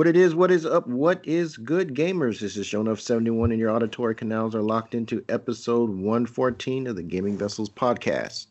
What 0.00 0.06
it 0.06 0.16
is, 0.16 0.34
what 0.34 0.50
is 0.50 0.64
up, 0.64 0.86
what 0.86 1.20
is 1.26 1.58
good, 1.58 1.94
gamers? 1.94 2.40
This 2.40 2.56
is 2.56 2.66
Shonuff 2.66 3.00
71, 3.00 3.50
and 3.50 3.60
your 3.60 3.68
auditory 3.68 4.14
canals 4.14 4.54
are 4.54 4.62
locked 4.62 4.94
into 4.94 5.22
episode 5.28 5.90
114 5.90 6.86
of 6.86 6.96
the 6.96 7.02
Gaming 7.02 7.36
Vessels 7.36 7.68
podcast. 7.68 8.46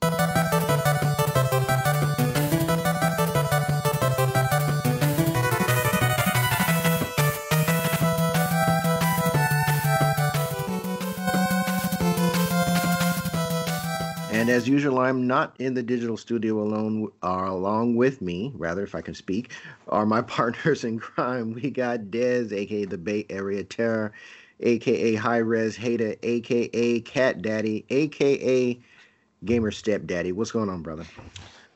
As 14.60 14.68
usual, 14.68 15.00
I'm 15.00 15.26
not 15.26 15.56
in 15.58 15.74
the 15.74 15.82
digital 15.82 16.18
studio 16.18 16.62
alone. 16.62 17.10
Are 17.24 17.46
along 17.46 17.96
with 17.96 18.22
me, 18.22 18.52
rather, 18.56 18.84
if 18.84 18.94
I 18.94 19.00
can 19.00 19.14
speak, 19.14 19.54
are 19.88 20.06
my 20.06 20.22
partners 20.38 20.84
in 20.84 21.00
crime. 21.00 21.54
We 21.54 21.70
got 21.70 22.12
Dez, 22.12 22.52
aka 22.52 22.84
the 22.84 22.98
Bay 22.98 23.26
Area 23.30 23.64
Terror, 23.64 24.12
aka 24.60 25.16
High 25.16 25.38
Res 25.38 25.78
Hater, 25.78 26.14
aka 26.24 27.00
Cat 27.00 27.42
Daddy, 27.42 27.86
aka 27.90 28.78
Gamer 29.46 29.72
Step 29.72 30.06
Daddy. 30.06 30.34
What's 30.34 30.52
going 30.52 30.68
on, 30.68 30.82
brother? 30.82 31.06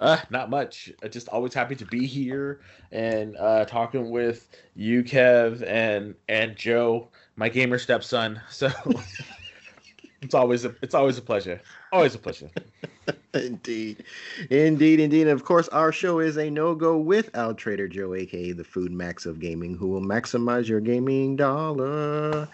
Uh, 0.02 0.18
not 0.30 0.50
much. 0.50 0.92
Uh, 1.02 1.08
just 1.08 1.30
always 1.30 1.54
happy 1.54 1.78
to 1.78 1.86
be 1.86 2.06
here 2.06 2.60
and 2.92 3.38
uh, 3.38 3.64
talking 3.64 4.10
with 4.10 4.50
you, 4.76 5.04
Kev, 5.06 5.66
and 5.66 6.16
and 6.28 6.58
Joe, 6.58 7.08
my 7.38 7.48
gamer 7.48 7.80
stepson. 7.80 8.42
So 8.50 8.70
it's 10.22 10.34
always 10.34 10.66
a 10.66 10.76
it's 10.82 10.96
always 10.96 11.18
a 11.18 11.22
pleasure. 11.22 11.62
Always 11.94 12.16
a 12.16 12.18
pleasure. 12.18 12.50
indeed, 13.36 14.04
indeed, 14.50 15.00
indeed. 15.00 15.28
And 15.28 15.30
of 15.30 15.46
course, 15.46 15.68
our 15.68 15.92
show 15.92 16.18
is 16.18 16.38
a 16.38 16.50
no 16.50 16.74
go 16.74 16.98
without 16.98 17.60
Trader 17.60 17.88
Joe, 17.88 18.16
aka 18.16 18.52
the 18.52 18.64
Food 18.64 18.92
Max 18.92 19.28
of 19.28 19.40
gaming, 19.40 19.76
who 19.76 19.88
will 19.90 20.02
maximize 20.02 20.68
your 20.68 20.80
gaming 20.80 21.36
dollar. 21.36 22.50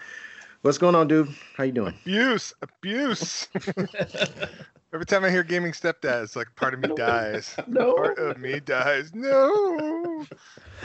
What's 0.60 0.76
going 0.76 0.94
on, 0.94 1.08
dude? 1.08 1.34
How 1.56 1.64
you 1.64 1.72
doing? 1.72 1.94
Abuse, 2.02 2.52
abuse. 2.60 3.48
Every 4.92 5.06
time 5.06 5.24
I 5.24 5.30
hear 5.30 5.42
gaming 5.42 5.72
stepdad, 5.72 6.22
it's 6.22 6.36
like 6.36 6.54
part 6.54 6.74
of 6.74 6.80
me 6.80 6.94
dies. 6.94 7.56
No. 7.66 7.94
Part 7.94 8.18
of 8.18 8.36
me 8.36 8.60
dies. 8.60 9.10
No. 9.14 10.26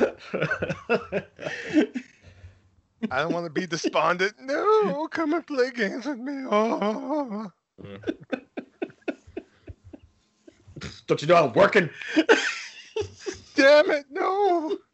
I 3.11 3.20
don't 3.20 3.33
want 3.33 3.48
to 3.48 3.52
be 3.52 3.67
despondent. 3.67 4.36
No, 4.39 5.09
come 5.09 5.33
and 5.33 5.45
play 5.45 5.72
games 5.72 6.06
with 6.06 6.20
me. 6.20 6.45
Oh. 6.50 7.52
Don't 11.08 11.22
you 11.22 11.28
know 11.28 11.45
I'm 11.45 11.54
working? 11.54 11.90
Damn 13.56 13.92
it, 13.92 14.06
no. 14.12 14.78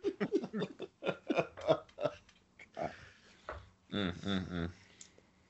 Mm, 3.94 4.14
mm, 4.22 4.50
mm. 4.50 4.70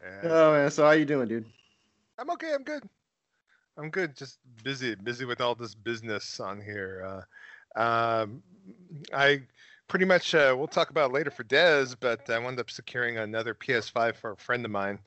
Yeah. 0.01 0.21
Oh 0.23 0.53
man, 0.53 0.71
so 0.71 0.83
how 0.83 0.91
you 0.91 1.05
doing, 1.05 1.27
dude? 1.27 1.45
I'm 2.17 2.31
okay. 2.31 2.53
I'm 2.55 2.63
good. 2.63 2.81
I'm 3.77 3.91
good. 3.91 4.15
Just 4.15 4.39
busy, 4.63 4.95
busy 4.95 5.25
with 5.25 5.41
all 5.41 5.53
this 5.53 5.75
business 5.75 6.39
on 6.39 6.59
here. 6.59 7.23
Uh, 7.77 7.79
um, 7.79 8.41
I 9.13 9.41
pretty 9.87 10.05
much 10.05 10.33
uh, 10.33 10.55
we'll 10.57 10.67
talk 10.67 10.89
about 10.89 11.11
it 11.11 11.13
later 11.13 11.29
for 11.29 11.43
Dez, 11.43 11.95
but 11.99 12.27
I 12.31 12.39
wound 12.39 12.59
up 12.59 12.71
securing 12.71 13.19
another 13.19 13.53
PS5 13.53 14.15
for 14.15 14.31
a 14.31 14.37
friend 14.37 14.65
of 14.65 14.71
mine 14.71 14.97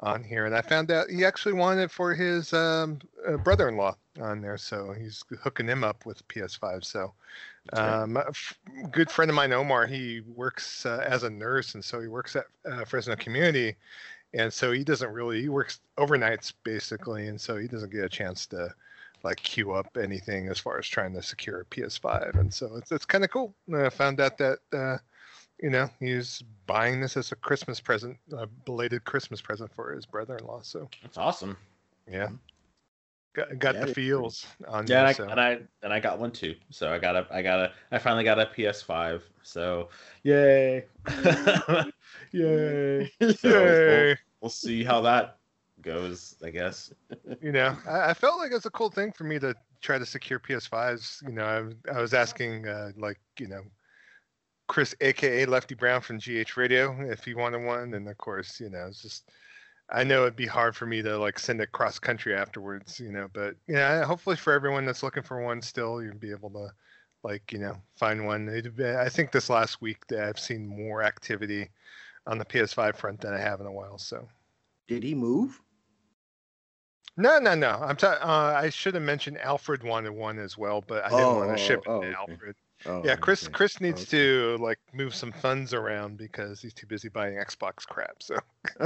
on 0.00 0.22
here, 0.22 0.44
and 0.44 0.54
I 0.54 0.60
found 0.60 0.90
out 0.90 1.08
he 1.08 1.24
actually 1.24 1.54
wanted 1.54 1.82
it 1.82 1.90
for 1.90 2.14
his 2.14 2.52
um, 2.52 2.98
uh, 3.26 3.36
brother-in-law 3.38 3.96
on 4.20 4.40
there, 4.40 4.58
so 4.58 4.92
he's 4.92 5.24
hooking 5.40 5.66
him 5.66 5.84
up 5.84 6.04
with 6.04 6.26
PS5. 6.28 6.84
So, 6.84 7.14
um, 7.72 8.16
a 8.16 8.28
f- 8.28 8.58
good 8.90 9.10
friend 9.10 9.30
of 9.30 9.34
mine, 9.34 9.52
Omar, 9.52 9.86
he 9.86 10.20
works 10.20 10.84
uh, 10.84 11.04
as 11.06 11.22
a 11.22 11.30
nurse, 11.30 11.74
and 11.74 11.84
so 11.84 12.00
he 12.00 12.08
works 12.08 12.36
at 12.36 12.44
uh, 12.70 12.84
Fresno 12.84 13.16
Community, 13.16 13.74
and 14.34 14.52
so 14.52 14.72
he 14.72 14.84
doesn't 14.84 15.10
really 15.12 15.40
he 15.40 15.48
works 15.48 15.80
overnights 15.98 16.52
basically, 16.62 17.28
and 17.28 17.40
so 17.40 17.56
he 17.56 17.66
doesn't 17.66 17.90
get 17.90 18.04
a 18.04 18.08
chance 18.08 18.46
to 18.46 18.74
like 19.22 19.38
queue 19.38 19.72
up 19.72 19.96
anything 19.96 20.48
as 20.48 20.58
far 20.58 20.78
as 20.78 20.86
trying 20.86 21.14
to 21.14 21.22
secure 21.22 21.60
a 21.60 21.64
PS5, 21.64 22.38
and 22.38 22.52
so 22.52 22.76
it's 22.76 22.92
it's 22.92 23.06
kind 23.06 23.24
of 23.24 23.30
cool. 23.30 23.54
And 23.66 23.76
I 23.78 23.88
found 23.88 24.20
out 24.20 24.36
that 24.38 24.58
uh, 24.72 24.98
you 25.62 25.70
know 25.70 25.88
he's 26.00 26.42
buying 26.66 27.00
this 27.00 27.16
as 27.16 27.32
a 27.32 27.36
Christmas 27.36 27.80
present, 27.80 28.16
a 28.36 28.46
belated 28.46 29.04
Christmas 29.04 29.40
present 29.40 29.72
for 29.74 29.92
his 29.92 30.06
brother-in-law. 30.06 30.60
So 30.62 30.88
That's 31.02 31.18
awesome. 31.18 31.56
yeah, 32.10 32.28
got, 33.34 33.58
got 33.58 33.74
Yeah, 33.74 33.84
the 33.86 33.94
feels 33.94 34.46
on 34.68 34.86
Yeah, 34.86 35.00
there. 35.00 35.06
and 35.06 35.16
so. 35.16 35.24
I, 35.24 35.30
and 35.30 35.40
I 35.40 35.58
and 35.82 35.92
I 35.92 36.00
got 36.00 36.18
one 36.18 36.30
too. 36.30 36.54
So 36.70 36.92
I 36.92 36.98
got 36.98 37.16
a 37.16 37.26
I 37.30 37.42
got 37.42 37.60
a 37.60 37.72
I 37.90 37.98
finally 37.98 38.24
got 38.24 38.38
a 38.38 38.46
PS5. 38.46 39.22
So 39.42 39.88
yay, 40.24 40.84
yay, 42.32 43.10
So 43.36 43.78
we'll, 43.86 44.08
Yay. 44.10 44.16
we'll 44.40 44.50
see 44.50 44.84
how 44.84 45.00
that 45.02 45.38
goes. 45.82 46.36
I 46.44 46.50
guess. 46.50 46.92
you 47.40 47.52
know, 47.52 47.76
I, 47.86 48.10
I 48.10 48.14
felt 48.14 48.38
like 48.38 48.52
it's 48.52 48.66
a 48.66 48.70
cool 48.70 48.90
thing 48.90 49.12
for 49.12 49.24
me 49.24 49.38
to 49.38 49.54
try 49.80 49.98
to 49.98 50.06
secure 50.06 50.38
PS5s. 50.38 51.22
You 51.26 51.32
know, 51.32 51.74
I, 51.88 51.96
I 51.98 52.00
was 52.00 52.14
asking 52.14 52.66
uh, 52.68 52.92
like 52.96 53.18
you 53.38 53.48
know 53.48 53.62
Chris, 54.68 54.94
aka 55.00 55.46
Lefty 55.46 55.74
Brown 55.74 56.00
from 56.00 56.18
GH 56.18 56.56
Radio, 56.56 56.96
if 57.10 57.24
he 57.24 57.34
wanted 57.34 57.64
one, 57.64 57.94
and 57.94 58.08
of 58.08 58.18
course, 58.18 58.58
you 58.60 58.68
know, 58.70 58.86
it's 58.88 59.02
just 59.02 59.30
I 59.88 60.02
know 60.02 60.22
it'd 60.22 60.34
be 60.36 60.46
hard 60.46 60.74
for 60.74 60.86
me 60.86 61.00
to 61.02 61.16
like 61.18 61.38
send 61.38 61.60
it 61.60 61.70
cross 61.72 61.98
country 61.98 62.34
afterwards, 62.34 62.98
you 62.98 63.12
know, 63.12 63.28
but 63.32 63.54
yeah, 63.68 64.04
hopefully 64.04 64.36
for 64.36 64.52
everyone 64.52 64.84
that's 64.84 65.02
looking 65.02 65.22
for 65.22 65.40
one, 65.40 65.62
still 65.62 66.02
you'll 66.02 66.14
be 66.16 66.32
able 66.32 66.50
to 66.50 66.68
like 67.22 67.52
you 67.52 67.58
know 67.58 67.76
find 67.96 68.26
one. 68.26 68.48
It'd 68.48 68.76
be- 68.76 68.88
I 68.88 69.08
think 69.08 69.30
this 69.32 69.48
last 69.50 69.80
week 69.80 70.06
that 70.08 70.24
I've 70.28 70.38
seen 70.38 70.66
more 70.66 71.02
activity 71.02 71.68
on 72.26 72.38
the 72.38 72.44
PS5 72.44 72.96
front 72.96 73.20
than 73.20 73.32
I 73.34 73.38
have 73.38 73.60
in 73.60 73.66
a 73.66 73.72
while, 73.72 73.98
so. 73.98 74.26
Did 74.88 75.04
he 75.04 75.14
move? 75.14 75.60
No, 77.16 77.38
no, 77.38 77.54
no. 77.54 77.70
I'm 77.70 77.96
ta- 77.96 78.18
uh, 78.20 78.60
I 78.60 78.68
should 78.70 78.94
have 78.94 79.02
mentioned 79.02 79.38
Alfred 79.38 79.82
wanted 79.82 80.10
one 80.10 80.38
as 80.38 80.58
well, 80.58 80.82
but 80.86 81.04
I 81.04 81.08
didn't 81.08 81.24
Oh, 81.24 81.36
want 81.36 81.50
oh, 81.50 81.54
to 81.54 81.58
ship 81.58 81.80
it 81.80 81.88
oh, 81.88 82.00
to 82.02 82.06
okay. 82.08 82.16
Alfred. 82.16 82.56
Oh, 82.84 83.02
yeah, 83.04 83.16
Chris. 83.16 83.44
okay. 83.44 83.52
Chris 83.52 83.80
needs 83.80 84.02
Okay. 84.02 84.10
to 84.18 84.56
like 84.60 84.78
move 84.92 85.14
some 85.14 85.32
funds 85.32 85.72
around 85.72 86.18
because 86.18 86.60
he's 86.60 86.74
too 86.74 86.86
busy 86.86 87.08
buying 87.08 87.34
Xbox 87.36 87.86
crap. 87.86 88.22
So 88.22 88.36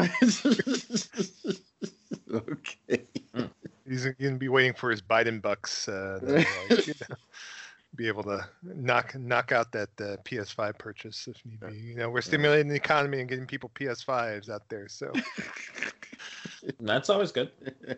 okay. 2.32 3.04
he's 3.88 4.06
gonna 4.06 4.36
be 4.36 4.48
waiting 4.48 4.74
for 4.74 4.90
his 4.90 5.02
Biden 5.02 5.42
bucks 5.42 5.88
uh, 5.88 6.20
to, 6.20 6.32
like, 6.70 6.86
you 6.86 6.94
know, 7.08 7.16
be 7.96 8.06
able 8.06 8.22
to 8.22 8.46
knock 8.62 9.14
knock 9.18 9.50
out 9.52 9.72
that 9.72 9.88
uh, 10.00 10.16
PS5 10.24 10.78
purchase 10.78 11.26
if 11.26 11.44
need 11.44 11.60
be. 11.60 11.74
You 11.76 11.96
know, 11.96 12.08
we're 12.10 12.20
stimulating 12.20 12.68
the 12.68 12.76
economy 12.76 13.18
and 13.20 13.28
getting 13.28 13.46
people 13.46 13.70
PS5s 13.74 14.48
out 14.48 14.68
there. 14.68 14.88
So 14.88 15.12
That's 16.80 17.10
always 17.10 17.32
good. 17.32 17.50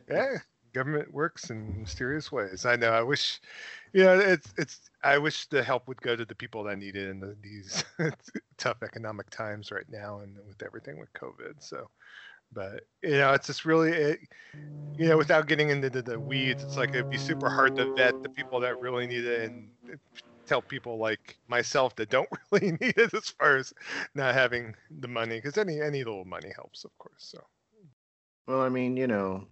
yeah 0.08 0.36
government 0.72 1.12
works 1.12 1.50
in 1.50 1.80
mysterious 1.82 2.32
ways 2.32 2.64
i 2.64 2.74
know 2.76 2.88
i 2.92 3.02
wish 3.02 3.40
you 3.92 4.02
know 4.04 4.18
it's 4.18 4.52
it's 4.56 4.90
i 5.04 5.18
wish 5.18 5.46
the 5.46 5.62
help 5.62 5.88
would 5.88 6.00
go 6.00 6.16
to 6.16 6.24
the 6.24 6.34
people 6.34 6.64
that 6.64 6.78
need 6.78 6.96
it 6.96 7.08
in 7.08 7.20
the, 7.20 7.36
these 7.42 7.84
tough 8.58 8.82
economic 8.82 9.28
times 9.30 9.70
right 9.70 9.86
now 9.90 10.20
and 10.20 10.36
with 10.46 10.62
everything 10.62 10.98
with 10.98 11.12
covid 11.14 11.54
so. 11.60 11.88
But 12.52 12.84
you 13.02 13.12
know 13.12 13.32
it's 13.32 13.46
just 13.46 13.64
really 13.64 13.90
it, 13.92 14.20
you 14.96 15.08
know 15.08 15.16
without 15.16 15.46
getting 15.48 15.70
into 15.70 15.90
the, 15.90 16.02
the 16.02 16.20
weeds 16.20 16.62
it's 16.62 16.76
like 16.76 16.90
it'd 16.94 17.08
be 17.08 17.18
super 17.18 17.48
hard 17.48 17.76
to 17.76 17.86
vet 17.96 18.16
the 18.22 18.28
people 18.30 18.60
that 18.60 18.80
really 18.80 19.06
need 19.06 19.24
it 19.24 19.50
and 19.50 19.70
tell 20.46 20.62
people 20.62 20.98
like 20.98 21.38
myself 21.48 21.96
that 21.96 22.10
don't 22.10 22.28
really 22.52 22.72
need 22.72 22.94
it 22.98 23.14
as 23.14 23.30
far 23.30 23.56
as 23.56 23.72
not 24.14 24.34
having 24.34 24.74
the 25.00 25.08
money 25.08 25.36
because 25.36 25.58
any 25.58 25.80
any 25.80 25.98
little 26.04 26.24
money 26.24 26.52
helps 26.54 26.84
of 26.84 26.96
course 26.98 27.14
so. 27.18 27.40
Well, 28.46 28.60
I 28.60 28.68
mean, 28.68 28.96
you 28.96 29.06
know, 29.06 29.48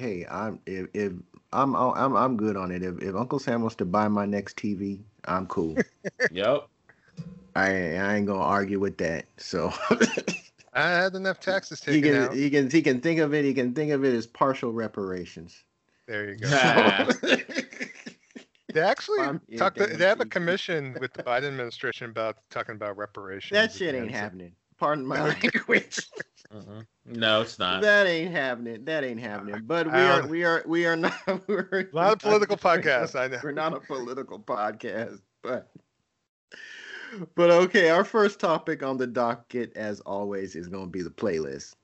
hey, 0.00 0.26
I'm 0.28 0.58
if, 0.66 0.88
if 0.94 1.12
I'm 1.52 1.76
I'm 1.76 2.16
I'm 2.16 2.36
good 2.36 2.56
on 2.56 2.70
it. 2.70 2.82
If 2.82 3.00
if 3.02 3.14
Uncle 3.14 3.38
Sam 3.38 3.60
wants 3.60 3.76
to 3.76 3.84
buy 3.84 4.08
my 4.08 4.26
next 4.26 4.56
TV, 4.56 5.00
I'm 5.26 5.46
cool. 5.46 5.76
Yep. 6.32 6.66
I 7.54 7.66
I 7.96 8.14
ain't 8.16 8.26
gonna 8.26 8.40
argue 8.40 8.80
with 8.80 8.96
that. 8.98 9.26
So 9.36 9.72
i 10.72 10.88
had 10.88 11.14
enough 11.14 11.40
taxes 11.40 11.82
he 11.84 12.00
can 12.00 12.14
out 12.14 12.34
he 12.34 12.48
can 12.48 12.70
he 12.70 12.80
can 12.80 13.00
think 13.00 13.20
of 13.20 13.34
it. 13.34 13.44
He 13.44 13.52
can 13.52 13.74
think 13.74 13.92
of 13.92 14.04
it 14.04 14.14
as 14.14 14.26
partial 14.26 14.72
reparations. 14.72 15.64
There 16.06 16.30
you 16.30 16.36
go. 16.36 16.48
Ah. 16.50 17.08
They 18.72 18.80
actually 18.80 19.18
Farm- 19.18 19.40
yeah. 19.48 19.68
To, 19.68 19.86
they 19.86 20.06
have 20.06 20.20
a 20.20 20.24
commission 20.24 20.96
with 21.00 21.12
the 21.12 21.24
Biden 21.24 21.48
administration 21.48 22.08
about 22.08 22.36
talking 22.50 22.76
about 22.76 22.96
reparations. 22.96 23.50
that 23.50 23.72
shit 23.72 23.96
ain't 23.96 24.12
happening. 24.12 24.52
Pardon 24.78 25.04
my 25.04 25.20
language. 25.20 26.06
Mhm. 26.52 26.84
No, 27.06 27.42
it's 27.42 27.58
not. 27.58 27.80
that 27.82 28.06
ain't 28.08 28.32
happening. 28.32 28.84
That 28.84 29.04
ain't 29.04 29.20
happening. 29.20 29.62
But 29.64 29.86
we 29.86 29.98
are 29.98 30.26
we 30.26 30.44
are 30.44 30.64
we 30.66 30.86
are 30.86 30.96
not 30.96 31.14
we're 31.48 31.88
Not 31.92 32.14
a 32.14 32.16
political 32.16 32.56
podcast. 32.56 33.18
I 33.18 33.28
know. 33.28 33.38
We're 33.42 33.52
not 33.52 33.72
a 33.72 33.80
political 33.80 34.40
podcast, 34.40 35.20
but 35.42 35.70
but 37.36 37.50
okay. 37.50 37.90
Our 37.90 38.04
first 38.04 38.40
topic 38.40 38.82
on 38.82 38.96
the 38.96 39.06
docket, 39.06 39.76
as 39.76 40.00
always, 40.00 40.56
is 40.56 40.66
going 40.66 40.86
to 40.86 40.90
be 40.90 41.02
the 41.02 41.10
playlist. 41.10 41.74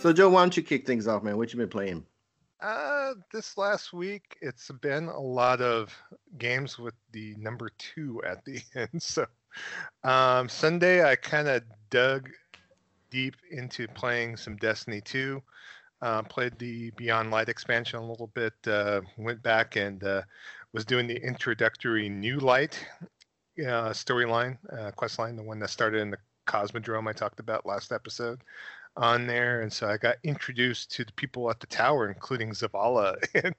So, 0.00 0.12
Joe, 0.12 0.30
why 0.30 0.42
don't 0.42 0.56
you 0.56 0.62
kick 0.62 0.86
things 0.86 1.08
off, 1.08 1.24
man? 1.24 1.36
What 1.36 1.52
you 1.52 1.58
been 1.58 1.68
playing? 1.68 2.06
Uh, 2.60 3.14
this 3.32 3.56
last 3.56 3.92
week, 3.92 4.36
it's 4.40 4.70
been 4.80 5.04
a 5.04 5.20
lot 5.20 5.60
of 5.60 5.96
games 6.38 6.78
with 6.78 6.94
the 7.12 7.34
number 7.38 7.70
two 7.78 8.20
at 8.26 8.44
the 8.44 8.60
end. 8.74 9.00
So, 9.00 9.26
um, 10.02 10.48
Sunday, 10.48 11.08
I 11.08 11.14
kind 11.16 11.46
of 11.48 11.62
dug 11.90 12.28
deep 13.10 13.36
into 13.50 13.86
playing 13.88 14.36
some 14.36 14.56
Destiny 14.56 15.00
2. 15.00 15.40
Uh, 16.00 16.22
played 16.22 16.58
the 16.58 16.90
Beyond 16.92 17.30
Light 17.30 17.48
expansion 17.48 17.98
a 17.98 18.08
little 18.08 18.28
bit. 18.28 18.54
Uh, 18.66 19.00
went 19.16 19.42
back 19.42 19.76
and 19.76 20.02
uh, 20.02 20.22
was 20.72 20.84
doing 20.84 21.06
the 21.06 21.16
introductory 21.16 22.08
New 22.08 22.38
Light 22.38 22.78
uh, 23.60 23.90
storyline, 23.90 24.58
uh, 24.76 24.90
quest 24.92 25.18
line, 25.18 25.36
the 25.36 25.42
one 25.42 25.58
that 25.60 25.70
started 25.70 26.00
in 26.00 26.10
the 26.10 26.18
Cosmodrome 26.46 27.08
I 27.08 27.12
talked 27.12 27.40
about 27.40 27.66
last 27.66 27.92
episode 27.92 28.40
on 28.98 29.26
there, 29.26 29.62
and 29.62 29.72
so 29.72 29.88
I 29.88 29.96
got 29.96 30.16
introduced 30.24 30.90
to 30.92 31.04
the 31.04 31.12
people 31.12 31.50
at 31.50 31.60
the 31.60 31.66
tower, 31.66 32.08
including 32.08 32.50
Zavala 32.50 33.16
and 33.44 33.54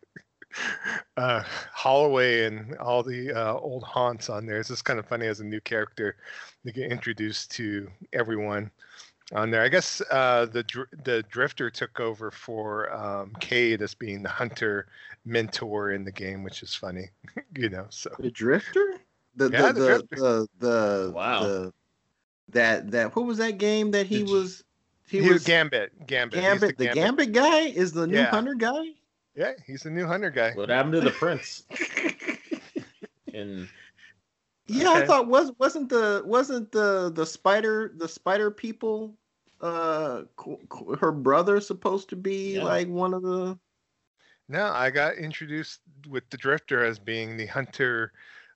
uh, 1.17 1.43
Holloway 1.73 2.45
and 2.45 2.75
all 2.77 3.03
the 3.03 3.31
uh, 3.31 3.53
old 3.53 3.83
haunts 3.83 4.29
on 4.29 4.45
there. 4.45 4.59
It's 4.59 4.69
just 4.69 4.85
kind 4.85 4.99
of 4.99 5.05
funny 5.05 5.27
as 5.27 5.39
a 5.39 5.45
new 5.45 5.61
character 5.61 6.17
to 6.65 6.71
get 6.71 6.91
introduced 6.91 7.51
to 7.51 7.89
everyone 8.13 8.69
on 9.33 9.51
there. 9.51 9.61
I 9.61 9.69
guess 9.69 10.01
uh, 10.11 10.45
the 10.45 10.63
the 11.03 11.23
Drifter 11.29 11.69
took 11.69 11.99
over 11.99 12.31
for 12.31 12.93
um, 12.93 13.33
Cayde 13.39 13.81
as 13.81 13.93
being 13.93 14.23
the 14.23 14.29
hunter 14.29 14.87
mentor 15.25 15.91
in 15.91 16.03
the 16.03 16.11
game, 16.11 16.43
which 16.43 16.63
is 16.63 16.75
funny, 16.75 17.09
you 17.57 17.69
know. 17.69 17.85
So 17.89 18.11
the 18.19 18.31
Drifter, 18.31 18.95
the 19.35 19.49
yeah, 19.51 19.71
the, 19.71 19.73
the, 19.73 20.07
the, 20.09 20.15
the, 20.17 20.47
the 20.59 21.11
wow. 21.15 21.43
The, 21.43 21.73
that 22.51 22.89
that 22.91 23.15
what 23.15 23.25
was 23.25 23.37
that 23.37 23.59
game 23.59 23.91
that 23.91 24.07
he 24.07 24.23
was 24.23 24.63
he, 25.09 25.21
he 25.21 25.31
was 25.31 25.43
Gambit. 25.43 26.07
Gambit. 26.07 26.41
Gambit. 26.41 26.77
The, 26.77 26.85
the 26.85 26.93
Gambit. 26.93 27.31
Gambit. 27.31 27.31
guy 27.33 27.59
is 27.77 27.91
the 27.91 28.07
new 28.07 28.17
yeah. 28.17 28.29
hunter 28.29 28.55
guy. 28.55 28.83
Yeah, 29.35 29.53
he's 29.65 29.83
the 29.83 29.89
new 29.89 30.05
hunter 30.05 30.29
guy. 30.29 30.51
What 30.53 30.69
happened 30.69 30.93
to 30.93 31.01
the 31.01 31.11
prince? 31.11 31.63
In 33.33 33.69
yeah, 34.69 34.91
okay. 34.91 35.01
I 35.01 35.05
thought 35.05 35.27
was 35.27 35.51
wasn't 35.57 35.89
the 35.89 36.21
wasn't 36.25 36.71
the 36.71 37.11
the 37.13 37.25
spider 37.25 37.91
the 37.97 38.07
spider 38.07 38.51
people 38.51 39.15
uh 39.61 40.21
her 40.99 41.11
brother 41.11 41.59
supposed 41.59 42.07
to 42.09 42.15
be 42.15 42.55
yeah. 42.55 42.63
like 42.63 42.87
one 42.87 43.13
of 43.13 43.23
the 43.23 43.57
no 44.47 44.71
i 44.71 44.89
got 44.89 45.15
introduced 45.15 45.81
with 46.07 46.29
the 46.29 46.37
drifter 46.37 46.85
as 46.85 46.97
being 46.97 47.35
the 47.35 47.47
hunter 47.47 48.13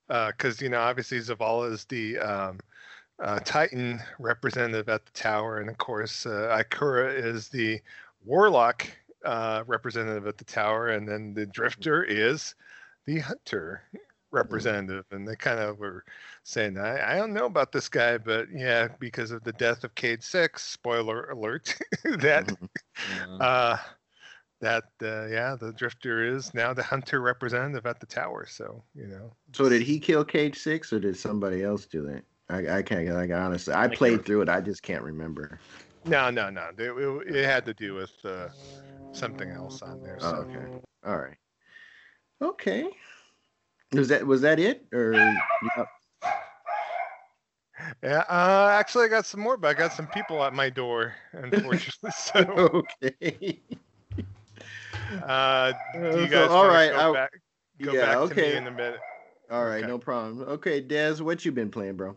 because 0.07 0.61
uh, 0.61 0.63
you 0.63 0.69
know 0.69 0.79
obviously 0.79 1.19
zavala 1.19 1.71
is 1.73 1.83
the 1.85 2.17
um 2.19 2.59
uh, 3.21 3.39
Titan 3.39 3.99
representative 4.19 4.89
at 4.89 5.05
the 5.05 5.11
tower, 5.11 5.59
and 5.59 5.69
of 5.69 5.77
course 5.77 6.25
uh, 6.25 6.63
Ikora 6.63 7.13
is 7.13 7.49
the 7.49 7.79
Warlock 8.25 8.87
uh, 9.25 9.63
representative 9.67 10.27
at 10.27 10.37
the 10.37 10.45
tower, 10.45 10.89
and 10.89 11.07
then 11.07 11.33
the 11.33 11.45
Drifter 11.45 12.03
is 12.03 12.55
the 13.05 13.19
Hunter 13.19 13.83
representative. 14.31 15.05
And 15.11 15.27
they 15.27 15.35
kind 15.35 15.59
of 15.59 15.77
were 15.79 16.03
saying, 16.43 16.77
I, 16.77 17.13
I 17.13 17.17
don't 17.17 17.33
know 17.33 17.45
about 17.45 17.71
this 17.71 17.87
guy, 17.87 18.17
but 18.17 18.47
yeah, 18.51 18.87
because 18.99 19.31
of 19.31 19.43
the 19.43 19.53
death 19.53 19.83
of 19.83 19.95
Cayde 19.95 20.23
Six, 20.23 20.63
spoiler 20.63 21.29
alert, 21.29 21.75
that. 22.03 22.47
Mm-hmm. 22.47 23.37
uh, 23.39 23.77
that 24.61 24.85
uh, 25.01 25.25
yeah, 25.25 25.57
the 25.59 25.73
Drifter 25.73 26.23
is 26.23 26.53
now 26.53 26.73
the 26.73 26.83
Hunter 26.83 27.19
representative 27.19 27.85
at 27.85 27.99
the 27.99 28.05
tower. 28.05 28.45
So 28.49 28.81
you 28.95 29.07
know. 29.07 29.33
So 29.51 29.67
did 29.67 29.81
he 29.81 29.99
kill 29.99 30.23
Cayde 30.23 30.55
Six, 30.55 30.93
or 30.93 31.01
did 31.01 31.17
somebody 31.17 31.63
else 31.63 31.85
do 31.85 32.01
that? 32.07 32.23
I, 32.49 32.77
I 32.77 32.81
can't 32.83 33.07
like 33.09 33.31
honestly. 33.31 33.73
I 33.73 33.87
played 33.87 34.25
through 34.25 34.41
it. 34.41 34.49
I 34.49 34.61
just 34.61 34.83
can't 34.83 35.03
remember. 35.03 35.59
No, 36.05 36.29
no, 36.29 36.49
no. 36.49 36.69
It, 36.77 36.91
it, 36.91 37.35
it 37.35 37.45
had 37.45 37.65
to 37.65 37.73
do 37.73 37.95
with 37.95 38.13
uh, 38.25 38.49
something 39.13 39.49
else 39.49 39.81
on 39.81 40.01
there. 40.03 40.17
So. 40.19 40.27
Oh, 40.27 40.49
okay. 40.49 40.81
All 41.05 41.17
right. 41.17 41.37
Okay. 42.41 42.89
Was 43.93 44.09
that 44.09 44.25
was 44.25 44.41
that 44.41 44.59
it 44.59 44.85
or? 44.91 45.13
Yeah. 45.13 45.85
Yeah, 48.01 48.23
uh, 48.29 48.69
actually, 48.71 49.05
I 49.05 49.07
got 49.09 49.25
some 49.25 49.41
more, 49.41 49.57
but 49.57 49.67
I 49.69 49.73
got 49.73 49.91
some 49.93 50.07
people 50.07 50.43
at 50.43 50.53
my 50.53 50.69
door, 50.69 51.15
unfortunately. 51.33 52.11
So 52.15 52.83
okay. 53.03 53.59
Uh, 55.25 55.73
do 55.93 56.21
you 56.21 56.27
guys 56.27 56.47
so, 56.47 56.49
all 56.49 56.67
right? 56.67 56.91
Go, 56.91 57.11
I, 57.11 57.13
back, 57.13 57.31
go 57.81 57.93
yeah, 57.93 58.05
back 58.05 58.17
okay. 58.17 58.57
in 58.57 58.67
a 58.67 58.71
minute? 58.71 58.99
All 59.51 59.65
right, 59.65 59.79
okay. 59.79 59.87
no 59.87 59.97
problem. 59.97 60.41
Okay, 60.47 60.81
Dez, 60.81 61.19
what 61.19 61.43
you 61.43 61.51
been 61.51 61.71
playing, 61.71 61.97
bro? 61.97 62.15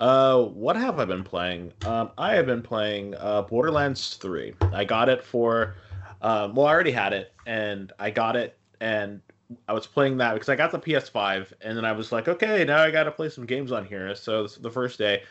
Uh, 0.00 0.44
what 0.44 0.76
have 0.76 0.98
I 0.98 1.04
been 1.04 1.22
playing? 1.22 1.72
Um, 1.84 2.10
I 2.16 2.34
have 2.34 2.46
been 2.46 2.62
playing 2.62 3.14
uh, 3.16 3.42
Borderlands 3.42 4.16
3. 4.16 4.54
I 4.72 4.82
got 4.82 5.10
it 5.10 5.22
for, 5.22 5.76
um, 6.22 6.54
well, 6.54 6.66
I 6.66 6.72
already 6.72 6.90
had 6.90 7.12
it, 7.12 7.34
and 7.46 7.92
I 7.98 8.10
got 8.10 8.34
it, 8.34 8.58
and 8.80 9.20
I 9.68 9.74
was 9.74 9.86
playing 9.86 10.16
that 10.16 10.32
because 10.32 10.48
I 10.48 10.56
got 10.56 10.72
the 10.72 10.78
PS5, 10.78 11.52
and 11.60 11.76
then 11.76 11.84
I 11.84 11.92
was 11.92 12.12
like, 12.12 12.28
okay, 12.28 12.64
now 12.64 12.82
I 12.82 12.90
got 12.90 13.04
to 13.04 13.10
play 13.10 13.28
some 13.28 13.44
games 13.44 13.72
on 13.72 13.84
here. 13.84 14.14
So 14.14 14.46
the 14.46 14.70
first 14.70 14.98
day, 14.98 15.22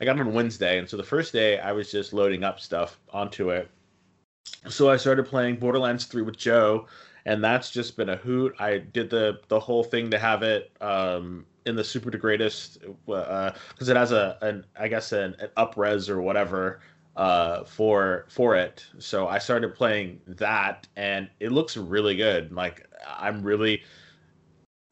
I 0.00 0.04
got 0.04 0.16
it 0.16 0.22
on 0.22 0.34
Wednesday, 0.34 0.78
and 0.78 0.88
so 0.88 0.96
the 0.96 1.04
first 1.04 1.32
day 1.32 1.60
I 1.60 1.70
was 1.70 1.92
just 1.92 2.12
loading 2.12 2.42
up 2.42 2.58
stuff 2.58 2.98
onto 3.12 3.50
it. 3.50 3.70
So 4.68 4.90
I 4.90 4.96
started 4.96 5.26
playing 5.26 5.56
Borderlands 5.56 6.06
3 6.06 6.22
with 6.22 6.36
Joe, 6.36 6.86
and 7.26 7.44
that's 7.44 7.70
just 7.70 7.96
been 7.96 8.08
a 8.08 8.16
hoot. 8.16 8.56
I 8.58 8.78
did 8.78 9.08
the 9.08 9.40
the 9.46 9.60
whole 9.60 9.84
thing 9.84 10.10
to 10.10 10.18
have 10.18 10.42
it 10.42 10.72
um, 10.80 11.46
in 11.66 11.76
the 11.76 11.84
super 11.84 12.10
the 12.10 12.18
greatest 12.18 12.80
because 13.06 13.88
uh, 13.88 13.92
it 13.92 13.96
has 13.96 14.12
a 14.12 14.38
an 14.42 14.64
I 14.78 14.88
guess 14.88 15.12
an, 15.12 15.36
an 15.38 15.48
upres 15.56 16.08
or 16.08 16.22
whatever 16.22 16.80
uh, 17.16 17.64
for 17.64 18.26
for 18.28 18.56
it. 18.56 18.86
So 18.98 19.28
I 19.28 19.38
started 19.38 19.74
playing 19.74 20.20
that, 20.26 20.86
and 20.96 21.28
it 21.40 21.50
looks 21.52 21.76
really 21.76 22.16
good. 22.16 22.52
Like 22.52 22.86
I'm 23.06 23.42
really, 23.42 23.82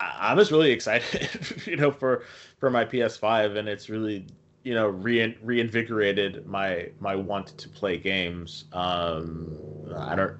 I'm 0.01 0.39
just 0.39 0.51
really 0.51 0.71
excited, 0.73 1.67
you 1.67 1.77
know, 1.77 1.91
for 1.91 2.25
for 2.59 2.71
my 2.71 2.85
PS5, 2.85 3.57
and 3.57 3.69
it's 3.69 3.89
really 3.89 4.27
you 4.65 4.75
know 4.75 4.89
re- 4.89 5.37
reinvigorated 5.43 6.47
my 6.47 6.91
my 7.01 7.15
want 7.15 7.57
to 7.59 7.69
play 7.69 7.99
games. 7.99 8.65
Um, 8.73 9.57
I 9.97 10.15
don't. 10.15 10.33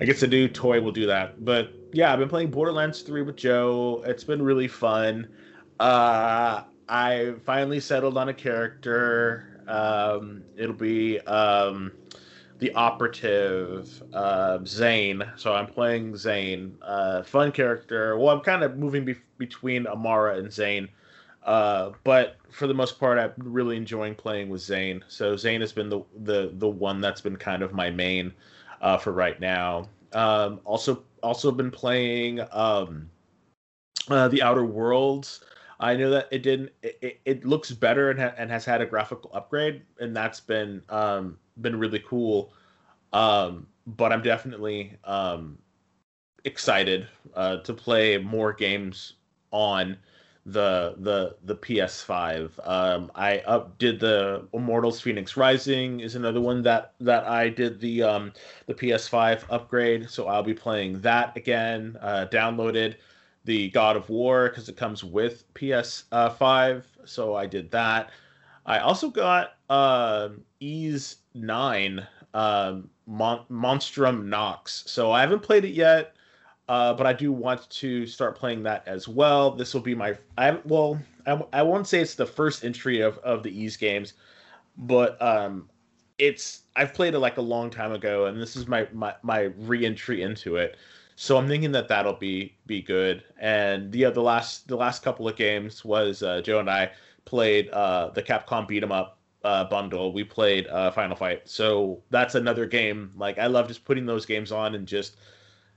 I 0.00 0.04
guess 0.04 0.22
a 0.22 0.26
new 0.26 0.48
toy 0.48 0.80
will 0.80 0.92
do 0.92 1.06
that, 1.06 1.44
but 1.44 1.70
yeah, 1.92 2.12
I've 2.12 2.18
been 2.18 2.28
playing 2.28 2.50
Borderlands 2.50 3.02
3 3.02 3.22
with 3.22 3.36
Joe. 3.36 4.02
It's 4.04 4.24
been 4.24 4.42
really 4.42 4.68
fun. 4.68 5.28
Uh, 5.78 6.64
I 6.88 7.34
finally 7.44 7.80
settled 7.80 8.16
on 8.16 8.28
a 8.28 8.34
character. 8.34 9.60
Um, 9.66 10.44
it'll 10.56 10.74
be 10.74 11.20
um, 11.20 11.92
the 12.58 12.72
operative 12.74 14.02
uh, 14.12 14.58
Zane. 14.64 15.22
So 15.36 15.54
I'm 15.54 15.66
playing 15.66 16.16
Zane. 16.16 16.76
Uh, 16.82 17.22
fun 17.22 17.52
character. 17.52 18.16
Well, 18.16 18.34
I'm 18.34 18.42
kind 18.42 18.62
of 18.62 18.78
moving 18.78 19.04
be- 19.04 19.16
between 19.38 19.86
Amara 19.86 20.38
and 20.38 20.52
Zane. 20.52 20.88
Uh, 21.42 21.92
but 22.04 22.36
for 22.50 22.66
the 22.66 22.74
most 22.74 22.98
part, 22.98 23.18
I'm 23.18 23.32
really 23.36 23.76
enjoying 23.76 24.14
playing 24.14 24.48
with 24.48 24.60
Zane. 24.60 25.04
So 25.08 25.36
Zane 25.36 25.60
has 25.60 25.72
been 25.72 25.88
the 25.88 26.00
the 26.24 26.50
the 26.54 26.68
one 26.68 27.00
that's 27.00 27.20
been 27.20 27.36
kind 27.36 27.62
of 27.62 27.72
my 27.72 27.90
main 27.90 28.32
uh, 28.80 28.98
for 28.98 29.12
right 29.12 29.38
now. 29.40 29.88
Um, 30.12 30.60
also 30.64 31.04
also 31.22 31.52
been 31.52 31.70
playing 31.70 32.40
um, 32.50 33.08
uh, 34.08 34.26
the 34.28 34.42
Outer 34.42 34.64
Worlds. 34.64 35.40
I 35.78 35.94
know 35.96 36.10
that 36.10 36.28
it 36.30 36.42
didn't. 36.42 36.72
It, 36.82 37.20
it 37.24 37.44
looks 37.44 37.70
better 37.70 38.10
and, 38.10 38.18
ha- 38.18 38.34
and 38.38 38.50
has 38.50 38.64
had 38.64 38.80
a 38.80 38.86
graphical 38.86 39.30
upgrade, 39.34 39.82
and 40.00 40.16
that's 40.16 40.40
been 40.40 40.82
um, 40.88 41.38
been 41.60 41.78
really 41.78 42.02
cool. 42.06 42.52
Um, 43.12 43.66
but 43.86 44.12
I'm 44.12 44.22
definitely 44.22 44.96
um, 45.04 45.58
excited 46.44 47.06
uh, 47.34 47.58
to 47.58 47.74
play 47.74 48.18
more 48.18 48.52
games 48.52 49.14
on 49.50 49.96
the 50.46 50.94
the 50.98 51.36
the 51.44 51.56
PS5. 51.56 52.66
Um, 52.66 53.10
I 53.14 53.38
up 53.40 53.76
did 53.78 54.00
the 54.00 54.46
Immortals 54.54 55.02
Fenyx 55.02 55.36
Rising 55.36 56.00
is 56.00 56.14
another 56.14 56.40
one 56.40 56.62
that 56.62 56.94
that 57.00 57.24
I 57.24 57.48
did 57.48 57.80
the 57.80 58.02
um, 58.02 58.32
the 58.66 58.74
PS5 58.74 59.42
upgrade, 59.50 60.08
so 60.08 60.28
I'll 60.28 60.44
be 60.44 60.54
playing 60.54 61.00
that 61.00 61.36
again. 61.36 61.98
Uh, 62.00 62.26
downloaded 62.30 62.94
the 63.46 63.70
God 63.70 63.96
of 63.96 64.10
War 64.10 64.48
because 64.48 64.68
it 64.68 64.76
comes 64.76 65.02
with 65.02 65.52
PS5. 65.54 66.82
So 67.04 67.34
I 67.34 67.46
did 67.46 67.70
that. 67.70 68.10
I 68.66 68.80
also 68.80 69.08
got 69.08 69.54
uh, 69.70 70.30
Ys 70.60 71.18
9 71.34 72.06
um, 72.34 72.90
Mon- 73.06 73.44
Monstrum 73.48 74.26
Nox. 74.28 74.84
So 74.86 75.12
I 75.12 75.20
haven't 75.20 75.40
played 75.40 75.64
it 75.64 75.70
yet, 75.70 76.16
uh, 76.68 76.92
but 76.92 77.06
I 77.06 77.12
do 77.12 77.32
want 77.32 77.70
to 77.70 78.06
start 78.06 78.36
playing 78.36 78.64
that 78.64 78.86
as 78.86 79.06
well. 79.06 79.52
This 79.52 79.72
will 79.72 79.80
be 79.80 79.94
my 79.94 80.18
I 80.36 80.58
well 80.64 81.00
I, 81.26 81.40
I 81.52 81.62
won't 81.62 81.86
say 81.86 82.00
it's 82.00 82.16
the 82.16 82.26
first 82.26 82.64
entry 82.64 83.00
of 83.00 83.18
of 83.18 83.44
the 83.44 83.50
Ys 83.50 83.76
games, 83.76 84.14
but 84.76 85.20
um, 85.22 85.68
it's 86.18 86.62
I've 86.74 86.92
played 86.92 87.14
it 87.14 87.20
like 87.20 87.36
a 87.36 87.42
long 87.42 87.70
time 87.70 87.92
ago, 87.92 88.26
and 88.26 88.40
this 88.42 88.56
is 88.56 88.66
my 88.66 88.88
my 88.92 89.14
my 89.22 89.52
re-entry 89.58 90.22
into 90.22 90.56
it. 90.56 90.76
So 91.16 91.38
I'm 91.38 91.48
thinking 91.48 91.72
that 91.72 91.88
that'll 91.88 92.12
be 92.12 92.54
be 92.66 92.82
good. 92.82 93.24
And 93.38 93.90
the 93.90 94.04
the 94.10 94.22
last 94.22 94.68
the 94.68 94.76
last 94.76 95.02
couple 95.02 95.26
of 95.26 95.34
games 95.34 95.84
was 95.84 96.22
uh, 96.22 96.42
Joe 96.42 96.60
and 96.60 96.70
I 96.70 96.92
played 97.24 97.70
uh, 97.70 98.10
the 98.10 98.22
Capcom 98.22 98.68
beat 98.68 98.82
'em 98.82 98.92
up 98.92 99.18
uh, 99.42 99.64
bundle. 99.64 100.12
We 100.12 100.24
played 100.24 100.66
uh, 100.66 100.90
Final 100.90 101.16
Fight. 101.16 101.48
So 101.48 102.02
that's 102.10 102.34
another 102.34 102.66
game. 102.66 103.12
Like 103.16 103.38
I 103.38 103.46
love 103.46 103.66
just 103.66 103.84
putting 103.84 104.04
those 104.04 104.26
games 104.26 104.52
on 104.52 104.74
and 104.74 104.86
just 104.86 105.16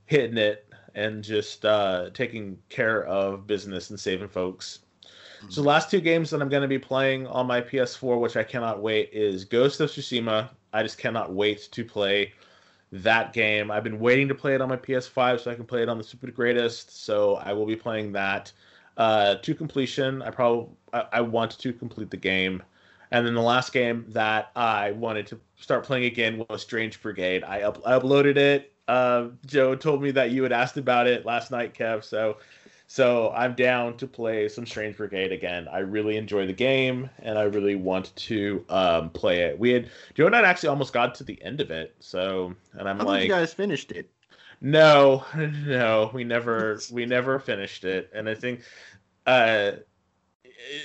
hitting 0.08 0.38
it 0.38 0.68
and 0.96 1.24
just 1.24 1.64
uh, 1.66 2.10
taking 2.14 2.58
care 2.68 3.06
of 3.06 3.48
business 3.48 3.92
and 3.92 4.00
saving 4.00 4.28
folks. 4.28 4.80
Mm-hmm. 5.04 5.50
So 5.52 5.62
the 5.62 5.68
last 5.68 5.90
two 5.90 6.02
games 6.02 6.32
that 6.32 6.42
I'm 6.42 6.50
going 6.50 6.64
to 6.64 6.68
be 6.68 6.80
playing 6.80 7.28
on 7.28 7.48
my 7.48 7.62
PS4, 7.62 8.20
which 8.20 8.36
I 8.36 8.44
cannot 8.44 8.82
wait, 8.82 9.10
is 9.14 9.46
Ghost 9.46 9.80
of 9.80 9.90
Tsushima. 9.90 10.50
I 10.74 10.84
just 10.84 10.98
cannot 10.98 11.32
wait 11.32 11.70
to 11.72 11.86
play 11.86 12.34
that 12.92 13.34
game. 13.34 13.70
I've 13.72 13.84
been 13.84 14.00
waiting 14.00 14.28
to 14.30 14.36
play 14.36 14.56
it 14.56 14.62
on 14.62 14.70
my 14.70 14.78
PS5 14.78 15.42
so 15.42 15.52
I 15.52 15.56
can 15.56 15.66
play 15.66 15.84
it 15.84 15.90
on 15.90 15.98
the 15.98 16.04
Super 16.04 16.32
Greatest. 16.32 17.04
So 17.04 17.36
I 17.36 17.54
will 17.54 17.66
be 17.66 17.76
playing 17.76 18.12
that 18.14 18.52
uh, 18.98 19.36
to 19.36 19.56
completion. 19.56 20.22
I 20.22 20.32
probably 20.32 20.70
I, 20.94 21.06
I 21.14 21.22
want 21.22 21.58
to 21.60 21.74
complete 21.74 22.10
the 22.10 22.18
game. 22.18 22.64
And 23.12 23.26
then 23.26 23.34
the 23.34 23.42
last 23.42 23.74
game 23.74 24.06
that 24.10 24.52
I 24.56 24.92
wanted 24.92 25.26
to 25.28 25.40
start 25.60 25.84
playing 25.84 26.06
again 26.06 26.46
was 26.50 26.62
Strange 26.62 27.02
Brigade. 27.02 27.44
I, 27.44 27.64
up, 27.64 27.82
I 27.86 27.94
uploaded 27.94 28.38
it. 28.38 28.72
Uh, 28.88 29.30
Joe 29.46 29.76
told 29.76 30.02
me 30.02 30.12
that 30.12 30.32
you 30.32 30.44
had 30.44 30.52
asked 30.52 30.78
about 30.78 31.08
it 31.08 31.26
last 31.26 31.52
night, 31.52 31.74
Kev. 31.74 32.04
So, 32.04 32.38
so 32.92 33.32
I'm 33.36 33.54
down 33.54 33.98
to 33.98 34.08
play 34.08 34.50
some 34.50 34.66
Strange 34.66 34.98
Brigade 34.98 35.32
again. 35.32 35.68
I 35.68 35.78
really 35.78 36.18
enjoy 36.18 36.48
the 36.48 36.54
game, 36.54 37.08
and 37.20 37.38
I 37.38 37.44
really 37.44 37.76
want 37.76 38.16
to 38.16 38.66
um, 38.68 39.12
play 39.12 39.42
it. 39.42 39.60
We 39.60 39.70
had 39.70 39.92
Joe 40.16 40.26
and 40.26 40.36
I 40.36 40.42
actually 40.42 40.70
almost 40.70 40.92
got 40.92 41.14
to 41.16 41.24
the 41.24 41.40
end 41.44 41.62
of 41.62 41.70
it. 41.70 41.96
So, 42.00 42.56
and 42.74 42.90
I'm 42.90 42.98
How 42.98 43.06
like, 43.06 43.24
you 43.26 43.30
guys 43.30 43.54
finished 43.54 43.92
it? 43.92 44.10
No, 44.60 45.24
no, 45.38 46.10
we 46.16 46.24
never, 46.24 46.80
we 46.92 47.06
never 47.06 47.38
finished 47.38 47.84
it, 47.84 48.10
and 48.12 48.28
I 48.28 48.34
think, 48.34 48.62
uh, 49.28 49.74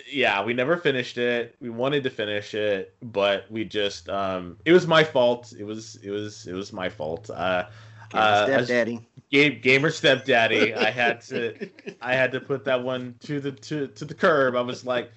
yeah, 0.07 0.45
we 0.45 0.53
never 0.53 0.77
finished 0.77 1.17
it. 1.17 1.57
We 1.59 1.71
wanted 1.71 2.05
to 2.05 2.11
finish 2.11 2.53
it, 2.53 2.95
but 3.01 3.51
we 3.51 3.65
just 3.65 4.11
um 4.11 4.59
it 4.65 4.73
was 4.73 4.87
my 4.87 5.03
fault. 5.03 5.55
It 5.59 5.65
was 5.65 5.97
it 6.03 6.11
was 6.11 6.47
it 6.47 6.53
was 6.53 6.73
my 6.73 6.89
fault. 6.89 7.31
Uh 7.31 7.67
uh, 8.15 8.47
stepdaddy. 8.47 9.01
Game, 9.31 9.61
gamer 9.61 9.91
stepdaddy. 9.91 10.75
I 10.75 10.91
had 10.91 11.21
to 11.23 11.69
I 12.01 12.15
had 12.15 12.33
to 12.33 12.41
put 12.41 12.65
that 12.65 12.83
one 12.83 13.15
to 13.21 13.41
the 13.41 13.53
to, 13.53 13.89
to 13.89 14.05
the 14.05 14.15
curb. 14.15 14.57
I 14.57 14.61
was 14.61 14.85
like, 14.85 15.13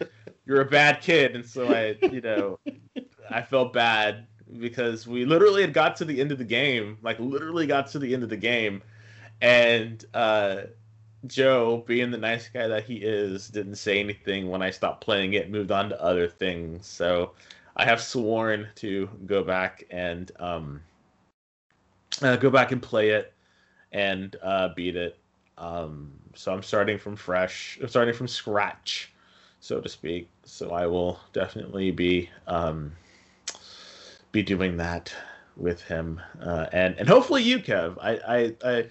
You're 0.46 0.62
a 0.62 0.66
bad 0.66 1.02
kid 1.02 1.36
and 1.36 1.46
so 1.46 1.74
I 1.74 1.98
you 2.08 2.22
know 2.22 2.60
I 3.30 3.42
felt 3.42 3.74
bad 3.74 4.26
because 4.60 5.08
we 5.08 5.26
literally 5.26 5.62
had 5.62 5.74
got 5.74 5.96
to 5.98 6.06
the 6.06 6.22
end 6.22 6.32
of 6.32 6.38
the 6.38 6.46
game, 6.46 6.98
like 7.02 7.20
literally 7.20 7.68
got 7.68 7.88
to 7.88 8.00
the 8.00 8.14
end 8.14 8.24
of 8.24 8.30
the 8.30 8.38
game 8.38 8.82
and 9.42 10.04
uh 10.14 10.62
Joe, 11.26 11.84
being 11.88 12.12
the 12.12 12.18
nice 12.18 12.48
guy 12.48 12.68
that 12.68 12.84
he 12.84 12.98
is, 12.98 13.50
didn't 13.50 13.76
say 13.76 14.00
anything 14.00 14.50
when 14.50 14.62
I 14.62 14.70
stopped 14.70 15.02
playing 15.02 15.34
it, 15.34 15.50
moved 15.50 15.72
on 15.72 15.90
to 15.90 16.02
other 16.02 16.28
things. 16.28 16.86
So 16.86 17.34
I 17.76 17.86
have 17.86 18.02
sworn 18.02 18.68
to 18.76 19.10
go 19.26 19.44
back 19.44 19.84
and 19.90 20.32
um, 20.40 20.82
uh, 22.22 22.36
go 22.36 22.50
back 22.50 22.72
and 22.72 22.82
play 22.82 23.10
it 23.10 23.34
and 23.92 24.36
uh, 24.42 24.70
beat 24.76 24.96
it. 24.96 25.18
Um, 25.58 26.12
so 26.36 26.54
I'm 26.54 26.64
starting 26.64 26.98
from 26.98 27.16
fresh, 27.16 27.80
I'm 27.82 27.88
starting 27.88 28.14
from 28.14 28.28
scratch, 28.28 29.12
so 29.60 29.82
to 29.82 29.90
speak. 29.90 30.30
So 30.44 30.72
I 30.72 30.86
will 30.86 31.20
definitely 31.34 31.92
be 31.92 32.30
um, 32.46 32.92
be 34.32 34.44
doing 34.44 34.78
that 34.78 35.14
with 35.56 35.82
him, 35.82 36.22
uh, 36.42 36.68
and 36.72 36.96
and 37.00 37.10
hopefully 37.10 37.42
you, 37.42 37.60
Kev. 37.60 37.98
I 38.00 38.54
I, 38.64 38.88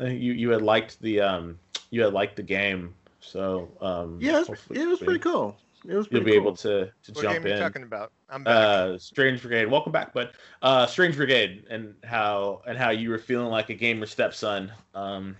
I 0.00 0.06
you 0.06 0.32
you 0.32 0.50
had 0.50 0.62
liked 0.62 1.00
the 1.00 1.20
um 1.20 1.58
you 1.90 2.02
had 2.02 2.12
liked 2.12 2.36
the 2.36 2.42
game, 2.42 2.94
so 3.20 3.68
um 3.80 4.18
yeah, 4.20 4.40
it 4.40 4.48
was, 4.48 4.60
it 4.70 4.86
was 4.86 4.98
pretty 5.00 5.18
cool. 5.18 5.56
It 5.86 5.94
was 5.94 6.06
you'll 6.10 6.22
be 6.22 6.32
cool. 6.32 6.40
able 6.40 6.56
to 6.56 6.90
to 7.02 7.12
what 7.12 7.22
jump 7.22 7.34
game 7.34 7.44
are 7.44 7.48
you 7.48 7.62
talking 7.62 7.82
about? 7.82 8.12
I'm 8.30 8.44
back. 8.44 8.54
Uh, 8.54 8.98
Strange 8.98 9.42
Brigade, 9.42 9.66
welcome 9.66 9.92
back, 9.92 10.14
but 10.14 10.34
uh, 10.62 10.86
Strange 10.86 11.16
Brigade 11.16 11.64
and 11.68 11.94
how 12.04 12.62
and 12.66 12.78
how 12.78 12.90
you 12.90 13.10
were 13.10 13.18
feeling 13.18 13.48
like 13.48 13.70
a 13.70 13.74
gamer 13.74 14.06
stepson. 14.06 14.72
Um, 14.94 15.36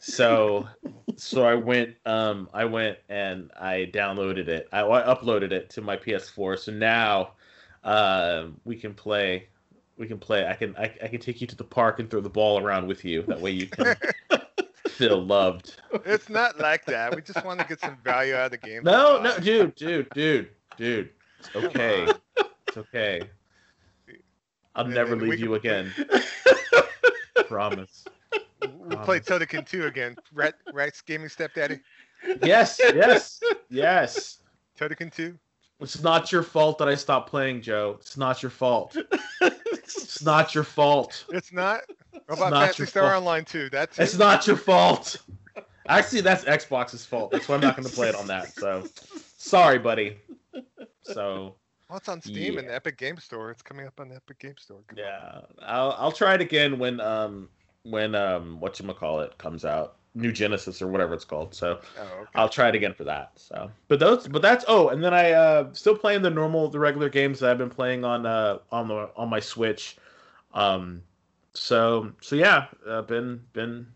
so 0.00 0.68
so 1.16 1.44
I 1.44 1.54
went 1.54 1.94
um 2.06 2.48
I 2.52 2.64
went 2.64 2.98
and 3.08 3.50
I 3.58 3.90
downloaded 3.92 4.48
it. 4.48 4.68
I, 4.72 4.80
I 4.82 5.14
uploaded 5.14 5.52
it 5.52 5.70
to 5.70 5.80
my 5.82 5.96
PS4. 5.96 6.58
So 6.58 6.72
now 6.72 7.32
uh, 7.84 8.46
we 8.64 8.76
can 8.76 8.94
play 8.94 9.48
we 9.96 10.06
can 10.06 10.18
play. 10.18 10.46
I 10.46 10.54
can 10.54 10.74
I, 10.76 10.92
I 11.02 11.08
can 11.08 11.20
take 11.20 11.40
you 11.40 11.46
to 11.46 11.56
the 11.56 11.64
park 11.64 12.00
and 12.00 12.10
throw 12.10 12.20
the 12.20 12.30
ball 12.30 12.58
around 12.58 12.86
with 12.86 13.04
you. 13.04 13.22
That 13.22 13.40
way 13.40 13.50
you 13.50 13.66
can 13.66 13.96
feel 15.00 15.24
loved. 15.24 15.76
it's 16.04 16.28
not 16.28 16.58
like 16.58 16.84
that. 16.84 17.14
We 17.14 17.22
just 17.22 17.44
want 17.44 17.58
to 17.60 17.66
get 17.66 17.80
some 17.80 17.96
value 18.04 18.34
out 18.34 18.46
of 18.46 18.50
the 18.52 18.58
game. 18.58 18.82
No, 18.84 19.20
no, 19.20 19.38
dude, 19.38 19.74
dude, 19.74 20.08
dude, 20.10 20.50
dude. 20.76 21.10
It's 21.38 21.56
okay. 21.56 22.12
It's 22.68 22.76
okay. 22.76 23.22
I'll 24.74 24.84
And 24.84 24.94
never 24.94 25.16
leave 25.16 25.40
you 25.40 25.54
again. 25.54 25.92
Promise. 27.48 28.04
We'll 28.62 28.98
play 28.98 29.20
Toukiden 29.20 29.66
2 29.66 29.86
again. 29.86 30.16
Right, 30.34 30.54
right, 30.72 30.92
gaming 31.06 31.28
stepdaddy. 31.28 31.80
Yes, 32.42 32.78
yes, 32.78 33.40
yes. 33.70 34.38
Toukiden 34.78 35.12
2. 35.12 35.36
It's 35.80 36.02
not 36.02 36.30
your 36.32 36.42
fault 36.42 36.78
that 36.78 36.88
I 36.88 36.94
stopped 36.94 37.30
playing, 37.30 37.62
Joe. 37.62 37.96
It's 38.00 38.16
not 38.16 38.42
your 38.42 38.50
fault. 38.50 38.96
It's 39.92 40.22
not 40.22 40.54
your 40.54 40.64
fault. 40.64 41.24
It's 41.30 41.52
not. 41.52 41.80
What 42.26 42.38
about 42.38 42.50
not 42.50 42.60
Phantasy 42.66 42.86
Star 42.86 43.10
fault. 43.10 43.22
Online 43.22 43.44
2? 43.44 43.70
That's 43.70 43.98
It's 43.98 44.16
not 44.16 44.46
your 44.46 44.56
fault. 44.56 45.16
Actually, 45.88 46.20
that's 46.20 46.44
Xbox's 46.44 47.04
fault. 47.04 47.30
That's 47.32 47.48
why 47.48 47.56
I'm 47.56 47.60
not 47.60 47.76
going 47.76 47.88
to 47.88 47.92
play 47.94 48.08
it 48.08 48.14
on 48.14 48.26
that. 48.28 48.54
So, 48.54 48.84
sorry, 49.36 49.78
buddy. 49.78 50.18
So, 51.02 51.56
Well, 51.88 51.98
it's 51.98 52.08
on 52.08 52.20
Steam 52.20 52.56
and 52.58 52.66
Yeah. 52.66 52.70
the 52.72 52.74
Epic 52.74 52.98
Game 52.98 53.16
Store. 53.18 53.50
It's 53.50 53.62
coming 53.62 53.86
up 53.86 53.98
on 53.98 54.08
the 54.08 54.16
Epic 54.16 54.38
Game 54.38 54.56
Store. 54.58 54.78
Come 54.86 54.98
on. 54.98 55.04
yeah, 55.04 55.40
I'll 55.62 55.92
I'll 55.98 56.12
try 56.12 56.34
it 56.34 56.40
again 56.40 56.78
when 56.78 57.00
um 57.00 57.48
when 57.82 58.14
um 58.14 58.60
what 58.60 58.78
you 58.78 58.86
call 58.94 59.20
it 59.20 59.36
comes 59.38 59.64
out, 59.64 59.96
New 60.14 60.32
Genesis 60.32 60.82
or 60.82 60.88
whatever 60.88 61.14
it's 61.14 61.24
called. 61.24 61.54
So, 61.54 61.80
Oh, 61.98 62.02
okay. 62.02 62.30
I'll 62.34 62.48
try 62.48 62.68
it 62.68 62.74
again 62.74 62.94
for 62.94 63.04
that. 63.04 63.32
So, 63.36 63.70
but 63.88 64.00
those, 64.00 64.26
but 64.28 64.42
that's 64.42 64.64
oh, 64.68 64.88
and 64.88 65.02
then 65.02 65.14
I 65.14 65.32
uh 65.32 65.72
still 65.72 65.96
playing 65.96 66.22
the 66.22 66.30
normal, 66.30 66.68
the 66.68 66.78
regular 66.78 67.08
games 67.08 67.40
that 67.40 67.50
I've 67.50 67.58
been 67.58 67.70
playing 67.70 68.04
on 68.04 68.26
uh 68.26 68.58
on 68.72 68.88
the 68.88 69.10
on 69.16 69.28
my 69.28 69.40
Switch. 69.40 69.96
Um, 70.52 71.02
so 71.54 72.12
so 72.20 72.36
yeah, 72.36 72.66
uh, 72.88 73.02
been 73.02 73.42
been 73.52 73.86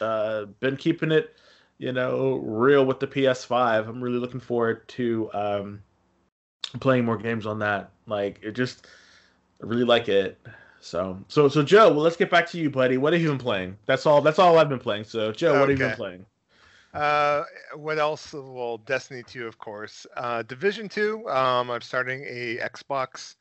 uh 0.00 0.44
been 0.60 0.76
keeping 0.76 1.10
it, 1.12 1.36
you 1.78 1.92
know, 1.92 2.36
real 2.36 2.84
with 2.84 3.00
the 3.00 3.06
PS5. 3.06 3.88
I'm 3.88 4.02
really 4.02 4.18
looking 4.18 4.40
forward 4.40 4.86
to 4.88 5.30
um 5.32 5.82
playing 6.80 7.04
more 7.04 7.16
games 7.16 7.46
on 7.46 7.58
that. 7.60 7.90
Like 8.06 8.40
it 8.42 8.52
just, 8.52 8.86
I 9.62 9.66
really 9.66 9.84
like 9.84 10.08
it. 10.08 10.38
So 10.82 11.18
so 11.28 11.48
so 11.48 11.62
Joe, 11.62 11.90
well 11.90 12.02
let's 12.02 12.16
get 12.16 12.28
back 12.28 12.48
to 12.50 12.58
you, 12.58 12.68
buddy. 12.68 12.98
What 12.98 13.12
have 13.12 13.22
you 13.22 13.28
been 13.28 13.38
playing? 13.38 13.78
That's 13.86 14.04
all. 14.04 14.20
That's 14.20 14.40
all 14.40 14.58
I've 14.58 14.68
been 14.68 14.80
playing. 14.80 15.04
So 15.04 15.30
Joe, 15.30 15.58
what 15.58 15.68
have 15.68 15.78
you 15.78 15.86
been 15.86 15.96
playing? 15.96 16.26
Uh, 16.92 17.44
what 17.76 17.98
else? 17.98 18.34
Well, 18.34 18.78
Destiny 18.78 19.22
2, 19.22 19.46
of 19.46 19.58
course. 19.58 20.06
Uh, 20.16 20.42
Division 20.42 20.88
2. 20.88 21.26
Um, 21.28 21.70
I'm 21.70 21.80
starting 21.80 22.22
a 22.24 22.58
Xbox 22.58 23.36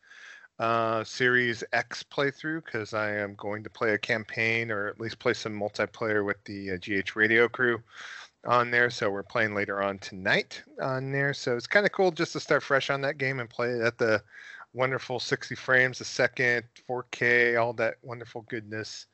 uh, 0.60 1.04
Series 1.04 1.64
X 1.74 2.04
playthrough 2.04 2.64
because 2.64 2.94
I 2.94 3.12
am 3.16 3.36
going 3.36 3.64
to 3.64 3.70
play 3.70 3.94
a 3.94 3.98
campaign 3.98 4.72
or 4.72 4.88
at 4.88 5.02
least 5.02 5.20
play 5.20 5.34
some 5.34 5.60
multiplayer 5.60 6.26
with 6.26 6.42
the 6.46 6.72
uh, 6.72 6.78
GH 6.78 7.16
Radio 7.16 7.50
crew 7.50 7.82
on 8.46 8.72
there. 8.72 8.90
So 8.90 9.10
we're 9.10 9.24
playing 9.24 9.54
later 9.54 9.82
on 9.82 9.98
tonight 9.98 10.62
on 10.82 11.12
there. 11.12 11.34
So 11.34 11.58
it's 11.58 11.68
kind 11.68 11.86
of 11.86 11.92
cool 11.92 12.12
just 12.12 12.34
to 12.34 12.40
start 12.40 12.64
fresh 12.64 12.90
on 12.90 13.02
that 13.02 13.18
game 13.18 13.40
and 13.40 13.50
play 13.50 13.72
it 13.72 13.82
at 13.82 13.98
the 13.98 14.22
wonderful 14.74 15.20
60 15.20 15.56
frames 15.56 16.02
a 16.02 16.06
second, 16.06 16.64
4K, 16.90 17.62
all 17.62 17.74
that 17.74 17.96
wonderful 18.02 18.44
goodness 18.44 19.08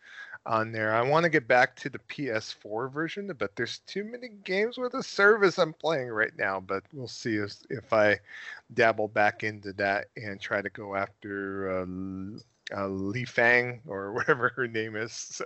on 0.46 0.72
there. 0.72 0.94
I 0.94 1.02
want 1.02 1.24
to 1.24 1.30
get 1.30 1.48
back 1.48 1.76
to 1.78 1.90
the 1.90 2.00
PS4 2.00 2.92
version, 2.92 3.32
but 3.38 3.56
there's 3.56 3.80
too 3.80 4.04
many 4.04 4.30
games 4.44 4.78
with 4.78 4.94
a 4.94 5.04
service 5.04 5.58
I'm 5.58 5.74
playing 5.74 6.10
right 6.10 6.36
now. 6.38 6.60
But 6.60 6.84
we'll 6.94 7.08
see 7.08 7.36
if, 7.36 7.56
if 7.70 7.92
I 7.92 8.20
dabble 8.74 9.10
back 9.10 9.44
into 9.44 9.74
that 9.74 10.08
and 10.16 10.40
try 10.40 10.62
to 10.62 10.70
go 10.70 10.96
after 10.96 11.82
uh, 11.82 12.78
uh, 12.78 12.88
Li 12.88 13.26
Fang 13.26 13.82
or 13.88 14.14
whatever 14.14 14.50
her 14.56 14.68
name 14.68 14.96
is. 14.96 15.12
So 15.12 15.46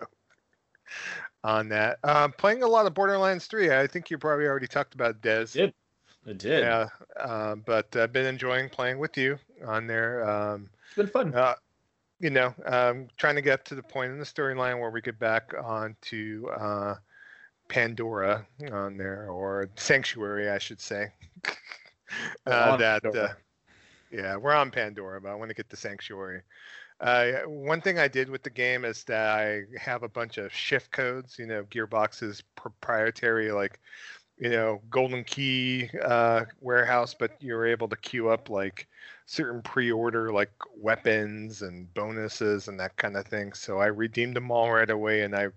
on 1.43 1.69
that, 1.69 1.97
um, 2.03 2.33
playing 2.33 2.63
a 2.63 2.67
lot 2.67 2.85
of 2.85 2.93
Borderlands 2.93 3.47
3. 3.47 3.71
I 3.71 3.87
think 3.87 4.09
you 4.09 4.17
probably 4.17 4.45
already 4.45 4.67
talked 4.67 4.93
about 4.93 5.21
Dez. 5.21 5.53
Did. 5.53 5.73
I 6.27 6.33
did. 6.33 6.63
Yeah, 6.63 6.87
uh, 7.19 7.55
but 7.55 7.95
I've 7.95 8.13
been 8.13 8.25
enjoying 8.27 8.69
playing 8.69 8.99
with 8.99 9.17
you 9.17 9.39
on 9.65 9.87
there. 9.87 10.27
Um, 10.29 10.69
It's 10.87 10.95
been 10.95 11.07
fun. 11.07 11.33
uh, 11.33 11.55
you 12.19 12.29
know, 12.29 12.53
um, 12.65 13.07
trying 13.17 13.35
to 13.35 13.41
get 13.41 13.65
to 13.65 13.75
the 13.75 13.81
point 13.83 14.11
in 14.11 14.19
the 14.19 14.25
storyline 14.25 14.79
where 14.79 14.91
we 14.91 15.01
get 15.01 15.17
back 15.17 15.53
onto 15.63 16.47
uh, 16.49 16.95
Pandora 17.67 18.45
on 18.71 18.97
there, 18.97 19.27
or 19.31 19.69
Sanctuary, 19.75 20.49
I 20.49 20.57
should 20.59 20.79
say. 20.81 21.11
Uh, 22.45 22.71
on 22.73 22.79
that, 22.79 22.97
uh, 23.05 23.09
Pandora. 23.11 23.37
yeah, 24.11 24.35
we're 24.35 24.51
on 24.53 24.69
Pandora, 24.69 25.21
but 25.21 25.29
I 25.29 25.35
want 25.35 25.47
to 25.49 25.55
get 25.55 25.69
to 25.69 25.77
Sanctuary. 25.77 26.41
Uh, 26.99 27.31
one 27.47 27.79
thing 27.79 27.99
I 27.99 28.09
did 28.09 28.29
with 28.29 28.43
the 28.43 28.49
game 28.49 28.83
is 28.83 29.05
that 29.05 29.29
I 29.29 29.61
have 29.79 30.03
a 30.03 30.09
bunch 30.09 30.37
of 30.37 30.53
shift 30.53 30.91
codes, 30.91 31.39
you 31.39 31.45
know, 31.47 31.63
Gearbox's 31.63 32.43
proprietary, 32.57 33.53
like, 33.53 33.79
you 34.41 34.49
know, 34.49 34.81
Golden 34.89 35.23
Key 35.23 35.91
uh, 36.03 36.45
warehouse, 36.61 37.13
but 37.13 37.37
you're 37.39 37.67
able 37.67 37.87
to 37.87 37.95
queue 37.95 38.29
up 38.29 38.49
like 38.49 38.87
certain 39.27 39.61
pre-order 39.61 40.33
like 40.33 40.51
weapons 40.75 41.61
and 41.61 41.93
bonuses 41.93 42.67
and 42.67 42.79
that 42.79 42.97
kind 42.97 43.15
of 43.15 43.27
thing. 43.27 43.53
So 43.53 43.77
I 43.77 43.85
redeemed 43.85 44.35
them 44.35 44.49
all 44.49 44.71
right 44.71 44.89
away, 44.89 45.21
and 45.21 45.35
I 45.35 45.49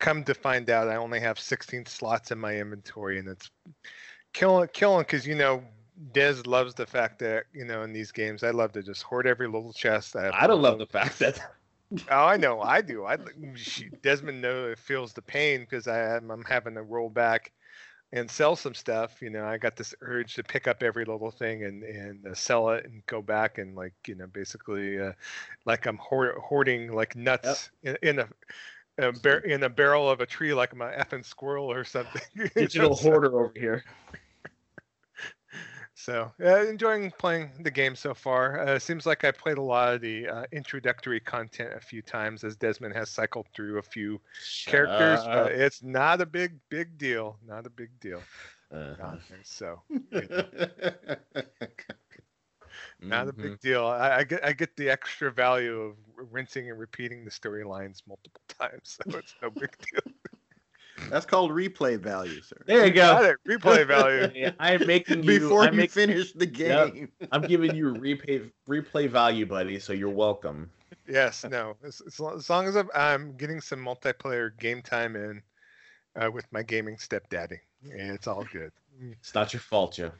come 0.00 0.22
to 0.24 0.34
find 0.34 0.68
out, 0.68 0.86
I 0.86 0.96
only 0.96 1.18
have 1.18 1.40
16 1.40 1.86
slots 1.86 2.30
in 2.30 2.38
my 2.38 2.56
inventory, 2.56 3.18
and 3.18 3.26
it's 3.26 3.50
killing 4.34 4.68
killing 4.74 5.00
because 5.04 5.26
you 5.26 5.34
know 5.34 5.64
Dez 6.12 6.46
loves 6.46 6.74
the 6.74 6.84
fact 6.84 7.18
that 7.20 7.44
you 7.54 7.64
know 7.64 7.84
in 7.84 7.94
these 7.94 8.12
games 8.12 8.44
I 8.44 8.50
love 8.50 8.70
to 8.72 8.82
just 8.82 9.02
hoard 9.02 9.26
every 9.26 9.46
little 9.46 9.72
chest. 9.72 10.14
I, 10.14 10.30
I 10.30 10.46
don't 10.46 10.60
love 10.60 10.78
the 10.78 10.84
fact 10.84 11.18
that. 11.20 11.40
oh, 12.10 12.24
I 12.26 12.36
know, 12.36 12.60
I 12.60 12.82
do. 12.82 13.06
I 13.06 13.16
Desmond 14.02 14.42
know 14.42 14.66
it 14.66 14.78
feels 14.78 15.14
the 15.14 15.22
pain 15.22 15.60
because 15.60 15.88
I'm, 15.88 16.30
I'm 16.30 16.44
having 16.44 16.74
to 16.74 16.82
roll 16.82 17.08
back 17.08 17.52
and 18.12 18.30
sell 18.30 18.56
some 18.56 18.74
stuff. 18.74 19.20
You 19.20 19.30
know, 19.30 19.44
I 19.44 19.58
got 19.58 19.76
this 19.76 19.94
urge 20.00 20.34
to 20.34 20.42
pick 20.42 20.66
up 20.68 20.82
every 20.82 21.04
little 21.04 21.30
thing 21.30 21.64
and 21.64 21.82
and 21.82 22.26
uh, 22.26 22.34
sell 22.34 22.70
it 22.70 22.84
and 22.84 23.04
go 23.06 23.22
back 23.22 23.58
and 23.58 23.76
like 23.76 23.94
you 24.06 24.14
know 24.14 24.26
basically 24.26 25.00
uh, 25.00 25.12
like 25.64 25.86
I'm 25.86 25.98
hoard, 25.98 26.36
hoarding 26.38 26.92
like 26.92 27.16
nuts 27.16 27.70
yep. 27.82 27.98
in, 28.02 28.08
in 28.10 28.18
a 28.20 28.28
a 28.98 29.12
bar- 29.12 29.38
in 29.38 29.62
a 29.62 29.68
barrel 29.68 30.08
of 30.08 30.20
a 30.20 30.26
tree 30.26 30.54
like 30.54 30.72
a 30.72 30.76
effing 30.76 31.24
squirrel 31.24 31.70
or 31.70 31.84
something. 31.84 32.22
Digital 32.54 32.94
hoarder 32.94 33.38
over 33.38 33.52
here. 33.54 33.84
So, 36.06 36.30
uh, 36.40 36.64
enjoying 36.68 37.10
playing 37.18 37.50
the 37.58 37.70
game 37.72 37.96
so 37.96 38.14
far. 38.14 38.60
Uh, 38.60 38.78
seems 38.78 39.06
like 39.06 39.24
I 39.24 39.32
played 39.32 39.58
a 39.58 39.62
lot 39.62 39.92
of 39.92 40.00
the 40.00 40.28
uh, 40.28 40.44
introductory 40.52 41.18
content 41.18 41.72
a 41.74 41.80
few 41.80 42.00
times 42.00 42.44
as 42.44 42.54
Desmond 42.54 42.94
has 42.94 43.10
cycled 43.10 43.48
through 43.52 43.78
a 43.78 43.82
few 43.82 44.20
Shut 44.40 44.70
characters, 44.70 45.18
up. 45.26 45.26
but 45.26 45.52
it's 45.52 45.82
not 45.82 46.20
a 46.20 46.26
big, 46.26 46.60
big 46.68 46.96
deal. 46.96 47.38
Not 47.44 47.66
a 47.66 47.70
big 47.70 47.90
deal. 47.98 48.22
Uh-huh. 48.72 49.16
So, 49.42 49.82
not 53.00 53.26
a 53.26 53.32
big 53.32 53.44
mm-hmm. 53.44 53.54
deal. 53.60 53.84
I, 53.84 54.18
I, 54.18 54.22
get 54.22 54.44
I 54.44 54.52
get 54.52 54.76
the 54.76 54.88
extra 54.88 55.32
value 55.32 55.80
of 55.80 55.96
rinsing 56.30 56.70
and 56.70 56.78
repeating 56.78 57.24
the 57.24 57.32
storylines 57.32 58.02
multiple 58.06 58.42
times, 58.60 58.96
so 59.10 59.18
it's 59.18 59.34
no 59.42 59.50
big 59.50 59.76
deal. 59.78 60.12
That's 61.10 61.26
called 61.26 61.50
replay 61.50 61.98
value, 61.98 62.40
sir. 62.42 62.56
There 62.66 62.86
you 62.86 62.92
go. 62.92 63.34
Replay 63.48 63.86
value. 63.86 64.52
I'm 64.58 64.86
making 64.86 65.22
you 65.22 65.40
before 65.40 65.62
I'm 65.62 65.74
you 65.74 65.80
make, 65.80 65.90
finish 65.90 66.32
the 66.32 66.46
game. 66.46 67.08
Yep, 67.20 67.28
I'm 67.32 67.42
giving 67.42 67.74
you 67.74 67.94
replay 67.94 68.50
replay 68.68 69.08
value, 69.08 69.46
buddy. 69.46 69.78
So 69.78 69.92
you're 69.92 70.10
welcome. 70.10 70.70
Yes. 71.08 71.44
No. 71.44 71.76
As, 71.84 72.02
as 72.06 72.50
long 72.50 72.66
as 72.66 72.76
I'm, 72.76 72.88
I'm, 72.94 73.36
getting 73.36 73.60
some 73.60 73.80
multiplayer 73.80 74.58
game 74.58 74.82
time 74.82 75.16
in 75.16 75.42
uh, 76.20 76.30
with 76.30 76.46
my 76.52 76.62
gaming 76.62 76.98
stepdaddy, 76.98 77.60
it's 77.84 78.26
all 78.26 78.44
good. 78.52 78.72
It's 79.00 79.34
not 79.34 79.52
your 79.52 79.60
fault, 79.60 79.94
Joe. 79.94 80.12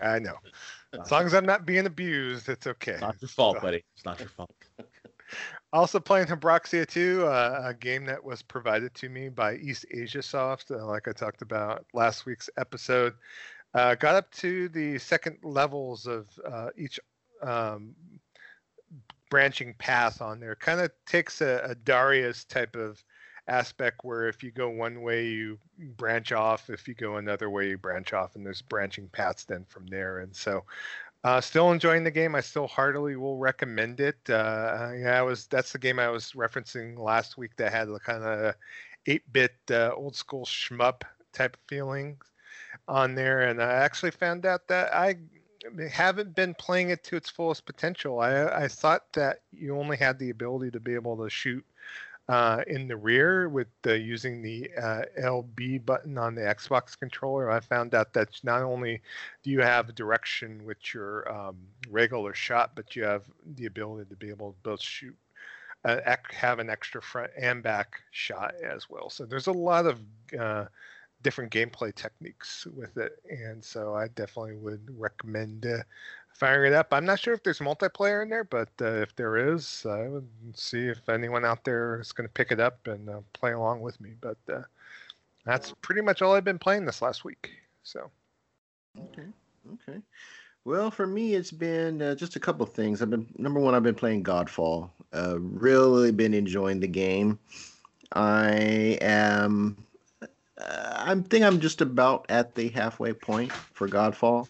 I 0.00 0.18
know. 0.18 0.36
As 1.00 1.10
long 1.10 1.26
as 1.26 1.34
I'm 1.34 1.46
not 1.46 1.66
being 1.66 1.86
abused, 1.86 2.48
it's 2.48 2.66
okay. 2.66 2.92
It's 2.92 3.00
not 3.00 3.16
your 3.20 3.28
fault, 3.28 3.56
so. 3.56 3.62
buddy. 3.62 3.84
It's 3.94 4.04
not 4.04 4.18
your 4.20 4.28
fault. 4.28 4.50
Also 5.76 6.00
playing 6.00 6.26
Habroxia 6.26 6.88
2, 6.88 7.26
uh, 7.26 7.64
a 7.66 7.74
game 7.74 8.06
that 8.06 8.24
was 8.24 8.40
provided 8.40 8.94
to 8.94 9.10
me 9.10 9.28
by 9.28 9.56
East 9.56 9.84
Asia 9.90 10.22
Soft, 10.22 10.70
uh, 10.70 10.86
like 10.86 11.06
I 11.06 11.12
talked 11.12 11.42
about 11.42 11.84
last 11.92 12.24
week's 12.24 12.48
episode. 12.56 13.12
Uh, 13.74 13.94
got 13.94 14.14
up 14.14 14.32
to 14.36 14.70
the 14.70 14.98
second 14.98 15.36
levels 15.42 16.06
of 16.06 16.28
uh, 16.50 16.68
each 16.78 16.98
um, 17.42 17.94
branching 19.28 19.74
path 19.74 20.22
on 20.22 20.40
there. 20.40 20.54
Kind 20.54 20.80
of 20.80 20.90
takes 21.04 21.42
a, 21.42 21.60
a 21.64 21.74
Darius 21.74 22.44
type 22.44 22.74
of 22.74 23.04
aspect 23.46 24.00
where 24.02 24.28
if 24.28 24.42
you 24.42 24.50
go 24.50 24.70
one 24.70 25.02
way 25.02 25.26
you 25.26 25.58
branch 25.96 26.32
off 26.32 26.68
if 26.68 26.88
you 26.88 26.94
go 26.94 27.16
another 27.16 27.48
way 27.48 27.68
you 27.68 27.78
branch 27.78 28.12
off 28.12 28.34
and 28.34 28.44
there's 28.44 28.62
branching 28.62 29.08
paths 29.12 29.44
then 29.44 29.64
from 29.68 29.86
there 29.86 30.18
and 30.18 30.34
so 30.34 30.64
uh, 31.26 31.40
still 31.40 31.72
enjoying 31.72 32.04
the 32.04 32.10
game. 32.10 32.36
I 32.36 32.40
still 32.40 32.68
heartily 32.68 33.16
will 33.16 33.36
recommend 33.36 33.98
it. 33.98 34.18
Uh, 34.28 34.92
yeah, 34.96 35.18
I 35.18 35.22
was 35.22 35.48
that's 35.48 35.72
the 35.72 35.78
game 35.78 35.98
I 35.98 36.08
was 36.08 36.32
referencing 36.32 36.96
last 36.96 37.36
week 37.36 37.56
that 37.56 37.72
had 37.72 37.88
the 37.88 37.98
kind 37.98 38.22
of 38.22 38.54
8-bit 39.08 39.56
uh, 39.72 39.90
old 39.96 40.14
school 40.14 40.44
shmup 40.44 41.02
type 41.32 41.56
of 41.56 41.68
feelings 41.68 42.22
on 42.86 43.16
there, 43.16 43.40
and 43.40 43.60
I 43.60 43.72
actually 43.72 44.12
found 44.12 44.46
out 44.46 44.68
that 44.68 44.94
I 44.94 45.16
haven't 45.90 46.36
been 46.36 46.54
playing 46.54 46.90
it 46.90 47.02
to 47.04 47.16
its 47.16 47.28
fullest 47.28 47.66
potential. 47.66 48.20
I 48.20 48.44
I 48.46 48.68
thought 48.68 49.12
that 49.14 49.40
you 49.52 49.76
only 49.76 49.96
had 49.96 50.20
the 50.20 50.30
ability 50.30 50.70
to 50.70 50.80
be 50.80 50.94
able 50.94 51.16
to 51.16 51.28
shoot 51.28 51.66
uh, 52.28 52.62
in 52.66 52.88
the 52.88 52.96
rear 52.96 53.48
with 53.48 53.68
the, 53.82 53.98
using 53.98 54.42
the 54.42 54.68
uh, 54.80 55.02
LB 55.20 55.84
button 55.84 56.18
on 56.18 56.34
the 56.34 56.40
Xbox 56.42 56.98
controller. 56.98 57.50
I 57.50 57.60
found 57.60 57.94
out 57.94 58.12
that 58.14 58.40
not 58.42 58.62
only 58.62 59.00
do 59.42 59.50
you 59.50 59.60
have 59.60 59.94
direction 59.94 60.64
with 60.64 60.92
your 60.92 61.30
um, 61.32 61.56
regular 61.88 62.34
shot, 62.34 62.72
but 62.74 62.96
you 62.96 63.04
have 63.04 63.24
the 63.54 63.66
ability 63.66 64.08
to 64.10 64.16
be 64.16 64.28
able 64.28 64.52
to 64.52 64.58
both 64.64 64.82
shoot, 64.82 65.16
uh, 65.84 66.00
have 66.30 66.58
an 66.58 66.68
extra 66.68 67.00
front 67.00 67.30
and 67.38 67.62
back 67.62 68.00
shot 68.10 68.54
as 68.62 68.90
well. 68.90 69.08
So 69.08 69.24
there's 69.24 69.46
a 69.46 69.52
lot 69.52 69.86
of 69.86 70.00
uh, 70.38 70.64
different 71.22 71.52
gameplay 71.52 71.94
techniques 71.94 72.66
with 72.74 72.96
it, 72.96 73.22
and 73.30 73.64
so 73.64 73.94
I 73.94 74.08
definitely 74.08 74.56
would 74.56 74.88
recommend 74.98 75.64
uh, 75.64 75.78
firing 76.36 76.72
it 76.72 76.76
up. 76.76 76.88
I'm 76.92 77.04
not 77.04 77.18
sure 77.18 77.34
if 77.34 77.42
there's 77.42 77.60
multiplayer 77.60 78.22
in 78.22 78.28
there, 78.28 78.44
but 78.44 78.68
uh, 78.80 78.86
if 78.86 79.16
there 79.16 79.54
is, 79.54 79.86
I 79.88 80.08
would 80.08 80.28
see 80.54 80.86
if 80.86 81.08
anyone 81.08 81.44
out 81.44 81.64
there 81.64 82.00
is 82.00 82.12
going 82.12 82.28
to 82.28 82.32
pick 82.32 82.52
it 82.52 82.60
up 82.60 82.86
and 82.86 83.08
uh, 83.08 83.20
play 83.32 83.52
along 83.52 83.80
with 83.80 84.00
me. 84.00 84.10
But 84.20 84.36
uh, 84.52 84.62
that's 85.44 85.74
pretty 85.80 86.02
much 86.02 86.22
all 86.22 86.34
I've 86.34 86.44
been 86.44 86.58
playing 86.58 86.84
this 86.84 87.02
last 87.02 87.24
week. 87.24 87.50
So. 87.82 88.10
Okay. 88.98 89.26
Okay. 89.74 89.98
Well, 90.64 90.90
for 90.90 91.06
me, 91.06 91.34
it's 91.34 91.52
been 91.52 92.02
uh, 92.02 92.14
just 92.16 92.36
a 92.36 92.40
couple 92.40 92.66
things. 92.66 93.00
I've 93.00 93.10
been 93.10 93.26
number 93.38 93.60
one. 93.60 93.74
I've 93.74 93.82
been 93.82 93.94
playing 93.94 94.24
Godfall. 94.24 94.90
Uh, 95.12 95.38
really 95.38 96.10
been 96.10 96.34
enjoying 96.34 96.80
the 96.80 96.88
game. 96.88 97.38
I 98.12 98.98
am. 99.00 99.76
Uh, 100.22 100.26
I 100.58 101.14
think 101.28 101.44
I'm 101.44 101.60
just 101.60 101.80
about 101.80 102.26
at 102.28 102.54
the 102.54 102.68
halfway 102.68 103.12
point 103.12 103.52
for 103.52 103.88
Godfall. 103.88 104.48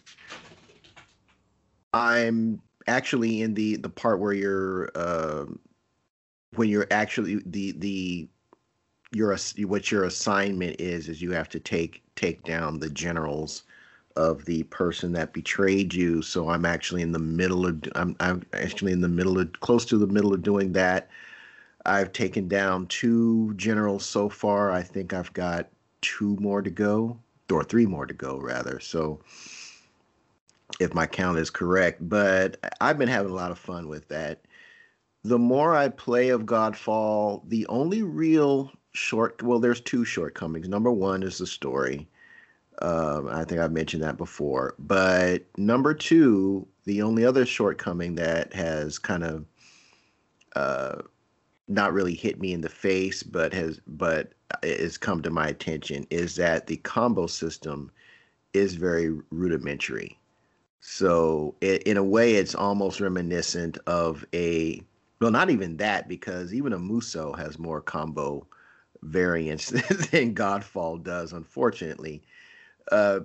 I'm 1.97 2.61
actually 2.87 3.41
in 3.41 3.53
the 3.53 3.77
the 3.77 3.89
part 3.89 4.19
where 4.19 4.33
you're 4.33 4.91
uh, 4.95 5.45
when 6.55 6.69
you're 6.69 6.87
actually 6.91 7.41
the 7.45 7.73
the 7.73 8.29
your 9.13 9.35
what 9.65 9.91
your 9.91 10.03
assignment 10.03 10.79
is 10.79 11.09
is 11.09 11.21
you 11.21 11.31
have 11.31 11.49
to 11.49 11.59
take 11.59 12.03
take 12.15 12.43
down 12.43 12.79
the 12.79 12.89
generals 12.89 13.63
of 14.15 14.45
the 14.45 14.63
person 14.63 15.11
that 15.13 15.33
betrayed 15.33 15.93
you. 15.93 16.21
So 16.21 16.49
I'm 16.49 16.65
actually 16.65 17.01
in 17.01 17.11
the 17.11 17.19
middle 17.19 17.65
of 17.65 17.81
I'm 17.95 18.15
I'm 18.19 18.43
actually 18.53 18.91
in 18.91 19.01
the 19.01 19.07
middle 19.07 19.39
of 19.39 19.51
close 19.59 19.85
to 19.85 19.97
the 19.97 20.07
middle 20.07 20.33
of 20.33 20.43
doing 20.43 20.73
that. 20.73 21.09
I've 21.85 22.11
taken 22.11 22.47
down 22.47 22.87
two 22.87 23.53
generals 23.55 24.05
so 24.05 24.29
far. 24.29 24.71
I 24.71 24.81
think 24.83 25.13
I've 25.13 25.31
got 25.33 25.69
two 26.01 26.35
more 26.37 26.61
to 26.61 26.69
go, 26.69 27.17
or 27.51 27.63
three 27.63 27.85
more 27.85 28.05
to 28.05 28.13
go 28.13 28.37
rather. 28.39 28.79
So 28.79 29.21
if 30.79 30.93
my 30.93 31.05
count 31.05 31.37
is 31.37 31.49
correct. 31.49 32.07
But 32.07 32.57
I've 32.81 32.97
been 32.97 33.07
having 33.07 33.31
a 33.31 33.35
lot 33.35 33.51
of 33.51 33.59
fun 33.59 33.87
with 33.87 34.07
that. 34.09 34.41
The 35.23 35.39
more 35.39 35.75
I 35.75 35.89
play 35.89 36.29
of 36.29 36.45
Godfall, 36.45 37.41
the 37.47 37.65
only 37.67 38.03
real 38.03 38.71
short 38.93 39.41
well, 39.43 39.59
there's 39.59 39.81
two 39.81 40.05
shortcomings. 40.05 40.67
Number 40.67 40.91
one 40.91 41.23
is 41.23 41.37
the 41.37 41.47
story. 41.47 42.07
Um, 42.81 43.27
I 43.27 43.43
think 43.43 43.59
I've 43.59 43.71
mentioned 43.71 44.03
that 44.03 44.17
before. 44.17 44.75
But 44.77 45.45
number 45.57 45.93
two, 45.93 46.67
the 46.85 47.01
only 47.01 47.25
other 47.25 47.45
shortcoming 47.45 48.15
that 48.15 48.53
has 48.53 48.99
kind 48.99 49.23
of 49.23 49.45
uh, 50.55 51.01
not 51.67 51.93
really 51.93 52.13
hit 52.13 52.39
me 52.39 52.53
in 52.53 52.61
the 52.61 52.69
face, 52.69 53.23
but 53.23 53.53
has 53.53 53.79
but 53.87 54.33
has 54.63 54.97
come 54.97 55.21
to 55.21 55.29
my 55.29 55.47
attention 55.47 56.07
is 56.09 56.35
that 56.35 56.67
the 56.67 56.77
combo 56.77 57.27
system 57.27 57.91
is 58.53 58.75
very 58.75 59.19
rudimentary. 59.29 60.17
So 60.79 61.55
it, 61.61 61.83
in 61.83 61.97
a 61.97 62.03
way, 62.03 62.35
it's 62.35 62.55
almost 62.55 62.99
reminiscent 63.01 63.77
of 63.87 64.25
a 64.33 64.81
well, 65.19 65.31
not 65.31 65.49
even 65.49 65.77
that 65.77 66.07
because 66.07 66.53
even 66.53 66.73
a 66.73 66.77
Musou 66.77 67.37
has 67.37 67.57
more 67.57 67.81
combo 67.81 68.45
variants 69.01 69.69
than 70.11 70.35
Godfall 70.35 71.03
does. 71.03 71.33
Unfortunately, 71.33 72.21
uh, 72.91 73.21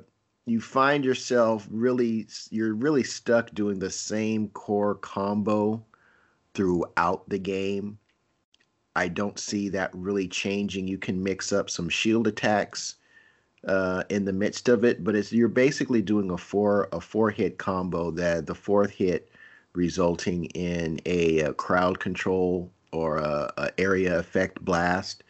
you 0.46 0.60
find 0.60 1.04
yourself 1.04 1.68
really 1.70 2.26
you're 2.50 2.74
really 2.74 3.02
stuck 3.02 3.50
doing 3.52 3.78
the 3.78 3.90
same 3.90 4.48
core 4.48 4.94
combo 4.96 5.84
throughout 6.54 7.28
the 7.28 7.38
game. 7.38 7.98
I 8.96 9.08
don't 9.08 9.38
see 9.38 9.68
that 9.70 9.90
really 9.94 10.28
changing. 10.28 10.86
You 10.88 10.98
can 10.98 11.22
mix 11.22 11.52
up 11.52 11.70
some 11.70 11.88
shield 11.88 12.26
attacks 12.26 12.96
uh, 13.66 14.02
in 14.08 14.24
the 14.24 14.32
midst 14.32 14.68
of 14.68 14.84
it, 14.84 15.04
but 15.04 15.14
it's 15.14 15.32
you're 15.32 15.48
basically 15.48 16.02
doing 16.02 16.30
a 16.30 16.38
four 16.38 16.88
a 16.92 17.00
four 17.00 17.30
hit 17.30 17.58
combo 17.58 18.10
that 18.10 18.46
the 18.46 18.54
fourth 18.54 18.90
hit 18.90 19.30
resulting 19.74 20.46
in 20.46 21.00
a, 21.06 21.40
a 21.40 21.54
crowd 21.54 21.98
control 22.00 22.70
or 22.92 23.18
a, 23.18 23.52
a, 23.56 23.80
area 23.80 24.18
effect 24.18 24.62
blast. 24.62 25.24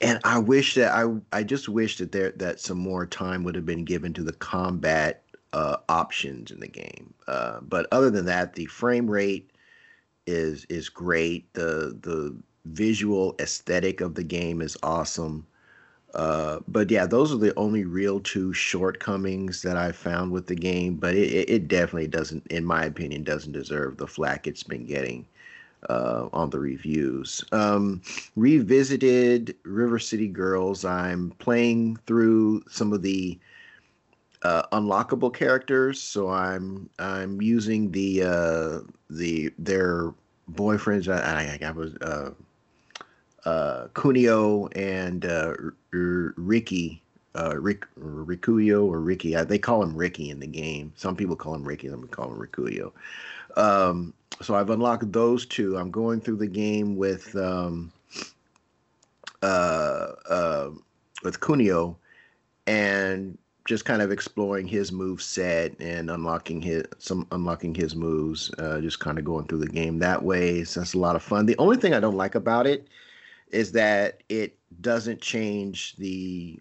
And 0.00 0.20
I 0.24 0.38
wish 0.38 0.74
that 0.74 0.92
I 0.92 1.06
I 1.32 1.42
just 1.42 1.68
wish 1.68 1.98
that 1.98 2.12
there 2.12 2.32
that 2.32 2.60
some 2.60 2.78
more 2.78 3.06
time 3.06 3.44
would 3.44 3.54
have 3.54 3.66
been 3.66 3.84
given 3.84 4.12
to 4.14 4.22
the 4.22 4.32
combat 4.32 5.22
uh, 5.52 5.76
options 5.88 6.50
in 6.50 6.60
the 6.60 6.68
game. 6.68 7.14
Uh, 7.28 7.60
but 7.60 7.86
other 7.92 8.10
than 8.10 8.26
that, 8.26 8.54
the 8.54 8.66
frame 8.66 9.08
rate 9.08 9.50
is 10.26 10.66
is 10.66 10.88
great. 10.88 11.52
The 11.54 11.96
the 12.00 12.36
visual 12.64 13.34
aesthetic 13.40 14.00
of 14.00 14.14
the 14.14 14.24
game 14.24 14.60
is 14.60 14.76
awesome. 14.82 15.46
Uh, 16.14 16.60
but 16.68 16.90
yeah, 16.90 17.06
those 17.06 17.32
are 17.32 17.38
the 17.38 17.54
only 17.56 17.84
real 17.84 18.20
two 18.20 18.52
shortcomings 18.52 19.62
that 19.62 19.76
I 19.76 19.92
found 19.92 20.30
with 20.30 20.46
the 20.46 20.54
game. 20.54 20.96
But 20.96 21.14
it, 21.14 21.48
it 21.48 21.68
definitely 21.68 22.08
doesn't, 22.08 22.46
in 22.48 22.64
my 22.64 22.84
opinion, 22.84 23.24
doesn't 23.24 23.52
deserve 23.52 23.96
the 23.96 24.06
flack 24.06 24.46
it's 24.46 24.62
been 24.62 24.86
getting 24.86 25.26
uh, 25.88 26.28
on 26.32 26.50
the 26.50 26.58
reviews. 26.58 27.44
Um, 27.52 28.02
revisited 28.36 29.56
River 29.64 29.98
City 29.98 30.28
Girls. 30.28 30.84
I'm 30.84 31.30
playing 31.38 31.96
through 32.06 32.64
some 32.68 32.92
of 32.92 33.02
the 33.02 33.38
uh, 34.42 34.64
unlockable 34.72 35.32
characters, 35.32 36.00
so 36.00 36.28
I'm 36.28 36.90
I'm 36.98 37.40
using 37.40 37.92
the 37.92 38.22
uh, 38.22 38.78
the 39.08 39.52
their 39.58 40.12
boyfriends. 40.52 41.08
I, 41.12 41.58
I, 41.62 41.68
I 41.68 41.70
was 41.70 41.94
uh, 43.44 43.88
uh, 43.94 44.66
and 44.76 45.24
uh, 45.24 45.54
Ricky, 45.90 47.02
uh, 47.34 47.56
Rick, 47.58 47.84
Rikuyo 47.98 48.84
or 48.84 49.00
Ricky. 49.00 49.34
they 49.34 49.58
call 49.58 49.82
him 49.82 49.96
Ricky 49.96 50.30
in 50.30 50.40
the 50.40 50.46
game. 50.46 50.92
Some 50.96 51.16
people 51.16 51.36
call 51.36 51.54
him 51.54 51.64
Ricky. 51.64 51.88
Some 51.88 52.06
call 52.08 52.32
him 52.32 52.38
Rikuyo. 52.38 52.92
Um, 53.56 54.14
so 54.40 54.54
I've 54.54 54.70
unlocked 54.70 55.12
those 55.12 55.46
two. 55.46 55.76
I'm 55.76 55.90
going 55.90 56.20
through 56.20 56.36
the 56.36 56.46
game 56.46 56.96
with 56.96 57.34
um, 57.36 57.92
uh, 59.42 60.12
uh, 60.28 60.70
with 61.22 61.40
Kunio, 61.40 61.96
and 62.66 63.36
just 63.64 63.84
kind 63.84 64.02
of 64.02 64.10
exploring 64.10 64.66
his 64.66 64.90
move 64.90 65.22
set 65.22 65.78
and 65.80 66.10
unlocking 66.10 66.60
his 66.60 66.84
some 66.98 67.26
unlocking 67.30 67.74
his 67.74 67.94
moves. 67.94 68.52
Uh, 68.58 68.80
just 68.80 69.00
kind 69.00 69.18
of 69.18 69.24
going 69.24 69.46
through 69.46 69.58
the 69.58 69.68
game 69.68 69.98
that 69.98 70.22
way. 70.22 70.64
So 70.64 70.80
that's 70.80 70.94
a 70.94 70.98
lot 70.98 71.16
of 71.16 71.22
fun. 71.22 71.46
The 71.46 71.58
only 71.58 71.76
thing 71.76 71.94
I 71.94 72.00
don't 72.00 72.16
like 72.16 72.34
about 72.34 72.66
it 72.66 72.88
is 73.52 73.72
that 73.72 74.22
it 74.28 74.58
doesn't 74.80 75.20
change 75.20 75.94
the 75.96 76.58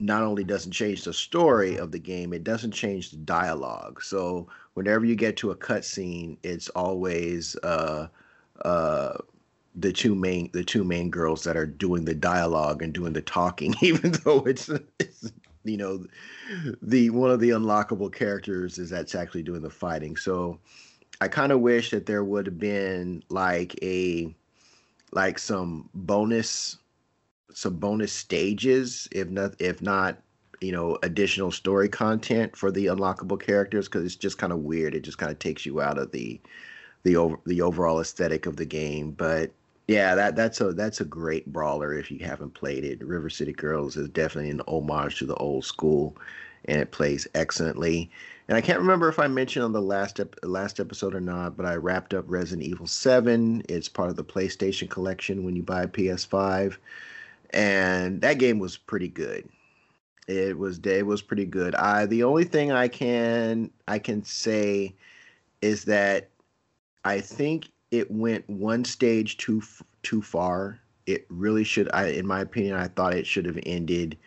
not 0.00 0.22
only 0.22 0.44
doesn't 0.44 0.72
change 0.72 1.04
the 1.04 1.12
story 1.12 1.76
of 1.76 1.90
the 1.90 1.98
game, 1.98 2.32
it 2.32 2.44
doesn't 2.44 2.70
change 2.70 3.10
the 3.10 3.16
dialogue. 3.16 4.02
So 4.02 4.48
whenever 4.74 5.04
you 5.04 5.16
get 5.16 5.36
to 5.38 5.50
a 5.50 5.56
cutscene, 5.56 6.38
it's 6.42 6.68
always 6.70 7.56
uh, 7.64 8.08
uh, 8.64 9.14
the 9.74 9.92
two 9.92 10.14
main 10.14 10.50
the 10.52 10.64
two 10.64 10.84
main 10.84 11.10
girls 11.10 11.44
that 11.44 11.56
are 11.56 11.66
doing 11.66 12.04
the 12.04 12.14
dialogue 12.14 12.82
and 12.82 12.92
doing 12.92 13.12
the 13.12 13.22
talking, 13.22 13.74
even 13.82 14.12
though 14.24 14.40
it's, 14.40 14.70
it's 14.98 15.32
you 15.64 15.76
know 15.76 16.04
the 16.80 17.10
one 17.10 17.30
of 17.30 17.40
the 17.40 17.50
unlockable 17.50 18.12
characters 18.12 18.78
is 18.78 18.90
that's 18.90 19.14
actually 19.14 19.42
doing 19.42 19.62
the 19.62 19.70
fighting. 19.70 20.16
So 20.16 20.60
I 21.20 21.28
kind 21.28 21.50
of 21.50 21.60
wish 21.60 21.90
that 21.90 22.06
there 22.06 22.24
would 22.24 22.46
have 22.46 22.58
been 22.58 23.24
like 23.28 23.76
a 23.82 24.34
like 25.12 25.38
some 25.38 25.88
bonus 25.94 26.78
some 27.52 27.76
bonus 27.76 28.12
stages 28.12 29.08
if 29.12 29.28
not 29.30 29.54
if 29.58 29.80
not 29.80 30.18
you 30.60 30.72
know 30.72 30.98
additional 31.02 31.50
story 31.50 31.88
content 31.88 32.56
for 32.56 32.70
the 32.70 32.86
unlockable 32.86 33.40
characters 33.40 33.86
because 33.86 34.04
it's 34.04 34.16
just 34.16 34.38
kind 34.38 34.52
of 34.52 34.60
weird. 34.60 34.94
It 34.94 35.00
just 35.00 35.18
kind 35.18 35.30
of 35.30 35.38
takes 35.38 35.64
you 35.64 35.80
out 35.80 35.98
of 35.98 36.12
the 36.12 36.40
the 37.04 37.16
over 37.16 37.38
the 37.46 37.62
overall 37.62 38.00
aesthetic 38.00 38.46
of 38.46 38.56
the 38.56 38.66
game. 38.66 39.12
But 39.12 39.50
yeah 39.86 40.14
that 40.14 40.36
that's 40.36 40.60
a 40.60 40.72
that's 40.72 41.00
a 41.00 41.04
great 41.04 41.50
brawler 41.52 41.94
if 41.94 42.10
you 42.10 42.18
haven't 42.18 42.54
played 42.54 42.84
it. 42.84 43.04
River 43.04 43.30
city 43.30 43.52
girls 43.52 43.96
is 43.96 44.08
definitely 44.08 44.50
an 44.50 44.62
homage 44.66 45.18
to 45.18 45.26
the 45.26 45.36
old 45.36 45.64
school 45.64 46.16
and 46.64 46.80
it 46.80 46.90
plays 46.90 47.26
excellently 47.34 48.10
and 48.48 48.56
I 48.56 48.62
can't 48.62 48.78
remember 48.78 49.08
if 49.08 49.18
I 49.18 49.28
mentioned 49.28 49.64
on 49.64 49.72
the 49.72 49.82
last 49.82 50.20
ep- 50.20 50.36
last 50.42 50.80
episode 50.80 51.14
or 51.14 51.20
not, 51.20 51.56
but 51.56 51.66
I 51.66 51.74
wrapped 51.74 52.14
up 52.14 52.24
Resident 52.28 52.66
Evil 52.66 52.86
7. 52.86 53.62
It's 53.68 53.88
part 53.88 54.08
of 54.08 54.16
the 54.16 54.24
PlayStation 54.24 54.88
collection 54.88 55.44
when 55.44 55.54
you 55.54 55.62
buy 55.62 55.82
a 55.82 55.88
PS5. 55.88 56.78
And 57.50 58.20
that 58.22 58.38
game 58.38 58.58
was 58.58 58.78
pretty 58.78 59.08
good. 59.08 59.48
It 60.26 60.58
was 60.58 60.78
it 60.84 61.06
was 61.06 61.22
pretty 61.22 61.46
good. 61.46 61.74
I 61.74 62.06
the 62.06 62.22
only 62.24 62.44
thing 62.44 62.72
I 62.72 62.88
can 62.88 63.70
I 63.86 63.98
can 63.98 64.24
say 64.24 64.94
is 65.62 65.84
that 65.84 66.28
I 67.04 67.20
think 67.20 67.68
it 67.90 68.10
went 68.10 68.48
one 68.48 68.84
stage 68.84 69.36
too 69.38 69.62
too 70.02 70.22
far. 70.22 70.80
It 71.06 71.26
really 71.30 71.64
should 71.64 71.90
I 71.94 72.08
in 72.08 72.26
my 72.26 72.40
opinion 72.40 72.76
I 72.76 72.88
thought 72.88 73.14
it 73.14 73.26
should 73.26 73.46
have 73.46 73.58
ended 73.64 74.18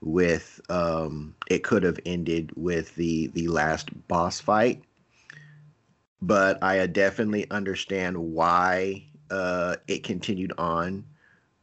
with 0.00 0.60
um 0.70 1.34
it 1.50 1.64
could 1.64 1.82
have 1.82 1.98
ended 2.06 2.52
with 2.56 2.94
the 2.96 3.28
the 3.28 3.48
last 3.48 3.90
boss 4.08 4.40
fight. 4.40 4.82
But 6.20 6.62
i 6.62 6.84
definitely 6.86 7.50
understand 7.50 8.16
why 8.18 9.04
uh 9.30 9.76
it 9.86 10.04
continued 10.04 10.52
on. 10.58 11.04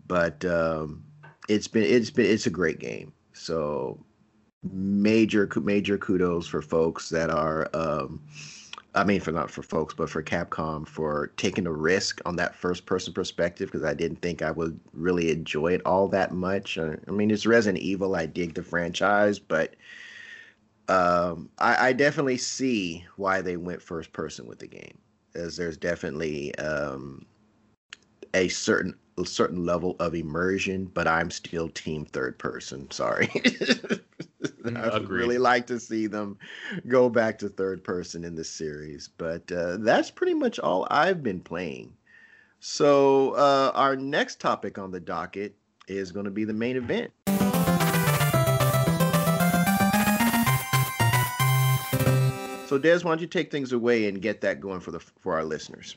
But 0.08 0.44
um 0.46 1.04
it's 1.50 1.68
been 1.68 1.84
it's 1.84 2.12
been 2.12 2.26
it's 2.26 2.48
a 2.48 2.52
great 2.52 2.80
game. 2.80 3.14
So 3.34 4.00
major 4.64 5.50
major 5.62 5.98
kudos 5.98 6.48
for 6.48 6.62
folks 6.62 7.10
that 7.10 7.30
are 7.30 7.70
um 7.74 8.22
I 8.96 9.04
mean, 9.04 9.20
for 9.20 9.34
not 9.34 9.52
for 9.52 9.62
folks, 9.62 9.94
but 9.94 10.10
for 10.10 10.24
Capcom 10.24 10.88
for 10.88 11.34
taking 11.36 11.68
a 11.68 11.72
risk 11.72 12.22
on 12.26 12.38
that 12.38 12.56
first 12.56 12.86
person 12.86 13.14
perspective 13.14 13.70
because 13.70 13.86
I 13.86 13.94
didn't 13.94 14.22
think 14.22 14.42
I 14.42 14.52
would 14.52 14.80
really 14.94 15.32
enjoy 15.32 15.74
it 15.74 15.82
all 15.86 16.08
that 16.08 16.32
much. 16.32 16.78
Uh, 16.78 16.96
I 17.06 17.12
mean, 17.12 17.30
it's 17.30 17.46
Resident 17.46 17.84
Evil. 17.84 18.16
I 18.16 18.26
dig 18.26 18.54
the 18.54 18.64
franchise, 18.64 19.38
but 19.38 19.76
um, 20.88 21.50
I, 21.60 21.90
I, 21.90 21.94
definitely 21.94 22.38
see 22.38 23.04
why 23.18 23.42
they 23.42 23.58
went 23.58 23.82
first 23.82 24.14
person 24.14 24.46
with 24.46 24.60
the 24.60 24.68
game, 24.68 24.98
as 25.34 25.58
there's 25.58 25.78
definitely 25.78 26.54
um, 26.56 27.26
a 28.36 28.48
certain 28.50 28.94
a 29.18 29.26
certain 29.26 29.66
level 29.66 29.96
of 30.00 30.14
immersion, 30.14 30.86
but 30.94 31.08
I'm 31.08 31.32
still 31.32 31.70
team 31.70 32.06
third 32.06 32.38
person. 32.38 32.90
Sorry. 32.92 33.30
I 34.66 34.90
would 34.90 35.10
really 35.10 35.38
like 35.38 35.68
to 35.68 35.80
see 35.80 36.08
them 36.08 36.38
go 36.88 37.10
back 37.10 37.38
to 37.40 37.50
third 37.50 37.84
person 37.84 38.24
in 38.24 38.36
the 38.36 38.44
series, 38.44 39.10
but 39.18 39.50
uh, 39.52 39.78
that's 39.78 40.12
pretty 40.12 40.34
much 40.34 40.60
all 40.60 40.88
I've 40.90 41.24
been 41.24 41.40
playing. 41.40 41.94
So, 42.60 43.32
uh, 43.32 43.72
our 43.76 43.96
next 43.96 44.40
topic 44.40 44.80
on 44.80 44.92
the 44.92 45.00
docket 45.00 45.56
is 45.88 46.12
going 46.12 46.26
to 46.26 46.32
be 46.32 46.46
the 46.46 46.54
main 46.54 46.78
event. 46.78 47.12
So, 52.66 52.80
Dez, 52.80 53.04
why 53.04 53.12
don't 53.12 53.22
you 53.22 53.28
take 53.28 53.52
things 53.52 53.72
away 53.72 54.08
and 54.08 54.20
get 54.20 54.42
that 54.42 54.60
going 54.60 54.80
for 54.80 54.90
the 54.90 55.00
for 55.00 55.36
our 55.36 55.46
listeners? 55.46 55.96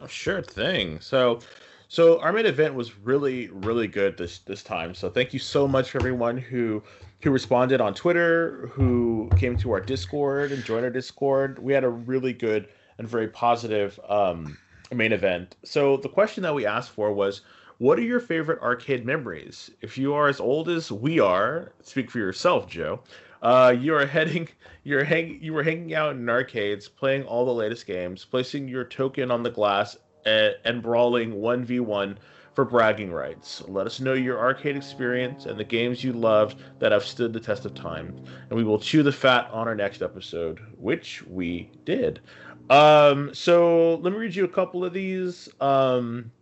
Oh, 0.00 0.08
sure 0.08 0.42
thing. 0.42 1.00
So, 1.00 1.40
so 1.88 2.20
our 2.20 2.32
main 2.32 2.46
event 2.46 2.74
was 2.74 2.98
really, 2.98 3.48
really 3.48 3.86
good 3.86 4.16
this 4.16 4.38
this 4.40 4.62
time. 4.62 4.94
So 4.94 5.08
thank 5.08 5.32
you 5.32 5.38
so 5.38 5.66
much 5.66 5.90
for 5.90 5.98
everyone 5.98 6.36
who 6.36 6.82
who 7.22 7.30
responded 7.30 7.80
on 7.80 7.94
Twitter, 7.94 8.70
who 8.72 9.28
came 9.36 9.56
to 9.58 9.72
our 9.72 9.80
Discord 9.80 10.52
and 10.52 10.64
joined 10.64 10.84
our 10.84 10.90
Discord. 10.90 11.58
We 11.58 11.72
had 11.72 11.84
a 11.84 11.88
really 11.88 12.32
good 12.32 12.68
and 12.98 13.08
very 13.08 13.28
positive 13.28 13.98
um, 14.08 14.56
main 14.94 15.12
event. 15.12 15.56
So 15.64 15.96
the 15.96 16.08
question 16.08 16.42
that 16.42 16.54
we 16.54 16.66
asked 16.66 16.90
for 16.90 17.12
was, 17.12 17.40
what 17.78 17.98
are 17.98 18.02
your 18.02 18.20
favorite 18.20 18.60
arcade 18.60 19.04
memories? 19.04 19.70
If 19.80 19.96
you 19.96 20.14
are 20.14 20.28
as 20.28 20.40
old 20.40 20.68
as 20.68 20.92
we 20.92 21.20
are, 21.20 21.72
speak 21.82 22.10
for 22.10 22.18
yourself, 22.18 22.68
Joe. 22.68 23.00
Uh, 23.40 23.74
you 23.78 23.94
are 23.94 24.06
heading, 24.06 24.48
you're 24.82 25.04
hang, 25.04 25.38
you 25.40 25.52
were 25.52 25.62
hanging 25.62 25.94
out 25.94 26.16
in 26.16 26.28
arcades, 26.28 26.88
playing 26.88 27.22
all 27.24 27.44
the 27.44 27.54
latest 27.54 27.86
games, 27.86 28.24
placing 28.24 28.66
your 28.66 28.84
token 28.84 29.30
on 29.30 29.44
the 29.44 29.50
glass, 29.50 29.96
and, 30.24 30.54
and 30.64 30.82
brawling 30.82 31.34
1v1 31.34 32.16
for 32.54 32.64
bragging 32.64 33.12
rights. 33.12 33.62
Let 33.68 33.86
us 33.86 34.00
know 34.00 34.14
your 34.14 34.38
arcade 34.38 34.76
experience 34.76 35.46
and 35.46 35.58
the 35.58 35.64
games 35.64 36.02
you 36.02 36.12
loved 36.12 36.60
that 36.80 36.90
have 36.90 37.04
stood 37.04 37.32
the 37.32 37.38
test 37.38 37.64
of 37.64 37.74
time, 37.74 38.16
and 38.50 38.56
we 38.56 38.64
will 38.64 38.80
chew 38.80 39.02
the 39.02 39.12
fat 39.12 39.48
on 39.52 39.68
our 39.68 39.76
next 39.76 40.02
episode, 40.02 40.60
which 40.76 41.24
we 41.26 41.70
did. 41.84 42.20
Um, 42.68 43.32
so 43.32 43.96
let 44.02 44.12
me 44.12 44.18
read 44.18 44.34
you 44.34 44.44
a 44.44 44.48
couple 44.48 44.84
of 44.84 44.92
these. 44.92 45.48
Um, 45.60 46.32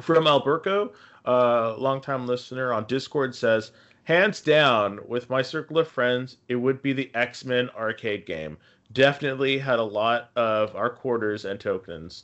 from 0.00 0.26
Alberto, 0.26 0.92
a 1.24 1.30
uh, 1.30 1.76
longtime 1.78 2.26
listener 2.26 2.72
on 2.72 2.84
Discord 2.86 3.34
says, 3.34 3.72
hands 4.04 4.40
down, 4.40 5.00
with 5.06 5.28
my 5.28 5.42
circle 5.42 5.78
of 5.78 5.86
friends, 5.86 6.38
it 6.48 6.56
would 6.56 6.82
be 6.82 6.92
the 6.92 7.10
X 7.14 7.44
Men 7.44 7.68
arcade 7.76 8.26
game. 8.26 8.56
Definitely 8.92 9.58
had 9.58 9.78
a 9.78 9.84
lot 9.84 10.30
of 10.34 10.74
our 10.74 10.90
quarters 10.90 11.44
and 11.44 11.60
tokens. 11.60 12.22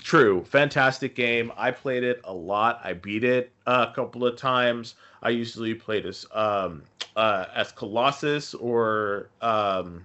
True, 0.00 0.44
fantastic 0.44 1.14
game. 1.14 1.52
I 1.56 1.70
played 1.70 2.02
it 2.02 2.20
a 2.24 2.32
lot. 2.32 2.80
I 2.82 2.94
beat 2.94 3.24
it 3.24 3.52
a 3.66 3.92
couple 3.94 4.26
of 4.26 4.36
times. 4.36 4.94
I 5.22 5.30
usually 5.30 5.74
played 5.74 6.06
as 6.06 6.26
um, 6.32 6.82
uh, 7.16 7.46
as 7.54 7.72
Colossus 7.72 8.54
or 8.54 9.28
um, 9.42 10.04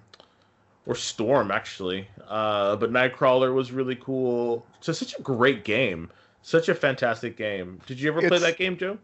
or 0.85 0.95
Storm 0.95 1.51
actually. 1.51 2.07
Uh, 2.27 2.75
but 2.75 2.91
Nightcrawler 2.91 3.53
was 3.53 3.71
really 3.71 3.95
cool. 3.95 4.65
So 4.81 4.91
such 4.91 5.17
a 5.17 5.21
great 5.21 5.63
game, 5.63 6.09
such 6.41 6.67
a 6.67 6.75
fantastic 6.75 7.37
game. 7.37 7.79
Did 7.85 7.99
you 7.99 8.09
ever 8.09 8.19
it's, 8.19 8.27
play 8.27 8.39
that 8.39 8.57
game, 8.57 8.77
Joe? 8.77 8.97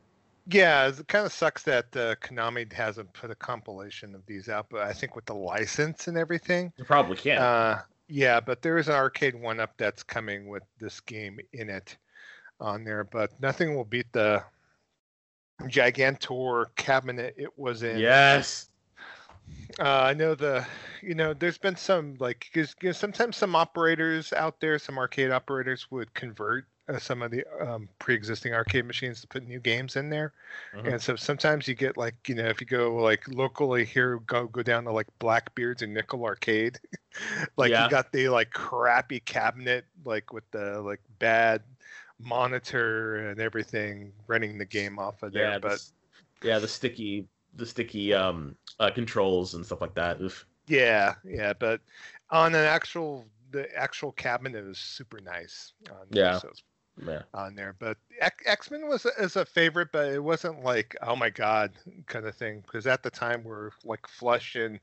Yeah, 0.48 0.89
it 0.89 1.08
kind 1.08 1.26
of 1.26 1.32
sucks 1.32 1.63
that 1.63 1.86
uh, 1.96 2.15
Konami 2.15 2.72
hasn't 2.74 3.13
put 3.13 3.32
a 3.32 3.36
compilation 3.36 4.13
of 4.13 4.26
these 4.26 4.50
out, 4.50 4.65
but 4.69 4.82
I 4.82 4.91
think 4.91 5.15
with 5.15 5.26
the 5.26 5.36
license 5.36 6.10
and 6.10 6.17
everything, 6.17 6.74
you 6.76 6.84
probably 6.84 7.15
can. 7.15 7.38
Uh, 7.38 7.82
yeah, 8.08 8.39
but 8.39 8.62
there 8.62 8.78
is 8.78 8.88
an 8.88 8.96
arcade 8.96 9.36
one 9.36 9.60
up 9.60 9.74
that's 9.78 10.04
coming 10.04 10.48
with 10.48 10.63
this 10.80 11.00
game 11.00 11.39
in 11.54 11.70
it. 11.70 11.98
on 12.60 12.84
there, 12.84 13.04
but 13.04 13.39
nothing 13.42 13.76
will 13.76 13.84
beat 13.84 14.12
the 14.13 14.44
Gigantor 15.63 16.68
cabinet 16.76 17.36
it 17.38 17.50
was 17.58 17.84
in. 17.84 17.98
Yes. 17.98 18.70
Uh, 19.80 19.84
I 19.84 20.13
know 20.13 20.36
the, 20.36 20.66
you 21.02 21.16
know, 21.16 21.34
there's 21.34 21.58
been 21.58 21.76
some 21.76 22.16
like, 22.20 22.48
because 22.52 22.76
you 22.82 22.89
know, 22.89 22.94
sometimes 22.94 23.36
some 23.36 23.56
operators 23.56 24.32
out 24.34 24.60
there, 24.60 24.80
some 24.80 24.98
arcade 24.98 25.32
operators 25.32 25.92
would 25.92 26.13
convert 26.13 26.66
some 27.00 27.22
of 27.22 27.32
the 27.32 27.43
um, 27.62 27.89
pre-existing 28.00 28.54
arcade 28.54 28.86
machines 28.86 29.22
to 29.22 29.28
put 29.28 29.43
new 29.48 29.60
games 29.60 29.96
in 29.96 30.10
there, 30.10 30.34
Mhm. 30.74 30.93
and 30.93 31.02
so 31.02 31.15
sometimes 31.15 31.67
you 31.67 31.76
get 31.76 31.98
like, 31.98 32.15
you 32.28 32.36
know, 32.36 32.46
if 32.46 32.60
you 32.62 32.67
go 32.67 32.96
like 32.96 33.28
locally 33.30 33.86
here, 33.86 34.19
go 34.19 34.48
go 34.48 34.62
down 34.63 34.84
to 34.86 34.91
like 34.91 35.08
Blackbeards 35.19 35.82
and 35.82 35.93
Nickel 35.93 36.26
Arcade, 36.26 36.80
like 37.58 37.72
Yeah. 37.72 37.84
you 37.84 37.89
got 37.89 38.12
the 38.12 38.30
like 38.30 38.52
crappy 38.52 39.19
cabinet, 39.22 39.86
like 40.06 40.34
with 40.34 40.50
the 40.52 40.82
like 40.82 41.02
bad 41.19 41.63
monitor 42.19 43.30
and 43.30 43.39
everything 43.39 44.13
running 44.28 44.58
the 44.58 44.65
game 44.65 45.00
off 45.00 45.24
of 45.24 45.34
there, 45.34 45.54
Yeah, 45.54 45.60
but. 45.60 45.82
the, 46.41 46.48
yeah, 46.50 46.60
the 46.60 46.67
sticky, 46.67 47.28
the 47.56 47.65
sticky 47.65 48.13
um 48.13 48.58
uh, 48.80 48.91
controls 48.91 49.54
and 49.54 49.65
stuff 49.65 49.82
like 49.82 49.96
that. 49.96 50.22
Oof. 50.22 50.46
Yeah, 50.67 51.15
yeah, 51.24 51.54
but 51.54 51.82
on 52.30 52.56
an 52.56 52.65
actual 52.65 53.26
the 53.52 53.74
actual 53.78 54.12
cabinet 54.12 54.65
is 54.65 54.78
super 54.80 55.19
nice. 55.22 55.74
On 55.91 56.08
there, 56.10 56.19
Yeah. 56.19 56.39
so 56.39 56.48
it's 56.50 56.63
Yeah. 56.97 57.23
on 57.34 57.56
there. 57.56 57.75
But 57.79 57.97
X 58.45 58.71
Men 58.71 58.88
was 58.88 59.06
a, 59.06 59.10
is 59.21 59.36
a 59.36 59.45
favorite, 59.45 59.89
but 59.91 60.08
it 60.13 60.23
wasn't 60.23 60.63
like 60.63 60.95
oh 61.01 61.15
my 61.15 61.29
god 61.29 61.73
kind 62.08 62.25
of 62.25 62.36
thing 62.36 62.62
because 62.62 62.88
at 62.88 63.03
the 63.03 63.10
time 63.12 63.43
we're 63.43 63.71
like 63.84 64.08
flush 64.08 64.56
and 64.56 64.79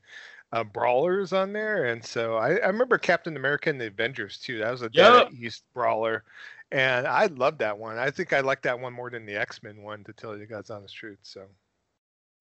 uh, 0.52 0.64
brawlers 0.64 1.32
on 1.32 1.52
there, 1.54 1.86
and 1.86 2.04
so 2.04 2.36
I, 2.36 2.56
I 2.56 2.68
remember 2.68 2.98
Captain 2.98 3.36
America 3.36 3.70
and 3.70 3.80
the 3.80 3.88
Avengers 3.88 4.38
too. 4.38 4.58
That 4.60 4.70
was 4.72 4.82
a 4.84 4.92
Yep. 4.92 5.32
East 5.32 5.64
brawler, 5.74 6.24
and 6.72 7.06
I 7.06 7.26
loved 7.26 7.60
that 7.60 7.78
one. 7.78 7.98
I 7.98 8.10
think 8.10 8.32
I 8.34 8.40
liked 8.40 8.64
that 8.64 8.80
one 8.80 8.92
more 8.94 9.10
than 9.10 9.26
the 9.26 9.36
X 9.36 9.62
Men 9.62 9.82
one, 9.82 10.04
to 10.04 10.12
tell 10.12 10.36
you 10.38 10.46
guys 10.46 10.70
honest 10.70 10.96
truth. 10.96 11.20
So 11.24 11.48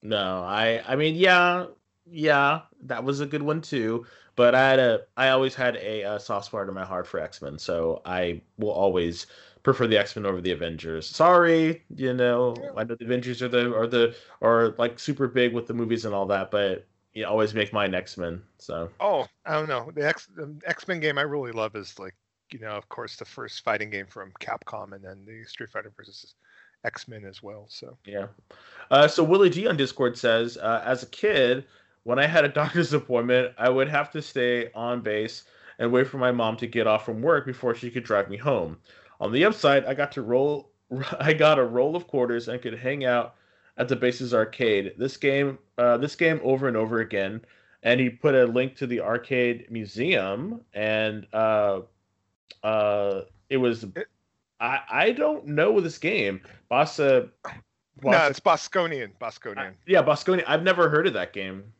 No, 0.01 0.43
I 0.43 0.81
I 0.87 0.95
mean 0.95 1.15
yeah, 1.15 1.67
yeah, 2.05 2.61
that 2.83 3.03
was 3.03 3.19
a 3.19 3.25
good 3.25 3.41
one 3.41 3.61
too. 3.61 4.05
But 4.35 4.55
I 4.55 4.69
had 4.69 4.79
a 4.79 5.07
I 5.17 5.29
always 5.29 5.55
had 5.55 5.75
a, 5.77 6.03
uh 6.05 6.19
soft 6.19 6.45
spot 6.47 6.67
in 6.69 6.73
my 6.73 6.85
heart 6.85 7.05
for 7.07 7.19
X 7.19 7.41
Men, 7.41 7.59
so 7.59 8.01
I 8.05 8.41
will 8.57 8.71
always 8.71 9.27
prefer 9.63 9.87
the 9.87 9.97
X 9.97 10.15
Men 10.15 10.25
over 10.25 10.41
the 10.41 10.51
Avengers. 10.51 11.07
Sorry, 11.07 11.83
you 11.95 12.13
know. 12.13 12.55
I 12.77 12.83
know 12.83 12.95
the 12.95 13.05
Avengers 13.05 13.41
are 13.41 13.47
the 13.47 13.75
are 13.75 13.87
the 13.87 14.15
are 14.41 14.75
like 14.77 14.99
super 14.99 15.27
big 15.27 15.53
with 15.53 15.67
the 15.67 15.73
movies 15.73 16.05
and 16.05 16.13
all 16.13 16.25
that, 16.27 16.51
but 16.51 16.85
you 17.13 17.25
always 17.25 17.53
make 17.53 17.73
mine 17.73 17.93
X 17.93 18.17
Men. 18.17 18.41
So 18.57 18.89
Oh, 18.99 19.27
I 19.45 19.53
don't 19.53 19.69
know. 19.69 19.91
The 19.93 20.07
X 20.07 20.29
X 20.65 20.87
Men 20.87 20.99
game 20.99 21.17
I 21.17 21.23
really 21.23 21.51
love 21.51 21.75
is 21.75 21.97
like 21.99 22.15
you 22.51 22.59
know, 22.59 22.71
of 22.71 22.89
course, 22.89 23.15
the 23.15 23.25
first 23.25 23.63
fighting 23.63 23.89
game 23.89 24.07
from 24.07 24.31
Capcom, 24.39 24.93
and 24.93 25.03
then 25.03 25.25
the 25.25 25.43
Street 25.45 25.71
Fighter 25.71 25.91
versus 25.95 26.35
X 26.83 27.07
Men 27.07 27.25
as 27.25 27.43
well. 27.43 27.65
So 27.69 27.97
Yeah. 28.05 28.27
Uh, 28.89 29.07
so 29.07 29.23
Willie 29.23 29.49
G 29.49 29.67
on 29.67 29.77
Discord 29.77 30.17
says, 30.17 30.57
uh, 30.57 30.81
as 30.85 31.03
a 31.03 31.07
kid, 31.07 31.65
when 32.03 32.19
I 32.19 32.25
had 32.25 32.45
a 32.45 32.49
doctor's 32.49 32.93
appointment, 32.93 33.53
I 33.57 33.69
would 33.69 33.89
have 33.89 34.11
to 34.11 34.21
stay 34.21 34.71
on 34.73 35.01
base 35.01 35.43
and 35.77 35.91
wait 35.91 36.07
for 36.07 36.17
my 36.17 36.31
mom 36.31 36.57
to 36.57 36.67
get 36.67 36.87
off 36.87 37.05
from 37.05 37.21
work 37.21 37.45
before 37.45 37.73
she 37.73 37.89
could 37.89 38.03
drive 38.03 38.29
me 38.29 38.37
home. 38.37 38.77
On 39.19 39.31
the 39.31 39.45
upside, 39.45 39.85
I 39.85 39.93
got 39.93 40.11
to 40.13 40.21
roll. 40.21 40.71
I 41.19 41.33
got 41.33 41.59
a 41.59 41.63
roll 41.63 41.95
of 41.95 42.07
quarters 42.07 42.47
and 42.47 42.61
could 42.61 42.77
hang 42.77 43.05
out 43.05 43.35
at 43.77 43.87
the 43.87 43.95
base's 43.95 44.33
arcade. 44.33 44.93
This 44.97 45.17
game, 45.17 45.57
uh, 45.77 45.97
this 45.97 46.15
game 46.15 46.39
over 46.43 46.67
and 46.67 46.77
over 46.77 46.99
again. 46.99 47.41
And 47.83 47.99
he 47.99 48.09
put 48.09 48.35
a 48.35 48.45
link 48.45 48.75
to 48.77 48.87
the 48.87 48.99
arcade 48.99 49.67
museum, 49.71 50.61
and 50.73 51.25
uh, 51.31 51.81
uh, 52.61 53.21
it 53.49 53.57
was. 53.57 53.85
I 54.59 54.79
I 54.89 55.11
don't 55.11 55.47
know 55.47 55.79
this 55.79 55.97
game. 55.97 56.41
Bossa. 56.69 57.29
no, 58.03 58.27
it's 58.27 58.41
Bosconian. 58.41 59.11
Bosconian. 59.21 59.75
yeah, 59.87 60.03
Bosconi. 60.03 60.43
I've 60.45 60.63
never 60.63 60.89
heard 60.89 61.07
of 61.07 61.13
that 61.13 61.31
game. 61.31 61.71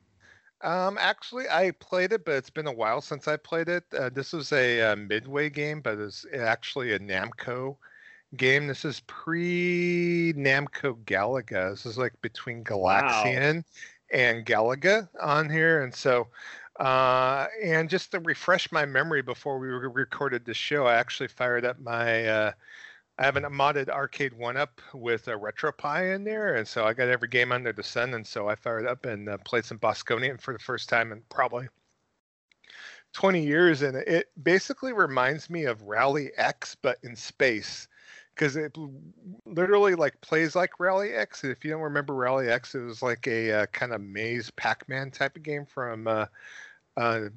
Um, 0.62 0.98
actually, 1.00 1.46
I 1.50 1.72
played 1.72 2.12
it, 2.12 2.26
but 2.26 2.36
it's 2.36 2.50
been 2.50 2.68
a 2.68 2.74
while 2.74 3.02
since 3.02 3.28
I 3.28 3.38
played 3.38 3.70
it. 3.70 3.84
Uh, 3.98 4.10
this 4.10 4.34
was 4.34 4.52
a 4.52 4.82
uh, 4.82 4.96
Midway 4.96 5.50
game, 5.50 5.82
but 5.82 5.98
it's 5.98 6.26
actually 6.38 6.94
a 6.94 7.00
Namco 7.00 7.78
game. 8.36 8.68
This 8.68 8.84
is 8.84 9.00
pre 9.02 10.34
Namco 10.36 10.98
Galaga. 11.06 11.72
This 11.72 11.86
is 11.86 11.98
like 11.98 12.14
between 12.22 12.64
Galaxian 12.64 13.64
and 14.12 14.46
Galaga 14.46 15.08
on 15.22 15.50
here, 15.50 15.84
and 15.84 15.94
so. 15.94 16.28
Uh, 16.80 17.48
and 17.62 17.90
just 17.90 18.12
to 18.12 18.20
refresh 18.22 18.72
my 18.72 18.86
memory 18.86 19.22
before 19.22 19.60
we 19.60 19.68
re- 19.68 19.90
recorded 19.94 20.46
the 20.46 20.54
show, 20.54 20.88
I 20.88 20.96
actually 20.96 21.28
fired 21.28 21.66
up 21.66 21.78
my. 21.80 22.54
I 23.20 23.26
have 23.26 23.36
a 23.36 23.42
modded 23.42 23.90
arcade 23.90 24.34
one 24.34 24.56
up 24.56 24.82
with 24.94 25.28
a 25.28 25.32
RetroPie 25.32 26.16
in 26.16 26.24
there, 26.24 26.56
and 26.56 26.66
so 26.66 26.86
I 26.86 26.94
got 26.94 27.10
every 27.10 27.28
game 27.28 27.52
under 27.52 27.74
the 27.74 27.84
sun, 27.84 28.14
and 28.14 28.26
so 28.26 28.48
I 28.48 28.56
fired 28.56 28.88
up 28.88 29.06
and 29.06 29.28
uh, 29.28 29.38
played 29.40 29.66
some 29.66 29.78
Bosconian 29.78 30.40
for 30.40 30.54
the 30.54 30.60
first 30.60 30.88
time 30.88 31.12
in 31.12 31.22
probably 31.28 31.68
20 33.12 33.44
years, 33.44 33.82
and 33.82 33.98
it 33.98 34.30
basically 34.42 34.94
reminds 34.94 35.50
me 35.50 35.66
of 35.66 35.82
Rally 35.82 36.32
X 36.38 36.78
but 36.82 36.98
in 37.04 37.14
space, 37.14 37.90
because 38.36 38.56
it 38.56 38.78
literally 39.46 39.96
like 39.96 40.22
plays 40.22 40.56
like 40.56 40.80
Rally 40.80 41.12
X. 41.14 41.44
And 41.44 41.52
if 41.52 41.66
you 41.66 41.72
don't 41.72 41.82
remember 41.82 42.14
Rally 42.14 42.48
X, 42.48 42.74
it 42.74 42.80
was 42.80 43.02
like 43.02 43.28
a 43.28 43.52
uh, 43.52 43.66
kind 43.74 43.92
of 43.92 44.00
maze 44.00 44.50
Pac-Man 44.52 45.12
type 45.12 45.36
of 45.36 45.44
game 45.44 45.66
from 45.66 46.08
uh, 46.08 46.26
uh, 46.96 47.28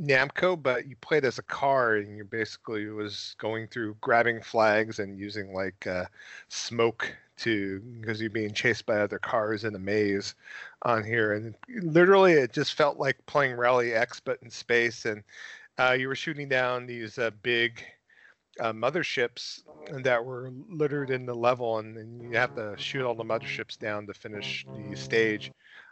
Namco, 0.00 0.60
but 0.60 0.86
you 0.88 0.96
played 0.96 1.24
as 1.24 1.38
a 1.38 1.42
car 1.42 1.96
and 1.96 2.16
you 2.16 2.24
basically 2.24 2.86
was 2.86 3.36
going 3.38 3.68
through 3.68 3.96
grabbing 4.00 4.42
flags 4.42 4.98
and 4.98 5.18
using 5.18 5.52
like 5.52 5.86
uh, 5.86 6.06
smoke 6.48 7.14
to 7.36 7.80
because 8.00 8.20
you're 8.20 8.30
being 8.30 8.52
chased 8.52 8.86
by 8.86 9.00
other 9.00 9.18
cars 9.18 9.64
in 9.64 9.74
a 9.74 9.78
maze 9.78 10.34
on 10.82 11.04
here 11.04 11.32
and 11.32 11.54
literally 11.82 12.32
it 12.32 12.52
just 12.52 12.74
felt 12.74 12.98
like 12.98 13.24
playing 13.26 13.56
Rally 13.56 13.92
X 13.92 14.20
but 14.20 14.38
in 14.42 14.50
space 14.50 15.04
and 15.04 15.22
uh, 15.78 15.96
you 15.98 16.06
were 16.06 16.14
shooting 16.14 16.48
down 16.48 16.86
these 16.86 17.18
uh, 17.18 17.30
big 17.42 17.82
uh, 18.60 18.72
motherships 18.72 19.62
that 20.02 20.24
were 20.24 20.52
littered 20.68 21.10
in 21.10 21.26
the 21.26 21.34
level 21.34 21.78
and, 21.78 21.96
and 21.96 22.22
you 22.22 22.36
have 22.36 22.54
to 22.54 22.74
shoot 22.78 23.04
all 23.04 23.14
the 23.14 23.24
motherships 23.24 23.76
down 23.76 24.06
to 24.06 24.14
finish 24.14 24.64
the 24.90 24.94
stage 24.96 25.50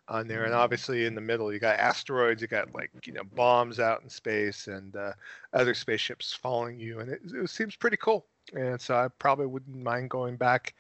on 0.08 0.28
there. 0.28 0.44
And 0.44 0.54
obviously 0.54 1.06
in 1.06 1.14
the 1.14 1.20
middle 1.20 1.52
you 1.52 1.58
got 1.58 1.78
asteroids 1.78 2.42
you 2.42 2.48
got 2.48 2.74
like 2.74 2.90
you 3.04 3.12
know 3.12 3.22
bombs 3.34 3.80
out 3.80 4.02
in 4.02 4.08
space 4.08 4.66
and 4.68 4.94
uh, 4.96 5.12
other 5.52 5.74
spaceships 5.74 6.32
following 6.32 6.78
you. 6.78 7.00
And 7.00 7.10
it, 7.10 7.20
it 7.32 7.50
seems 7.50 7.76
pretty 7.76 7.96
cool. 7.96 8.26
And 8.54 8.80
so 8.80 8.96
i 8.96 9.08
probably 9.18 9.46
wouldn't 9.46 9.76
mind 9.76 10.10
going 10.10 10.36
back 10.36 10.74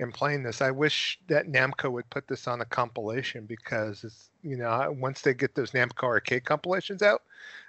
and 0.00 0.14
playing 0.14 0.44
this. 0.44 0.62
I 0.62 0.70
wish 0.70 1.18
that 1.26 1.50
namco 1.50 1.90
would 1.90 2.08
put 2.10 2.28
this 2.28 2.46
on 2.46 2.60
a 2.60 2.64
compilation 2.64 3.46
because 3.46 4.04
it's 4.04 4.30
you 4.42 4.56
know 4.56 4.94
once 4.98 5.22
they 5.22 5.34
get 5.34 5.54
those 5.54 5.72
namco 5.72 6.04
arcade 6.04 6.44
compilations 6.44 7.02
out 7.02 7.22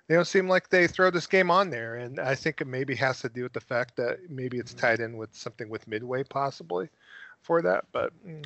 they 0.08 0.16
don't 0.16 0.26
seem 0.26 0.48
like 0.48 0.70
they 0.70 0.88
throw 0.88 1.12
this 1.12 1.28
game 1.28 1.50
on 1.52 1.70
there. 1.70 1.96
And 1.96 2.20
i 2.20 2.36
think 2.36 2.62
it 2.62 2.68
maybe 2.68 2.96
has 2.96 3.22
to 3.22 3.30
do 3.30 3.44
with 3.44 3.54
the 3.54 3.62
fact 3.62 3.96
that 3.96 4.30
maybe 4.30 4.58
it's 4.58 4.74
tied 4.74 5.00
in 5.00 5.18
with 5.18 5.34
something 5.34 5.70
with 5.70 5.88
midway 5.88 6.24
possibly 6.24 6.90
for 7.42 7.62
that. 7.62 7.86
But 7.92 8.12
mm, 8.28 8.46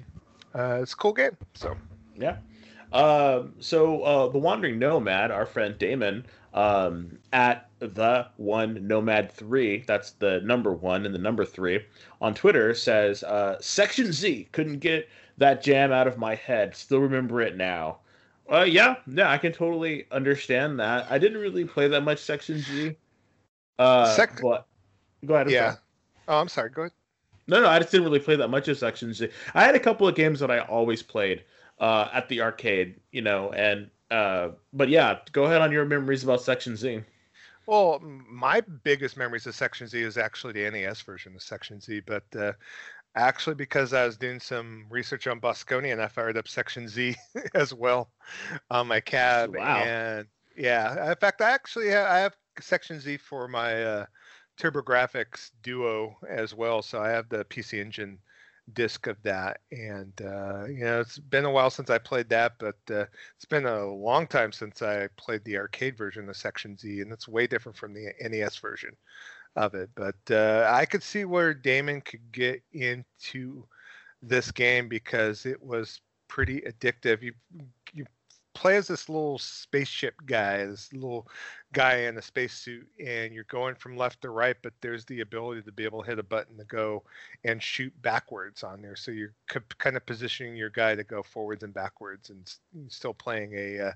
uh, 0.53 0.79
it's 0.81 0.93
a 0.93 0.97
cool 0.97 1.13
game. 1.13 1.35
So 1.55 1.75
Yeah. 2.17 2.37
Um, 2.91 3.53
so 3.59 4.03
uh, 4.03 4.27
the 4.27 4.37
Wandering 4.37 4.77
Nomad, 4.77 5.31
our 5.31 5.45
friend 5.47 5.77
Damon, 5.79 6.25
um, 6.53 7.17
at 7.33 7.69
the 7.79 8.27
one 8.37 8.85
Nomad 8.87 9.31
three, 9.31 9.83
that's 9.87 10.11
the 10.11 10.41
number 10.41 10.71
one 10.71 11.05
and 11.05 11.13
the 11.13 11.19
number 11.19 11.43
three 11.45 11.83
on 12.21 12.33
Twitter 12.35 12.73
says 12.75 13.23
uh, 13.23 13.57
Section 13.59 14.11
Z 14.11 14.47
couldn't 14.51 14.79
get 14.79 15.09
that 15.37 15.63
jam 15.63 15.91
out 15.91 16.07
of 16.07 16.17
my 16.19 16.35
head. 16.35 16.75
Still 16.75 16.99
remember 16.99 17.41
it 17.41 17.57
now. 17.57 17.97
Uh, 18.51 18.61
yeah, 18.61 18.95
yeah, 19.07 19.31
I 19.31 19.37
can 19.39 19.51
totally 19.53 20.05
understand 20.11 20.79
that. 20.79 21.07
I 21.09 21.17
didn't 21.17 21.39
really 21.39 21.65
play 21.65 21.87
that 21.87 22.01
much 22.01 22.19
Section 22.19 22.59
Z. 22.59 22.95
Uh, 23.79 24.13
Sec- 24.15 24.39
but 24.41 24.67
go 25.25 25.33
ahead. 25.33 25.47
I'm 25.47 25.53
yeah 25.53 25.69
sorry. 25.71 25.77
oh 26.27 26.39
i'm 26.39 26.47
sorry 26.49 26.69
go 26.69 26.81
ahead 26.83 26.91
No, 27.47 27.61
no, 27.61 27.67
I 27.69 27.79
just 27.79 27.91
didn't 27.91 28.05
really 28.05 28.19
play 28.19 28.35
that 28.35 28.49
much 28.49 28.67
of 28.67 28.77
Section 28.77 29.13
Z. 29.13 29.29
I 29.55 29.63
had 29.63 29.75
a 29.75 29.79
couple 29.79 30.07
of 30.07 30.13
games 30.15 30.39
that 30.41 30.51
I 30.51 30.59
always 30.59 31.01
played 31.01 31.43
uh, 31.79 32.09
at 32.13 32.29
the 32.29 32.41
arcade, 32.41 32.99
you 33.11 33.21
know, 33.21 33.51
and 33.51 33.89
uh, 34.11 34.49
but 34.73 34.89
yeah, 34.89 35.19
go 35.31 35.45
ahead 35.45 35.61
on 35.61 35.71
your 35.71 35.85
memories 35.85 36.23
about 36.23 36.41
Section 36.41 36.75
Z. 36.75 37.01
Well, 37.65 37.99
my 38.01 38.61
biggest 38.83 39.15
memories 39.15 39.47
of 39.47 39.55
Section 39.55 39.87
Z 39.87 39.99
is 39.99 40.17
actually 40.17 40.53
the 40.53 40.69
NES 40.69 41.01
version 41.01 41.33
of 41.35 41.41
Section 41.41 41.79
Z, 41.79 42.01
but 42.05 42.23
uh, 42.37 42.53
actually 43.15 43.55
because 43.55 43.93
I 43.93 44.05
was 44.05 44.17
doing 44.17 44.39
some 44.39 44.85
research 44.89 45.27
on 45.27 45.39
Bosconian, 45.39 45.99
I 45.99 46.07
fired 46.07 46.37
up 46.37 46.47
Section 46.47 46.87
Z 46.87 47.15
as 47.53 47.73
well 47.73 48.09
on 48.69 48.87
my 48.87 48.99
cab. 48.99 49.55
Wow. 49.55 49.77
And 49.77 50.27
yeah, 50.57 51.11
in 51.11 51.15
fact, 51.17 51.41
I 51.41 51.51
actually 51.51 51.89
ha- 51.89 52.07
I 52.09 52.19
have 52.19 52.35
Section 52.59 52.99
Z 52.99 53.17
for 53.17 53.47
my 53.47 53.83
uh, 53.83 54.05
TurboGrafx 54.59 55.51
Duo 55.61 56.17
as 56.29 56.53
well, 56.53 56.81
so 56.81 57.01
I 57.01 57.09
have 57.09 57.29
the 57.29 57.45
PC 57.45 57.79
Engine 57.79 58.19
disc 58.71 59.07
of 59.07 59.21
that 59.23 59.59
and 59.71 60.13
uh 60.21 60.63
you 60.65 60.85
know 60.85 61.01
it's 61.01 61.17
been 61.19 61.43
a 61.43 61.51
while 61.51 61.69
since 61.69 61.89
i 61.89 61.97
played 61.97 62.29
that 62.29 62.53
but 62.59 62.77
uh 62.89 63.05
it's 63.43 63.49
been 63.49 63.65
a 63.65 63.85
long 63.85 64.25
time 64.25 64.53
since 64.53 64.81
I 64.81 65.09
played 65.17 65.43
the 65.43 65.57
arcade 65.57 65.97
version 65.97 66.29
of 66.29 66.37
Section 66.37 66.77
Z, 66.77 67.01
and 67.01 67.11
it's 67.11 67.27
way 67.27 67.45
different 67.45 67.77
from 67.77 67.93
the 67.93 68.13
NES 68.21 68.55
version 68.55 68.95
of 69.57 69.73
it. 69.73 69.89
But 69.95 70.15
uh, 70.31 70.69
I 70.71 70.85
could 70.85 71.03
see 71.03 71.25
where 71.25 71.53
Damon 71.53 71.99
could 71.99 72.31
get 72.31 72.63
into 72.71 73.65
this 74.21 74.49
game 74.49 74.87
because 74.87 75.45
it 75.45 75.61
was 75.61 75.99
pretty 76.29 76.61
addictive. 76.61 77.21
You 77.21 77.33
you 77.93 78.05
play 78.53 78.77
as 78.77 78.87
this 78.87 79.09
little 79.09 79.39
spaceship 79.39 80.15
guy, 80.25 80.65
this 80.65 80.93
little 80.93 81.27
guy 81.73 81.95
in 81.97 82.17
a 82.17 82.21
spacesuit, 82.21 82.87
and 83.03 83.33
you're 83.33 83.45
going 83.45 83.75
from 83.75 83.97
left 83.97 84.21
to 84.21 84.29
right, 84.29 84.55
but 84.61 84.73
there's 84.81 85.05
the 85.05 85.21
ability 85.21 85.61
to 85.63 85.71
be 85.71 85.83
able 85.83 86.01
to 86.03 86.09
hit 86.09 86.19
a 86.19 86.23
button 86.23 86.57
to 86.57 86.63
go 86.65 87.03
and 87.43 87.61
shoot 87.61 87.93
backwards 88.01 88.63
on 88.63 88.81
there. 88.81 88.95
So 88.95 89.11
you're 89.11 89.33
c- 89.51 89.59
kind 89.79 89.97
of 89.97 90.05
positioning 90.05 90.55
your 90.55 90.69
guy 90.69 90.95
to 90.95 91.03
go 91.03 91.23
forwards 91.23 91.63
and 91.63 91.73
backwards, 91.73 92.29
and 92.29 92.41
s- 92.45 92.59
still 92.87 93.13
playing 93.13 93.53
a, 93.55 93.79
uh, 93.79 93.91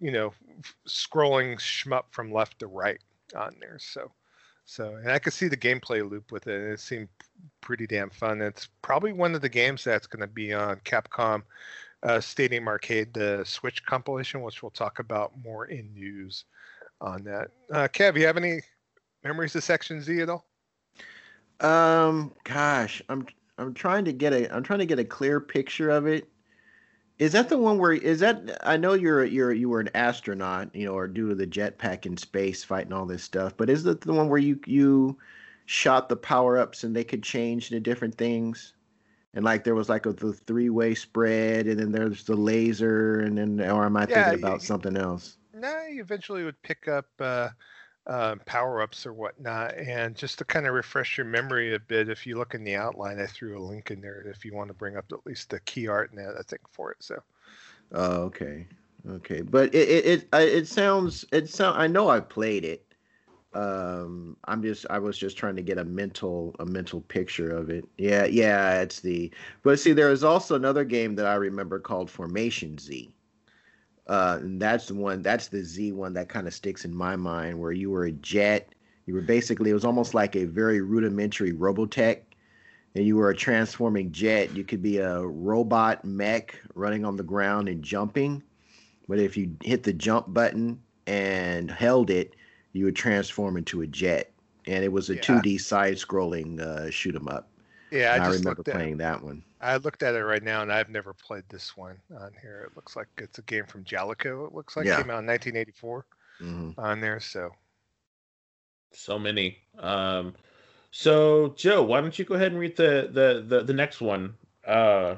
you 0.00 0.10
know, 0.10 0.32
f- 0.58 0.76
scrolling 0.88 1.56
shmup 1.56 2.04
from 2.10 2.32
left 2.32 2.58
to 2.60 2.66
right 2.66 3.00
on 3.36 3.56
there. 3.60 3.78
So. 3.78 4.10
So, 4.66 4.96
and 4.96 5.12
I 5.12 5.18
could 5.18 5.34
see 5.34 5.48
the 5.48 5.58
gameplay 5.58 6.08
loop 6.08 6.32
with 6.32 6.46
it. 6.46 6.58
And 6.58 6.72
It 6.72 6.80
seemed 6.80 7.08
pretty 7.60 7.86
damn 7.86 8.08
fun. 8.08 8.40
It's 8.40 8.68
probably 8.80 9.12
one 9.12 9.34
of 9.34 9.42
the 9.42 9.48
games 9.50 9.84
that's 9.84 10.06
going 10.06 10.22
to 10.22 10.26
be 10.26 10.54
on 10.54 10.76
Capcom 10.86 11.42
uh, 12.02 12.20
Stadium 12.20 12.68
Arcade, 12.68 13.12
the 13.12 13.42
Switch 13.44 13.84
compilation, 13.84 14.42
which 14.42 14.62
we'll 14.62 14.70
talk 14.70 14.98
about 15.00 15.32
more 15.42 15.66
in 15.66 15.92
news 15.94 16.44
on 17.00 17.24
that. 17.24 17.48
Uh, 17.72 17.88
Kev, 17.88 18.18
you 18.18 18.26
have 18.26 18.36
any 18.36 18.60
memories 19.24 19.54
of 19.56 19.64
Section 19.64 20.00
Z 20.02 20.20
at 20.20 20.28
all? 20.28 20.46
Um, 21.60 22.32
gosh, 22.44 23.02
I'm 23.08 23.26
I'm 23.58 23.74
trying 23.74 24.04
to 24.06 24.12
get 24.12 24.32
a 24.32 24.54
I'm 24.54 24.62
trying 24.62 24.80
to 24.80 24.86
get 24.86 24.98
a 24.98 25.04
clear 25.04 25.40
picture 25.40 25.90
of 25.90 26.06
it. 26.06 26.28
Is 27.18 27.32
that 27.32 27.48
the 27.48 27.58
one 27.58 27.78
where 27.78 27.92
is 27.92 28.20
that? 28.20 28.58
I 28.66 28.76
know 28.76 28.94
you're 28.94 29.24
you're 29.24 29.52
you 29.52 29.68
were 29.68 29.80
an 29.80 29.90
astronaut, 29.94 30.74
you 30.74 30.86
know, 30.86 30.94
or 30.94 31.08
due 31.08 31.28
to 31.30 31.34
the 31.34 31.46
jetpack 31.46 32.06
in 32.06 32.16
space 32.16 32.64
fighting 32.64 32.92
all 32.92 33.06
this 33.06 33.22
stuff. 33.24 33.56
But 33.56 33.70
is 33.70 33.84
that 33.84 34.00
the 34.02 34.12
one 34.12 34.28
where 34.28 34.38
you 34.40 34.60
you 34.66 35.18
shot 35.66 36.08
the 36.08 36.16
power 36.16 36.58
ups 36.58 36.84
and 36.84 36.94
they 36.96 37.04
could 37.04 37.22
change 37.22 37.70
into 37.72 37.80
different 37.80 38.16
things? 38.16 38.74
And 39.34 39.44
like 39.44 39.64
there 39.64 39.74
was 39.74 39.88
like 39.88 40.06
a 40.06 40.12
the 40.12 40.32
three 40.34 40.70
way 40.70 40.94
spread, 40.94 41.66
and 41.68 41.78
then 41.80 41.92
there's 41.92 42.24
the 42.24 42.36
laser, 42.36 43.20
and 43.20 43.38
then 43.38 43.60
or 43.70 43.84
am 43.86 43.96
I 43.96 44.06
Yeah, 44.06 44.06
thinking 44.06 44.34
about 44.34 44.62
y- 44.62 44.64
something 44.64 44.96
else? 44.96 45.38
You 45.64 46.02
eventually 46.02 46.44
would 46.44 46.60
pick 46.62 46.88
up 46.88 47.06
uh, 47.20 47.50
uh, 48.06 48.36
power 48.46 48.82
ups 48.82 49.06
or 49.06 49.12
whatnot. 49.14 49.74
And 49.76 50.16
just 50.16 50.38
to 50.38 50.44
kind 50.44 50.66
of 50.66 50.74
refresh 50.74 51.16
your 51.18 51.26
memory 51.26 51.74
a 51.74 51.80
bit, 51.80 52.08
if 52.08 52.26
you 52.26 52.36
look 52.38 52.54
in 52.54 52.64
the 52.64 52.76
outline, 52.76 53.20
I 53.20 53.26
threw 53.26 53.58
a 53.58 53.64
link 53.66 53.90
in 53.90 54.00
there 54.00 54.22
if 54.28 54.44
you 54.44 54.54
want 54.54 54.68
to 54.68 54.74
bring 54.74 54.96
up 54.96 55.06
at 55.12 55.26
least 55.26 55.50
the 55.50 55.60
key 55.60 55.88
art 55.88 56.10
and 56.10 56.18
that, 56.18 56.36
I 56.38 56.42
think, 56.42 56.62
for 56.70 56.92
it. 56.92 57.02
So, 57.02 57.18
Oh, 57.92 58.22
okay, 58.24 58.68
okay. 59.08 59.42
But 59.42 59.74
it 59.74 59.88
it 59.88 60.06
it, 60.06 60.28
I- 60.32 60.42
it 60.42 60.66
sounds 60.68 61.24
it 61.32 61.48
sound. 61.48 61.80
I 61.80 61.86
know 61.86 62.08
I 62.08 62.20
played 62.20 62.64
it. 62.64 62.94
Um, 63.54 64.36
I'm 64.46 64.62
just 64.62 64.86
I 64.90 64.98
was 64.98 65.18
just 65.18 65.38
trying 65.38 65.56
to 65.56 65.62
get 65.62 65.78
a 65.78 65.84
mental 65.84 66.56
a 66.60 66.66
mental 66.66 67.00
picture 67.02 67.50
of 67.50 67.70
it. 67.70 67.88
Yeah, 67.98 68.26
yeah. 68.26 68.80
It's 68.82 69.00
the 69.00 69.32
but 69.62 69.78
see, 69.80 69.92
there 69.92 70.10
is 70.12 70.24
also 70.24 70.56
another 70.56 70.84
game 70.84 71.16
that 71.16 71.26
I 71.26 71.34
remember 71.36 71.80
called 71.80 72.10
Formation 72.10 72.78
Z. 72.78 73.14
Uh, 74.06 74.38
and 74.40 74.60
that's 74.60 74.88
the 74.88 74.94
one. 74.94 75.22
That's 75.22 75.48
the 75.48 75.64
Z 75.64 75.92
one 75.92 76.12
that 76.14 76.28
kind 76.28 76.46
of 76.46 76.54
sticks 76.54 76.84
in 76.84 76.94
my 76.94 77.16
mind, 77.16 77.58
where 77.58 77.72
you 77.72 77.90
were 77.90 78.04
a 78.04 78.12
jet. 78.12 78.74
You 79.06 79.14
were 79.14 79.20
basically 79.22 79.70
it 79.70 79.74
was 79.74 79.84
almost 79.84 80.14
like 80.14 80.36
a 80.36 80.44
very 80.44 80.80
rudimentary 80.80 81.52
Robotech, 81.52 82.20
and 82.94 83.06
you 83.06 83.16
were 83.16 83.30
a 83.30 83.36
transforming 83.36 84.12
jet. 84.12 84.54
You 84.54 84.64
could 84.64 84.82
be 84.82 84.98
a 84.98 85.20
robot 85.20 86.04
mech 86.04 86.58
running 86.74 87.04
on 87.04 87.16
the 87.16 87.22
ground 87.22 87.68
and 87.68 87.82
jumping, 87.82 88.42
but 89.08 89.18
if 89.18 89.36
you 89.36 89.56
hit 89.62 89.82
the 89.84 89.92
jump 89.92 90.32
button 90.34 90.80
and 91.06 91.70
held 91.70 92.10
it, 92.10 92.34
you 92.72 92.84
would 92.86 92.96
transform 92.96 93.56
into 93.56 93.82
a 93.82 93.86
jet. 93.86 94.32
And 94.66 94.82
it 94.82 94.92
was 94.92 95.10
a 95.10 95.14
Yeah. 95.16 95.20
2D 95.20 95.58
side-scrolling 95.60 96.60
uh, 96.60 96.90
shoot 96.90 97.14
'em 97.14 97.28
up. 97.28 97.50
yeah, 97.90 98.12
I 98.12 98.16
And 98.16 98.24
I, 98.24 98.28
just 98.30 98.38
remember 98.44 98.62
playing 98.62 98.96
that 98.98 99.22
one. 99.22 99.42
I 99.64 99.76
looked 99.78 100.02
at 100.02 100.14
it 100.14 100.24
right 100.24 100.42
now, 100.42 100.62
and 100.62 100.72
I've 100.72 100.90
never 100.90 101.14
played 101.14 101.44
this 101.48 101.76
one 101.76 102.00
on 102.18 102.32
here. 102.42 102.62
It 102.70 102.76
looks 102.76 102.96
like 102.96 103.08
it's 103.18 103.38
a 103.38 103.42
game 103.42 103.66
from 103.66 103.84
Jaleco. 103.84 104.46
It 104.46 104.54
looks 104.54 104.76
like 104.76 104.88
Yeah. 104.88 104.96
came 104.96 105.10
out 105.10 105.20
in 105.20 105.26
1984 105.26 106.06
hmm 106.40 106.70
on 106.78 107.00
there. 107.00 107.20
So, 107.20 107.52
So 108.92 109.18
many. 109.18 109.58
Um, 109.78 110.34
so 110.90 111.54
Joe, 111.56 111.82
why 111.82 112.00
don't 112.00 112.18
you 112.18 112.24
go 112.24 112.34
ahead 112.34 112.52
and 112.52 112.60
read 112.60 112.76
the 112.76 113.08
the 113.12 113.44
the, 113.46 113.64
the 113.64 113.74
next 113.74 114.00
one? 114.00 114.36
Uh, 114.66 115.16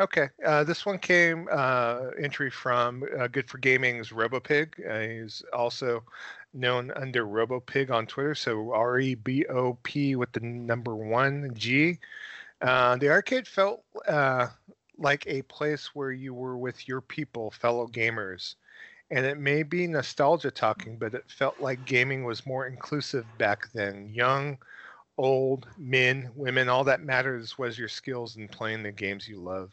okay, 0.00 0.28
uh, 0.44 0.64
this 0.64 0.84
one 0.86 0.98
came 0.98 1.48
uh, 1.50 2.08
entry 2.20 2.50
from 2.50 3.04
uh, 3.18 3.26
Good 3.28 3.48
for 3.48 3.58
Gaming's 3.58 4.10
RoboPig. 4.10 4.74
Uh, 4.88 5.22
he's 5.22 5.42
also 5.52 6.04
known 6.52 6.90
under 6.96 7.24
RoboPig 7.26 7.90
on 7.90 8.06
Twitter. 8.06 8.34
So 8.34 8.72
R 8.72 8.98
E 8.98 9.14
B 9.14 9.44
O 9.46 9.74
P 9.82 10.16
with 10.16 10.32
the 10.32 10.40
number 10.40 10.94
one 10.96 11.52
G. 11.54 11.98
Uh, 12.64 12.96
the 12.96 13.10
arcade 13.10 13.46
felt 13.46 13.84
uh, 14.08 14.46
like 14.96 15.26
a 15.26 15.42
place 15.42 15.90
where 15.94 16.12
you 16.12 16.32
were 16.32 16.56
with 16.56 16.88
your 16.88 17.02
people, 17.02 17.50
fellow 17.50 17.86
gamers. 17.86 18.54
And 19.10 19.26
it 19.26 19.38
may 19.38 19.62
be 19.62 19.86
nostalgia 19.86 20.50
talking, 20.50 20.96
but 20.98 21.14
it 21.14 21.30
felt 21.30 21.60
like 21.60 21.84
gaming 21.84 22.24
was 22.24 22.46
more 22.46 22.66
inclusive 22.66 23.26
back 23.38 23.70
then. 23.74 24.08
Young, 24.14 24.56
old, 25.18 25.68
men, 25.76 26.30
women, 26.34 26.70
all 26.70 26.84
that 26.84 27.02
matters 27.02 27.58
was 27.58 27.78
your 27.78 27.88
skills 27.88 28.36
in 28.36 28.48
playing 28.48 28.82
the 28.82 28.92
games 28.92 29.28
you 29.28 29.40
love. 29.40 29.70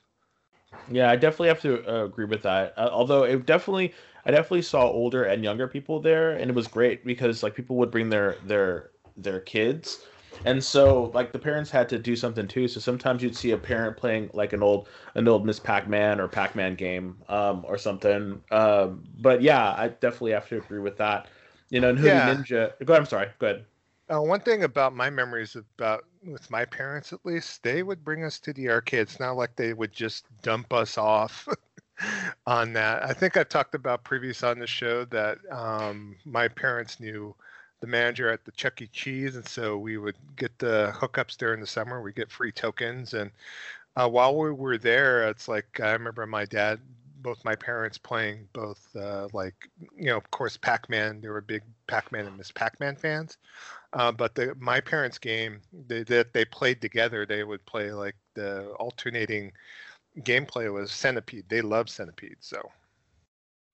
yeah, 0.89 1.09
I 1.09 1.15
definitely 1.15 1.49
have 1.49 1.61
to 1.61 1.89
uh, 1.89 2.05
agree 2.05 2.25
with 2.25 2.43
that. 2.43 2.73
Uh, 2.77 2.89
although 2.91 3.23
it 3.23 3.45
definitely, 3.45 3.93
I 4.25 4.31
definitely 4.31 4.63
saw 4.63 4.83
older 4.83 5.23
and 5.23 5.43
younger 5.43 5.67
people 5.67 5.99
there, 5.99 6.31
and 6.31 6.49
it 6.49 6.55
was 6.55 6.67
great 6.67 7.05
because 7.05 7.43
like 7.43 7.55
people 7.55 7.77
would 7.77 7.91
bring 7.91 8.09
their 8.09 8.35
their 8.45 8.91
their 9.17 9.39
kids, 9.39 10.05
and 10.45 10.63
so 10.63 11.11
like 11.13 11.31
the 11.31 11.39
parents 11.39 11.69
had 11.71 11.89
to 11.89 11.99
do 11.99 12.15
something 12.15 12.47
too. 12.47 12.67
So 12.67 12.79
sometimes 12.79 13.21
you'd 13.23 13.35
see 13.35 13.51
a 13.51 13.57
parent 13.57 13.97
playing 13.97 14.29
like 14.33 14.53
an 14.53 14.63
old 14.63 14.87
an 15.15 15.27
old 15.27 15.45
Miss 15.45 15.59
Pac-Man 15.59 16.19
or 16.19 16.27
Pac-Man 16.27 16.75
game 16.75 17.17
um, 17.29 17.63
or 17.67 17.77
something. 17.77 18.41
Um, 18.51 19.03
but 19.19 19.41
yeah, 19.41 19.73
I 19.77 19.89
definitely 19.89 20.31
have 20.31 20.47
to 20.49 20.57
agree 20.57 20.79
with 20.79 20.97
that. 20.97 21.27
You 21.69 21.79
know, 21.79 21.89
and 21.89 21.99
Hoodie 21.99 22.21
Yeah. 22.21 22.21
Ninja. 22.21 22.73
Go 22.85 22.93
ahead. 22.93 23.01
I'm 23.01 23.05
sorry. 23.05 23.29
Go 23.39 23.47
ahead. 23.47 23.65
Uh, 24.13 24.21
one 24.21 24.41
thing 24.41 24.63
about 24.63 24.93
my 24.93 25.09
memories 25.09 25.55
about 25.55 26.05
with 26.23 26.49
my 26.51 26.65
parents 26.65 27.13
at 27.13 27.25
least, 27.25 27.63
they 27.63 27.81
would 27.81 28.03
bring 28.03 28.23
us 28.23 28.39
to 28.39 28.53
the 28.53 28.69
arcade. 28.69 29.01
It's 29.01 29.19
not 29.19 29.37
like 29.37 29.55
they 29.55 29.73
would 29.73 29.93
just 29.93 30.25
dump 30.41 30.73
us 30.73 30.97
off 30.97 31.47
on 32.45 32.73
that. 32.73 33.03
I 33.03 33.13
think 33.13 33.37
I've 33.37 33.49
talked 33.49 33.73
about 33.75 34.03
previous 34.03 34.43
on 34.43 34.59
the 34.59 34.67
show 34.67 35.05
that 35.05 35.37
um, 35.51 36.17
my 36.25 36.47
parents 36.47 36.99
knew 36.99 37.35
the 37.81 37.87
manager 37.87 38.29
at 38.29 38.45
the 38.45 38.51
Chuck 38.51 38.81
E. 38.81 38.87
Cheese, 38.87 39.35
and 39.35 39.45
so 39.47 39.77
we 39.77 39.97
would 39.97 40.15
get 40.37 40.57
the 40.59 40.93
hookups 40.95 41.35
during 41.35 41.59
the 41.59 41.67
summer. 41.67 42.01
We 42.01 42.13
get 42.13 42.31
free 42.31 42.51
tokens, 42.51 43.13
and 43.13 43.31
uh, 43.95 44.07
while 44.07 44.37
we 44.37 44.51
were 44.51 44.77
there, 44.77 45.27
it's 45.27 45.47
like 45.47 45.79
I 45.81 45.91
remember 45.91 46.25
my 46.25 46.45
dad, 46.45 46.79
both 47.21 47.43
my 47.43 47.55
parents 47.55 47.97
playing 47.97 48.47
both, 48.53 48.87
uh, 48.95 49.27
like 49.33 49.55
you 49.97 50.05
know, 50.05 50.17
of 50.17 50.29
course, 50.31 50.55
Pac-Man. 50.57 51.21
They 51.21 51.27
were 51.27 51.41
big 51.41 51.63
Pac-Man 51.87 52.27
and 52.27 52.37
Miss 52.37 52.51
Pac-Man 52.51 52.95
fans. 52.95 53.37
Uh, 53.93 54.11
but 54.11 54.35
the 54.35 54.55
my 54.59 54.79
parents' 54.79 55.17
game 55.17 55.59
they, 55.87 56.03
that 56.03 56.33
they 56.33 56.45
played 56.45 56.81
together, 56.81 57.25
they 57.25 57.43
would 57.43 57.65
play 57.65 57.91
like 57.91 58.15
the 58.35 58.67
alternating 58.79 59.51
gameplay 60.19 60.71
was 60.71 60.91
Centipede. 60.91 61.45
They 61.49 61.61
love 61.61 61.89
Centipede, 61.89 62.37
so 62.39 62.71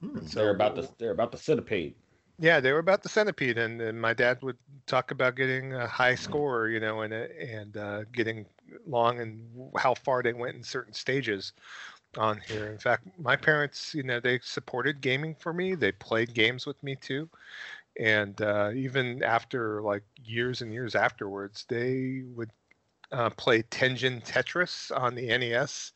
Hmm. 0.02 0.26
So- 0.26 0.40
they're 0.40 0.56
about 0.56 0.76
the 0.76 0.90
they're 0.98 1.12
about 1.12 1.32
the 1.32 1.38
centipede. 1.38 1.96
Yeah, 2.40 2.60
they 2.60 2.72
were 2.72 2.80
about 2.80 3.04
the 3.04 3.10
Centipede, 3.10 3.58
and, 3.58 3.82
and 3.82 4.00
my 4.00 4.14
dad 4.14 4.42
would 4.44 4.58
talk 4.86 5.12
about 5.12 5.36
getting 5.36 5.74
a 5.74 5.88
high 5.88 6.16
score, 6.16 6.68
you 6.70 6.80
know, 6.80 7.02
and 7.02 7.14
and 7.14 7.78
uh, 7.78 8.04
getting 8.14 8.46
long 8.86 9.20
and 9.20 9.42
how 9.78 9.94
far 9.96 10.22
they 10.24 10.34
went 10.34 10.56
in 10.56 10.64
certain 10.64 10.94
stages 10.94 11.54
on 12.18 12.40
here. 12.48 12.68
In 12.72 12.78
fact, 12.78 13.08
my 13.20 13.36
parents, 13.36 13.94
you 13.94 14.04
know, 14.04 14.20
they 14.20 14.40
supported 14.44 15.02
gaming 15.02 15.36
for 15.36 15.54
me. 15.54 15.76
They 15.76 15.92
played 15.92 16.34
games 16.34 16.66
with 16.66 16.82
me 16.84 16.96
too. 16.96 17.30
And 18.00 18.40
uh, 18.42 18.72
even 18.76 19.24
after 19.24 19.82
like 19.82 20.04
years 20.24 20.62
and 20.62 20.72
years 20.74 20.96
afterwards, 20.96 21.66
they 21.70 22.24
would 22.36 22.52
uh, 23.12 23.30
play 23.32 23.64
Tengen 23.64 24.24
Tetris 24.24 24.92
on 24.96 25.16
the 25.16 25.30
NES. 25.30 25.94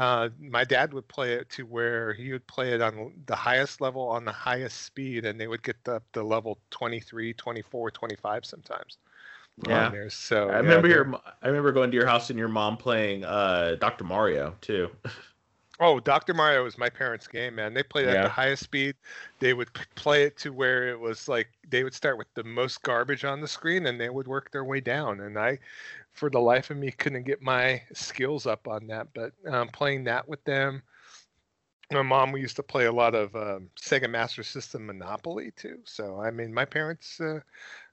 Uh, 0.00 0.30
my 0.40 0.64
dad 0.64 0.94
would 0.94 1.06
play 1.08 1.34
it 1.34 1.50
to 1.50 1.64
where 1.64 2.14
he 2.14 2.32
would 2.32 2.46
play 2.46 2.72
it 2.72 2.80
on 2.80 3.12
the 3.26 3.36
highest 3.36 3.82
level 3.82 4.08
on 4.08 4.24
the 4.24 4.32
highest 4.32 4.82
speed, 4.82 5.26
and 5.26 5.38
they 5.38 5.46
would 5.46 5.62
get 5.62 5.76
up 5.86 6.02
to 6.14 6.22
level 6.22 6.58
23, 6.70 7.34
24, 7.34 7.90
25 7.90 8.44
sometimes. 8.46 8.96
Yeah. 9.68 9.90
there. 9.90 10.08
So 10.08 10.48
I 10.48 10.52
yeah, 10.52 10.56
remember 10.58 10.88
they're- 10.88 11.04
your 11.04 11.20
I 11.42 11.46
remember 11.48 11.70
going 11.72 11.90
to 11.90 11.96
your 11.96 12.06
house 12.06 12.30
and 12.30 12.38
your 12.38 12.48
mom 12.48 12.78
playing 12.78 13.24
uh 13.24 13.76
Dr. 13.78 14.04
Mario 14.04 14.56
too. 14.62 14.88
Oh, 15.82 15.98
Dr. 15.98 16.34
Mario 16.34 16.64
was 16.64 16.76
my 16.76 16.90
parents' 16.90 17.26
game, 17.26 17.54
man. 17.54 17.72
They 17.72 17.82
played 17.82 18.06
at 18.08 18.14
Yeah. 18.14 18.22
the 18.24 18.28
highest 18.28 18.62
speed. 18.62 18.96
They 19.38 19.54
would 19.54 19.72
play 19.94 20.24
it 20.24 20.36
to 20.38 20.52
where 20.52 20.88
it 20.88 21.00
was 21.00 21.26
like 21.28 21.48
they 21.68 21.84
would 21.84 21.94
start 21.94 22.18
with 22.18 22.26
the 22.34 22.44
most 22.44 22.82
garbage 22.82 23.24
on 23.24 23.40
the 23.40 23.48
screen 23.48 23.86
and 23.86 23.98
they 23.98 24.10
would 24.10 24.28
work 24.28 24.50
their 24.50 24.64
way 24.64 24.80
down. 24.80 25.20
And 25.20 25.38
I, 25.38 25.58
for 26.12 26.30
the 26.30 26.40
life 26.40 26.70
of 26.70 26.76
me, 26.76 26.90
couldn't 26.90 27.24
get 27.24 27.42
my 27.42 27.82
skills 27.92 28.46
up 28.46 28.68
on 28.68 28.86
that. 28.88 29.08
But 29.14 29.32
um, 29.46 29.68
playing 29.68 30.04
that 30.04 30.28
with 30.28 30.42
them, 30.44 30.82
my 31.92 32.02
mom, 32.02 32.32
we 32.32 32.40
used 32.40 32.56
to 32.56 32.62
play 32.62 32.86
a 32.86 32.92
lot 32.92 33.14
of 33.14 33.34
um, 33.34 33.68
Sega 33.80 34.08
Master 34.08 34.42
System 34.42 34.86
Monopoly 34.86 35.52
too. 35.56 35.78
So, 35.84 36.20
I 36.20 36.30
mean, 36.30 36.54
my 36.54 36.64
parents, 36.64 37.20
uh, 37.20 37.40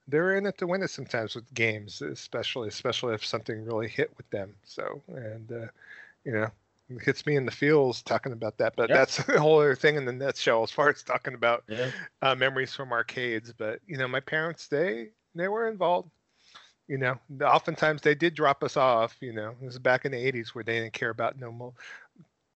they're 0.08 0.36
in 0.38 0.46
it 0.46 0.58
to 0.58 0.68
win 0.68 0.82
it 0.82 0.90
sometimes 0.90 1.36
with 1.36 1.54
games, 1.54 2.02
especially 2.02 2.70
especially 2.70 3.14
if 3.14 3.26
something 3.26 3.64
really 3.66 3.88
hit 3.88 4.12
with 4.18 4.30
them. 4.30 4.56
So 4.64 5.02
and 5.08 5.52
uh, 5.52 5.68
you 6.24 6.32
know 6.32 6.48
it 6.90 7.04
hits 7.04 7.26
me 7.26 7.36
in 7.36 7.46
the 7.46 7.52
feels 7.52 8.02
talking 8.02 8.32
about 8.32 8.58
that. 8.58 8.76
But 8.76 8.90
that's 8.90 9.20
a 9.30 9.40
whole 9.40 9.60
other 9.60 9.76
thing 9.76 9.96
in 9.96 10.06
the 10.06 10.14
nutshell 10.14 10.64
as 10.64 10.72
far 10.72 10.90
as 10.90 11.04
talking 11.04 11.34
about 11.34 11.64
yeah. 11.68 11.92
uh, 12.22 12.36
memories 12.36 12.74
from 12.74 12.92
arcades. 12.92 13.54
But 13.58 13.80
you 13.86 13.98
know, 13.98 14.08
my 14.08 14.22
parents 14.22 14.68
they 14.68 15.10
they 15.36 15.48
were 15.48 15.68
involved. 15.68 16.10
You 16.88 16.98
know, 16.98 17.20
oftentimes 17.44 18.02
they 18.02 18.16
did 18.16 18.34
drop 18.34 18.64
us 18.64 18.78
off. 18.78 19.16
You 19.20 19.34
know, 19.34 19.56
this 19.62 19.74
is 19.74 19.80
back 19.80 20.06
in 20.06 20.12
the 20.12 20.18
'80s 20.18 20.50
where 20.50 20.64
they 20.64 20.80
didn't 20.80 20.94
care 20.94 21.10
about 21.10 21.40
no 21.40 21.74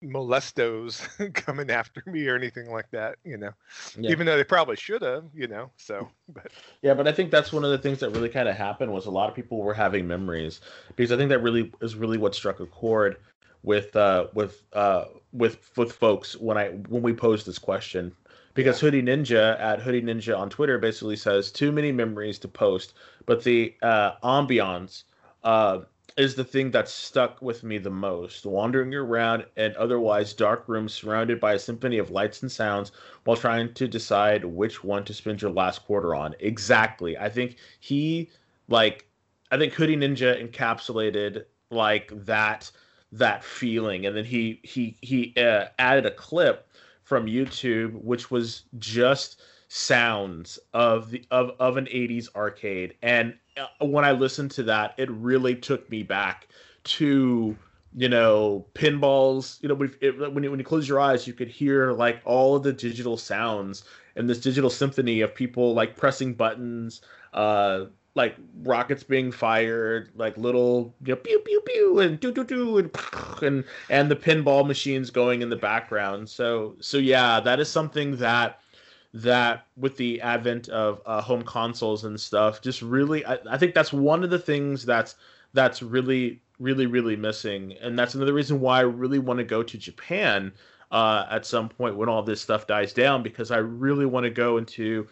molestos 0.03 1.07
coming 1.35 1.71
after 1.71 2.03
me 2.07 2.27
or 2.29 2.37
anything 2.37 2.71
like 2.71 2.91
that, 2.91 3.17
you 3.25 3.37
know. 3.37 3.53
Yeah. 3.99 4.11
Even 4.11 4.27
though 4.27 4.37
they 4.37 4.45
probably 4.45 4.77
should 4.77 5.03
have, 5.03 5.25
you 5.35 5.49
know. 5.49 5.71
So, 5.77 6.09
but 6.29 6.53
yeah, 6.83 6.95
but 6.95 7.09
I 7.09 7.13
think 7.13 7.31
that's 7.31 7.53
one 7.53 7.65
of 7.65 7.71
the 7.71 7.79
things 7.79 8.01
that 8.01 8.11
really 8.11 8.29
kind 8.29 8.49
of 8.49 8.57
happened 8.57 8.93
was 8.93 9.07
a 9.07 9.11
lot 9.11 9.29
of 9.29 9.35
people 9.35 9.59
were 9.59 9.75
having 9.75 10.07
memories 10.07 10.61
because 10.95 11.13
I 11.13 11.17
think 11.17 11.31
that 11.31 11.41
really 11.41 11.73
is 11.81 11.95
really 11.95 12.19
what 12.19 12.35
struck 12.35 12.61
a 12.61 12.67
chord 12.67 13.17
with 13.63 13.95
uh 13.97 14.29
with 14.35 14.63
uh 14.73 15.05
with 15.33 15.71
with 15.77 15.93
folks 15.93 16.37
when 16.37 16.57
I 16.57 16.69
when 16.89 17.03
we 17.03 17.13
pose 17.13 17.45
this 17.45 17.59
question 17.59 18.13
because. 18.55 18.81
Hoodie 18.81 19.03
Ninja 19.03 19.59
at 19.61 19.81
Hoodie 19.81 20.03
Ninja 20.03 20.37
on 20.37 20.51
Twitter 20.51 20.79
basically 20.79 21.17
says 21.17 21.53
too 21.53 21.71
many 21.71 21.93
memories 21.93 22.39
to 22.41 22.49
post, 22.49 22.95
but 23.27 23.45
the 23.45 23.75
uh 23.83 24.13
ambiance 24.25 25.05
uh 25.45 25.81
is 26.17 26.35
the 26.35 26.45
thing 26.45 26.73
that 26.73 26.89
stuck 26.89 27.41
with 27.41 27.63
me 27.63 27.79
the 27.79 27.91
most. 27.91 28.45
Wandering 28.45 28.93
around 28.93 29.47
an 29.57 29.75
otherwise 29.79 30.33
dark 30.33 30.65
room 30.67 30.89
surrounded 30.89 31.39
by 31.39 31.55
a 31.55 31.59
symphony 31.59 31.99
of 31.99 32.11
lights 32.11 32.43
and 32.43 32.51
sounds 32.51 32.91
while 33.25 33.37
trying 33.37 33.73
to 33.75 33.87
decide 33.87 34.45
which 34.45 34.83
one 34.83 35.05
to 35.05 35.15
spend 35.15 35.41
your 35.41 35.53
last 35.53 35.85
quarter 35.85 36.17
on. 36.17 36.35
Exactly. 36.41 37.17
I 37.17 37.29
think 37.29 37.57
he 37.79 38.31
like 38.69 39.07
I 39.51 39.59
think 39.59 39.73
Hoodie 39.73 39.97
Ninja 39.97 40.37
encapsulated 40.45 41.45
like 41.71 42.11
that 42.25 42.71
that 43.13 43.43
feeling 43.43 44.07
and 44.07 44.17
then 44.17 44.25
he 44.25 44.61
he 44.63 44.97
he 45.01 45.35
uh, 45.37 45.67
added 45.79 46.07
a 46.07 46.11
clip 46.11 46.69
from 47.03 47.27
YouTube 47.27 47.93
which 48.03 48.31
was 48.31 48.65
just 48.79 49.41
sounds 49.69 50.59
of 50.75 51.11
the 51.11 51.25
of 51.31 51.53
of 51.59 51.77
an 51.77 51.87
80s 51.87 52.29
arcade 52.35 52.95
and 53.03 53.35
uh, 53.59 53.87
when 53.87 54.05
I 54.05 54.13
listened 54.13 54.51
to 54.53 54.63
that, 54.65 54.95
it 54.97 55.11
really 55.11 55.55
took 55.55 55.89
me 55.91 56.03
back 56.03 56.49
to 56.85 57.57
you 57.97 58.09
know 58.09 58.67
pinballs. 58.75 59.63
You 59.63 59.69
know, 59.69 59.89
it, 60.01 60.33
when 60.33 60.45
you, 60.45 60.51
when 60.51 60.61
you 60.61 60.65
close 60.65 60.89
your 60.89 61.01
eyes, 61.01 61.27
you 61.27 61.33
could 61.33 61.49
hear 61.49 61.93
like 61.93 62.21
all 62.25 62.57
of 62.57 62.63
the 62.63 62.73
digital 62.73 63.17
sounds 63.17 63.85
and 64.17 64.29
this 64.29 64.41
digital 64.41 64.71
symphony 64.71 65.21
of 65.21 65.35
people 65.35 65.75
like 65.75 65.97
pressing 65.97 66.35
buttons, 66.35 67.03
uh, 67.33 67.87
like 68.19 68.37
rockets 68.63 69.03
being 69.03 69.33
fired, 69.33 70.11
like 70.15 70.37
little 70.37 70.95
you 71.03 71.15
know, 71.15 71.17
pew 71.17 71.39
pew 71.39 71.63
pew 71.65 72.01
and 72.01 72.21
do 72.21 72.31
do 72.31 72.45
do 72.45 72.77
and 72.77 72.91
and 73.43 73.65
and 73.89 74.11
the 74.11 74.17
pinball 74.17 74.67
machines 74.67 75.09
going 75.09 75.41
in 75.41 75.49
the 75.49 75.57
background. 75.57 76.29
So 76.29 76.77
so 76.81 76.99
yeah, 76.99 77.41
that 77.41 77.61
is 77.61 77.71
something 77.71 78.17
that 78.19 78.61
that 79.15 79.67
with 79.77 79.97
the 79.97 80.21
advent 80.21 80.69
of 80.69 81.01
uh, 81.07 81.21
home 81.21 81.43
consoles 81.43 82.05
and 82.05 82.21
stuff, 82.21 82.61
just 82.61 82.83
really, 82.83 83.25
I, 83.25 83.39
I 83.51 83.59
think 83.59 83.75
that's 83.75 83.93
one 83.93 84.23
of 84.23 84.31
the 84.31 84.39
things 84.39 84.85
that's 84.85 85.15
that's 85.55 85.83
really, 85.83 86.43
really, 86.59 86.87
really 86.87 87.17
missing, 87.17 87.73
and 87.81 87.99
that's 87.99 88.15
another 88.15 88.35
reason 88.35 88.61
why 88.61 88.79
I 88.79 88.83
really 88.83 89.19
want 89.19 89.39
to 89.39 89.45
go 89.45 89.63
to 89.63 89.79
Japan 89.79 90.53
uh, 90.91 91.25
at 91.31 91.47
some 91.47 91.69
point 91.69 91.97
when 91.97 92.09
all 92.09 92.23
this 92.23 92.41
stuff 92.41 92.67
dies 92.67 92.93
down, 92.93 93.23
because 93.23 93.51
I 93.51 93.59
really 93.59 94.07
want 94.07 94.25
to 94.25 94.31
go 94.31 94.59
into 94.59 95.09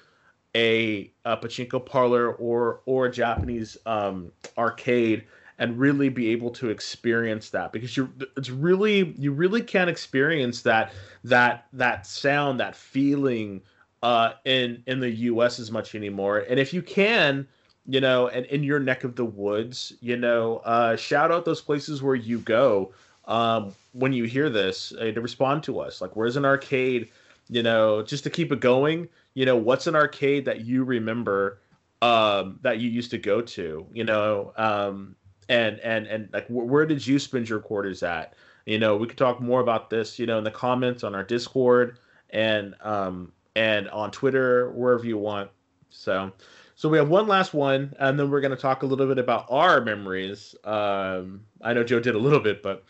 a, 0.56 1.12
a 1.26 1.36
pachinko 1.36 1.84
parlor 1.84 2.32
or 2.32 2.80
or 2.86 3.06
a 3.06 3.12
Japanese 3.12 3.76
um, 3.86 4.32
arcade 4.56 5.24
and 5.58 5.78
really 5.78 6.08
be 6.08 6.28
able 6.30 6.50
to 6.50 6.70
experience 6.70 7.50
that 7.50 7.72
because 7.72 7.96
you 7.96 8.10
it's 8.36 8.50
really 8.50 9.14
you 9.18 9.32
really 9.32 9.62
can't 9.62 9.90
experience 9.90 10.62
that 10.62 10.92
that 11.24 11.66
that 11.74 12.06
sound 12.06 12.58
that 12.58 12.74
feeling 12.74 13.60
uh, 14.02 14.32
in 14.46 14.82
in 14.86 15.00
the 15.00 15.10
U.S. 15.10 15.58
as 15.58 15.70
much 15.70 15.94
anymore. 15.94 16.46
And 16.48 16.58
if 16.58 16.72
you 16.72 16.80
can, 16.80 17.46
you 17.86 18.00
know, 18.00 18.28
and 18.28 18.46
in 18.46 18.62
your 18.62 18.80
neck 18.80 19.04
of 19.04 19.14
the 19.14 19.24
woods, 19.24 19.92
you 20.00 20.16
know, 20.16 20.58
uh, 20.64 20.96
shout 20.96 21.30
out 21.30 21.44
those 21.44 21.60
places 21.60 22.02
where 22.02 22.14
you 22.14 22.38
go 22.38 22.92
um, 23.26 23.74
when 23.92 24.14
you 24.14 24.24
hear 24.24 24.48
this 24.48 24.92
uh, 24.98 25.12
to 25.12 25.20
respond 25.20 25.62
to 25.64 25.80
us. 25.80 26.00
Like, 26.00 26.16
where's 26.16 26.36
an 26.36 26.46
arcade? 26.46 27.10
You 27.48 27.62
know, 27.62 28.02
just 28.02 28.24
to 28.24 28.30
keep 28.30 28.50
it 28.52 28.60
going. 28.60 29.08
You 29.36 29.44
know, 29.44 29.54
what's 29.56 29.86
an 29.86 29.94
arcade 29.94 30.46
that 30.46 30.62
you 30.62 30.82
remember 30.82 31.60
um, 32.00 32.58
that 32.62 32.78
you 32.78 32.88
used 32.88 33.10
to 33.10 33.18
go 33.18 33.42
to? 33.42 33.86
You 33.92 34.04
know, 34.04 34.54
um, 34.56 35.14
and 35.50 35.78
and 35.80 36.06
and 36.06 36.30
like, 36.32 36.46
wh- 36.46 36.66
where 36.66 36.86
did 36.86 37.06
you 37.06 37.18
spend 37.18 37.46
your 37.46 37.60
quarters 37.60 38.02
at? 38.02 38.32
You 38.64 38.78
know, 38.78 38.96
we 38.96 39.06
could 39.06 39.18
talk 39.18 39.42
more 39.42 39.60
about 39.60 39.90
this. 39.90 40.18
You 40.18 40.24
know, 40.24 40.38
in 40.38 40.44
the 40.44 40.50
comments 40.50 41.04
on 41.04 41.14
our 41.14 41.22
Discord 41.22 41.98
and 42.30 42.74
um, 42.80 43.30
and 43.54 43.90
on 43.90 44.10
Twitter, 44.10 44.70
wherever 44.70 45.04
you 45.04 45.18
want. 45.18 45.50
So, 45.90 46.32
so 46.74 46.88
we 46.88 46.96
have 46.96 47.10
one 47.10 47.26
last 47.26 47.52
one, 47.52 47.94
and 47.98 48.18
then 48.18 48.30
we're 48.30 48.40
going 48.40 48.56
to 48.56 48.60
talk 48.60 48.84
a 48.84 48.86
little 48.86 49.06
bit 49.06 49.18
about 49.18 49.44
our 49.50 49.82
memories. 49.82 50.54
Um, 50.64 51.42
I 51.60 51.74
know 51.74 51.84
Joe 51.84 52.00
did 52.00 52.14
a 52.14 52.18
little 52.18 52.40
bit, 52.40 52.62
but, 52.62 52.84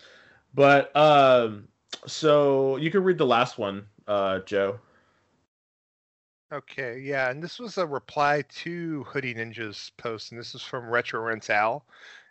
but 0.54 0.94
um, 0.96 1.68
so 2.06 2.76
you 2.76 2.90
can 2.90 3.02
read 3.02 3.18
the 3.18 3.26
last 3.26 3.58
one, 3.58 3.86
uh, 4.06 4.40
Joe. 4.40 4.78
Okay, 6.52 7.00
yeah, 7.00 7.30
and 7.30 7.42
this 7.42 7.58
was 7.58 7.76
a 7.76 7.86
reply 7.86 8.44
to 8.56 9.02
Hoodie 9.04 9.34
Ninja's 9.34 9.90
post, 9.96 10.30
and 10.30 10.40
this 10.40 10.54
is 10.54 10.62
from 10.62 10.88
Retro 10.88 11.20
Rinse 11.20 11.50
Al, 11.50 11.84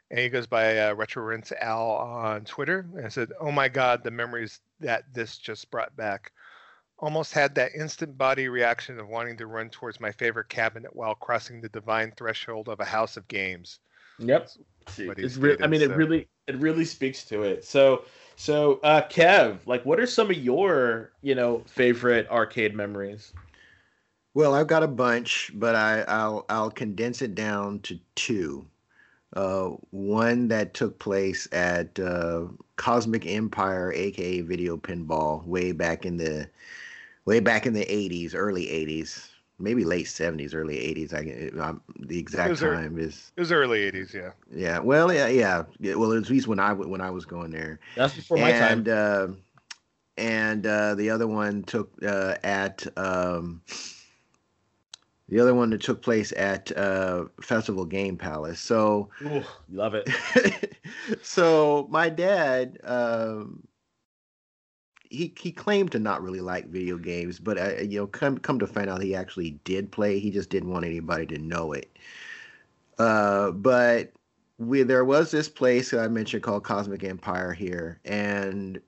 and 0.09 0.19
he 0.19 0.29
goes 0.29 0.47
by 0.47 0.77
uh, 0.77 0.93
Retro 0.93 1.23
Rinse 1.23 1.51
Al 1.59 1.91
on 1.91 2.45
Twitter, 2.45 2.85
and 2.97 3.11
said, 3.11 3.31
"Oh 3.39 3.51
my 3.51 3.67
God, 3.67 4.03
the 4.03 4.11
memories 4.11 4.61
that 4.79 5.03
this 5.13 5.37
just 5.37 5.69
brought 5.69 5.95
back." 5.95 6.31
almost 6.99 7.33
had 7.33 7.55
that 7.55 7.73
instant 7.75 8.17
body 8.17 8.47
reaction 8.47 8.99
of 8.99 9.07
wanting 9.07 9.37
to 9.37 9.47
run 9.47 9.69
towards 9.69 9.99
my 9.99 10.11
favorite 10.11 10.49
cabinet 10.49 10.95
while 10.95 11.15
crossing 11.15 11.61
the 11.61 11.69
divine 11.69 12.11
threshold 12.15 12.69
of 12.69 12.79
a 12.79 12.85
house 12.85 13.17
of 13.17 13.27
games. 13.27 13.79
Yep. 14.19 14.49
It's 14.97 15.35
re- 15.37 15.57
I 15.61 15.67
mean, 15.67 15.81
so. 15.81 15.87
it 15.87 15.95
really 15.95 16.27
it 16.47 16.55
really 16.57 16.85
speaks 16.85 17.25
to 17.25 17.43
it. 17.43 17.65
So 17.65 18.05
so 18.35 18.79
uh, 18.83 19.01
Kev, 19.09 19.59
like, 19.65 19.85
what 19.85 19.99
are 19.99 20.05
some 20.05 20.29
of 20.29 20.37
your 20.37 21.11
you 21.21 21.35
know 21.35 21.63
favorite 21.65 22.29
arcade 22.29 22.75
memories? 22.75 23.33
Well, 24.35 24.53
I've 24.53 24.67
got 24.67 24.83
a 24.83 24.87
bunch, 24.87 25.49
but 25.55 25.75
I, 25.75 26.01
I'll 26.01 26.45
I'll 26.49 26.69
condense 26.69 27.21
it 27.21 27.35
down 27.35 27.79
to 27.79 27.97
two. 28.15 28.67
Uh, 29.33 29.69
one 29.91 30.49
that 30.49 30.73
took 30.73 30.99
place 30.99 31.47
at 31.53 31.97
uh, 31.99 32.47
Cosmic 32.75 33.25
Empire, 33.25 33.93
aka 33.93 34.41
Video 34.41 34.75
Pinball, 34.75 35.45
way 35.45 35.71
back 35.71 36.05
in 36.05 36.17
the 36.17 36.49
way 37.23 37.39
back 37.39 37.65
in 37.65 37.71
the 37.71 37.85
80s, 37.85 38.33
early 38.35 38.65
80s, 38.65 39.29
maybe 39.57 39.85
late 39.85 40.05
70s, 40.05 40.53
early 40.53 40.75
80s. 40.75 41.13
I 41.13 41.57
um, 41.61 41.81
the 42.01 42.19
exact 42.19 42.59
time 42.59 42.97
er, 42.97 42.99
is 42.99 43.31
it 43.37 43.39
was 43.39 43.53
early 43.53 43.89
80s, 43.89 44.13
yeah. 44.13 44.31
Yeah, 44.53 44.79
well, 44.79 45.13
yeah, 45.13 45.27
yeah. 45.27 45.63
Well, 45.95 46.11
at 46.11 46.29
least 46.29 46.47
when 46.49 46.59
I 46.59 46.73
when 46.73 46.99
I 46.99 47.09
was 47.09 47.23
going 47.23 47.51
there. 47.51 47.79
That's 47.95 48.15
before 48.15 48.39
my 48.39 48.51
and, 48.51 48.85
time. 48.85 49.31
Uh, 49.31 49.33
and 50.17 50.67
uh, 50.67 50.95
the 50.95 51.09
other 51.09 51.27
one 51.27 51.63
took 51.63 51.91
uh, 52.03 52.35
at 52.43 52.85
um, 52.97 53.61
the 55.29 55.39
other 55.39 55.55
one 55.55 55.69
that 55.71 55.81
took 55.81 56.01
place 56.01 56.31
at 56.33 56.75
uh, 56.77 57.25
Festival 57.41 57.85
Game 57.85 58.17
Palace. 58.17 58.59
So 58.59 59.09
Ooh, 59.23 59.43
love 59.71 59.93
it. 59.95 60.09
so 61.21 61.87
my 61.89 62.09
dad. 62.09 62.79
Um, 62.83 63.67
he 65.09 65.33
he 65.39 65.51
claimed 65.51 65.91
to 65.91 65.99
not 65.99 66.21
really 66.21 66.41
like 66.41 66.67
video 66.67 66.97
games, 66.97 67.39
but 67.39 67.57
uh, 67.57 67.81
you 67.81 67.99
know, 67.99 68.07
come 68.07 68.37
come 68.37 68.59
to 68.59 68.67
find 68.67 68.89
out, 68.89 69.01
he 69.01 69.15
actually 69.15 69.51
did 69.63 69.91
play. 69.91 70.19
He 70.19 70.31
just 70.31 70.49
didn't 70.49 70.71
want 70.71 70.85
anybody 70.85 71.25
to 71.27 71.37
know 71.37 71.73
it. 71.73 71.89
Uh, 72.97 73.51
but 73.51 74.11
we 74.57 74.83
there 74.83 75.05
was 75.05 75.31
this 75.31 75.49
place 75.49 75.91
that 75.91 75.99
I 75.99 76.07
mentioned 76.07 76.43
called 76.43 76.63
Cosmic 76.63 77.03
Empire 77.03 77.53
here, 77.53 77.99
and 78.05 78.79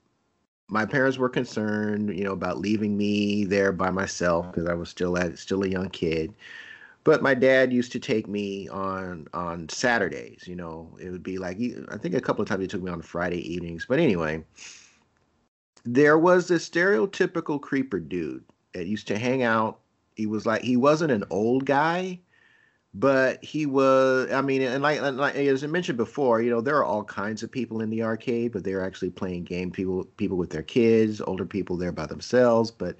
my 0.70 0.86
parents 0.86 1.18
were 1.18 1.30
concerned, 1.30 2.16
you 2.18 2.24
know, 2.24 2.34
about 2.34 2.60
leaving 2.60 2.98
me 2.98 3.46
there 3.46 3.72
by 3.72 3.90
myself 3.90 4.52
because 4.52 4.68
I 4.68 4.74
was 4.74 4.90
still 4.90 5.18
at 5.18 5.40
still 5.40 5.64
a 5.64 5.70
young 5.70 5.90
kid. 5.90 6.34
But 7.04 7.24
my 7.24 7.34
dad 7.34 7.72
used 7.72 7.94
to 7.94 8.00
take 8.00 8.28
me 8.28 8.68
on 8.68 9.28
on 9.34 9.70
Saturdays. 9.70 10.46
You 10.46 10.58
know, 10.58 10.98
it 11.00 11.10
would 11.10 11.24
be 11.24 11.38
like 11.38 11.58
I 11.90 11.98
think 11.98 12.16
a 12.16 12.22
couple 12.22 12.42
of 12.42 12.50
times 12.50 12.62
he 12.62 12.68
took 12.68 12.84
me 12.84 12.92
on 12.92 13.02
Friday 13.02 13.40
evenings. 13.54 13.86
But 13.88 14.00
anyway, 14.00 14.44
there 15.86 16.18
was 16.18 16.50
this 16.50 16.70
stereotypical 16.70 17.62
creeper 17.62 18.00
dude 18.00 18.44
that 18.74 18.88
used 18.88 19.08
to 19.08 19.18
hang 19.18 19.44
out. 19.44 19.80
He 20.16 20.26
was 20.26 20.46
like 20.46 20.64
he 20.64 20.76
wasn't 20.76 21.12
an 21.12 21.24
old 21.30 21.66
guy, 21.66 22.20
but 22.94 23.44
he 23.44 23.66
was. 23.66 24.32
I 24.32 24.42
mean, 24.42 24.62
and 24.62 24.82
like, 24.84 25.02
and 25.02 25.18
like 25.18 25.36
as 25.36 25.64
I 25.64 25.68
mentioned 25.68 25.98
before, 25.98 26.42
you 26.42 26.50
know, 26.50 26.62
there 26.62 26.78
are 26.78 26.86
all 26.86 27.04
kinds 27.04 27.44
of 27.44 27.52
people 27.52 27.82
in 27.82 27.90
the 27.90 28.04
arcade, 28.04 28.52
but 28.52 28.64
they're 28.64 28.84
actually 28.84 29.12
playing 29.12 29.44
game. 29.44 29.72
People, 29.72 30.06
people 30.18 30.38
with 30.38 30.50
their 30.50 30.64
kids, 30.64 31.22
older 31.22 31.46
people 31.46 31.78
there 31.78 31.92
by 31.92 32.06
themselves, 32.06 32.72
but 32.72 32.98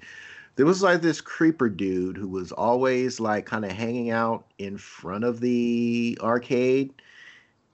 there 0.56 0.66
was 0.66 0.82
like 0.82 1.02
this 1.02 1.20
creeper 1.20 1.68
dude 1.68 2.16
who 2.16 2.28
was 2.28 2.50
always 2.52 3.20
like 3.20 3.46
kind 3.46 3.64
of 3.64 3.70
hanging 3.72 4.10
out 4.10 4.46
in 4.58 4.76
front 4.76 5.24
of 5.24 5.40
the 5.40 6.18
arcade 6.20 6.92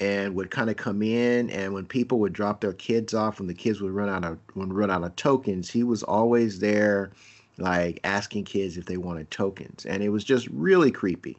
and 0.01 0.35
would 0.35 0.51
kind 0.51 0.69
of 0.69 0.77
come 0.77 1.03
in 1.03 1.49
and 1.51 1.73
when 1.73 1.87
people 1.87 2.19
would 2.19 2.33
drop 2.33 2.61
their 2.61 2.73
kids 2.75 3.15
off 3.15 3.39
when 3.39 3.47
the 3.47 3.55
kids 3.55 3.81
would 3.81 3.93
run 3.93 4.09
out 4.09 4.25
of 4.25 4.39
would 4.55 4.73
run 4.73 4.91
out 4.91 5.05
of 5.05 5.15
tokens 5.17 5.71
he 5.71 5.83
was 5.83 6.03
always 6.03 6.59
there 6.59 7.13
like 7.59 8.01
asking 8.05 8.45
kids 8.45 8.77
if 8.77 8.87
they 8.87 8.97
wanted 8.97 9.31
tokens 9.31 9.87
and 9.87 10.03
it 10.03 10.09
was 10.11 10.25
just 10.25 10.47
really 10.49 10.91
creepy 10.91 11.39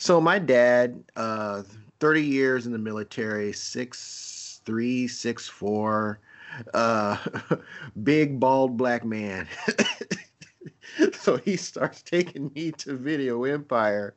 so 0.00 0.18
my 0.20 0.38
dad 0.38 1.04
uh 1.16 1.62
30 2.00 2.22
years 2.22 2.66
in 2.66 2.72
the 2.72 2.78
military 2.78 3.52
six 3.52 4.62
three 4.64 5.06
six 5.06 5.46
four 5.46 6.18
uh 6.72 7.16
big 8.02 8.40
bald 8.40 8.78
black 8.78 9.04
man 9.04 9.46
so 11.12 11.36
he 11.36 11.54
starts 11.54 12.02
taking 12.02 12.50
me 12.54 12.72
to 12.72 12.96
video 12.96 13.44
empire 13.44 14.14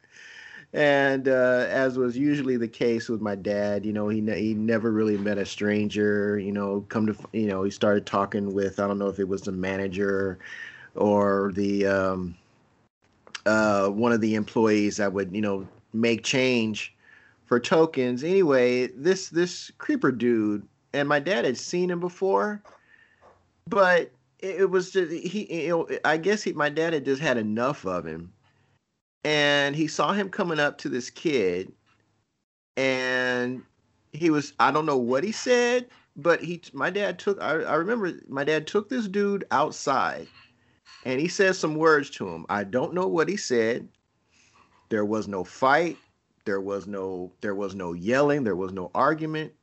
and 0.73 1.27
uh, 1.27 1.67
as 1.69 1.97
was 1.97 2.17
usually 2.17 2.57
the 2.57 2.67
case 2.67 3.07
with 3.07 3.21
my 3.21 3.35
dad, 3.35 3.85
you 3.85 3.93
know, 3.93 4.09
he 4.09 4.21
ne- 4.21 4.41
he 4.41 4.53
never 4.55 4.91
really 4.91 5.17
met 5.17 5.37
a 5.37 5.45
stranger. 5.45 6.39
You 6.39 6.51
know, 6.51 6.83
come 6.89 7.05
to 7.05 7.15
you 7.31 7.47
know, 7.47 7.63
he 7.63 7.69
started 7.69 8.07
talking 8.07 8.53
with 8.53 8.79
I 8.79 8.87
don't 8.87 8.97
know 8.97 9.07
if 9.07 9.19
it 9.19 9.27
was 9.27 9.43
the 9.43 9.51
manager 9.51 10.39
or 10.95 11.51
the 11.55 11.85
um, 11.85 12.35
uh, 13.45 13.89
one 13.89 14.11
of 14.11 14.21
the 14.21 14.35
employees 14.35 14.97
that 14.97 15.13
would 15.13 15.33
you 15.33 15.41
know 15.41 15.67
make 15.93 16.23
change 16.23 16.93
for 17.45 17.59
tokens. 17.59 18.23
Anyway, 18.23 18.87
this 18.87 19.29
this 19.29 19.71
creeper 19.77 20.11
dude 20.11 20.67
and 20.93 21.09
my 21.09 21.19
dad 21.19 21.45
had 21.45 21.57
seen 21.57 21.89
him 21.89 21.99
before, 21.99 22.61
but 23.67 24.11
it, 24.39 24.69
was 24.69 24.91
just 24.91 25.11
he. 25.11 25.63
You 25.63 25.69
know, 25.69 25.97
I 26.05 26.17
guess 26.17 26.43
he, 26.43 26.53
my 26.53 26.69
dad 26.69 26.93
had 26.93 27.05
just 27.05 27.21
had 27.21 27.37
enough 27.37 27.85
of 27.85 28.05
him 28.05 28.33
and 29.23 29.75
he 29.75 29.87
saw 29.87 30.13
him 30.13 30.29
coming 30.29 30.59
up 30.59 30.77
to 30.79 30.89
this 30.89 31.09
kid 31.09 31.71
and 32.77 33.61
he 34.11 34.29
was 34.29 34.53
i 34.59 34.71
don't 34.71 34.85
know 34.85 34.97
what 34.97 35.23
he 35.23 35.31
said 35.31 35.87
but 36.15 36.43
he 36.43 36.61
my 36.73 36.89
dad 36.89 37.17
took 37.19 37.41
I, 37.41 37.61
I 37.61 37.75
remember 37.75 38.13
my 38.27 38.43
dad 38.43 38.67
took 38.67 38.89
this 38.89 39.07
dude 39.07 39.45
outside 39.51 40.27
and 41.05 41.19
he 41.19 41.27
said 41.27 41.55
some 41.55 41.75
words 41.75 42.09
to 42.11 42.27
him. 42.27 42.45
I 42.49 42.63
don't 42.63 42.93
know 42.93 43.07
what 43.07 43.29
he 43.29 43.37
said. 43.37 43.87
There 44.89 45.05
was 45.05 45.27
no 45.27 45.43
fight. 45.43 45.97
There 46.45 46.61
was 46.61 46.87
no 46.87 47.31
there 47.41 47.55
was 47.55 47.75
no 47.75 47.93
yelling. 47.93 48.43
There 48.43 48.55
was 48.55 48.73
no 48.73 48.91
argument. 48.93 49.53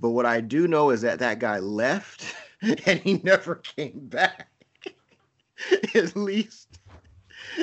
But 0.00 0.10
what 0.10 0.26
i 0.26 0.40
do 0.40 0.68
know 0.68 0.90
is 0.90 1.00
that 1.00 1.18
that 1.18 1.40
guy 1.40 1.58
left 1.58 2.34
and 2.86 3.00
he 3.00 3.18
never 3.24 3.56
came 3.56 4.00
back. 4.08 4.48
At 5.94 6.14
least 6.14 6.78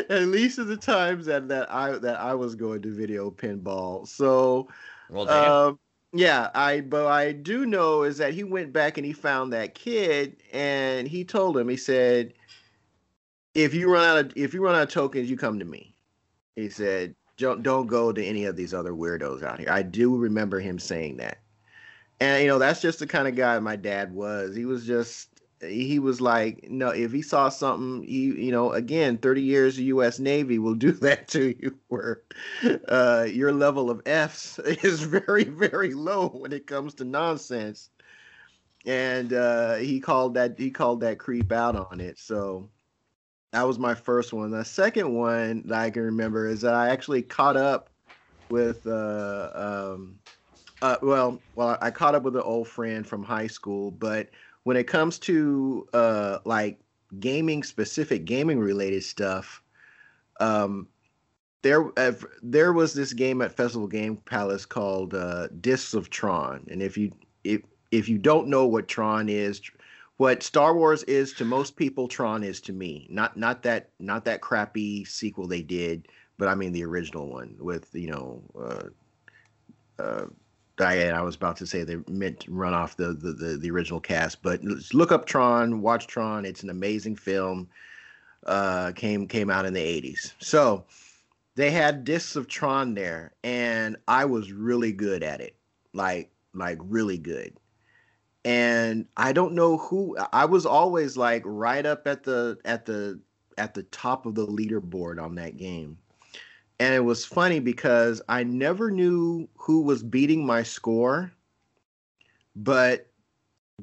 at 0.10 0.24
least 0.24 0.60
at 0.60 0.68
the 0.68 0.78
times 0.78 1.26
that 1.26 1.48
that 1.48 1.72
I 1.72 1.98
that 1.98 2.20
I 2.20 2.34
was 2.34 2.56
going 2.56 2.82
to 2.82 2.94
video 2.94 3.32
pinball. 3.32 4.08
So, 4.08 4.68
well, 5.10 5.30
um, 5.30 5.80
yeah, 6.14 6.50
I 6.54 6.82
but 6.82 7.08
I 7.08 7.32
do 7.32 7.66
know 7.66 8.04
is 8.04 8.18
that 8.18 8.34
he 8.34 8.44
went 8.44 8.74
back 8.74 8.98
and 8.98 9.06
he 9.06 9.14
found 9.14 9.54
that 9.54 9.76
kid 9.76 10.38
and 10.52 11.08
he 11.08 11.24
told 11.24 11.58
him 11.58 11.70
he 11.70 11.78
said, 11.78 12.34
if 13.56 13.74
you 13.74 13.92
run 13.92 14.06
out 14.06 14.18
of 14.18 14.34
if 14.36 14.54
you 14.54 14.62
run 14.62 14.76
out 14.76 14.84
of 14.84 14.90
tokens, 14.90 15.30
you 15.30 15.38
come 15.38 15.58
to 15.60 15.66
me. 15.66 15.96
He 16.56 16.70
said, 16.70 17.16
don't 17.38 17.64
don't 17.64 17.88
go 17.88 18.12
to 18.12 18.24
any 18.24 18.46
of 18.46 18.56
these 18.56 18.74
other 18.74 18.92
weirdos 18.92 19.44
out 19.44 19.60
here. 19.60 19.72
I 19.72 19.82
do 19.82 20.16
remember 20.16 20.60
him 20.60 20.78
saying 20.78 21.18
that. 21.18 21.40
And 22.20 22.42
you 22.44 22.48
know, 22.48 22.60
that's 22.60 22.82
just 22.82 23.00
the 23.00 23.08
kind 23.08 23.28
of 23.28 23.36
guy 23.36 23.58
my 23.60 23.76
dad 23.76 24.14
was. 24.14 24.56
He 24.56 24.66
was 24.66 24.86
just 24.86 25.30
he 25.62 26.00
was 26.00 26.20
like, 26.22 26.68
no, 26.70 26.90
if 26.90 27.12
he 27.12 27.22
saw 27.22 27.50
something, 27.50 28.08
you 28.08 28.34
you 28.34 28.52
know, 28.52 28.74
again, 28.74 29.18
30 29.18 29.42
years 29.42 29.78
of 29.78 29.86
U.S. 29.86 30.20
Navy 30.20 30.60
will 30.60 30.76
do 30.76 30.92
that 31.02 31.28
to 31.30 31.56
you, 31.60 31.78
where 31.88 32.22
uh, 32.88 33.26
your 33.30 33.52
level 33.54 33.90
of 33.90 34.02
F's 34.06 34.60
is 34.84 35.02
very 35.02 35.46
very 35.46 35.94
low 35.94 36.28
when 36.30 36.52
it 36.54 36.68
comes 36.68 36.94
to 36.96 37.06
nonsense. 37.06 37.90
And 38.86 39.34
uh, 39.34 39.76
he 39.76 40.00
called 40.00 40.36
that 40.36 40.60
he 40.60 40.70
called 40.72 41.02
that 41.02 41.20
creep 41.20 41.52
out 41.52 41.76
on 41.76 42.00
it. 42.00 42.20
So 42.20 42.70
that 43.56 43.66
was 43.66 43.80
my 43.80 43.96
first 43.96 44.34
one. 44.34 44.52
The 44.52 44.66
second 44.66 45.14
one 45.14 45.64
that 45.68 45.80
I 45.80 45.90
can 45.90 46.02
remember 46.02 46.46
is 46.48 46.60
that 46.62 46.74
I 46.74 46.90
actually 46.90 47.22
caught 47.22 47.56
up 47.56 47.90
with. 48.50 48.86
Uh, 48.86 49.50
um, 49.96 50.20
uh, 50.82 50.98
well, 51.02 51.42
well, 51.56 51.78
I 51.82 51.90
caught 51.90 52.16
up 52.16 52.24
with 52.24 52.36
an 52.36 52.42
old 52.42 52.68
friend 52.68 53.08
from 53.08 53.24
high 53.24 53.48
school, 53.48 53.92
but 53.92 54.30
when 54.66 54.76
it 54.76 54.88
comes 54.88 55.18
to 55.20 55.88
uh 55.94 56.40
like 56.44 56.80
gaming 57.20 57.64
specific 57.64 58.26
gaming 58.26 58.60
related 58.60 59.04
stuff 59.04 59.62
um 60.42 60.88
there 61.62 61.98
uh, 61.98 62.12
there 62.42 62.74
was 62.74 62.94
this 62.94 63.14
game 63.14 63.42
at 63.42 63.56
Festival 63.56 63.88
Game 63.88 64.18
Palace 64.18 64.66
called 64.66 65.14
uh 65.14 65.48
Discs 65.62 65.94
of 65.94 66.10
Tron 66.10 66.66
and 66.70 66.82
if 66.82 66.98
you 66.98 67.12
if 67.44 67.62
if 67.92 68.10
you 68.10 68.18
don't 68.18 68.48
know 68.48 68.66
what 68.66 68.88
Tron 68.88 69.30
is 69.30 69.62
what 70.18 70.44
Star 70.44 70.76
Wars 70.76 71.04
is 71.04 71.34
to 71.34 71.46
most 71.46 71.76
people 71.76 72.08
Tron 72.08 72.44
is 72.44 72.62
to 72.62 72.74
me 72.74 73.08
not 73.10 73.38
not 73.38 73.64
that 73.64 73.90
not 74.00 74.26
that 74.26 74.42
crappy 74.42 75.06
sequel 75.06 75.48
they 75.48 75.62
did 75.62 76.08
but 76.38 76.48
I 76.48 76.56
mean 76.56 76.72
the 76.72 76.86
original 76.86 77.30
one 77.30 77.56
with 77.60 77.90
you 77.94 78.08
know 78.08 78.44
uh 78.60 80.02
uh 80.02 80.26
I, 80.78 81.10
I 81.10 81.22
was 81.22 81.36
about 81.36 81.58
to 81.58 81.68
say 81.68 81.84
they 81.84 81.98
meant 82.10 82.42
to 82.42 82.52
run 82.52 82.74
off 82.74 82.98
the, 82.98 83.14
the, 83.14 83.32
the, 83.32 83.58
the, 83.58 83.72
original 83.72 84.02
cast, 84.02 84.42
but 84.42 84.62
look 84.94 85.12
up 85.12 85.26
Tron, 85.26 85.82
watch 85.82 86.06
Tron. 86.08 86.46
It's 86.46 86.64
an 86.64 86.70
amazing 86.70 87.16
film. 87.16 87.70
Uh, 88.46 88.92
came 88.92 89.28
came 89.28 89.50
out 89.50 89.66
in 89.66 89.74
the 89.74 89.80
80s. 89.80 90.34
So 90.40 90.86
they 91.56 91.72
had 91.72 92.04
discs 92.04 92.36
of 92.36 92.48
Tron 92.48 92.94
there, 92.94 93.34
and 93.44 93.96
I 94.08 94.26
was 94.26 94.52
really 94.52 94.92
good 94.92 95.24
at 95.24 95.42
it. 95.42 95.56
Like 95.94 96.30
like 96.54 96.78
really 96.84 97.18
good. 97.18 97.58
And 98.46 99.08
I 99.18 99.34
don't 99.34 99.54
know 99.54 99.78
who 99.78 100.18
I 100.32 100.46
was 100.46 100.66
always 100.66 101.18
like 101.18 101.42
right 101.46 101.86
up 101.86 102.08
at 102.08 102.24
the 102.24 102.58
at 102.64 102.86
the 102.86 103.20
at 103.58 103.74
the 103.74 103.84
top 103.84 104.26
of 104.26 104.36
the 104.36 104.46
leaderboard 104.48 105.22
on 105.22 105.36
that 105.36 105.58
game. 105.58 105.98
And 106.80 106.94
it 106.94 107.04
was 107.04 107.26
funny 107.26 107.60
because 107.60 108.22
I 108.30 108.44
never 108.44 108.92
knew 108.92 109.50
who 109.56 109.82
was 109.82 110.04
beating 110.04 110.46
my 110.46 110.62
score, 110.62 111.32
but 112.56 113.08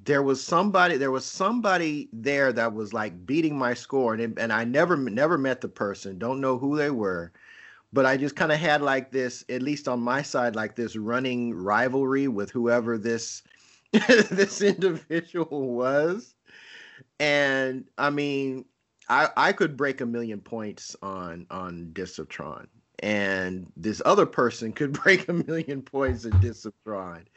there 0.05 0.23
was 0.23 0.43
somebody 0.43 0.97
there 0.97 1.11
was 1.11 1.27
somebody 1.27 2.09
there 2.13 2.53
that 2.53 2.73
was 2.73 2.93
like 2.93 3.27
beating 3.27 3.59
my 3.59 3.75
score 3.75 4.15
and 4.15 4.39
and 4.39 4.53
I 4.53 4.65
never 4.65 4.97
never 4.97 5.37
met 5.37 5.61
the 5.61 5.69
person 5.69 6.19
don't 6.19 6.41
know 6.41 6.57
who 6.57 6.77
they 6.77 6.91
were 6.91 7.33
but 7.93 8.07
I 8.07 8.17
just 8.17 8.35
kind 8.37 8.53
of 8.53 8.59
had 8.59 8.81
like 8.81 9.11
this 9.11 9.45
at 9.51 9.61
least 9.63 9.89
on 9.89 10.01
my 10.01 10.23
side 10.23 10.57
like 10.57 10.77
this 10.77 10.97
running 10.97 11.55
rivalry 11.55 12.27
with 12.27 12.51
whoever 12.51 12.97
this 12.97 13.43
this 14.31 14.63
individual 14.63 15.71
was 15.71 16.35
and 17.21 17.89
I 17.99 18.11
mean 18.11 18.65
I 19.09 19.29
I 19.37 19.53
could 19.53 19.77
break 19.77 20.01
a 20.01 20.07
million 20.07 20.41
points 20.41 20.97
on 21.03 21.47
on 21.51 21.93
Tron 22.29 22.69
and 23.03 23.71
this 23.77 24.01
other 24.05 24.27
person 24.27 24.73
could 24.73 24.93
break 25.03 25.29
a 25.29 25.33
million 25.33 25.83
points 25.83 26.25
in 26.25 26.39
Discs 26.41 26.67
of. 26.85 27.29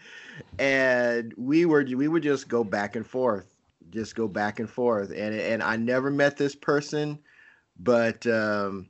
And 0.60 1.34
we 1.38 1.66
were 1.66 1.84
we 1.84 2.08
would 2.08 2.24
just 2.24 2.48
go 2.48 2.64
back 2.64 2.96
and 2.96 3.06
forth, 3.06 3.54
just 3.90 4.16
go 4.16 4.28
back 4.28 4.60
and 4.60 4.70
forth. 4.70 5.10
And 5.10 5.36
and 5.36 5.64
I 5.64 5.76
never 5.76 6.12
met 6.12 6.38
this 6.38 6.56
person, 6.56 7.20
but 7.80 8.26
um, 8.28 8.90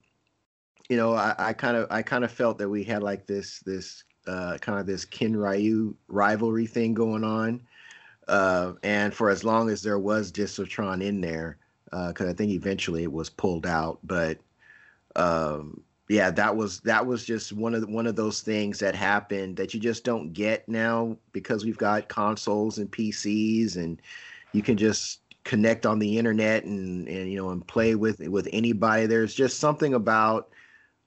you 0.90 0.98
know, 0.98 1.14
I 1.14 1.34
I 1.38 1.54
kind 1.54 1.78
of 1.78 1.88
I 1.90 2.02
kind 2.02 2.24
of 2.24 2.32
felt 2.32 2.58
that 2.60 2.70
we 2.70 2.84
had 2.84 3.02
like 3.02 3.26
this 3.26 3.60
this 3.66 4.04
uh, 4.28 4.58
kind 4.60 4.80
of 4.80 4.86
this 4.86 5.06
Ken 5.06 5.36
Ryu 5.36 5.96
rivalry 6.08 6.68
thing 6.68 6.94
going 6.94 7.24
on. 7.24 7.62
Uh, 8.28 8.74
and 8.84 9.14
for 9.14 9.30
as 9.30 9.44
long 9.44 9.70
as 9.70 9.82
there 9.82 10.00
was 10.00 10.32
Discs 10.32 10.60
of 10.60 10.70
Tron 10.70 11.02
in 11.02 11.22
there, 11.22 11.58
because 11.86 12.28
uh, 12.28 12.32
I 12.32 12.34
think 12.34 12.52
eventually 12.52 13.04
it 13.04 13.12
was 13.12 13.30
pulled 13.30 13.66
out, 13.66 14.00
but 14.04 14.40
um, 15.16 15.82
yeah, 16.10 16.30
that 16.32 16.56
was 16.56 16.82
that 16.82 17.06
was 17.06 17.26
just 17.26 17.54
one 17.54 17.74
of 17.74 17.82
the, 17.82 17.88
one 17.88 18.06
of 18.06 18.16
those 18.16 18.42
things 18.42 18.80
that 18.80 18.96
happened 18.96 19.58
that 19.58 19.74
you 19.74 19.80
just 19.80 20.04
don't 20.04 20.34
get 20.34 20.68
now 20.70 21.18
because 21.32 21.66
we've 21.66 21.78
got 21.78 22.10
consoles 22.10 22.78
and 22.78 22.92
PCs 22.92 23.78
and 23.78 24.02
you 24.52 24.62
can 24.62 24.78
just 24.78 25.22
connect 25.44 25.86
on 25.86 26.00
the 26.00 26.18
internet 26.18 26.64
and 26.66 27.08
and 27.08 27.32
you 27.32 27.38
know 27.38 27.50
and 27.50 27.66
play 27.68 27.96
with 27.96 28.20
with 28.20 28.48
anybody. 28.54 29.08
There's 29.08 29.34
just 29.34 29.60
something 29.60 29.96
about 29.96 30.50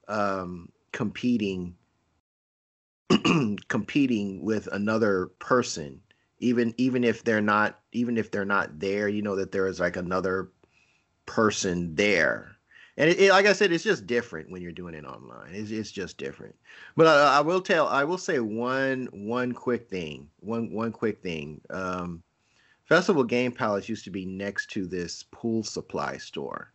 um, 0.09 0.69
competing 0.91 1.75
competing 3.67 4.43
with 4.43 4.67
another 4.71 5.27
person 5.39 5.99
even 6.39 6.73
even 6.77 7.03
if 7.03 7.23
they're 7.23 7.41
not 7.41 7.79
even 7.91 8.17
if 8.17 8.31
they're 8.31 8.45
not 8.45 8.79
there 8.79 9.07
you 9.07 9.21
know 9.21 9.35
that 9.35 9.51
there 9.51 9.67
is 9.67 9.79
like 9.79 9.95
another 9.95 10.49
person 11.25 11.95
there 11.95 12.59
and 12.99 13.09
it, 13.09 13.17
it, 13.17 13.29
like 13.29 13.45
I 13.45 13.53
said, 13.53 13.71
it's 13.71 13.85
just 13.85 14.07
different 14.07 14.51
when 14.51 14.61
you're 14.61 14.73
doing 14.73 14.93
it 14.93 15.05
online. 15.05 15.51
It's, 15.53 15.71
it's 15.71 15.89
just 15.89 16.17
different. 16.17 16.53
But 16.97 17.07
I, 17.07 17.37
I, 17.37 17.39
will 17.39 17.61
tell, 17.61 17.87
I 17.87 18.03
will 18.03 18.17
say 18.17 18.41
one 18.41 19.07
one 19.13 19.53
quick 19.53 19.89
thing, 19.89 20.29
one 20.41 20.69
one 20.73 20.91
quick 20.91 21.23
thing. 21.23 21.61
Um, 21.69 22.21
Festival 22.83 23.23
Game 23.23 23.53
Palace 23.53 23.87
used 23.87 24.03
to 24.03 24.11
be 24.11 24.25
next 24.25 24.69
to 24.71 24.85
this 24.85 25.23
pool 25.31 25.63
supply 25.63 26.17
store, 26.17 26.73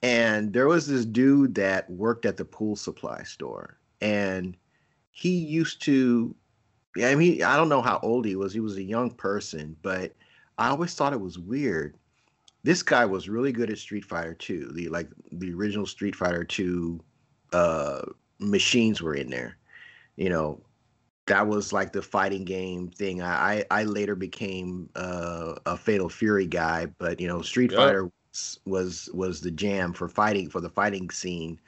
and 0.00 0.52
there 0.52 0.68
was 0.68 0.86
this 0.86 1.04
dude 1.04 1.56
that 1.56 1.90
worked 1.90 2.24
at 2.24 2.36
the 2.36 2.44
pool 2.44 2.76
supply 2.76 3.24
store, 3.24 3.78
and 4.00 4.56
he 5.16 5.30
used 5.30 5.80
to. 5.80 6.34
I 7.02 7.14
mean, 7.14 7.42
I 7.42 7.56
don't 7.56 7.70
know 7.70 7.80
how 7.80 7.98
old 8.02 8.26
he 8.26 8.36
was. 8.36 8.52
He 8.52 8.60
was 8.60 8.76
a 8.76 8.82
young 8.82 9.10
person, 9.10 9.74
but 9.80 10.14
I 10.58 10.68
always 10.68 10.94
thought 10.94 11.14
it 11.14 11.20
was 11.20 11.38
weird. 11.38 11.96
This 12.64 12.82
guy 12.82 13.06
was 13.06 13.26
really 13.28 13.50
good 13.50 13.70
at 13.70 13.78
Street 13.78 14.04
Fighter 14.04 14.34
2. 14.34 14.72
The 14.74 14.88
like 14.90 15.08
the 15.32 15.54
original 15.54 15.86
Street 15.86 16.14
Fighter 16.14 16.44
2 16.44 17.00
uh 17.54 18.02
machines 18.40 19.00
were 19.00 19.14
in 19.14 19.30
there. 19.30 19.56
You 20.16 20.28
know, 20.28 20.60
that 21.26 21.46
was 21.46 21.72
like 21.72 21.92
the 21.92 22.02
fighting 22.02 22.44
game 22.44 22.88
thing. 22.88 23.22
I 23.22 23.64
I, 23.70 23.80
I 23.80 23.84
later 23.84 24.16
became 24.16 24.90
uh, 24.96 25.54
a 25.64 25.78
Fatal 25.78 26.10
Fury 26.10 26.46
guy, 26.46 26.86
but 26.98 27.20
you 27.20 27.26
know, 27.26 27.40
Street 27.40 27.70
yep. 27.70 27.80
Fighter 27.80 28.04
was, 28.04 28.60
was 28.66 29.10
was 29.14 29.40
the 29.40 29.50
jam 29.50 29.94
for 29.94 30.10
fighting 30.10 30.50
for 30.50 30.60
the 30.60 30.70
fighting 30.70 31.08
scene 31.08 31.58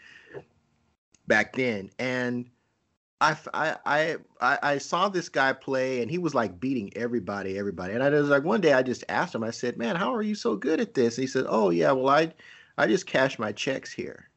back 1.27 1.55
then, 1.55 1.89
and. 1.99 2.51
I, 3.21 3.37
I 3.53 4.17
I 4.41 4.59
I 4.63 4.79
saw 4.79 5.09
this 5.09 5.29
guy 5.29 5.53
play 5.53 6.03
and 6.03 6.11
he 6.11 6.19
was 6.19 6.35
like 6.35 6.61
beating 6.61 6.97
everybody, 6.97 7.59
everybody. 7.59 7.95
And 7.95 8.03
I 8.03 8.11
was 8.11 8.29
like 8.29 8.45
one 8.45 8.61
day 8.61 8.73
I 8.73 8.83
just 8.83 9.05
asked 9.09 9.35
him, 9.35 9.43
I 9.43 9.51
said, 9.51 9.77
Man, 9.77 9.97
how 9.97 10.15
are 10.15 10.23
you 10.23 10.35
so 10.35 10.55
good 10.55 10.81
at 10.81 10.95
this? 10.95 11.19
And 11.19 11.23
he 11.23 11.27
said, 11.27 11.47
Oh 11.49 11.71
yeah, 11.71 11.93
well 11.93 12.09
I 12.09 12.33
I 12.77 12.87
just 12.87 13.07
cash 13.07 13.39
my 13.39 13.51
checks 13.51 13.93
here. 13.93 14.29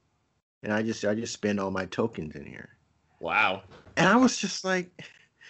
And 0.64 0.74
I 0.74 0.82
just 0.82 1.06
I 1.06 1.14
just 1.14 1.34
spend 1.34 1.60
all 1.60 1.72
my 1.72 1.86
tokens 1.86 2.36
in 2.36 2.46
here. 2.46 2.70
Wow. 3.20 3.62
And 3.98 4.08
I 4.08 4.16
was 4.16 4.38
just 4.38 4.66
like 4.66 4.90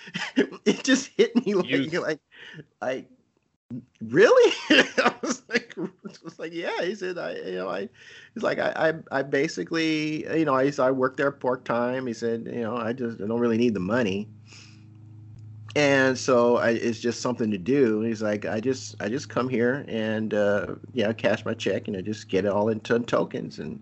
it 0.35 0.83
just 0.83 1.11
hit 1.15 1.33
me 1.45 1.53
like 1.53 1.93
like 1.93 2.19
like 2.81 3.09
really? 4.01 4.53
I 4.69 5.13
was 5.21 5.43
like 5.49 5.75
was 6.23 6.39
like 6.39 6.53
yeah 6.53 6.81
he 6.81 6.95
said 6.95 7.17
i 7.17 7.33
you 7.33 7.55
know 7.55 7.69
i 7.69 7.87
he's 8.33 8.43
like 8.43 8.59
I, 8.59 8.71
I 9.11 9.19
i 9.19 9.21
basically 9.21 10.25
you 10.37 10.45
know 10.45 10.55
i 10.55 10.71
i 10.79 10.91
work 10.91 11.17
there 11.17 11.31
part 11.31 11.65
time 11.65 12.07
he 12.07 12.13
said 12.13 12.49
you 12.51 12.61
know 12.61 12.77
i 12.77 12.93
just 12.93 13.21
I 13.21 13.27
don't 13.27 13.39
really 13.39 13.57
need 13.57 13.73
the 13.73 13.79
money. 13.79 14.27
And 15.73 16.17
so 16.17 16.57
I, 16.57 16.71
it's 16.71 16.99
just 16.99 17.21
something 17.21 17.49
to 17.49 17.57
do. 17.57 18.01
He's 18.01 18.21
like 18.21 18.45
i 18.45 18.59
just 18.59 18.95
i 18.99 19.07
just 19.07 19.29
come 19.29 19.47
here 19.47 19.85
and 19.87 20.33
uh 20.33 20.75
yeah 20.93 21.13
cash 21.13 21.45
my 21.45 21.53
check 21.53 21.87
and 21.87 21.95
i 21.95 22.01
just 22.01 22.27
get 22.27 22.45
it 22.45 22.51
all 22.51 22.69
into 22.69 22.99
tokens. 22.99 23.59
And 23.59 23.79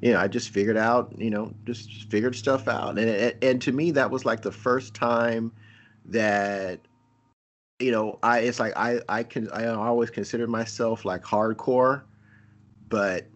you 0.00 0.12
know, 0.12 0.20
I 0.20 0.28
just 0.28 0.50
figured 0.50 0.76
out, 0.76 1.12
you 1.18 1.28
know, 1.28 1.52
just, 1.64 2.04
figured 2.08 2.36
stuff 2.36 2.68
out. 2.68 2.96
And, 2.98 3.34
and 3.42 3.60
to 3.62 3.72
me, 3.72 3.90
that 3.90 4.12
was 4.12 4.24
like 4.24 4.42
the 4.42 4.52
first 4.52 4.94
time 4.94 5.50
that, 6.04 6.78
you 7.78 7.92
know, 7.92 8.18
I, 8.22 8.40
it's 8.40 8.60
like, 8.60 8.72
I, 8.76 9.00
I 9.08 9.22
can, 9.22 9.50
I 9.50 9.66
always 9.66 10.10
considered 10.10 10.50
myself 10.50 11.04
like 11.04 11.22
hardcore, 11.22 12.02
but 12.88 13.26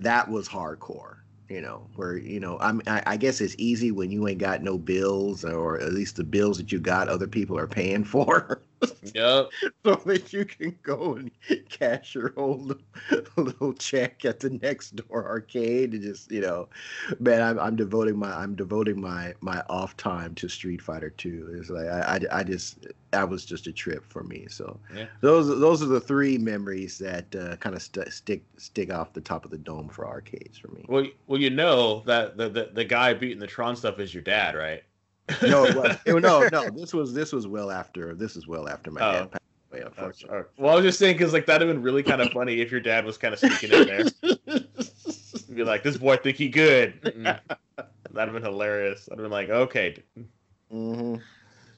that 0.00 0.28
was 0.28 0.48
hardcore 0.48 1.18
you 1.48 1.62
know, 1.62 1.86
where 1.96 2.16
you 2.16 2.40
know, 2.40 2.58
I'm, 2.60 2.82
I, 2.86 3.02
I 3.06 3.16
guess 3.16 3.40
it's 3.40 3.54
easy 3.58 3.90
when 3.90 4.10
you 4.10 4.28
ain't 4.28 4.38
got 4.38 4.62
no 4.62 4.76
bills, 4.76 5.44
or 5.44 5.80
at 5.80 5.92
least 5.92 6.16
the 6.16 6.24
bills 6.24 6.58
that 6.58 6.70
you 6.70 6.78
got, 6.78 7.08
other 7.08 7.26
people 7.26 7.58
are 7.58 7.66
paying 7.66 8.04
for. 8.04 8.60
Yep. 9.14 9.50
so 9.84 9.94
that 10.06 10.32
you 10.32 10.44
can 10.44 10.78
go 10.82 11.14
and 11.14 11.30
cash 11.68 12.14
your 12.14 12.32
old 12.36 12.80
little 13.36 13.72
check 13.74 14.24
at 14.24 14.40
the 14.40 14.50
next 14.50 14.96
door 14.96 15.26
arcade 15.26 15.92
and 15.92 16.02
just, 16.02 16.30
you 16.30 16.40
know, 16.40 16.68
man, 17.18 17.42
I'm, 17.42 17.58
I'm 17.58 17.76
devoting 17.76 18.18
my, 18.18 18.30
I'm 18.30 18.54
devoting 18.54 19.00
my, 19.00 19.34
my 19.40 19.62
off 19.68 19.96
time 19.96 20.34
to 20.36 20.48
Street 20.48 20.82
Fighter 20.82 21.10
2. 21.10 21.56
It's 21.58 21.70
like 21.70 21.86
I, 21.86 22.00
I, 22.00 22.40
I 22.40 22.42
just, 22.42 22.86
that 23.10 23.28
was 23.28 23.44
just 23.44 23.66
a 23.66 23.72
trip 23.72 24.04
for 24.08 24.22
me. 24.22 24.46
So 24.48 24.78
yeah. 24.94 25.06
those, 25.20 25.48
those 25.48 25.82
are 25.82 25.86
the 25.86 26.00
three 26.00 26.38
memories 26.38 26.98
that 26.98 27.34
uh, 27.34 27.56
kind 27.56 27.74
of 27.74 27.82
st- 27.82 28.12
stick, 28.12 28.44
stick 28.56 28.92
off 28.92 29.12
the 29.12 29.20
top 29.20 29.44
of 29.44 29.50
the 29.50 29.58
dome 29.58 29.88
for 29.88 30.06
arcades 30.06 30.58
for 30.58 30.68
me. 30.68 30.84
Well, 30.88 31.06
well, 31.26 31.40
you 31.40 31.50
know 31.50 32.02
that 32.06 32.36
the, 32.36 32.48
the, 32.48 32.70
the 32.72 32.84
guy 32.84 33.14
beating 33.14 33.38
the 33.38 33.46
Tron 33.46 33.76
stuff 33.76 33.98
is 33.98 34.12
your 34.12 34.22
dad, 34.22 34.54
right? 34.54 34.82
No, 35.42 35.64
it 35.64 35.76
was, 35.76 35.96
it, 36.06 36.22
no, 36.22 36.48
no. 36.52 36.70
This 36.70 36.92
was 36.92 37.12
this 37.12 37.32
was 37.32 37.46
well 37.46 37.70
after 37.70 38.14
this 38.14 38.36
is 38.36 38.46
well 38.46 38.68
after 38.68 38.90
my 38.90 39.00
oh. 39.00 39.12
dad 39.12 39.30
passed 39.32 39.44
away. 39.70 39.82
Unfortunately. 39.82 40.38
Oh, 40.38 40.44
well, 40.58 40.72
I 40.72 40.76
was 40.76 40.84
just 40.84 40.98
saying 40.98 41.16
because 41.16 41.32
like 41.32 41.46
that'd 41.46 41.66
have 41.66 41.74
been 41.74 41.82
really 41.82 42.02
kind 42.02 42.20
of 42.20 42.30
funny 42.32 42.60
if 42.60 42.70
your 42.70 42.80
dad 42.80 43.04
was 43.04 43.18
kind 43.18 43.34
of 43.34 43.40
sneaking 43.40 43.72
in 43.72 43.86
there. 43.86 44.04
Be 45.54 45.64
like, 45.64 45.82
this 45.82 45.96
boy 45.96 46.16
think 46.16 46.36
he 46.36 46.48
good. 46.48 47.00
Mm-hmm. 47.78 48.14
That'd 48.14 48.34
have 48.34 48.42
been 48.42 48.50
hilarious. 48.50 49.08
I'd 49.12 49.18
have 49.18 49.24
been 49.24 49.30
like, 49.30 49.50
okay. 49.50 50.02
Mm-hmm. 50.72 51.16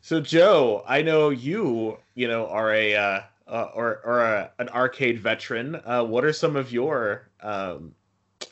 So 0.01 0.21
Joe, 0.21 0.85
I 0.87 1.03
know 1.03 1.31
you, 1.31 1.99
you 2.15 2.29
know, 2.29 2.47
are 2.47 2.73
a 2.73 2.95
uh, 2.95 3.21
uh, 3.49 3.69
or 3.75 4.01
or 4.05 4.21
a, 4.21 4.51
an 4.59 4.69
arcade 4.71 5.19
veteran. 5.19 5.81
Uh, 5.85 6.05
what 6.05 6.25
are 6.25 6.33
some 6.33 6.57
of 6.57 6.73
your 6.73 7.29
um, 7.43 7.95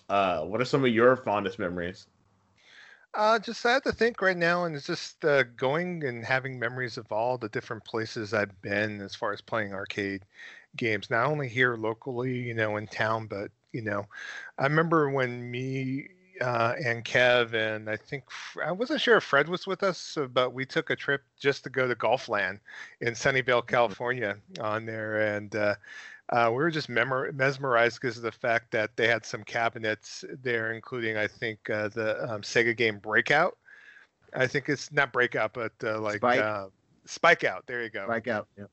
uh, 0.08 0.42
what 0.42 0.60
are 0.60 0.64
some 0.64 0.84
of 0.84 0.90
your 0.90 1.16
fondest 1.16 1.58
memories? 1.58 2.06
Uh, 3.18 3.36
just 3.36 3.66
I 3.66 3.80
to 3.80 3.90
think 3.90 4.22
right 4.22 4.36
now, 4.36 4.64
and 4.64 4.76
it's 4.76 4.86
just 4.86 5.24
uh, 5.24 5.42
going 5.56 6.04
and 6.04 6.24
having 6.24 6.56
memories 6.56 6.96
of 6.96 7.10
all 7.10 7.36
the 7.36 7.48
different 7.48 7.84
places 7.84 8.32
I've 8.32 8.62
been 8.62 9.00
as 9.00 9.16
far 9.16 9.32
as 9.32 9.40
playing 9.40 9.74
arcade 9.74 10.22
games. 10.76 11.10
Not 11.10 11.26
only 11.26 11.48
here 11.48 11.74
locally, 11.74 12.38
you 12.38 12.54
know, 12.54 12.76
in 12.76 12.86
town, 12.86 13.26
but 13.26 13.50
you 13.72 13.82
know, 13.82 14.06
I 14.56 14.62
remember 14.62 15.10
when 15.10 15.50
me 15.50 16.06
uh, 16.40 16.74
and 16.84 17.04
Kev 17.04 17.54
and 17.54 17.90
I 17.90 17.96
think 17.96 18.22
I 18.64 18.70
wasn't 18.70 19.00
sure 19.00 19.16
if 19.16 19.24
Fred 19.24 19.48
was 19.48 19.66
with 19.66 19.82
us, 19.82 20.16
but 20.32 20.52
we 20.52 20.64
took 20.64 20.90
a 20.90 20.94
trip 20.94 21.22
just 21.40 21.64
to 21.64 21.70
go 21.70 21.88
to 21.88 21.96
Golfland 21.96 22.60
in 23.00 23.14
Sunnyvale, 23.14 23.62
mm-hmm. 23.62 23.66
California, 23.66 24.36
on 24.60 24.86
there, 24.86 25.34
and 25.34 25.56
uh, 25.56 25.74
uh, 26.30 26.48
we 26.50 26.56
were 26.56 26.70
just 26.70 26.88
memor- 26.88 27.32
mesmerized 27.32 28.00
because 28.00 28.16
of 28.16 28.22
the 28.22 28.32
fact 28.32 28.70
that 28.72 28.90
they 28.96 29.08
had 29.08 29.24
some 29.24 29.42
cabinets 29.44 30.24
there, 30.42 30.72
including 30.72 31.16
I 31.16 31.26
think 31.26 31.70
uh, 31.70 31.88
the 31.88 32.22
um, 32.30 32.42
Sega 32.42 32.76
game 32.76 32.98
Breakout. 32.98 33.56
I 34.34 34.46
think 34.46 34.68
it's 34.68 34.92
not 34.92 35.12
Breakout, 35.12 35.54
but 35.54 35.72
uh, 35.82 36.00
like 36.00 36.16
Spike. 36.16 36.40
Uh, 36.40 36.66
Spike 37.06 37.44
Out. 37.44 37.66
There 37.66 37.82
you 37.82 37.88
go. 37.88 38.04
Spike 38.04 38.28
Out. 38.28 38.48
Yeah. 38.58 38.64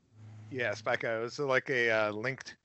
Yeah, 0.52 0.74
Spike 0.74 1.06
Out. 1.06 1.20
It 1.20 1.24
was 1.24 1.40
like 1.40 1.70
a 1.70 1.90
uh, 1.90 2.12
linked 2.12 2.58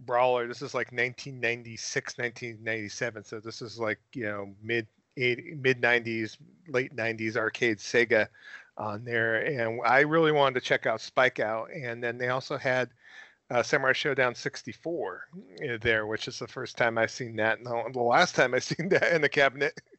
brawler. 0.00 0.46
This 0.46 0.60
is 0.60 0.74
like 0.74 0.92
1996, 0.92 2.18
1997. 2.18 3.24
So 3.24 3.40
this 3.40 3.62
is 3.62 3.78
like 3.78 3.98
you 4.12 4.24
know 4.24 4.54
mid 4.62 4.86
mid 5.16 5.80
90s, 5.80 6.36
late 6.68 6.94
90s 6.94 7.36
arcade 7.36 7.78
Sega 7.78 8.26
on 8.76 9.04
there, 9.04 9.36
and 9.36 9.80
I 9.86 10.00
really 10.00 10.32
wanted 10.32 10.60
to 10.60 10.66
check 10.66 10.84
out 10.84 11.00
Spike 11.00 11.40
Out. 11.40 11.70
And 11.72 12.02
then 12.02 12.18
they 12.18 12.28
also 12.28 12.58
had 12.58 12.90
uh, 13.54 13.62
Samurai 13.62 13.92
Shodown 13.92 14.36
64 14.36 15.28
eh, 15.62 15.78
there, 15.80 16.06
which 16.06 16.26
is 16.26 16.40
the 16.40 16.48
first 16.48 16.76
time 16.76 16.98
I've 16.98 17.10
seen 17.10 17.36
that. 17.36 17.62
No, 17.62 17.88
the 17.92 18.00
last 18.00 18.34
time 18.34 18.52
I've 18.52 18.64
seen 18.64 18.88
that 18.88 19.12
in 19.14 19.22
the 19.22 19.28
cabinet 19.28 19.80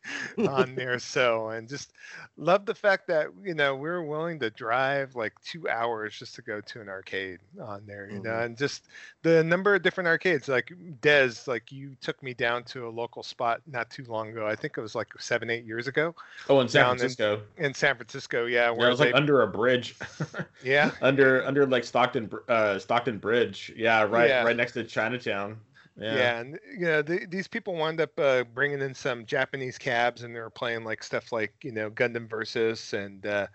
on 0.48 0.76
there. 0.76 1.00
So, 1.00 1.50
and 1.50 1.68
just 1.68 1.94
love 2.38 2.66
the 2.66 2.76
fact 2.76 3.08
that 3.08 3.28
you 3.44 3.54
know 3.54 3.76
we 3.76 3.90
are 3.90 4.04
willing 4.04 4.40
to 4.40 4.50
drive 4.50 5.16
like 5.16 5.34
two 5.44 5.70
hours 5.70 6.18
just 6.18 6.36
to 6.36 6.42
go 6.42 6.62
to 6.62 6.82
an 6.82 6.90
arcade 6.90 7.40
on 7.62 7.84
there. 7.86 8.08
You 8.08 8.16
mm-hmm. 8.16 8.28
know, 8.28 8.40
and 8.40 8.58
just 8.58 8.88
the 9.22 9.44
number 9.44 9.76
of 9.76 9.82
different 9.82 10.08
arcades. 10.08 10.48
Like 10.48 10.74
Dez, 11.02 11.48
like 11.48 11.72
you 11.72 11.96
took 12.02 12.22
me 12.22 12.34
down 12.34 12.64
to 12.66 12.88
a 12.88 12.90
local 12.90 13.24
spot 13.24 13.62
not 13.68 13.90
too 13.90 14.06
long 14.08 14.30
ago. 14.30 14.48
I 14.48 14.56
think 14.56 14.78
it 14.78 14.82
was 14.82 14.96
like 14.96 15.08
seven, 15.20 15.50
eight 15.50 15.66
years 15.66 15.88
ago. 15.88 16.16
Oh, 16.50 16.60
in 16.60 16.68
San 16.68 16.86
Francisco. 16.86 17.42
In, 17.58 17.66
in, 17.66 17.74
San 17.74 17.96
Francisco, 17.96 18.46
yeah. 18.46 18.70
Where 18.70 18.82
yeah, 18.82 18.88
it 18.88 18.90
was 18.90 19.00
they, 19.00 19.06
like 19.08 19.16
under 19.16 19.42
a 19.42 19.48
bridge. 19.48 19.96
yeah. 20.64 20.92
under 21.02 21.46
under 21.46 21.66
like 21.66 21.84
Stockton 21.84 22.30
uh 22.48 22.80
Stockton 22.80 23.18
Bridge. 23.18 23.74
Yeah, 23.76 24.04
right 24.04 24.30
yeah. 24.30 24.44
right 24.44 24.56
next 24.56 24.74
to 24.74 24.84
Chinatown. 24.84 25.58
Yeah. 25.98 26.16
yeah, 26.16 26.40
and 26.40 26.60
you 26.78 26.86
know 26.86 27.02
the, 27.02 27.26
these 27.30 27.48
people 27.48 27.74
wound 27.74 28.02
up 28.02 28.20
uh, 28.20 28.44
bringing 28.54 28.82
in 28.82 28.94
some 28.94 29.26
Japanese 29.26 29.78
cabs, 29.78 30.24
and 30.24 30.36
they 30.36 30.42
were 30.42 30.50
playing 30.50 30.84
like 30.84 31.02
stuff 31.04 31.32
like 31.32 31.54
you 31.64 31.72
know 31.72 31.90
Gundam 31.90 32.30
Versus 32.30 32.94
and 32.94 33.26
uh, 33.26 33.48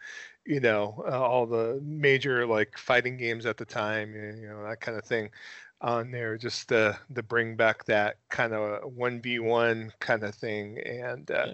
you 0.46 0.60
know 0.60 1.04
uh, 1.06 1.20
all 1.20 1.46
the 1.46 1.80
major 1.84 2.46
like 2.46 2.78
fighting 2.78 3.18
games 3.18 3.44
at 3.44 3.58
the 3.58 3.66
time, 3.66 4.14
you 4.14 4.48
know 4.48 4.62
that 4.66 4.80
kind 4.80 4.96
of 4.96 5.04
thing 5.04 5.28
on 5.82 6.10
there, 6.10 6.38
just 6.38 6.68
to 6.70 6.98
to 7.14 7.22
bring 7.22 7.56
back 7.56 7.84
that 7.84 8.16
kind 8.30 8.54
of 8.54 8.90
one 8.94 9.20
v 9.20 9.38
one 9.38 9.92
kind 10.00 10.22
of 10.22 10.34
thing, 10.34 10.78
and 10.86 11.30
uh, 11.30 11.44
yeah. 11.46 11.52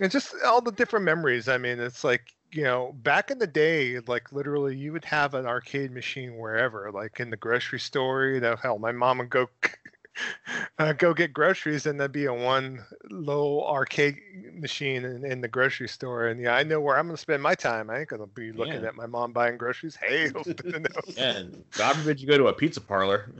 and 0.00 0.12
just 0.12 0.32
all 0.44 0.60
the 0.60 0.72
different 0.72 1.04
memories. 1.04 1.48
I 1.48 1.58
mean, 1.58 1.80
it's 1.80 2.04
like 2.04 2.34
you 2.52 2.62
know, 2.62 2.92
back 3.02 3.32
in 3.32 3.38
the 3.38 3.48
day, 3.48 3.98
like 4.06 4.32
literally, 4.32 4.76
you 4.76 4.92
would 4.92 5.04
have 5.04 5.34
an 5.34 5.44
arcade 5.44 5.90
machine 5.90 6.36
wherever, 6.36 6.92
like 6.92 7.18
in 7.18 7.30
the 7.30 7.36
grocery 7.36 7.80
store. 7.80 8.26
You 8.26 8.40
know, 8.40 8.54
hell, 8.54 8.78
my 8.78 8.92
mom 8.92 9.18
would 9.18 9.30
go 9.30 9.48
uh, 10.78 10.92
go 10.92 11.14
get 11.14 11.32
groceries 11.32 11.86
and 11.86 11.98
there'd 11.98 12.12
be 12.12 12.26
a 12.26 12.34
one 12.34 12.84
low 13.10 13.64
arcade 13.66 14.16
machine 14.54 15.04
in, 15.04 15.24
in, 15.24 15.40
the 15.40 15.48
grocery 15.48 15.88
store. 15.88 16.28
And 16.28 16.40
yeah 16.40 16.54
i 16.54 16.62
know 16.62 16.80
where 16.80 16.98
i'm 16.98 17.06
going 17.06 17.16
to 17.16 17.20
spend 17.20 17.42
my 17.42 17.54
time. 17.54 17.90
I 17.90 18.00
ain't 18.00 18.08
going 18.08 18.20
to 18.20 18.26
be 18.26 18.52
looking 18.52 18.82
yeah. 18.82 18.88
at 18.88 18.94
my 18.94 19.06
mom 19.06 19.32
buying 19.32 19.56
groceries. 19.56 19.98
Hey 20.04 20.30
yeah, 21.16 21.36
and 21.36 21.64
god 21.72 21.96
forbid 21.96 22.20
you 22.20 22.26
go 22.26 22.36
to 22.36 22.48
a 22.48 22.52
pizza 22.52 22.80
parlor. 22.80 23.32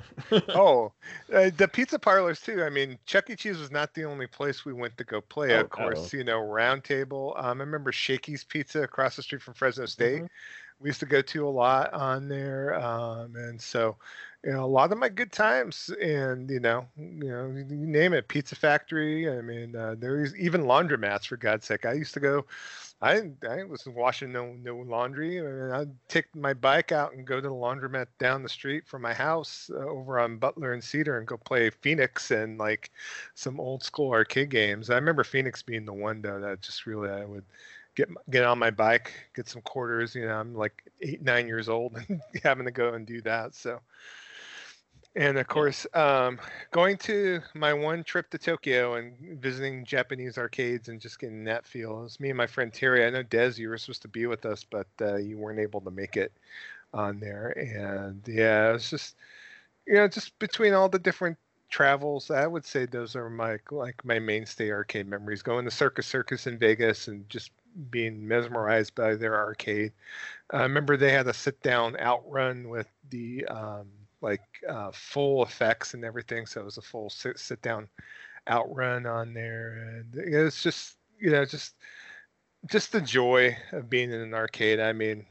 Oh 0.49 0.93
uh, 1.33 1.51
the 1.57 1.69
pizza 1.69 1.99
parlors 1.99 2.41
too. 2.41 2.63
I 2.63 2.71
mean 2.71 2.99
chuck 3.07 3.29
e. 3.31 3.37
Cheese 3.37 3.59
was 3.59 3.71
not 3.71 3.95
the 3.95 4.05
only 4.05 4.27
place 4.27 4.65
we 4.65 4.73
went 4.73 4.97
to 4.99 5.05
go 5.05 5.21
play. 5.21 5.55
Oh, 5.55 5.61
of 5.61 5.71
course 5.71 6.11
oh. 6.13 6.17
you 6.17 6.25
know 6.25 6.41
round 6.41 6.85
table 6.85 7.35
um, 7.37 7.61
i 7.61 7.65
remember 7.65 7.93
shakey's 7.93 8.45
pizza 8.45 8.83
across 8.83 9.17
the 9.17 9.23
street 9.23 9.43
from 9.43 9.55
fresno 9.55 9.87
state. 9.87 10.23
Mm-hmm 10.23 10.27
we 10.81 10.89
used 10.89 11.01
to 11.01 11.07
go 11.07 11.23
to 11.23 11.47
a 11.47 11.51
lot 11.51 11.93
on 11.95 12.29
there, 12.29 12.75
um, 12.75 13.37
and 13.37 13.61
so 13.61 13.97
you 14.45 14.53
know 14.53 14.65
a 14.65 14.67
lot 14.67 14.93
of 14.93 14.99
my 14.99 15.09
good 15.09 15.33
times, 15.33 15.91
and 16.03 16.51
you 16.51 16.61
know, 16.61 16.87
you 16.97 17.29
know, 17.31 17.47
you 17.57 17.65
name 17.87 18.13
it, 18.13 18.29
Pizza 18.29 18.55
Factory. 18.55 19.31
I 19.31 19.41
mean, 19.41 19.75
uh, 19.77 19.95
there's 19.99 20.37
even 20.37 20.63
laundromats 20.63 21.27
for 21.27 21.37
God's 21.37 21.67
sake. 21.67 21.87
I 21.87 21.93
used 21.95 22.15
to 22.15 22.21
go. 22.21 22.45
I 23.03 23.31
I 23.49 23.65
was 23.65 23.87
washing 23.87 24.33
no 24.33 24.55
no 24.63 24.77
laundry, 24.77 25.41
I 25.41 25.45
and 25.45 25.73
I'd 25.75 26.09
take 26.09 26.35
my 26.35 26.55
bike 26.55 26.93
out 26.93 27.13
and 27.13 27.27
go 27.27 27.37
to 27.37 27.49
the 27.49 27.55
laundromat 27.55 28.07
down 28.19 28.43
the 28.43 28.49
street 28.49 28.87
from 28.87 29.03
my 29.03 29.15
house 29.15 29.71
uh, 29.75 29.79
over 29.79 30.19
on 30.19 30.39
Butler 30.39 30.73
and 30.73 30.83
Cedar 30.83 31.19
and 31.19 31.27
go 31.27 31.37
play 31.37 31.71
Phoenix 31.71 32.31
and 32.31 32.59
like 32.59 32.91
some 33.35 33.61
old 33.61 33.83
school 33.83 34.11
arcade 34.13 34.51
games. 34.51 34.91
I 34.91 34.95
remember 34.97 35.25
Phoenix 35.25 35.63
being 35.63 35.85
the 35.85 35.93
one 35.93 36.23
though 36.23 36.41
that 36.41 36.63
just 36.63 36.87
really 36.87 37.11
I 37.11 37.25
would 37.25 37.45
get 37.95 38.09
get 38.31 38.45
on 38.45 38.59
my 38.59 38.71
bike, 38.71 39.13
get 39.35 39.49
some 39.49 39.63
quarters. 39.63 40.15
You 40.15 40.27
know, 40.27 40.35
I'm 40.35 40.55
like 40.55 40.83
eight 41.01 41.23
nine 41.23 41.47
years 41.47 41.69
old 41.69 41.97
and 42.09 42.21
having 42.43 42.67
to 42.67 42.73
go 42.73 42.95
and 42.95 43.07
do 43.07 43.21
that. 43.23 43.55
So 43.55 43.81
and 45.17 45.39
of 45.39 45.47
course, 45.47 45.87
um, 45.95 46.41
going 46.73 46.97
to 46.99 47.41
my 47.55 47.73
one 47.73 48.03
trip 48.03 48.31
to 48.31 48.39
Tokyo 48.39 48.95
and 48.95 49.41
visiting 49.41 49.85
Japanese 49.85 50.39
arcades 50.39 50.89
and 50.89 51.01
just 51.01 51.21
getting 51.21 51.45
that 51.45 51.67
feel. 51.67 52.01
It 52.01 52.03
was 52.03 52.21
me 52.21 52.31
and 52.31 52.37
my 52.37 52.49
friend 52.49 52.73
Terry. 52.73 53.05
I 53.07 53.11
know 53.11 53.23
Dez, 53.23 53.57
you 53.57 53.69
were 53.69 53.79
supposed 53.79 54.03
to 54.03 54.09
be 54.09 54.27
with 54.27 54.45
us, 54.45 54.65
but 54.69 54.89
uh, 55.01 55.17
you 55.17 55.39
weren't 55.39 55.61
able 55.61 55.81
to 55.83 55.91
make 55.91 56.17
it 56.17 56.33
on 56.93 57.21
there. 57.21 57.51
And 57.51 58.23
yeah, 58.27 58.75
it's 58.75 58.91
just 58.91 59.15
you 59.87 59.95
know, 59.95 60.09
just 60.09 60.37
between 60.39 60.73
all 60.73 60.89
the 60.89 60.99
different 60.99 61.37
travels, 61.75 62.31
I 62.31 62.47
would 62.47 62.65
say 62.65 62.87
those 62.87 63.17
are 63.17 63.29
my 63.29 63.59
like 63.73 64.05
my 64.05 64.21
mainstay 64.21 64.71
arcade 64.71 65.09
memories. 65.09 65.43
Going 65.43 65.65
to 65.65 65.73
Circus 65.73 66.07
Circus 66.07 66.47
in 66.47 66.57
Vegas 66.57 67.09
and 67.09 67.29
just 67.29 67.51
being 67.91 68.29
mesmerized 68.29 68.95
by 68.95 69.17
their 69.17 69.35
arcade. 69.35 69.91
I 70.51 70.63
remember 70.63 70.97
they 70.97 71.11
had 71.11 71.27
a 71.27 71.35
sit 71.35 71.61
down 71.63 71.97
outrun 71.97 72.69
with 72.69 72.87
the 73.11 73.45
um, 73.47 73.89
like 74.21 74.45
uh, 74.69 74.93
full 74.93 75.43
effects 75.43 75.95
and 75.95 76.05
everything. 76.05 76.47
So 76.47 76.61
it 76.61 76.65
was 76.65 76.79
a 76.79 76.83
full 76.83 77.11
sit, 77.11 77.41
sit 77.41 77.61
down 77.61 77.89
outrun 78.49 79.05
on 79.05 79.35
there, 79.35 79.73
and 79.73 80.15
it's 80.15 80.63
just 80.63 80.97
you 81.19 81.33
know 81.33 81.45
just 81.45 81.75
just 82.67 82.93
the 82.93 83.01
joy 83.01 83.57
of 83.73 83.91
being 83.91 84.11
in 84.11 84.21
an 84.21 84.35
arcade. 84.35 84.81
I 84.81 84.93
mean, 84.93 85.27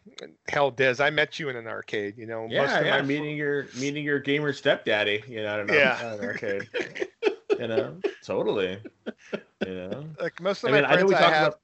hell, 0.48 0.72
Dez, 0.72 1.04
I 1.04 1.10
met 1.10 1.40
you 1.40 1.50
in 1.50 1.56
an 1.56 1.68
arcade. 1.68 2.18
You 2.18 2.26
know, 2.26 2.48
yeah, 2.50 2.82
yeah, 2.82 3.02
meeting 3.02 3.36
your 3.36 3.68
meeting 3.78 4.04
your 4.04 4.20
gamer 4.20 4.54
stepdaddy. 4.54 5.24
You 5.28 5.44
know, 5.44 5.66
yeah, 5.70 6.14
an 6.14 6.20
arcade. 6.24 6.70
you 7.60 7.68
know, 7.68 7.98
totally. 8.24 8.80
You 9.66 9.74
know, 9.74 10.06
like 10.20 10.40
most 10.42 10.64
of 10.64 10.70
I 10.70 10.72
my 10.72 10.78
mean, 10.78 10.90
friends 10.90 10.98
I, 10.98 11.02
know 11.02 11.08
we 11.08 11.16
I 11.16 11.22
have. 11.22 11.48
About... 11.48 11.60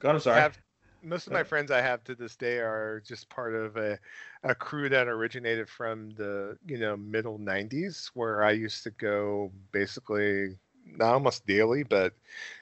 God, 0.00 0.14
I'm 0.14 0.20
sorry. 0.20 0.40
Have, 0.40 0.58
most 1.02 1.26
of 1.26 1.32
my 1.32 1.42
friends 1.42 1.70
I 1.70 1.80
have 1.80 2.04
to 2.04 2.14
this 2.14 2.36
day 2.36 2.58
are 2.58 3.02
just 3.06 3.28
part 3.30 3.54
of 3.54 3.76
a, 3.76 3.98
a 4.42 4.54
crew 4.54 4.88
that 4.88 5.08
originated 5.08 5.68
from 5.68 6.10
the 6.10 6.58
you 6.66 6.78
know 6.78 6.96
middle 6.96 7.38
90s 7.38 8.10
where 8.14 8.44
I 8.44 8.52
used 8.52 8.82
to 8.84 8.90
go 8.90 9.50
basically 9.72 10.56
not 10.96 11.14
almost 11.14 11.46
daily 11.46 11.82
but 11.82 12.12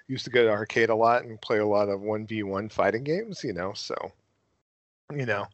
used 0.06 0.24
to 0.24 0.30
go 0.30 0.42
to 0.42 0.50
arcade 0.50 0.90
a 0.90 0.94
lot 0.94 1.24
and 1.24 1.40
play 1.40 1.58
a 1.58 1.66
lot 1.66 1.88
of 1.88 2.00
1v1 2.00 2.70
fighting 2.70 3.04
games 3.04 3.44
you 3.44 3.52
know 3.52 3.72
so 3.74 3.94
you 5.14 5.26
know 5.26 5.46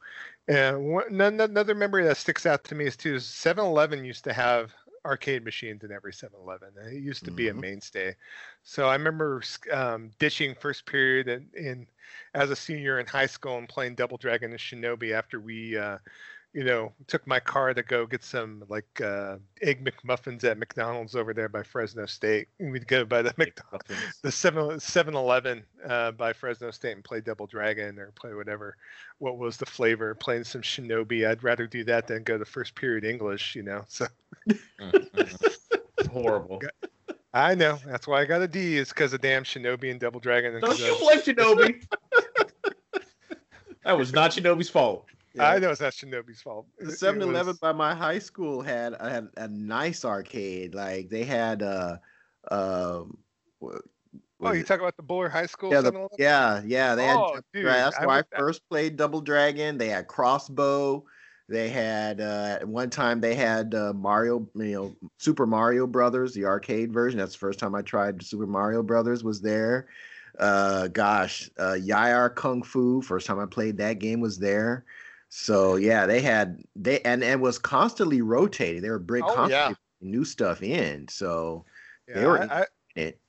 and 0.46 0.92
one, 0.92 1.20
another 1.20 1.74
memory 1.74 2.04
that 2.04 2.18
sticks 2.18 2.44
out 2.44 2.64
to 2.64 2.74
me 2.74 2.86
is 2.86 2.96
too 2.96 3.16
7-Eleven 3.16 4.04
used 4.04 4.24
to 4.24 4.32
have 4.32 4.74
arcade 5.04 5.44
machines 5.44 5.84
in 5.84 5.92
every 5.92 6.12
7-Eleven. 6.12 6.68
It 6.86 7.02
used 7.02 7.24
to 7.24 7.30
mm-hmm. 7.30 7.36
be 7.36 7.48
a 7.48 7.52
mm-hmm. 7.52 7.60
mainstay. 7.60 8.14
So 8.62 8.88
I 8.88 8.94
remember 8.94 9.42
um, 9.72 10.10
ditching 10.18 10.54
first 10.54 10.86
period 10.86 11.28
in, 11.28 11.48
in, 11.54 11.86
as 12.34 12.50
a 12.50 12.56
senior 12.56 13.00
in 13.00 13.06
high 13.06 13.26
school 13.26 13.58
and 13.58 13.68
playing 13.68 13.94
Double 13.94 14.16
Dragon 14.16 14.50
and 14.50 14.60
Shinobi 14.60 15.12
after 15.12 15.40
we 15.40 15.76
uh, 15.76 15.98
you 16.54 16.62
know, 16.62 16.92
took 17.08 17.26
my 17.26 17.40
car 17.40 17.74
to 17.74 17.82
go 17.82 18.06
get 18.06 18.22
some 18.22 18.62
like 18.68 19.00
uh, 19.00 19.36
egg 19.60 19.84
McMuffins 19.84 20.44
at 20.44 20.56
McDonald's 20.56 21.16
over 21.16 21.34
there 21.34 21.48
by 21.48 21.64
Fresno 21.64 22.06
State. 22.06 22.46
And 22.60 22.70
we'd 22.70 22.86
go 22.86 23.04
by 23.04 23.22
the 23.22 23.34
McDonald's, 23.36 23.90
the 24.22 24.30
7 24.30 24.78
7 24.78 25.14
Eleven 25.14 25.64
uh, 25.84 26.12
by 26.12 26.32
Fresno 26.32 26.70
State 26.70 26.92
and 26.92 27.02
play 27.02 27.20
Double 27.20 27.48
Dragon 27.48 27.98
or 27.98 28.12
play 28.12 28.34
whatever, 28.34 28.76
what 29.18 29.36
was 29.36 29.56
the 29.56 29.66
flavor, 29.66 30.14
playing 30.14 30.44
some 30.44 30.62
Shinobi. 30.62 31.28
I'd 31.28 31.42
rather 31.42 31.66
do 31.66 31.82
that 31.84 32.06
than 32.06 32.22
go 32.22 32.38
to 32.38 32.44
first 32.44 32.76
period 32.76 33.04
English, 33.04 33.56
you 33.56 33.64
know. 33.64 33.84
So 33.88 34.06
mm-hmm. 34.48 36.06
horrible. 36.08 36.62
I 37.34 37.56
know. 37.56 37.80
That's 37.84 38.06
why 38.06 38.20
I 38.20 38.26
got 38.26 38.42
a 38.42 38.48
D, 38.48 38.76
is 38.76 38.90
because 38.90 39.12
of 39.12 39.20
damn 39.20 39.42
Shinobi 39.42 39.90
and 39.90 39.98
Double 39.98 40.20
Dragon. 40.20 40.60
Don't 40.60 40.78
you 40.78 40.96
blame 41.00 41.18
Shinobi? 41.18 41.84
that 43.84 43.98
was 43.98 44.12
not 44.12 44.30
Shinobi's 44.30 44.70
fault. 44.70 45.06
Yeah. 45.34 45.50
I 45.50 45.58
know 45.58 45.70
it's 45.70 45.80
not 45.80 45.92
Shinobi's 45.92 46.40
fault. 46.40 46.66
The 46.78 46.92
7 46.92 47.20
Eleven 47.20 47.56
by 47.60 47.72
my 47.72 47.94
high 47.94 48.20
school 48.20 48.62
had 48.62 48.94
had 49.00 49.28
a 49.36 49.48
nice 49.48 50.04
arcade. 50.04 50.74
Like 50.74 51.08
they 51.08 51.24
had 51.24 51.62
uh 51.62 51.96
um 52.50 53.18
Oh, 54.40 54.52
you 54.52 54.62
talk 54.62 54.80
about 54.80 54.96
the 54.96 55.02
Bullard 55.02 55.30
High 55.30 55.46
School? 55.46 55.72
Yeah, 55.72 55.80
the, 55.80 56.08
yeah, 56.18 56.62
yeah. 56.66 56.94
They 56.94 57.08
oh, 57.10 57.34
had 57.34 57.44
dude, 57.52 57.66
that's 57.66 57.98
where 57.98 58.10
I, 58.10 58.18
I 58.18 58.38
first 58.38 58.68
played 58.68 58.96
Double 58.96 59.20
Dragon. 59.20 59.78
They 59.78 59.88
had 59.88 60.06
Crossbow. 60.06 61.04
They 61.48 61.68
had 61.68 62.20
uh, 62.20 62.58
at 62.60 62.68
one 62.68 62.90
time 62.90 63.20
they 63.20 63.34
had 63.34 63.74
uh, 63.74 63.92
Mario, 63.94 64.48
you 64.54 64.72
know, 64.72 64.96
Super 65.18 65.46
Mario 65.46 65.86
Brothers, 65.86 66.34
the 66.34 66.46
arcade 66.46 66.92
version. 66.92 67.18
That's 67.18 67.32
the 67.32 67.38
first 67.38 67.58
time 67.58 67.74
I 67.74 67.82
tried 67.82 68.22
Super 68.22 68.46
Mario 68.46 68.82
Brothers. 68.82 69.22
Was 69.24 69.40
there? 69.40 69.86
Uh, 70.38 70.88
gosh, 70.88 71.48
uh, 71.58 71.76
Yie-Ar 71.80 72.30
Kung 72.30 72.62
Fu. 72.62 73.00
First 73.02 73.26
time 73.26 73.38
I 73.38 73.46
played 73.46 73.76
that 73.78 73.98
game 73.98 74.20
was 74.20 74.38
there. 74.38 74.84
So 75.36 75.74
yeah, 75.74 76.06
they 76.06 76.20
had 76.20 76.62
they 76.76 77.00
and 77.00 77.24
it 77.24 77.40
was 77.40 77.58
constantly 77.58 78.22
rotating. 78.22 78.82
They 78.82 78.88
were 78.90 79.00
bringing 79.00 79.28
oh, 79.28 79.34
constantly 79.34 79.76
yeah. 80.00 80.08
new 80.08 80.24
stuff 80.24 80.62
in. 80.62 81.08
So 81.08 81.64
yeah, 82.06 82.14
they 82.14 82.24
were 82.24 82.38
I, 82.40 82.60
I, 82.60 82.66
it. 82.94 83.20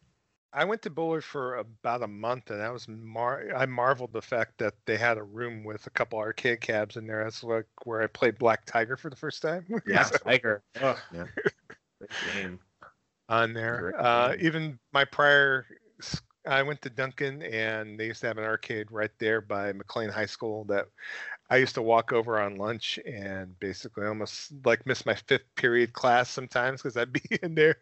I 0.54 0.66
went 0.66 0.84
to 0.84 0.92
Bullard 0.92 1.24
for 1.24 1.56
about 1.56 2.04
a 2.04 2.08
month, 2.08 2.52
and 2.52 2.62
I 2.62 2.70
was 2.70 2.88
mar- 2.88 3.50
I 3.58 3.66
marveled 3.66 4.14
the 4.14 4.22
fact 4.22 4.60
that 4.60 4.76
they 4.86 4.98
had 4.98 5.18
a 5.18 5.24
room 5.24 5.64
with 5.64 5.88
a 5.88 5.90
couple 5.90 6.20
arcade 6.20 6.62
cabs 6.62 6.96
in 6.96 7.08
there. 7.08 7.24
That's 7.24 7.44
like 7.44 7.66
where 7.86 8.04
I 8.04 8.08
played 8.08 8.38
Black 8.38 8.66
Tiger 8.66 8.98
for 8.98 9.10
the 9.10 9.16
first 9.16 9.42
time. 9.42 9.66
Yeah, 9.88 10.04
Tiger. 10.04 10.62
Oh, 10.84 11.00
yeah. 11.12 11.26
game. 12.36 12.60
On 13.30 13.52
there, 13.52 14.00
uh, 14.00 14.36
even 14.40 14.78
my 14.94 15.06
prior 15.06 15.66
I 16.48 16.62
went 16.62 16.82
to 16.84 16.90
Duncan, 16.90 17.42
and 17.42 18.00
they 18.00 18.08
used 18.08 18.22
to 18.22 18.28
have 18.28 18.38
an 18.38 18.44
arcade 18.44 18.92
right 18.92 19.12
there 19.18 19.42
by 19.42 19.74
McLane 19.74 20.12
High 20.12 20.26
School 20.28 20.64
that 20.66 20.88
I 21.50 21.58
used 21.58 21.76
to 21.76 21.82
walk 21.82 22.12
over 22.12 22.40
on 22.40 22.56
lunch 22.56 23.00
and 23.06 23.58
basically 23.60 24.06
almost 24.08 24.52
like 24.66 24.86
miss 24.86 25.06
my 25.06 25.16
fifth 25.16 25.54
period 25.56 25.94
class 25.94 26.30
sometimes 26.30 26.82
because 26.82 26.98
I'd 26.98 27.14
be 27.14 27.22
in 27.44 27.56
there 27.56 27.78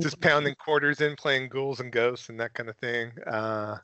just 0.00 0.20
pounding 0.20 0.56
quarters 0.56 1.00
in, 1.00 1.16
playing 1.16 1.48
ghouls 1.48 1.80
and 1.80 1.92
ghosts 1.92 2.28
and 2.28 2.40
that 2.40 2.54
kind 2.54 2.68
of 2.68 2.76
thing. 2.78 3.12
Uh, 3.26 3.78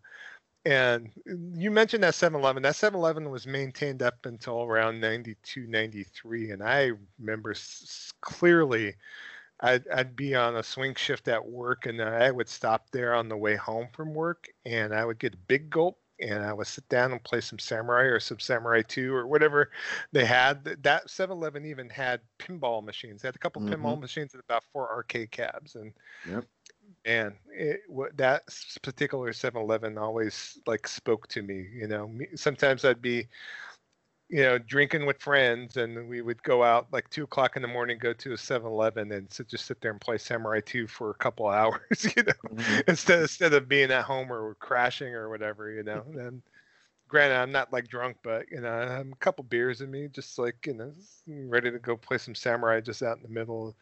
and 0.64 1.10
you 1.26 1.70
mentioned 1.72 2.04
that 2.04 2.14
7-Eleven. 2.14 2.62
That 2.62 2.76
7-Eleven 2.76 3.30
was 3.30 3.46
maintained 3.46 4.02
up 4.02 4.26
until 4.26 4.62
around 4.62 5.00
92, 5.00 5.66
93. 5.66 6.52
And 6.52 6.62
I 6.62 6.92
remember 7.18 7.52
s- 7.52 8.12
clearly 8.20 8.94
I'd, 9.60 9.88
I'd 9.88 10.16
be 10.16 10.34
on 10.34 10.56
a 10.56 10.62
swing 10.62 10.94
shift 10.94 11.28
at 11.28 11.44
work 11.46 11.86
and 11.86 12.02
I 12.02 12.30
would 12.30 12.48
stop 12.48 12.90
there 12.90 13.14
on 13.14 13.28
the 13.28 13.36
way 13.36 13.56
home 13.56 13.88
from 13.92 14.14
work 14.14 14.48
and 14.66 14.94
I 14.94 15.04
would 15.04 15.18
get 15.18 15.34
a 15.34 15.38
big 15.38 15.70
gulp 15.70 15.98
and 16.20 16.44
I 16.44 16.52
would 16.52 16.66
sit 16.66 16.88
down 16.88 17.12
and 17.12 17.22
play 17.22 17.40
some 17.40 17.58
Samurai 17.58 18.02
or 18.02 18.20
some 18.20 18.38
Samurai 18.38 18.82
2 18.82 19.14
or 19.14 19.26
whatever 19.26 19.70
they 20.12 20.24
had. 20.24 20.64
That 20.82 21.10
7 21.10 21.36
Eleven 21.36 21.64
even 21.64 21.88
had 21.88 22.20
pinball 22.38 22.84
machines. 22.84 23.22
They 23.22 23.28
had 23.28 23.36
a 23.36 23.38
couple 23.38 23.62
mm-hmm. 23.62 23.74
pinball 23.74 24.00
machines 24.00 24.34
and 24.34 24.42
about 24.42 24.64
four 24.72 24.90
arcade 24.90 25.30
cabs. 25.30 25.74
And 25.74 25.92
yep. 26.28 26.44
and 27.04 27.34
it, 27.50 27.80
that 28.16 28.42
particular 28.82 29.32
7 29.32 29.60
Eleven 29.60 29.98
always 29.98 30.58
like 30.66 30.86
spoke 30.86 31.28
to 31.28 31.42
me. 31.42 31.66
You 31.74 31.88
know, 31.88 32.10
sometimes 32.36 32.84
I'd 32.84 33.02
be 33.02 33.26
you 34.32 34.42
know, 34.42 34.56
drinking 34.56 35.04
with 35.04 35.20
friends, 35.20 35.76
and 35.76 36.08
we 36.08 36.22
would 36.22 36.42
go 36.42 36.64
out 36.64 36.86
like 36.90 37.08
two 37.10 37.24
o'clock 37.24 37.54
in 37.54 37.60
the 37.60 37.68
morning, 37.68 37.98
go 37.98 38.14
to 38.14 38.32
a 38.32 38.36
7-Eleven, 38.36 39.12
and 39.12 39.30
sit, 39.30 39.46
just 39.46 39.66
sit 39.66 39.78
there 39.82 39.90
and 39.90 40.00
play 40.00 40.16
Samurai 40.16 40.60
Two 40.64 40.86
for 40.86 41.10
a 41.10 41.14
couple 41.14 41.48
hours, 41.50 42.06
you 42.16 42.22
know, 42.22 42.32
mm-hmm. 42.48 42.80
instead 42.88 43.20
instead 43.20 43.52
of 43.52 43.68
being 43.68 43.90
at 43.90 44.04
home 44.04 44.32
or 44.32 44.54
crashing 44.54 45.14
or 45.14 45.28
whatever, 45.28 45.70
you 45.70 45.82
know. 45.82 46.02
And 46.14 46.40
granted, 47.08 47.36
I'm 47.36 47.52
not 47.52 47.74
like 47.74 47.88
drunk, 47.88 48.16
but 48.22 48.50
you 48.50 48.62
know, 48.62 48.72
I 48.72 48.90
have 48.90 49.06
a 49.06 49.16
couple 49.16 49.44
beers 49.44 49.82
in 49.82 49.90
me, 49.90 50.08
just 50.08 50.38
like 50.38 50.66
you 50.66 50.72
know, 50.72 50.92
ready 51.28 51.70
to 51.70 51.78
go 51.78 51.94
play 51.94 52.16
some 52.16 52.34
Samurai, 52.34 52.80
just 52.80 53.02
out 53.02 53.18
in 53.18 53.22
the 53.22 53.28
middle 53.28 53.76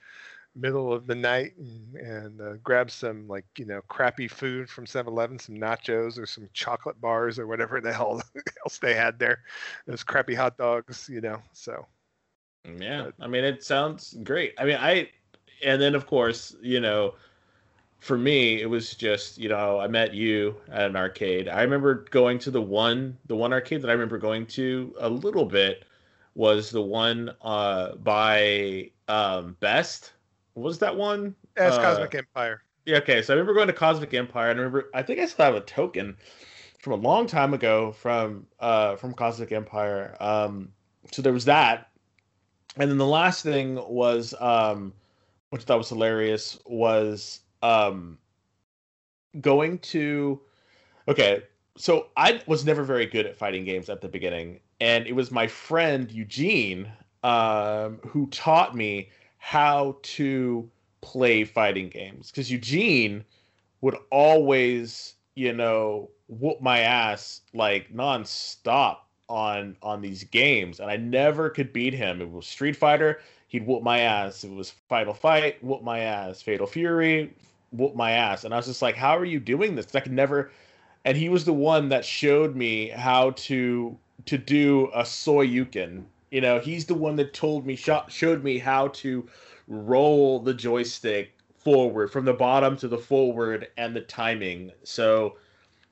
middle 0.55 0.93
of 0.93 1.07
the 1.07 1.15
night 1.15 1.53
and, 1.57 1.95
and 1.97 2.41
uh, 2.41 2.53
grab 2.63 2.91
some 2.91 3.29
like 3.29 3.45
you 3.57 3.65
know 3.65 3.81
crappy 3.89 4.29
food 4.29 4.69
from 4.69 4.87
7-Eleven, 4.87 5.39
some 5.39 5.57
nachos 5.57 6.19
or 6.19 6.27
some 6.27 6.49
chocolate 6.53 7.01
bars 7.01 7.39
or 7.39 7.47
whatever 7.47 7.81
the 7.81 7.93
hell 7.93 8.21
else 8.65 8.79
they 8.79 8.95
had 8.95 9.19
there. 9.19 9.41
Those 9.87 10.03
crappy 10.03 10.35
hot 10.35 10.57
dogs, 10.57 11.09
you 11.13 11.21
know. 11.21 11.41
So 11.53 11.87
yeah, 12.79 13.05
but, 13.05 13.25
I 13.25 13.29
mean 13.29 13.45
it 13.45 13.65
sounds 13.65 14.17
great. 14.25 14.55
I 14.59 14.65
mean 14.65 14.79
I 14.79 15.11
and 15.65 15.81
then 15.81 15.95
of 15.95 16.07
course 16.07 16.57
you 16.63 16.81
know 16.81 17.15
for 18.01 18.17
me, 18.17 18.63
it 18.63 18.67
was 18.69 18.95
just 18.95 19.39
you 19.39 19.49
know 19.49 19.79
I 19.79 19.87
met 19.87 20.15
you 20.15 20.57
at 20.71 20.91
an 20.91 20.97
arcade. 20.97 21.49
I 21.49 21.63
remember 21.63 22.07
going 22.11 22.39
to 22.41 22.51
the 22.51 22.61
one 22.61 23.17
the 23.27 23.37
one 23.37 23.53
arcade 23.53 23.83
that 23.83 23.91
I 23.91 23.93
remember 23.93 24.19
going 24.19 24.47
to 24.47 24.95
a 24.99 25.09
little 25.09 25.45
bit 25.45 25.85
was 26.35 26.71
the 26.71 26.83
one 26.83 27.31
uh, 27.43 27.97
by 27.97 28.91
um, 29.09 29.57
Best. 29.61 30.13
What 30.55 30.65
was 30.65 30.79
that 30.81 30.97
one? 30.97 31.35
As 31.57 31.75
Uh, 31.75 31.83
Cosmic 31.83 32.15
Empire. 32.15 32.63
Yeah, 32.87 32.99
okay. 32.99 33.23
So 33.23 33.33
I 33.33 33.37
remember 33.37 33.55
going 33.55 33.69
to 33.69 33.73
Cosmic 33.73 34.13
Empire, 34.15 34.51
and 34.51 34.59
I 34.59 34.63
remember 34.63 34.91
I 34.95 35.03
think 35.03 35.21
I 35.21 35.27
still 35.27 35.47
have 35.47 35.55
a 35.55 35.61
token 35.61 36.17
from 36.81 36.95
a 36.95 36.97
long 36.97 37.27
time 37.27 37.55
ago 37.55 37.93
from 37.93 38.47
uh 38.59 38.97
from 38.97 39.15
Cosmic 39.15 39.53
Empire. 39.53 40.17
Um, 40.21 40.73
so 41.13 41.23
there 41.23 41.33
was 41.33 41.45
that, 41.47 41.91
and 42.77 42.91
then 42.91 42.99
the 42.99 43.07
last 43.07 43.43
thing 43.43 43.77
was 43.77 44.35
um, 44.41 44.93
which 45.51 45.63
I 45.63 45.65
thought 45.65 45.79
was 45.79 45.89
hilarious 45.89 46.59
was 46.67 47.41
um, 47.63 48.19
going 49.41 49.79
to. 49.79 50.41
Okay, 51.09 51.43
so 51.77 52.09
I 52.17 52.43
was 52.47 52.65
never 52.65 52.85
very 52.85 53.07
good 53.07 53.27
at 53.27 53.37
fighting 53.37 53.65
games 53.65 53.89
at 53.89 54.01
the 54.01 54.09
beginning, 54.09 54.61
and 54.81 55.07
it 55.07 55.13
was 55.13 55.31
my 55.31 55.47
friend 55.47 56.11
Eugene 56.11 56.91
um, 57.23 57.99
who 58.07 58.27
taught 58.29 58.75
me 58.77 59.11
how 59.41 59.97
to 60.03 60.71
play 61.01 61.45
fighting 61.45 61.89
games 61.89 62.31
because 62.31 62.51
Eugene 62.51 63.25
would 63.81 63.97
always, 64.11 65.15
you 65.35 65.53
know, 65.53 66.09
whoop 66.29 66.61
my 66.61 66.81
ass 66.81 67.41
like 67.53 67.93
nonstop 67.93 68.99
on 69.29 69.77
on 69.83 70.03
these 70.03 70.25
games, 70.25 70.79
and 70.79 70.91
I 70.91 70.97
never 70.97 71.51
could 71.51 71.73
beat 71.73 71.95
him. 71.95 72.21
It 72.21 72.31
was 72.31 72.47
Street 72.47 72.77
Fighter, 72.77 73.21
he'd 73.51 73.67
whoop 73.67 73.83
my 73.83 74.01
ass. 74.01 74.45
It 74.45 74.53
was 74.53 74.71
Final 74.89 75.15
Fight, 75.15 75.63
whoop 75.63 75.83
my 75.83 76.01
ass. 76.01 76.41
Fatal 76.41 76.67
Fury, 76.67 77.35
whoop 77.73 77.95
my 77.95 78.13
ass. 78.13 78.45
And 78.45 78.55
I 78.55 78.57
was 78.57 78.67
just 78.67 78.83
like, 78.83 78.95
how 78.95 79.17
are 79.17 79.25
you 79.25 79.41
doing 79.41 79.75
this? 79.75 79.95
I 79.95 80.01
could 80.01 80.13
never. 80.13 80.51
And 81.05 81.17
he 81.17 81.29
was 81.29 81.45
the 81.45 81.53
one 81.53 81.89
that 81.89 82.05
showed 82.05 82.55
me 82.55 82.89
how 82.89 83.31
to 83.31 83.97
to 84.27 84.39
do 84.39 84.91
a 84.95 85.03
Shoryuken. 85.03 86.05
You 86.31 86.41
know, 86.41 86.61
he's 86.61 86.87
the 86.87 86.95
one 86.95 87.17
that 87.17 87.35
told 87.35 87.67
me 87.67 87.77
sho- 87.77 88.05
showed 88.09 88.45
me 88.45 88.59
how 88.59 88.89
to 88.89 89.29
roll 89.67 90.41
the 90.41 90.55
joystick 90.55 91.33
forward 91.57 92.11
from 92.11 92.25
the 92.25 92.33
bottom 92.33 92.77
to 92.79 92.89
the 92.89 92.99
forward 92.99 93.69
and 93.77 93.95
the 93.95 94.01
timing. 94.01 94.73
So, 94.85 95.37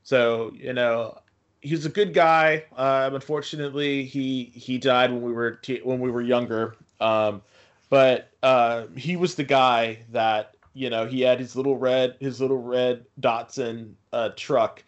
so 0.02 0.52
you 0.54 0.72
know, 0.72 1.18
he 1.60 1.74
was 1.74 1.86
a 1.86 1.90
good 1.90 2.14
guy. 2.14 2.64
Um, 2.76 3.14
unfortunately, 3.14 4.04
he 4.04 4.44
he 4.44 4.78
died 4.78 5.10
when 5.10 5.22
we 5.22 5.32
were 5.32 5.52
t- 5.52 5.80
when 5.82 6.00
we 6.00 6.10
were 6.10 6.22
younger. 6.22 6.76
Um, 7.00 7.42
but 7.90 8.30
uh, 8.42 8.86
he 8.96 9.16
was 9.16 9.34
the 9.34 9.44
guy 9.44 10.00
that 10.12 10.54
you 10.74 10.90
know 10.90 11.06
he 11.06 11.22
had 11.22 11.40
his 11.40 11.56
little 11.56 11.76
red 11.76 12.16
his 12.20 12.40
little 12.40 12.62
red 12.62 13.06
Datsun 13.20 13.94
uh, 14.12 14.30
truck, 14.36 14.82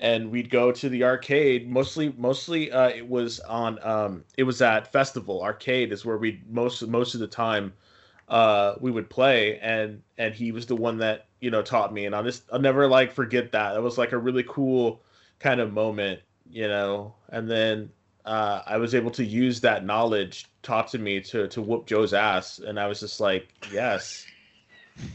and 0.00 0.30
we'd 0.30 0.50
go 0.50 0.72
to 0.72 0.88
the 0.88 1.04
arcade. 1.04 1.70
Mostly, 1.70 2.12
mostly 2.16 2.72
uh, 2.72 2.88
it 2.88 3.06
was 3.06 3.38
on 3.40 3.78
um, 3.82 4.24
it 4.36 4.42
was 4.42 4.60
at 4.62 4.90
festival 4.90 5.42
arcade 5.42 5.92
is 5.92 6.04
where 6.04 6.16
we 6.16 6.42
most 6.48 6.84
most 6.88 7.14
of 7.14 7.20
the 7.20 7.26
time 7.26 7.72
uh, 8.28 8.74
we 8.80 8.90
would 8.90 9.10
play, 9.10 9.58
and 9.60 10.02
and 10.18 10.34
he 10.34 10.52
was 10.52 10.66
the 10.66 10.76
one 10.76 10.98
that 10.98 11.26
you 11.40 11.50
know 11.50 11.62
taught 11.62 11.92
me, 11.92 12.06
and 12.06 12.14
I'll 12.14 12.24
just 12.24 12.44
I'll 12.52 12.60
never 12.60 12.88
like 12.88 13.12
forget 13.12 13.52
that. 13.52 13.76
It 13.76 13.82
was 13.82 13.98
like 13.98 14.12
a 14.12 14.18
really 14.18 14.44
cool 14.48 15.02
kind 15.38 15.60
of 15.60 15.72
moment, 15.72 16.20
you 16.50 16.66
know. 16.66 17.14
And 17.28 17.48
then 17.48 17.90
uh, 18.24 18.62
I 18.66 18.78
was 18.78 18.94
able 18.94 19.10
to 19.12 19.24
use 19.24 19.60
that 19.60 19.84
knowledge 19.84 20.46
taught 20.62 20.88
to 20.88 20.98
me 20.98 21.20
to 21.20 21.46
to 21.48 21.60
whoop 21.60 21.86
Joe's 21.86 22.14
ass, 22.14 22.58
and 22.58 22.80
I 22.80 22.86
was 22.86 23.00
just 23.00 23.20
like, 23.20 23.48
yes, 23.70 24.26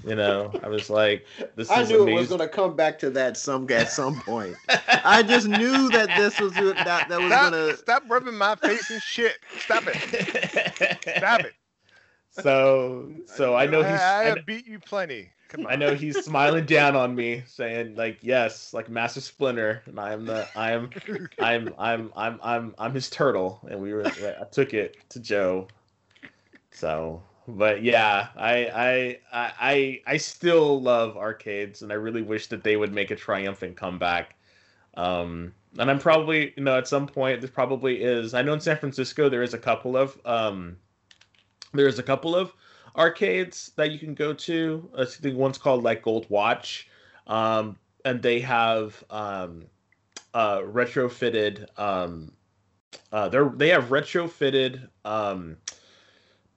you 0.06 0.16
know. 0.16 0.52
I 0.64 0.68
was 0.68 0.90
like, 0.90 1.26
this 1.56 1.70
I 1.70 1.82
is 1.82 1.90
knew 1.90 2.04
amazing. 2.04 2.18
it 2.18 2.20
was 2.22 2.30
going 2.30 2.42
to 2.42 2.48
come 2.48 2.76
back 2.76 3.00
to 3.00 3.10
that 3.12 3.38
some 3.38 3.70
at 3.72 3.92
some 3.92 4.22
point. 4.22 4.56
I 4.88 5.24
just 5.24 5.48
knew 5.48 5.90
that 5.90 6.10
this 6.18 6.40
was 6.40 6.54
that 6.54 7.08
that 7.10 7.10
was 7.10 7.30
going 7.30 7.52
to. 7.52 7.78
stop 7.78 8.04
rubbing 8.08 8.38
my 8.38 8.56
face 8.56 8.90
and 8.90 9.02
shit. 9.02 9.38
Stop 9.60 9.84
it. 9.88 10.98
Stop 11.18 11.42
it. 11.42 11.54
so 12.30 13.12
so 13.26 13.56
I 13.56 13.66
know 13.66 13.80
he's 13.82 14.00
I, 14.00 14.22
I 14.22 14.22
I, 14.22 14.24
have 14.26 14.46
beat 14.46 14.68
you 14.68 14.80
plenty. 14.80 15.30
Come 15.48 15.68
on. 15.68 15.72
I 15.72 15.76
know 15.76 15.94
he's 15.94 16.24
smiling 16.26 16.66
down 16.66 16.96
on 16.96 17.16
me, 17.16 17.44
saying 17.48 17.96
like, 17.96 18.18
"Yes, 18.22 18.74
like 18.74 18.90
Master 18.90 19.22
Splinter," 19.22 19.84
and 19.86 20.00
I 20.00 20.12
am 20.12 20.26
the 20.26 20.48
I 20.56 20.72
am 20.72 20.90
I'm 21.40 21.74
I'm 21.78 22.12
I'm 22.16 22.40
I'm 22.42 22.76
I'm 22.80 22.94
his 22.94 23.10
turtle, 23.10 23.60
and 23.70 23.80
we 23.80 23.94
were 23.94 24.06
I 24.08 24.44
took 24.52 24.74
it 24.74 24.98
to 25.10 25.20
Joe. 25.20 25.68
So, 26.72 27.22
but 27.48 27.84
yeah, 27.84 28.30
I 28.36 29.20
I 29.34 29.50
I 29.60 30.02
I 30.08 30.18
still 30.18 30.82
love 30.82 31.18
arcades, 31.18 31.82
and 31.82 31.92
I 31.92 31.96
really 31.96 32.22
wish 32.22 32.48
that 32.48 32.64
they 32.64 32.78
would 32.78 32.94
make 32.94 33.12
a 33.12 33.16
triumphant 33.16 33.78
comeback. 33.78 34.36
Um, 34.96 35.54
and 35.78 35.92
I'm 35.92 36.00
probably 36.00 36.54
you 36.56 36.64
know 36.64 36.78
at 36.78 36.88
some 36.88 37.08
point 37.08 37.42
there 37.42 37.50
probably 37.50 38.02
is. 38.02 38.34
I 38.34 38.42
know 38.42 38.54
in 38.54 38.62
San 38.62 38.78
Francisco 38.78 39.30
there 39.30 39.44
is 39.44 39.54
a 39.54 39.60
couple 39.60 39.96
of 39.96 40.20
um, 40.26 40.78
there's 41.74 42.00
a 42.00 42.04
couple 42.04 42.36
of 42.36 42.52
arcades 42.96 43.72
that 43.76 43.92
you 43.92 44.00
can 44.00 44.16
go 44.16 44.34
to. 44.34 44.90
I 44.98 45.06
think 45.06 45.38
one's 45.38 45.58
called 45.58 45.84
like 45.84 46.02
Gold 46.02 46.26
Watch, 46.30 46.90
um, 47.28 47.78
and 48.06 48.22
they 48.22 48.40
have 48.40 49.04
um, 49.10 49.66
uh, 50.34 50.60
retrofitted. 50.60 51.68
Um, 51.78 52.32
uh, 53.12 53.30
they're 53.30 53.52
they 53.56 53.70
have 53.70 53.86
retrofitted 53.86 54.88
um, 55.04 55.58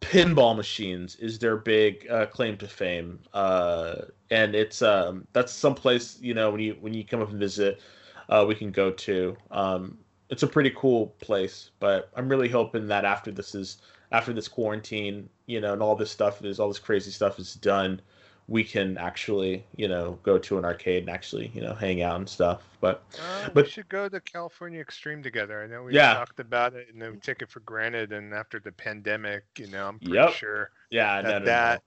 pinball 0.01 0.57
machines 0.57 1.17
is 1.17 1.39
their 1.39 1.57
big 1.57 2.07
uh, 2.11 2.27
claim 2.27 2.57
to 2.59 2.69
fame, 2.69 3.19
uh, 3.35 3.97
and 4.31 4.55
it's 4.55 4.83
um, 4.83 5.27
that's 5.33 5.53
someplace 5.53 6.19
you 6.21 6.35
know 6.35 6.51
when 6.51 6.61
you 6.61 6.77
when 6.81 6.95
you 6.95 7.05
come 7.05 7.21
up 7.21 7.31
and 7.31 7.39
visit, 7.39 7.81
uh, 8.29 8.45
we 8.47 8.55
can 8.55 8.71
go 8.71 8.91
to. 8.91 9.37
Um, 9.51 9.99
it's 10.31 10.43
a 10.43 10.47
pretty 10.47 10.73
cool 10.77 11.09
place, 11.21 11.71
but 11.81 12.11
I'm 12.15 12.29
really 12.29 12.49
hoping 12.49 12.87
that 12.89 13.05
after 13.05 13.31
this 13.31 13.55
is 13.55 13.79
after 14.13 14.33
this 14.33 14.49
quarantine, 14.49 15.29
you 15.47 15.61
know, 15.61 15.73
and 15.73 15.83
all 15.83 15.97
this 15.97 16.11
stuff 16.11 16.45
is 16.45 16.61
all 16.61 16.69
this 16.69 16.79
crazy 16.79 17.11
stuff 17.11 17.39
is 17.39 17.55
done, 17.55 18.01
we 18.49 18.65
can 18.65 18.97
actually, 18.97 19.63
you 19.77 19.87
know, 19.89 20.19
go 20.23 20.39
to 20.39 20.57
an 20.59 20.65
arcade 20.65 21.03
and 21.03 21.11
actually, 21.11 21.51
you 21.55 21.61
know, 21.61 21.75
hang 21.75 22.01
out 22.01 22.17
and 22.17 22.27
stuff. 22.29 22.63
But 22.81 23.03
Uh, 23.21 23.51
But- 23.53 23.65
we 23.67 23.71
should 23.71 23.89
go 23.91 24.09
to 24.09 24.21
California 24.21 24.81
Extreme 24.81 25.23
together. 25.23 25.63
I 25.63 25.67
know 25.67 25.83
we 25.83 25.93
Yeah. 25.95 26.15
talked 26.15 26.41
about 26.41 26.75
it 26.75 26.89
and 26.91 27.01
then 27.01 27.13
we 27.13 27.19
take 27.19 27.43
it 27.43 27.51
for 27.51 27.61
granted. 27.61 28.13
And 28.13 28.33
after 28.33 28.59
the 28.59 28.73
pandemic, 28.73 29.45
you 29.59 29.67
know, 29.67 29.89
I'm 29.89 29.99
pretty 29.99 30.15
Yep. 30.15 30.33
sure 30.33 30.71
yeah, 30.91 31.21
no, 31.21 31.29
that, 31.29 31.39
no, 31.41 31.45
that 31.45 31.83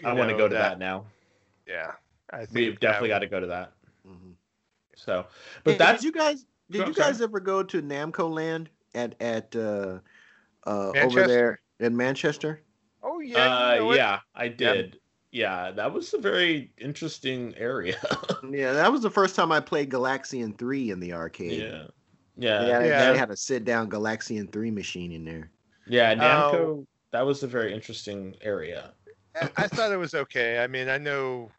no. 0.00 0.08
I 0.08 0.12
want 0.14 0.30
to 0.30 0.36
go 0.36 0.48
to 0.48 0.54
that, 0.54 0.78
now. 0.78 1.04
Yeah, 1.66 1.92
I 2.30 2.46
think 2.46 2.54
We've 2.54 2.72
that 2.74 2.80
definitely 2.80 3.08
got 3.10 3.18
to 3.18 3.26
go 3.26 3.40
to 3.40 3.46
that. 3.48 3.72
Mhm. 4.08 4.34
So, 4.94 5.26
but 5.64 5.72
Hey, 5.72 5.76
that's 5.78 6.02
did 6.02 6.06
you 6.06 6.12
guys 6.18 6.46
did 6.70 6.78
Go- 6.78 6.84
you 6.86 6.90
okay. 6.92 7.00
guys 7.02 7.20
ever 7.20 7.40
go 7.40 7.62
to 7.62 7.82
Namco 7.82 8.30
Land 8.32 8.70
at 8.94 9.20
at 9.20 9.54
uh, 9.54 9.98
uh, 10.66 10.92
over 10.96 11.26
there 11.26 11.60
in 11.78 11.94
Manchester? 11.94 12.62
Oh 13.02 13.20
yeah, 13.20 13.74
you 13.74 13.80
know 13.80 13.90
uh, 13.90 13.94
yeah, 13.94 14.20
I 14.34 14.48
did. 14.48 14.98
Yeah, 15.32 15.70
that 15.72 15.92
was 15.92 16.14
a 16.14 16.18
very 16.18 16.70
interesting 16.78 17.54
area. 17.56 17.96
Yeah, 18.48 18.72
that 18.74 18.92
was 18.92 19.02
the 19.02 19.10
first 19.10 19.34
time 19.34 19.50
I 19.50 19.58
played 19.60 19.90
Galaxian 19.90 20.56
Three 20.56 20.90
in 20.90 21.00
the 21.00 21.12
arcade. 21.12 21.60
yeah. 21.62 21.86
They 22.36 22.46
Yeah. 22.46 22.78
had, 22.78 22.86
Yeah. 22.86 23.12
they 23.12 23.18
had 23.18 23.30
a 23.30 23.36
sit 23.36 23.64
down 23.64 23.90
Galaxian 23.90 24.52
Three 24.52 24.70
machine 24.70 25.10
in 25.10 25.24
there. 25.24 25.50
Yeah, 25.86 26.14
Namco, 26.14 26.54
Oh. 26.54 26.86
that 27.12 27.26
was 27.26 27.42
a 27.42 27.48
very 27.48 27.74
interesting 27.74 28.36
area. 28.40 28.92
I, 29.34 29.50
I 29.56 29.66
thought 29.68 29.90
it 29.90 29.96
was 29.96 30.14
okay. 30.14 30.62
I 30.62 30.66
mean, 30.68 30.88
I 30.88 30.98
know 30.98 31.50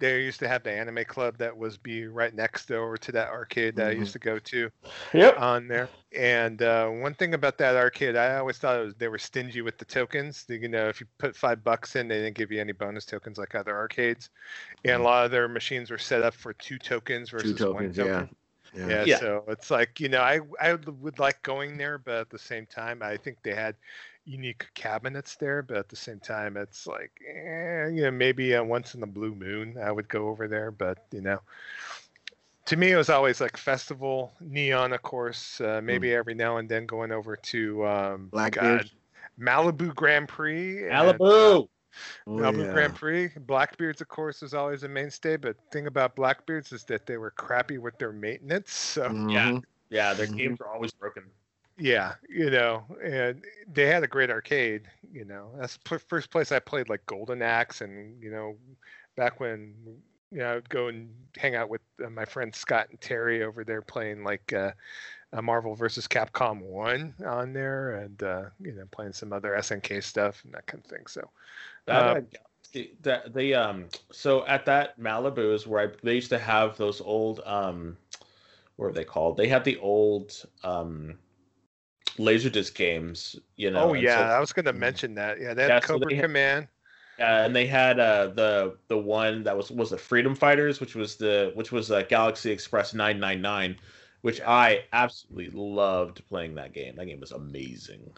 they 0.00 0.22
used 0.24 0.40
to 0.40 0.48
have 0.48 0.64
the 0.64 0.72
anime 0.72 1.04
club 1.04 1.38
that 1.38 1.56
was 1.56 1.78
be 1.78 2.06
right 2.08 2.34
next 2.34 2.68
door 2.68 2.98
to 2.98 3.12
that 3.12 3.28
arcade 3.30 3.76
that 3.76 3.88
I 3.88 3.92
Mhm. 3.92 4.00
used 4.00 4.12
to 4.14 4.20
go 4.20 4.38
to 4.40 4.70
Yep. 5.14 5.38
on 5.38 5.68
there. 5.68 5.90
And 6.16 6.62
uh, 6.62 6.88
one 6.88 7.14
thing 7.14 7.34
about 7.34 7.58
that 7.58 7.76
arcade, 7.76 8.16
I 8.16 8.36
always 8.38 8.58
thought 8.58 8.80
it 8.80 8.84
was 8.84 8.94
they 8.96 9.08
were 9.08 9.18
stingy 9.18 9.62
with 9.62 9.78
the 9.78 9.86
tokens. 9.86 10.46
You 10.48 10.68
know, 10.68 10.88
if 10.88 11.00
you 11.00 11.06
put 11.18 11.36
five 11.36 11.64
bucks 11.64 11.96
in, 11.96 12.08
they 12.08 12.18
didn't 12.20 12.36
give 12.36 12.52
you 12.52 12.60
any 12.60 12.72
bonus 12.72 13.06
tokens 13.06 13.38
like 13.38 13.54
other 13.54 13.76
arcades. 13.76 14.30
And 14.84 15.00
a 15.00 15.04
lot 15.04 15.24
of 15.26 15.30
their 15.30 15.48
machines 15.48 15.90
were 15.90 15.98
set 15.98 16.22
up 16.22 16.34
for 16.34 16.52
two 16.54 16.78
tokens 16.78 17.30
versus 17.30 17.52
Two 17.52 17.66
tokens, 17.66 17.98
one 17.98 18.06
yeah. 18.06 18.26
token. 18.26 18.36
Yeah. 18.74 18.88
Yeah, 18.88 19.04
Yeah. 19.04 19.18
so 19.18 19.44
it's 19.48 19.70
like 19.70 20.00
you 20.00 20.08
know, 20.08 20.20
I 20.22 20.40
I 20.60 20.72
would 20.72 21.00
would 21.02 21.18
like 21.18 21.42
going 21.42 21.76
there, 21.78 21.98
but 21.98 22.14
at 22.14 22.30
the 22.30 22.38
same 22.38 22.66
time, 22.66 23.02
I 23.02 23.16
think 23.16 23.38
they 23.42 23.54
had 23.54 23.76
unique 24.24 24.66
cabinets 24.74 25.36
there. 25.36 25.62
But 25.62 25.76
at 25.78 25.88
the 25.88 25.96
same 25.96 26.20
time, 26.20 26.56
it's 26.56 26.86
like, 26.86 27.12
eh, 27.26 27.88
you 27.88 28.02
know, 28.02 28.10
maybe 28.10 28.54
uh, 28.54 28.62
once 28.62 28.94
in 28.94 29.00
the 29.00 29.06
blue 29.06 29.34
moon, 29.34 29.76
I 29.82 29.92
would 29.92 30.08
go 30.08 30.28
over 30.28 30.48
there. 30.48 30.70
But 30.70 30.98
you 31.12 31.20
know, 31.20 31.40
to 32.66 32.76
me, 32.76 32.92
it 32.92 32.96
was 32.96 33.10
always 33.10 33.40
like 33.40 33.56
festival, 33.56 34.32
neon, 34.40 34.92
of 34.92 35.02
course. 35.02 35.60
Uh, 35.60 35.80
maybe 35.82 36.14
every 36.14 36.34
now 36.34 36.58
and 36.58 36.68
then 36.68 36.86
going 36.86 37.12
over 37.12 37.36
to 37.36 37.86
um, 37.86 38.28
Blackbeard. 38.28 38.82
God, 38.82 38.90
Malibu 39.40 39.94
Grand 39.94 40.28
Prix. 40.28 40.88
and, 40.88 40.92
uh, 40.92 41.12
Malibu. 41.12 41.20
Oh, 41.20 41.68
Malibu 42.28 42.64
yeah. 42.64 42.72
Grand 42.72 42.94
Prix. 42.94 43.28
Blackbeards, 43.40 44.00
of 44.00 44.08
course, 44.08 44.42
was 44.42 44.54
always 44.54 44.84
a 44.84 44.88
mainstay. 44.88 45.36
But 45.36 45.56
thing 45.72 45.86
about 45.86 46.14
Blackbeards 46.14 46.72
is 46.72 46.84
that 46.84 47.06
they 47.06 47.16
were 47.16 47.32
crappy 47.32 47.78
with 47.78 47.98
their 47.98 48.12
maintenance. 48.12 48.72
So 48.72 49.06
Yeah. 49.28 49.50
Mhm. 49.50 49.64
Yeah, 49.88 50.14
their 50.14 50.28
Mhm. 50.28 50.36
games 50.36 50.60
are 50.60 50.72
always 50.72 50.92
broken. 50.92 51.24
Yeah, 51.80 52.14
you 52.28 52.50
know, 52.50 52.84
and 53.02 53.42
they 53.72 53.86
had 53.86 54.02
a 54.02 54.08
great 54.08 54.30
arcade. 54.30 54.82
You 55.12 55.24
know, 55.24 55.50
that's 55.58 55.78
the 55.78 55.98
first 55.98 56.30
place 56.30 56.52
I 56.52 56.58
played 56.58 56.88
like 56.88 57.04
Golden 57.06 57.42
Axe, 57.42 57.80
and 57.80 58.22
you 58.22 58.30
know, 58.30 58.56
back 59.16 59.40
when 59.40 59.74
you 60.30 60.38
know, 60.38 60.56
I'd 60.56 60.68
go 60.68 60.88
and 60.88 61.10
hang 61.36 61.56
out 61.56 61.70
with 61.70 61.80
uh, 62.04 62.10
my 62.10 62.24
friends 62.24 62.58
Scott 62.58 62.88
and 62.90 63.00
Terry 63.00 63.42
over 63.42 63.64
there 63.64 63.82
playing 63.82 64.24
like 64.24 64.52
uh, 64.52 64.72
uh, 65.32 65.42
Marvel 65.42 65.74
versus 65.74 66.06
Capcom 66.06 66.60
One 66.60 67.14
on 67.26 67.52
there, 67.54 67.96
and 67.96 68.22
uh, 68.22 68.44
you 68.60 68.72
know, 68.72 68.84
playing 68.90 69.14
some 69.14 69.32
other 69.32 69.56
SNK 69.56 70.02
stuff 70.02 70.44
and 70.44 70.52
that 70.54 70.66
kind 70.66 70.84
of 70.84 70.90
thing. 70.90 71.06
So, 71.06 71.28
That, 71.86 72.24
Uh, 72.74 73.20
the, 73.32 73.54
um 73.54 73.88
so 74.12 74.46
at 74.46 74.64
that 74.66 75.00
Malibu 75.00 75.52
is 75.54 75.66
where 75.66 75.88
I 75.88 75.92
they 76.04 76.14
used 76.14 76.28
to 76.30 76.38
have 76.38 76.76
those 76.76 77.00
old 77.00 77.40
um 77.44 77.96
what 78.76 78.86
are 78.86 78.92
they 78.92 79.04
called? 79.04 79.36
They 79.36 79.48
had 79.48 79.64
the 79.64 79.76
old 79.78 80.44
um 80.62 81.18
laserdisc 82.20 82.74
games, 82.74 83.36
you 83.56 83.70
know. 83.70 83.90
oh 83.90 83.92
yeah, 83.94 84.16
so- 84.16 84.34
I 84.36 84.40
was 84.40 84.52
going 84.52 84.66
to 84.66 84.72
mention 84.72 85.14
that. 85.14 85.40
Yeah, 85.40 85.54
they 85.54 85.62
had 85.62 85.68
Yeah, 85.70 85.80
Cobra 85.80 86.08
they 86.08 86.16
had- 86.16 86.24
Command. 86.26 86.68
Uh, 87.18 87.44
and 87.44 87.54
they 87.54 87.66
had 87.66 88.00
uh, 88.00 88.28
the 88.28 88.76
the 88.88 88.96
one 88.96 89.42
that 89.44 89.54
was 89.54 89.70
was 89.70 89.90
the 89.90 89.98
Freedom 89.98 90.34
Fighters, 90.34 90.80
which 90.80 90.94
was 90.94 91.16
the 91.16 91.52
which 91.54 91.70
was 91.70 91.90
uh, 91.90 92.00
Galaxy 92.08 92.50
Express 92.50 92.94
999, 92.94 93.76
which 94.22 94.40
I 94.40 94.84
absolutely 94.94 95.50
loved 95.52 96.26
playing 96.28 96.54
that 96.54 96.72
game. 96.72 96.96
That 96.96 97.04
game 97.06 97.20
was 97.20 97.32
amazing. 97.32 98.10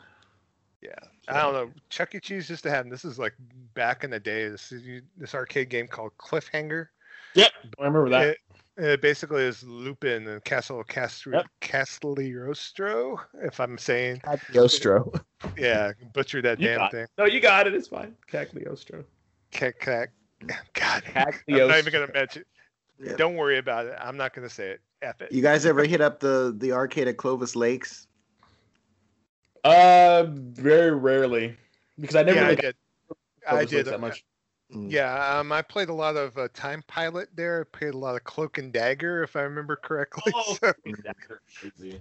Yeah, 0.83 0.91
I 1.27 1.43
don't 1.43 1.53
know. 1.53 1.71
Chuck 1.91 2.15
E. 2.15 2.21
Cheese 2.21 2.49
used 2.49 2.63
to 2.63 2.71
have. 2.71 2.89
This 2.91 3.05
is 3.05 3.19
like 3.19 3.35
back 3.75 4.05
in 4.05 4.11
the 4.11 4.21
day. 4.21 4.49
This 4.49 4.73
this 5.17 5.35
arcade 5.35 5.69
game 5.69 5.89
called 5.89 6.13
Cliffhanger. 6.19 6.87
Yep, 7.35 7.51
I 7.81 7.85
remember 7.85 8.09
that. 8.11 8.27
It, 8.29 8.39
it 8.77 9.03
basically 9.03 9.43
is 9.43 9.63
Lupin 9.63 10.27
and 10.29 10.43
Castle 10.45 10.83
Castro 10.85 11.39
Yep. 11.39 11.47
Cagliostro, 11.61 13.21
if 13.43 13.61
I'm 13.61 13.79
saying. 13.79 14.21
Cagliostro. 14.21 15.13
Yeah, 15.57 15.93
butcher 16.15 16.41
that 16.43 16.61
You 16.61 16.69
damn 16.69 16.79
got 16.79 16.91
thing. 16.93 17.07
No, 17.19 17.25
you 17.25 17.41
got 17.41 17.67
it. 17.67 17.75
It's 17.75 17.89
fine. 17.89 18.15
Cagliostro. 18.27 19.05
Cac, 19.51 19.79
cac. 19.81 20.11
God, 20.75 21.03
I'm 21.15 21.69
not 21.69 21.79
even 21.79 21.93
gonna 21.93 22.13
mention. 22.13 22.45
Yeah. 22.99 23.17
Don't 23.17 23.37
worry 23.37 23.59
about 23.59 23.87
it. 23.87 23.95
I'm 24.01 24.17
not 24.17 24.35
gonna 24.35 24.49
say 24.49 24.71
it. 24.71 24.81
F 25.03 25.21
it. 25.21 25.33
You 25.33 25.43
guys 25.43 25.67
ever 25.67 25.85
hit 25.85 26.01
up 26.01 26.21
the 26.21 26.55
the 26.57 26.73
arcade 26.73 27.09
at 27.09 27.17
Clovis 27.17 27.57
Lakes? 27.57 28.07
Uh, 29.65 30.25
very 30.29 30.91
rarely, 30.93 31.57
because 32.01 32.17
I 32.17 32.23
never 32.23 32.37
yeah, 32.39 32.43
I 32.43 32.49
really 32.51 32.57
did. 32.57 32.77
got 33.45 33.55
I 33.55 33.65
did. 33.65 33.73
Lakes 33.75 33.91
that 33.91 34.01
much. 34.01 34.25
Mm. 34.73 34.91
Yeah, 34.91 35.39
um, 35.39 35.53
I 35.53 35.63
played 35.63 35.89
a 35.89 35.95
lot 35.95 36.17
of 36.17 36.37
uh, 36.39 36.49
Time 36.55 36.83
Pilot 36.87 37.29
there. 37.35 37.61
I 37.61 37.77
played 37.77 37.95
a 37.95 37.99
lot 37.99 38.15
of 38.17 38.25
Cloak 38.25 38.59
and 38.59 38.73
Dagger, 38.73 39.23
if 39.23 39.37
I 39.37 39.43
remember 39.43 39.77
correctly. 39.77 40.33
Oh, 40.35 40.57
So- 40.61 40.73
crazy. 41.61 42.01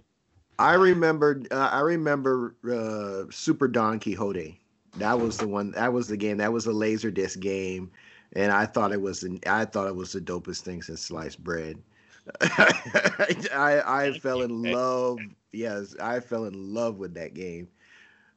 I 0.60 0.74
remember. 0.76 1.42
Uh, 1.50 1.70
I 1.72 1.80
remember 1.80 2.56
uh, 2.72 3.24
Super 3.32 3.68
Don 3.68 4.00
Quixote. 4.00 4.60
That 4.98 5.20
was 5.20 5.38
the 5.38 5.48
one. 5.48 5.72
That 5.72 5.92
was 5.92 6.08
the 6.08 6.18
game. 6.18 6.38
That 6.38 6.54
was 6.54 6.66
a 6.68 6.72
laser 6.72 7.10
disc 7.10 7.40
game, 7.40 7.90
and 8.34 8.52
I 8.52 8.66
thought 8.68 8.92
it 8.92 9.02
was. 9.02 9.24
An, 9.24 9.40
I 9.48 9.66
thought 9.66 9.88
it 9.88 9.96
was 9.96 10.12
the 10.12 10.22
dopest 10.22 10.60
thing 10.62 10.82
since 10.84 11.02
sliced 11.02 11.44
bread. 11.44 11.78
I 12.42 13.82
I 13.86 14.20
fell 14.20 14.42
in 14.42 14.62
love. 14.62 15.18
Yes, 15.52 15.96
I 16.00 16.20
fell 16.20 16.46
in 16.46 16.74
love 16.74 16.98
with 16.98 17.14
that 17.16 17.34
game. 17.34 17.68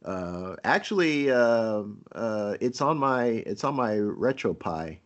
Uh, 0.05 0.57
actually, 0.65 1.31
um, 1.31 2.03
uh, 2.15 2.57
it's 2.61 2.81
on 2.81 2.99
my 2.99 3.25
it's 3.47 3.65
on 3.65 3.75
my 3.75 3.95
RetroPie. 3.95 4.99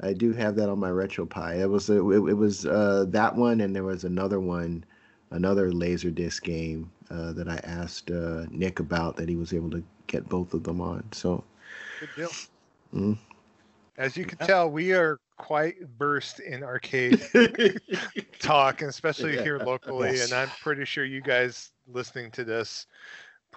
I 0.00 0.12
do 0.12 0.32
have 0.32 0.56
that 0.56 0.68
on 0.68 0.78
my 0.78 0.90
RetroPie. 0.90 1.58
It 1.58 1.66
was 1.66 1.88
a, 1.90 1.94
it, 2.10 2.30
it 2.30 2.34
was 2.34 2.66
uh, 2.66 3.06
that 3.08 3.36
one, 3.36 3.60
and 3.60 3.74
there 3.74 3.84
was 3.84 4.04
another 4.04 4.40
one, 4.40 4.84
another 5.30 5.70
Laserdisc 5.70 6.42
game 6.42 6.90
uh, 7.10 7.32
that 7.32 7.48
I 7.48 7.56
asked 7.64 8.10
uh, 8.10 8.46
Nick 8.50 8.80
about 8.80 9.16
that 9.16 9.28
he 9.28 9.36
was 9.36 9.52
able 9.52 9.70
to 9.70 9.82
get 10.06 10.28
both 10.28 10.54
of 10.54 10.64
them 10.64 10.80
on. 10.80 11.04
So 11.12 11.44
Good 12.00 12.12
deal. 12.12 12.36
Mm. 12.94 13.16
As 13.96 14.16
you 14.16 14.24
can 14.24 14.38
Yeah. 14.40 14.46
tell, 14.46 14.70
we 14.70 14.92
are 14.92 15.18
quite 15.36 15.76
versed 15.98 16.40
in 16.40 16.62
arcade 16.62 17.28
talk, 18.38 18.80
and 18.80 18.88
especially 18.88 19.36
here 19.36 19.58
locally. 19.58 20.20
Yes. 20.20 20.22
And 20.22 20.34
I'm 20.34 20.52
pretty 20.60 20.84
sure 20.84 21.04
you 21.04 21.20
guys 21.20 21.72
listening 21.86 22.30
to 22.32 22.44
this 22.44 22.86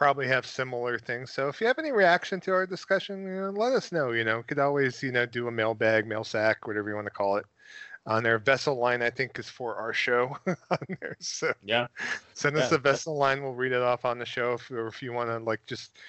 probably 0.02 0.28
have 0.28 0.48
similar 0.48 0.98
things. 0.98 1.30
So 1.32 1.48
if 1.48 1.62
you 1.62 1.68
have 1.68 1.78
any 1.78 1.92
reaction 1.92 2.40
to 2.42 2.52
our 2.54 2.66
discussion, 2.66 3.24
you 3.24 3.34
know, 3.40 3.50
let 3.52 3.74
us 3.74 3.92
know. 3.92 4.14
You 4.14 4.24
know, 4.24 4.42
could 4.42 4.58
always 4.58 5.04
you 5.04 5.12
know 5.12 5.28
do 5.28 5.48
a 5.48 5.52
mailbag, 5.52 6.08
mail 6.08 6.24
sack, 6.24 6.66
whatever 6.66 6.90
you 6.90 6.96
want 6.96 7.06
to 7.06 7.12
call 7.12 7.38
it. 7.38 7.46
On 8.08 8.24
their 8.24 8.40
vessel 8.40 8.76
line, 8.80 9.04
I 9.04 9.12
think 9.12 9.38
is 9.38 9.48
for 9.48 9.76
our 9.76 9.94
show 9.94 10.36
on 10.48 10.80
there. 11.02 11.18
So 11.20 11.54
Yeah. 11.64 11.86
send 12.34 12.58
us 12.58 12.64
Yeah, 12.64 12.70
the 12.70 12.80
vessel 12.80 13.16
line. 13.16 13.44
We'll 13.44 13.54
read 13.54 13.74
it 13.74 13.84
off 13.84 14.04
on 14.06 14.18
the 14.18 14.26
show. 14.26 14.54
If, 14.54 14.72
or 14.72 14.88
if 14.88 15.04
you 15.04 15.14
want 15.14 15.30
to 15.30 15.38
like 15.38 15.64
just 15.68 16.00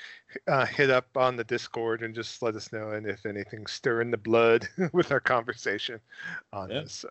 uh, 0.48 0.64
hit 0.64 0.88
up 0.88 1.14
on 1.14 1.36
the 1.36 1.44
Discord 1.44 2.02
and 2.02 2.14
just 2.14 2.40
let 2.40 2.56
us 2.56 2.72
know 2.72 2.92
and 2.92 3.06
if 3.06 3.26
anything's 3.26 3.72
stirring 3.72 4.10
the 4.10 4.16
blood 4.16 4.68
with 4.94 5.12
our 5.12 5.20
conversation 5.20 6.00
on 6.54 6.70
Yeah. 6.70 6.82
this. 6.82 6.94
So 6.94 7.10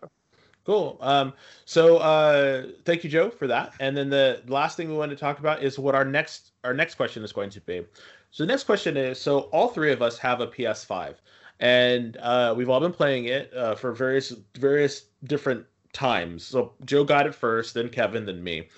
Cool. 0.64 0.96
Um, 1.00 1.32
so 1.64 1.98
uh, 1.98 2.66
thank 2.84 3.02
you, 3.02 3.10
Joe, 3.10 3.30
for 3.30 3.46
that. 3.48 3.74
And 3.80 3.96
then 3.96 4.10
the 4.10 4.42
last 4.46 4.76
thing 4.76 4.88
we 4.88 4.96
want 4.96 5.10
to 5.10 5.16
talk 5.16 5.40
about 5.40 5.62
is 5.62 5.78
what 5.78 5.94
our 5.94 6.04
next 6.04 6.52
our 6.64 6.72
next 6.74 6.94
question 6.94 7.24
is 7.24 7.32
going 7.32 7.50
to 7.50 7.60
be. 7.60 7.82
So 8.30 8.44
the 8.44 8.46
next 8.46 8.64
question 8.64 8.96
is: 8.96 9.20
so 9.20 9.40
all 9.52 9.68
three 9.68 9.92
of 9.92 10.02
us 10.02 10.18
have 10.18 10.40
a 10.40 10.46
PS5, 10.46 11.16
and 11.60 12.16
uh, 12.18 12.54
we've 12.56 12.68
all 12.68 12.80
been 12.80 12.92
playing 12.92 13.24
it 13.24 13.52
uh, 13.54 13.74
for 13.74 13.92
various 13.92 14.32
various 14.54 15.06
different 15.24 15.66
times. 15.92 16.44
So 16.44 16.72
Joe 16.84 17.04
got 17.04 17.26
it 17.26 17.34
first, 17.34 17.74
then 17.74 17.88
Kevin, 17.88 18.24
then 18.24 18.42
me. 18.42 18.68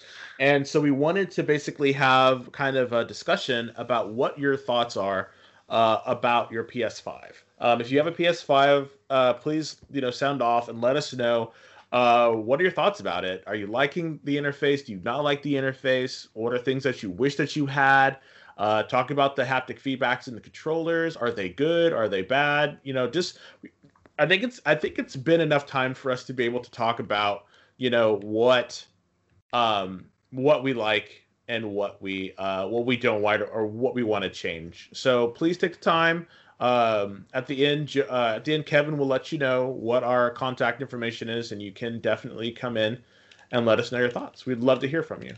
And 0.40 0.66
so 0.66 0.80
we 0.80 0.90
wanted 0.90 1.30
to 1.32 1.42
basically 1.42 1.92
have 1.92 2.50
kind 2.50 2.76
of 2.76 2.92
a 2.92 3.04
discussion 3.04 3.72
about 3.76 4.10
what 4.10 4.38
your 4.38 4.56
thoughts 4.56 4.96
are 4.96 5.30
uh, 5.68 6.00
about 6.06 6.50
your 6.50 6.64
PS5. 6.64 7.32
Um, 7.60 7.80
if 7.80 7.90
you 7.90 7.98
have 7.98 8.06
a 8.06 8.12
PS5, 8.12 8.88
uh, 9.10 9.34
please 9.34 9.76
you 9.90 10.00
know 10.00 10.10
sound 10.10 10.42
off 10.42 10.68
and 10.68 10.80
let 10.80 10.96
us 10.96 11.12
know 11.12 11.52
uh, 11.94 12.32
what 12.32 12.58
are 12.58 12.64
your 12.64 12.72
thoughts 12.72 12.98
about 12.98 13.24
it? 13.24 13.44
Are 13.46 13.54
you 13.54 13.68
liking 13.68 14.18
the 14.24 14.36
interface? 14.36 14.84
Do 14.84 14.90
you 14.90 15.00
not 15.04 15.22
like 15.22 15.42
the 15.42 15.54
interface? 15.54 16.26
What 16.32 16.52
are 16.52 16.58
things 16.58 16.82
that 16.82 17.04
you 17.04 17.10
wish 17.10 17.36
that 17.36 17.54
you 17.54 17.66
had? 17.66 18.18
Uh, 18.58 18.82
talk 18.82 19.12
about 19.12 19.36
the 19.36 19.44
haptic 19.44 19.80
feedbacks 19.80 20.26
in 20.26 20.34
the 20.34 20.40
controllers. 20.40 21.16
Are 21.16 21.30
they 21.30 21.50
good? 21.50 21.92
Are 21.92 22.08
they 22.08 22.22
bad? 22.22 22.78
You 22.82 22.94
know, 22.94 23.08
just 23.08 23.38
I 24.18 24.26
think 24.26 24.42
it's 24.42 24.60
I 24.66 24.74
think 24.74 24.98
it's 24.98 25.14
been 25.14 25.40
enough 25.40 25.66
time 25.66 25.94
for 25.94 26.10
us 26.10 26.24
to 26.24 26.32
be 26.32 26.44
able 26.44 26.58
to 26.60 26.70
talk 26.72 26.98
about 26.98 27.44
you 27.76 27.90
know 27.90 28.18
what 28.22 28.84
um 29.52 30.06
what 30.30 30.64
we 30.64 30.74
like 30.74 31.22
and 31.46 31.70
what 31.70 32.02
we 32.02 32.34
uh 32.38 32.66
what 32.66 32.86
we 32.86 32.96
don't 32.96 33.22
like 33.22 33.40
or 33.40 33.68
what 33.68 33.94
we 33.94 34.02
want 34.02 34.24
to 34.24 34.30
change. 34.30 34.90
So 34.92 35.28
please 35.28 35.58
take 35.58 35.74
the 35.74 35.80
time. 35.80 36.26
Um, 36.60 37.26
at 37.34 37.46
the 37.46 37.66
end, 37.66 37.88
Jo- 37.88 38.06
uh, 38.08 38.34
at 38.36 38.44
the 38.44 38.54
end, 38.54 38.66
Kevin 38.66 38.96
will 38.96 39.06
let 39.06 39.32
you 39.32 39.38
know 39.38 39.66
what 39.66 40.04
our 40.04 40.30
contact 40.30 40.80
information 40.80 41.28
is, 41.28 41.52
and 41.52 41.60
you 41.62 41.72
can 41.72 41.98
definitely 42.00 42.52
come 42.52 42.76
in 42.76 43.02
and 43.50 43.66
let 43.66 43.78
us 43.80 43.90
know 43.92 43.98
your 43.98 44.10
thoughts. 44.10 44.46
We'd 44.46 44.60
love 44.60 44.78
to 44.80 44.88
hear 44.88 45.02
from 45.02 45.22
you. 45.22 45.32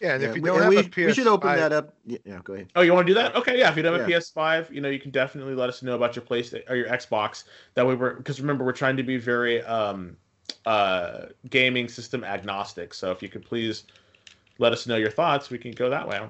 yeah, 0.00 0.14
and 0.14 0.22
Yeah, 0.22 0.30
if 0.30 0.36
you 0.36 0.42
we- 0.42 0.48
don't 0.48 0.56
and 0.56 0.64
have 0.64 0.70
we, 0.70 0.78
a 0.78 0.82
PS5, 0.84 1.06
we 1.06 1.12
should 1.14 1.26
open 1.26 1.56
that 1.56 1.72
up. 1.72 1.94
Yeah, 2.06 2.18
yeah, 2.24 2.40
go 2.42 2.54
ahead. 2.54 2.68
Oh, 2.74 2.82
you 2.82 2.92
want 2.94 3.06
to 3.06 3.10
do 3.10 3.14
that? 3.20 3.34
Okay, 3.36 3.58
yeah. 3.58 3.70
If 3.70 3.76
you 3.76 3.82
don't 3.82 3.98
have 3.98 4.08
Yeah. 4.08 4.16
a 4.16 4.20
PS5, 4.20 4.70
you 4.74 4.80
know 4.80 4.88
you 4.88 4.98
can 4.98 5.10
definitely 5.10 5.54
let 5.54 5.68
us 5.68 5.82
know 5.82 5.94
about 5.94 6.16
your 6.16 6.24
PlayStation 6.24 6.68
or 6.70 6.76
your 6.76 6.88
Xbox. 6.88 7.44
That 7.74 7.86
way, 7.86 7.94
we're 7.94 8.14
because 8.14 8.40
remember 8.40 8.64
we're 8.64 8.72
trying 8.72 8.96
to 8.96 9.02
be 9.02 9.16
very 9.18 9.62
um, 9.62 10.16
uh, 10.64 11.26
gaming 11.50 11.88
system 11.88 12.24
agnostic. 12.24 12.92
So 12.94 13.10
if 13.10 13.22
you 13.22 13.28
could 13.28 13.44
please 13.44 13.84
let 14.58 14.72
us 14.72 14.86
know 14.86 14.96
your 14.96 15.10
thoughts, 15.10 15.50
we 15.50 15.58
can 15.58 15.72
go 15.72 15.88
that 15.90 16.06
way. 16.08 16.20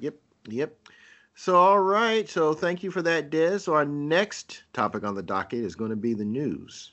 Yep, 0.00 0.14
yep. 0.48 0.76
So, 1.38 1.54
all 1.54 1.80
right. 1.80 2.26
So, 2.26 2.54
thank 2.54 2.82
you 2.82 2.90
for 2.90 3.02
that, 3.02 3.28
Des. 3.28 3.58
So, 3.58 3.74
our 3.74 3.84
next 3.84 4.64
topic 4.72 5.04
on 5.04 5.14
the 5.14 5.22
docket 5.22 5.58
is 5.62 5.74
going 5.74 5.90
to 5.90 5.96
be 5.96 6.14
the 6.14 6.24
news. 6.24 6.92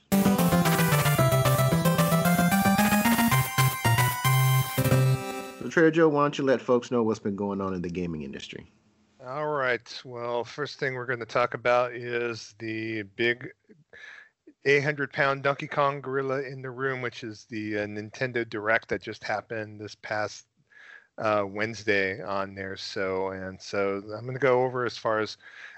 So, 5.62 5.70
Trader 5.70 5.90
Joe, 5.90 6.10
why 6.10 6.24
don't 6.24 6.36
you 6.36 6.44
let 6.44 6.60
folks 6.60 6.90
know 6.90 7.02
what's 7.02 7.18
been 7.18 7.36
going 7.36 7.62
on 7.62 7.72
in 7.72 7.80
the 7.80 7.88
gaming 7.88 8.22
industry? 8.22 8.70
All 9.26 9.46
right. 9.46 10.02
Well, 10.04 10.44
first 10.44 10.78
thing 10.78 10.92
we're 10.92 11.06
going 11.06 11.20
to 11.20 11.24
talk 11.24 11.54
about 11.54 11.94
is 11.94 12.54
the 12.58 13.04
big 13.16 13.48
800 14.66 15.10
pound 15.10 15.42
Donkey 15.42 15.68
Kong 15.68 16.02
gorilla 16.02 16.42
in 16.42 16.60
the 16.60 16.70
room, 16.70 17.00
which 17.00 17.24
is 17.24 17.46
the 17.48 17.78
uh, 17.78 17.86
Nintendo 17.86 18.46
Direct 18.46 18.88
that 18.88 19.00
just 19.00 19.24
happened 19.24 19.80
this 19.80 19.94
past 19.94 20.44
uh, 21.18 21.44
Wednesday 21.46 22.22
on 22.22 22.54
there. 22.54 22.76
So, 22.76 23.28
and 23.28 23.60
so 23.60 24.02
I'm 24.16 24.24
going 24.24 24.34
to 24.34 24.40
go 24.40 24.64
over 24.64 24.84
as 24.84 24.96
far 24.96 25.20
as 25.20 25.36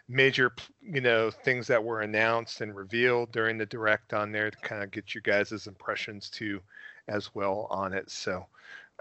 major, 0.08 0.52
you 0.82 1.00
know, 1.00 1.30
things 1.30 1.66
that 1.66 1.82
were 1.82 2.02
announced 2.02 2.60
and 2.60 2.74
revealed 2.74 3.32
during 3.32 3.58
the 3.58 3.66
Direct 3.66 4.14
on 4.14 4.32
there 4.32 4.50
to 4.50 4.58
kind 4.58 4.82
of 4.82 4.90
get 4.90 5.14
you 5.14 5.20
guys' 5.20 5.66
impressions 5.66 6.30
too 6.30 6.60
as 7.08 7.34
well 7.34 7.66
on 7.70 7.92
it. 7.92 8.10
So, 8.10 8.46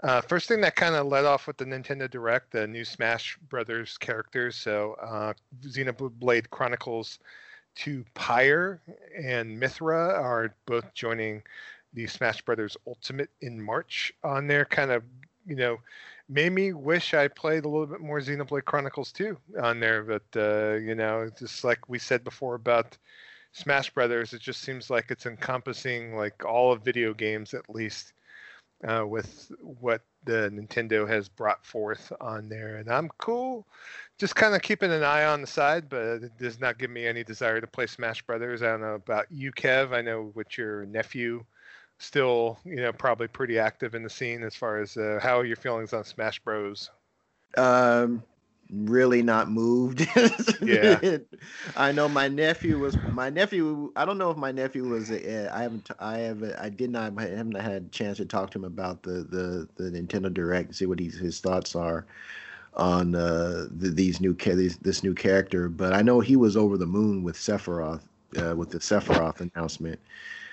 uh, 0.02 0.20
first 0.20 0.48
thing 0.48 0.60
that 0.60 0.76
kind 0.76 0.94
of 0.94 1.06
led 1.06 1.24
off 1.24 1.46
with 1.46 1.56
the 1.56 1.64
Nintendo 1.64 2.10
Direct, 2.10 2.52
the 2.52 2.66
new 2.66 2.84
Smash 2.84 3.38
Brothers 3.48 3.96
characters. 3.96 4.56
So, 4.56 4.94
uh, 5.02 5.32
Xenoblade 5.62 6.50
Chronicles 6.50 7.18
2 7.76 8.04
Pyra 8.14 8.78
and 9.16 9.60
Mythra 9.60 10.18
are 10.18 10.54
both 10.66 10.92
joining 10.94 11.42
the 11.94 12.06
Smash 12.06 12.42
Brothers 12.42 12.76
Ultimate 12.86 13.30
in 13.40 13.60
March 13.60 14.12
on 14.22 14.46
there. 14.46 14.64
Kind 14.64 14.90
of, 14.90 15.02
you 15.46 15.56
know, 15.56 15.78
made 16.28 16.52
me 16.52 16.72
wish 16.72 17.14
I 17.14 17.28
played 17.28 17.64
a 17.64 17.68
little 17.68 17.86
bit 17.86 18.00
more 18.00 18.20
Xenoblade 18.20 18.64
Chronicles 18.64 19.12
2 19.12 19.36
on 19.62 19.80
there. 19.80 20.02
But, 20.02 20.24
uh, 20.36 20.74
you 20.74 20.94
know, 20.94 21.30
just 21.38 21.64
like 21.64 21.88
we 21.88 21.98
said 21.98 22.24
before 22.24 22.54
about 22.54 22.96
Smash 23.52 23.90
Brothers, 23.90 24.32
it 24.32 24.40
just 24.40 24.62
seems 24.62 24.90
like 24.90 25.10
it's 25.10 25.26
encompassing 25.26 26.16
like 26.16 26.44
all 26.44 26.72
of 26.72 26.82
video 26.82 27.14
games 27.14 27.54
at 27.54 27.68
least 27.68 28.12
uh, 28.84 29.06
with 29.06 29.50
what 29.60 30.02
the 30.24 30.50
Nintendo 30.52 31.08
has 31.08 31.28
brought 31.28 31.64
forth 31.64 32.12
on 32.20 32.48
there, 32.48 32.76
and 32.76 32.90
I'm 32.90 33.08
cool. 33.18 33.66
Just 34.18 34.34
kind 34.34 34.54
of 34.54 34.62
keeping 34.62 34.92
an 34.92 35.02
eye 35.02 35.24
on 35.24 35.40
the 35.40 35.46
side, 35.46 35.88
but 35.88 36.22
it 36.22 36.36
does 36.38 36.60
not 36.60 36.78
give 36.78 36.90
me 36.90 37.06
any 37.06 37.22
desire 37.24 37.60
to 37.60 37.66
play 37.66 37.86
Smash 37.86 38.22
Brothers. 38.22 38.62
I 38.62 38.66
don't 38.66 38.80
know 38.80 38.94
about 38.94 39.26
you, 39.30 39.52
Kev. 39.52 39.92
I 39.92 40.02
know 40.02 40.32
with 40.34 40.58
your 40.58 40.84
nephew, 40.86 41.44
still 41.98 42.58
you 42.64 42.76
know 42.76 42.92
probably 42.92 43.28
pretty 43.28 43.58
active 43.58 43.94
in 43.94 44.02
the 44.02 44.10
scene 44.10 44.42
as 44.42 44.54
far 44.54 44.80
as 44.80 44.96
uh, 44.96 45.18
how 45.22 45.38
are 45.38 45.44
your 45.44 45.56
feelings 45.56 45.92
on 45.92 46.04
Smash 46.04 46.38
Bros. 46.40 46.90
Um, 47.56 48.22
really 48.70 49.22
not 49.22 49.50
moved. 49.50 50.06
Yeah. 50.62 51.18
I 51.76 51.92
know 51.92 52.08
my 52.08 52.28
nephew 52.28 52.78
was 52.78 52.96
my 53.12 53.30
nephew. 53.30 53.92
I 53.94 54.04
don't 54.04 54.18
know 54.18 54.30
if 54.30 54.36
my 54.36 54.52
nephew 54.52 54.88
was. 54.88 55.10
Uh, 55.10 55.50
I 55.52 55.62
haven't. 55.62 55.88
I 55.98 56.18
have. 56.18 56.42
I 56.58 56.68
did 56.68 56.90
not. 56.90 57.12
I 57.16 57.28
haven't 57.28 57.60
had 57.60 57.82
a 57.82 57.88
chance 57.88 58.16
to 58.18 58.24
talk 58.24 58.50
to 58.50 58.58
him 58.58 58.64
about 58.64 59.02
the 59.02 59.22
the 59.22 59.68
the 59.76 59.90
Nintendo 59.90 60.32
Direct. 60.32 60.68
And 60.68 60.76
see 60.76 60.86
what 60.86 60.98
he's, 60.98 61.18
his 61.18 61.40
thoughts 61.40 61.76
are 61.76 62.06
on 62.74 63.14
uh, 63.14 63.66
the, 63.70 63.90
these 63.90 64.20
new 64.20 64.34
these, 64.34 64.76
this 64.78 65.02
new 65.02 65.14
character. 65.14 65.68
But 65.68 65.92
I 65.92 66.02
know 66.02 66.20
he 66.20 66.36
was 66.36 66.56
over 66.56 66.76
the 66.76 66.86
moon 66.86 67.22
with 67.22 67.36
Sephiroth. 67.36 68.02
Uh, 68.36 68.54
with 68.56 68.70
the 68.70 68.78
Sephiroth 68.78 69.40
announcement. 69.40 70.00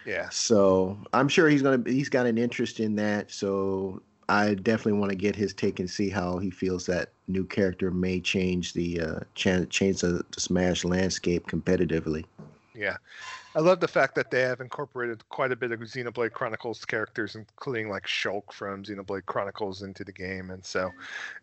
Yeah. 0.06 0.30
So 0.30 0.97
I'm 1.14 1.28
sure 1.28 1.49
he's 1.49 1.62
gonna. 1.62 1.84
He's 1.86 2.10
got 2.10 2.26
an 2.26 2.38
interest 2.38 2.80
in 2.80 2.95
that. 2.95 3.32
So 3.32 4.01
I 4.30 4.56
definitely 4.56 4.99
want 4.99 5.12
to 5.12 5.16
get 5.16 5.36
his 5.36 5.54
take 5.54 5.80
and 5.80 5.89
see 5.89 6.10
how 6.10 6.38
he 6.38 6.49
feels 6.49 6.86
that 6.88 7.12
new 7.28 7.45
character 7.45 7.91
may 7.91 8.20
change 8.20 8.74
the 8.74 8.99
uh, 8.99 9.20
cha- 9.36 9.66
change 9.66 10.01
the, 10.01 10.24
the 10.32 10.41
Smash 10.41 10.84
landscape 10.84 11.47
competitively. 11.47 12.26
Yeah. 12.76 12.97
I 13.56 13.60
love 13.60 13.80
the 13.80 13.88
fact 13.88 14.16
that 14.16 14.32
they 14.32 14.41
have 14.41 14.62
incorporated 14.62 15.28
quite 15.30 15.51
a 15.51 15.56
bit 15.56 15.72
of 15.72 15.80
Xenoblade 15.80 16.32
Chronicles 16.32 16.84
characters, 16.86 17.36
including 17.36 17.88
like 17.88 18.08
Shulk 18.08 18.51
from 18.51 18.84
Xenoblade 18.84 19.28
Chronicles 19.28 19.84
into 19.84 20.04
the 20.04 20.12
game. 20.12 20.49
And 20.49 20.66
so 20.66 20.89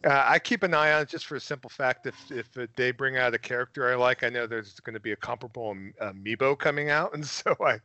uh, 0.05 0.25
I 0.27 0.41
keep 0.41 0.65
an 0.65 0.75
eye 0.75 0.93
on 0.93 1.03
it 1.03 1.09
just 1.09 1.27
for 1.27 1.37
a 1.37 1.41
simple 1.41 1.71
fact. 1.71 2.07
If, 2.09 2.33
if 2.33 2.49
they 2.75 2.91
bring 2.91 3.17
out 3.17 3.35
a 3.35 3.39
character 3.39 3.89
I 3.89 3.95
like, 3.95 4.25
I 4.25 4.29
know 4.29 4.49
there's 4.49 4.81
going 4.81 4.95
to 4.95 5.01
be 5.01 5.13
a 5.13 5.17
comparable 5.17 5.71
am- 5.71 5.95
amiibo 6.03 6.59
coming 6.59 6.91
out. 6.91 7.15
And 7.21 7.27
so 7.27 7.55
I, 7.65 7.79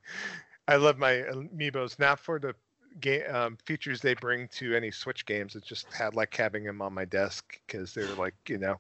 I 0.67 0.75
love 0.77 0.97
my 0.97 1.13
amiibos, 1.13 1.99
not 1.99 2.19
for 2.19 2.39
the 2.39 2.55
game 2.99 3.23
um, 3.33 3.57
features 3.65 4.01
they 4.01 4.13
bring 4.13 4.47
to 4.49 4.75
any 4.75 4.91
Switch 4.91 5.25
games. 5.25 5.55
It's 5.55 5.67
just 5.67 5.91
had 5.93 6.15
like 6.15 6.35
having 6.35 6.63
them 6.63 6.81
on 6.81 6.93
my 6.93 7.05
desk 7.05 7.59
because 7.65 7.93
they're 7.93 8.15
like, 8.15 8.35
you 8.47 8.57
know, 8.57 8.79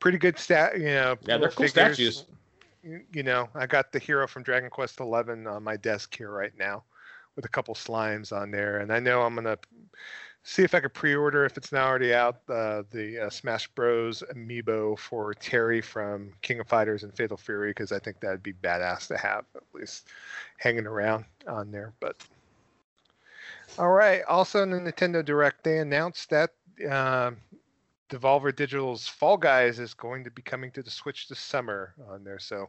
pretty 0.00 0.18
good 0.18 0.38
stat, 0.38 0.78
you 0.78 0.86
know, 0.86 1.16
Yeah, 1.22 1.38
they're 1.38 1.50
cool 1.50 1.68
figures 1.68 1.98
statues. 1.98 2.24
you 2.82 3.00
you 3.12 3.22
know, 3.22 3.48
I 3.54 3.66
got 3.66 3.92
the 3.92 3.98
hero 3.98 4.26
from 4.26 4.42
Dragon 4.42 4.70
Quest 4.70 4.96
XI 4.98 5.46
on 5.46 5.62
my 5.62 5.76
desk 5.76 6.16
here 6.16 6.30
right 6.30 6.52
now, 6.58 6.84
with 7.36 7.44
a 7.44 7.48
couple 7.48 7.74
slimes 7.74 8.32
on 8.36 8.50
there, 8.50 8.78
and 8.78 8.92
I 8.92 8.98
know 9.00 9.22
I'm 9.22 9.34
gonna 9.34 9.58
see 10.42 10.62
if 10.62 10.74
I 10.74 10.80
could 10.80 10.94
pre-order 10.94 11.44
if 11.44 11.56
it's 11.56 11.72
not 11.72 11.86
already 11.86 12.14
out 12.14 12.40
uh, 12.48 12.82
the 12.90 13.26
uh, 13.26 13.30
Smash 13.30 13.68
Bros. 13.68 14.22
amiibo 14.34 14.98
for 14.98 15.34
Terry 15.34 15.80
from 15.80 16.32
King 16.42 16.60
of 16.60 16.68
Fighters 16.68 17.02
and 17.02 17.14
Fatal 17.14 17.36
Fury 17.36 17.70
because 17.70 17.92
I 17.92 17.98
think 17.98 18.20
that'd 18.20 18.42
be 18.42 18.54
badass 18.54 19.06
to 19.08 19.18
have 19.18 19.44
at 19.54 19.62
least 19.74 20.08
hanging 20.56 20.86
around 20.86 21.24
on 21.46 21.70
there. 21.70 21.92
But 22.00 22.16
all 23.78 23.90
right, 23.90 24.22
also 24.28 24.62
in 24.62 24.70
the 24.70 24.78
Nintendo 24.78 25.24
Direct, 25.24 25.62
they 25.62 25.78
announced 25.78 26.30
that. 26.30 26.50
Uh, 26.90 27.32
Devolver 28.10 28.54
Digital's 28.54 29.06
Fall 29.06 29.36
Guys 29.36 29.78
is 29.78 29.94
going 29.94 30.24
to 30.24 30.30
be 30.30 30.42
coming 30.42 30.72
to 30.72 30.82
the 30.82 30.90
Switch 30.90 31.28
this 31.28 31.38
summer 31.38 31.94
on 32.10 32.24
there. 32.24 32.40
So, 32.40 32.68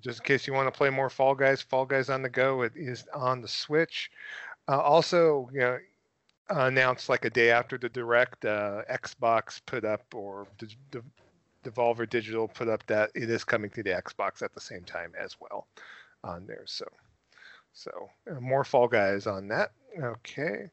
just 0.00 0.18
in 0.18 0.24
case 0.24 0.46
you 0.46 0.52
want 0.52 0.66
to 0.66 0.76
play 0.76 0.90
more 0.90 1.08
Fall 1.08 1.36
Guys, 1.36 1.62
Fall 1.62 1.86
Guys 1.86 2.10
on 2.10 2.22
the 2.22 2.28
go, 2.28 2.62
it 2.62 2.72
is 2.74 3.04
on 3.14 3.40
the 3.40 3.46
Switch. 3.46 4.10
Uh, 4.66 4.80
also, 4.80 5.48
you 5.52 5.60
know, 5.60 5.78
announced 6.50 7.08
like 7.08 7.24
a 7.24 7.30
day 7.30 7.50
after 7.50 7.78
the 7.78 7.88
direct, 7.88 8.44
uh, 8.44 8.82
Xbox 8.90 9.60
put 9.64 9.84
up 9.84 10.02
or 10.14 10.46
D- 10.58 10.76
D- 10.90 11.00
Devolver 11.64 12.08
Digital 12.08 12.46
put 12.48 12.68
up 12.68 12.84
that 12.86 13.10
it 13.14 13.30
is 13.30 13.44
coming 13.44 13.70
to 13.70 13.82
the 13.82 13.90
Xbox 13.90 14.42
at 14.42 14.52
the 14.54 14.60
same 14.60 14.84
time 14.84 15.12
as 15.18 15.36
well 15.40 15.66
on 16.22 16.46
there. 16.46 16.64
So, 16.66 16.86
so 17.72 18.10
uh, 18.30 18.40
more 18.40 18.64
Fall 18.64 18.88
Guys 18.88 19.26
on 19.26 19.48
that. 19.48 19.72
Okay. 19.98 20.70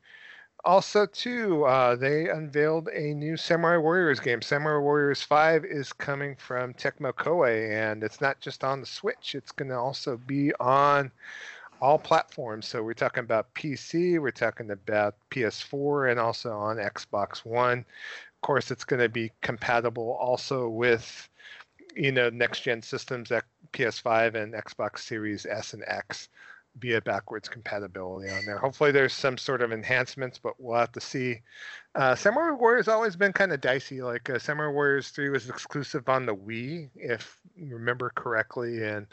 Also, 0.63 1.07
too, 1.07 1.63
uh, 1.65 1.95
they 1.95 2.29
unveiled 2.29 2.87
a 2.89 3.15
new 3.15 3.35
Samurai 3.35 3.77
Warriors 3.77 4.19
game. 4.19 4.43
Samurai 4.43 4.79
Warriors 4.79 5.23
5 5.23 5.65
is 5.65 5.91
coming 5.91 6.35
from 6.35 6.75
Tecmo 6.75 7.11
Koei, 7.13 7.71
and 7.71 8.03
it's 8.03 8.21
not 8.21 8.39
just 8.39 8.63
on 8.63 8.79
the 8.79 8.85
Switch, 8.85 9.33
it's 9.33 9.51
going 9.51 9.69
to 9.69 9.77
also 9.77 10.17
be 10.17 10.53
on 10.59 11.11
all 11.81 11.97
platforms. 11.97 12.67
So, 12.67 12.83
we're 12.83 12.93
talking 12.93 13.23
about 13.23 13.53
PC, 13.53 14.19
we're 14.19 14.31
talking 14.31 14.71
about 14.71 15.15
PS4, 15.29 16.11
and 16.11 16.19
also 16.19 16.51
on 16.51 16.77
Xbox 16.77 17.45
One. 17.45 17.79
Of 17.79 18.41
course, 18.41 18.71
it's 18.71 18.83
going 18.83 19.01
to 19.01 19.09
be 19.09 19.31
compatible 19.41 20.17
also 20.19 20.67
with 20.69 21.29
you 21.95 22.11
know 22.11 22.29
next 22.29 22.61
gen 22.61 22.81
systems 22.81 23.31
like 23.31 23.45
PS5 23.73 24.35
and 24.35 24.53
Xbox 24.53 24.99
Series 24.99 25.45
S 25.45 25.73
and 25.73 25.83
X 25.87 26.29
via 26.79 27.01
backwards 27.01 27.49
compatibility 27.49 28.29
on 28.31 28.45
there. 28.45 28.57
Hopefully, 28.57 28.91
there's 28.91 29.13
some 29.13 29.37
sort 29.37 29.61
of 29.61 29.71
enhancements, 29.71 30.39
but 30.39 30.53
we'll 30.57 30.79
have 30.79 30.91
to 30.93 31.01
see. 31.01 31.41
Uh, 31.95 32.15
Samurai 32.15 32.51
Warriors 32.51 32.87
always 32.87 33.15
been 33.15 33.33
kind 33.33 33.51
of 33.51 33.61
dicey. 33.61 34.01
Like 34.01 34.29
uh, 34.29 34.39
Samurai 34.39 34.71
Warriors 34.71 35.09
3 35.09 35.29
was 35.29 35.49
exclusive 35.49 36.07
on 36.07 36.25
the 36.25 36.35
Wii, 36.35 36.89
if 36.95 37.40
remember 37.59 38.11
correctly, 38.15 38.83
and 38.83 39.07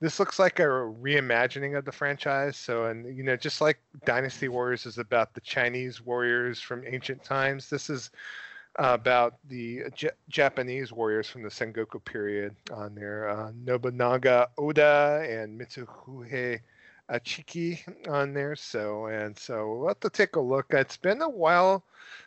this 0.00 0.18
looks 0.18 0.38
like 0.38 0.58
a 0.58 0.64
reimagining 0.64 1.76
of 1.76 1.84
the 1.84 1.92
franchise. 1.92 2.56
So, 2.56 2.86
and 2.86 3.16
you 3.16 3.22
know, 3.22 3.36
just 3.36 3.60
like 3.60 3.78
Dynasty 4.04 4.48
Warriors 4.48 4.86
is 4.86 4.98
about 4.98 5.34
the 5.34 5.40
Chinese 5.40 6.00
warriors 6.00 6.60
from 6.60 6.84
ancient 6.86 7.22
times, 7.24 7.70
this 7.70 7.90
is 7.90 8.10
about 8.76 9.34
the 9.48 9.82
J- 9.94 10.10
Japanese 10.28 10.92
warriors 10.92 11.28
from 11.28 11.42
the 11.42 11.48
Sengoku 11.48 12.02
period 12.04 12.56
on 12.72 12.94
there. 12.94 13.28
Uh, 13.28 13.52
Nobunaga 13.64 14.48
Oda 14.56 15.26
and 15.28 15.60
Mitsuhide 15.60 16.60
Akechi 17.10 17.80
on 18.08 18.32
there. 18.32 18.56
So 18.56 19.06
and 19.06 19.38
so 19.38 19.76
we'll 19.76 19.88
have 19.88 20.00
to 20.00 20.10
take 20.10 20.36
a 20.36 20.40
look. 20.40 20.66
It's 20.70 20.96
been 20.96 21.20
a 21.22 21.28
while 21.28 21.84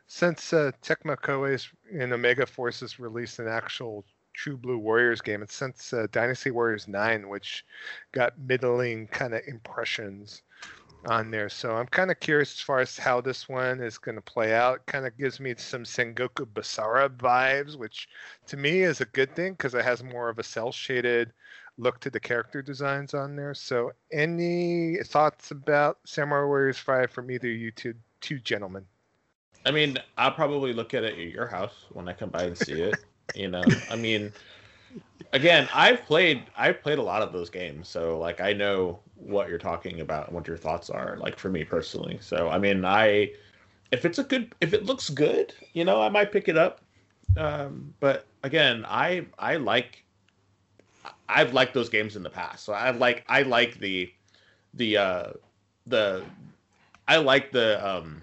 since 0.07 0.53
uh, 0.53 0.72
Tecmo 0.82 1.18
Koei's 1.18 1.68
and 1.91 2.13
Omega 2.13 2.45
Forces 2.45 2.99
released 2.99 3.39
an 3.39 3.47
actual 3.47 4.05
True 4.36 4.57
Blue 4.57 4.77
Warriors 4.77 5.21
game. 5.21 5.41
It's 5.41 5.55
since 5.55 5.93
uh, 5.93 6.07
Dynasty 6.11 6.51
Warriors 6.51 6.88
9, 6.88 7.29
which 7.29 7.65
got 8.11 8.38
middling 8.38 9.07
kind 9.07 9.33
of 9.33 9.41
impressions 9.47 10.43
on 11.07 11.31
there. 11.31 11.49
So 11.49 11.75
I'm 11.75 11.88
kind 11.88 12.11
of 12.11 12.19
curious 12.19 12.53
as 12.53 12.59
far 12.59 12.79
as 12.79 12.97
how 12.97 13.21
this 13.21 13.47
one 13.47 13.81
is 13.81 13.97
going 13.97 14.15
to 14.15 14.21
play 14.21 14.53
out. 14.53 14.86
Kind 14.86 15.05
of 15.05 15.17
gives 15.17 15.39
me 15.39 15.55
some 15.57 15.83
Sengoku 15.83 16.45
Basara 16.45 17.09
vibes, 17.09 17.77
which 17.77 18.09
to 18.47 18.57
me 18.57 18.81
is 18.81 19.01
a 19.01 19.05
good 19.05 19.36
thing 19.36 19.53
because 19.53 19.73
it 19.73 19.86
has 19.86 20.03
more 20.03 20.29
of 20.29 20.39
a 20.39 20.43
cell 20.43 20.71
shaded 20.71 21.31
look 21.77 21.99
to 21.99 22.09
the 22.09 22.19
character 22.19 22.62
designs 22.62 23.13
on 23.13 23.36
there. 23.36 23.53
So 23.53 23.91
any 24.12 24.97
thoughts 25.03 25.51
about 25.51 25.99
Samurai 26.05 26.45
Warriors 26.45 26.78
5 26.78 27.12
from 27.12 27.29
either 27.32 27.47
you 27.47 27.71
two, 27.71 27.93
two 28.21 28.39
gentlemen? 28.39 28.86
I 29.66 29.71
mean, 29.71 29.97
I'll 30.17 30.32
probably 30.32 30.74
look 30.74 30.93
at 30.93 31.03
it 31.03 31.13
at 31.13 31.33
your 31.33 31.47
house 31.47 31.74
when 31.91 32.07
I 32.07 32.13
come 32.13 32.29
by 32.29 32.43
and 32.43 32.57
see 32.57 32.82
it. 32.82 32.95
you 33.33 33.47
know, 33.49 33.63
I 33.89 33.95
mean, 33.95 34.31
again, 35.33 35.67
I've 35.73 36.03
played 36.05 36.43
I've 36.57 36.81
played 36.81 36.97
a 36.97 37.03
lot 37.03 37.21
of 37.21 37.31
those 37.31 37.49
games, 37.49 37.87
so 37.87 38.19
like 38.19 38.41
I 38.41 38.53
know 38.53 38.99
what 39.15 39.49
you're 39.49 39.57
talking 39.57 40.01
about 40.01 40.27
and 40.27 40.35
what 40.35 40.47
your 40.47 40.57
thoughts 40.57 40.89
are. 40.89 41.17
Like 41.19 41.37
for 41.37 41.49
me 41.49 41.63
personally, 41.63 42.17
so 42.21 42.49
I 42.49 42.57
mean, 42.57 42.85
I 42.85 43.31
if 43.91 44.05
it's 44.05 44.19
a 44.19 44.23
good 44.23 44.53
if 44.61 44.73
it 44.73 44.85
looks 44.85 45.09
good, 45.09 45.53
you 45.73 45.85
know, 45.85 46.01
I 46.01 46.09
might 46.09 46.31
pick 46.31 46.47
it 46.47 46.57
up. 46.57 46.81
Um, 47.37 47.93
but 47.99 48.27
again, 48.43 48.85
I 48.87 49.25
I 49.39 49.57
like 49.57 50.03
I've 51.27 51.53
liked 51.53 51.73
those 51.73 51.89
games 51.89 52.15
in 52.15 52.23
the 52.23 52.29
past, 52.29 52.63
so 52.63 52.73
I 52.73 52.91
like 52.91 53.23
I 53.27 53.41
like 53.41 53.79
the 53.79 54.11
the 54.73 54.97
uh 54.97 55.29
the 55.87 56.23
I 57.07 57.17
like 57.17 57.51
the 57.51 57.85
um 57.85 58.21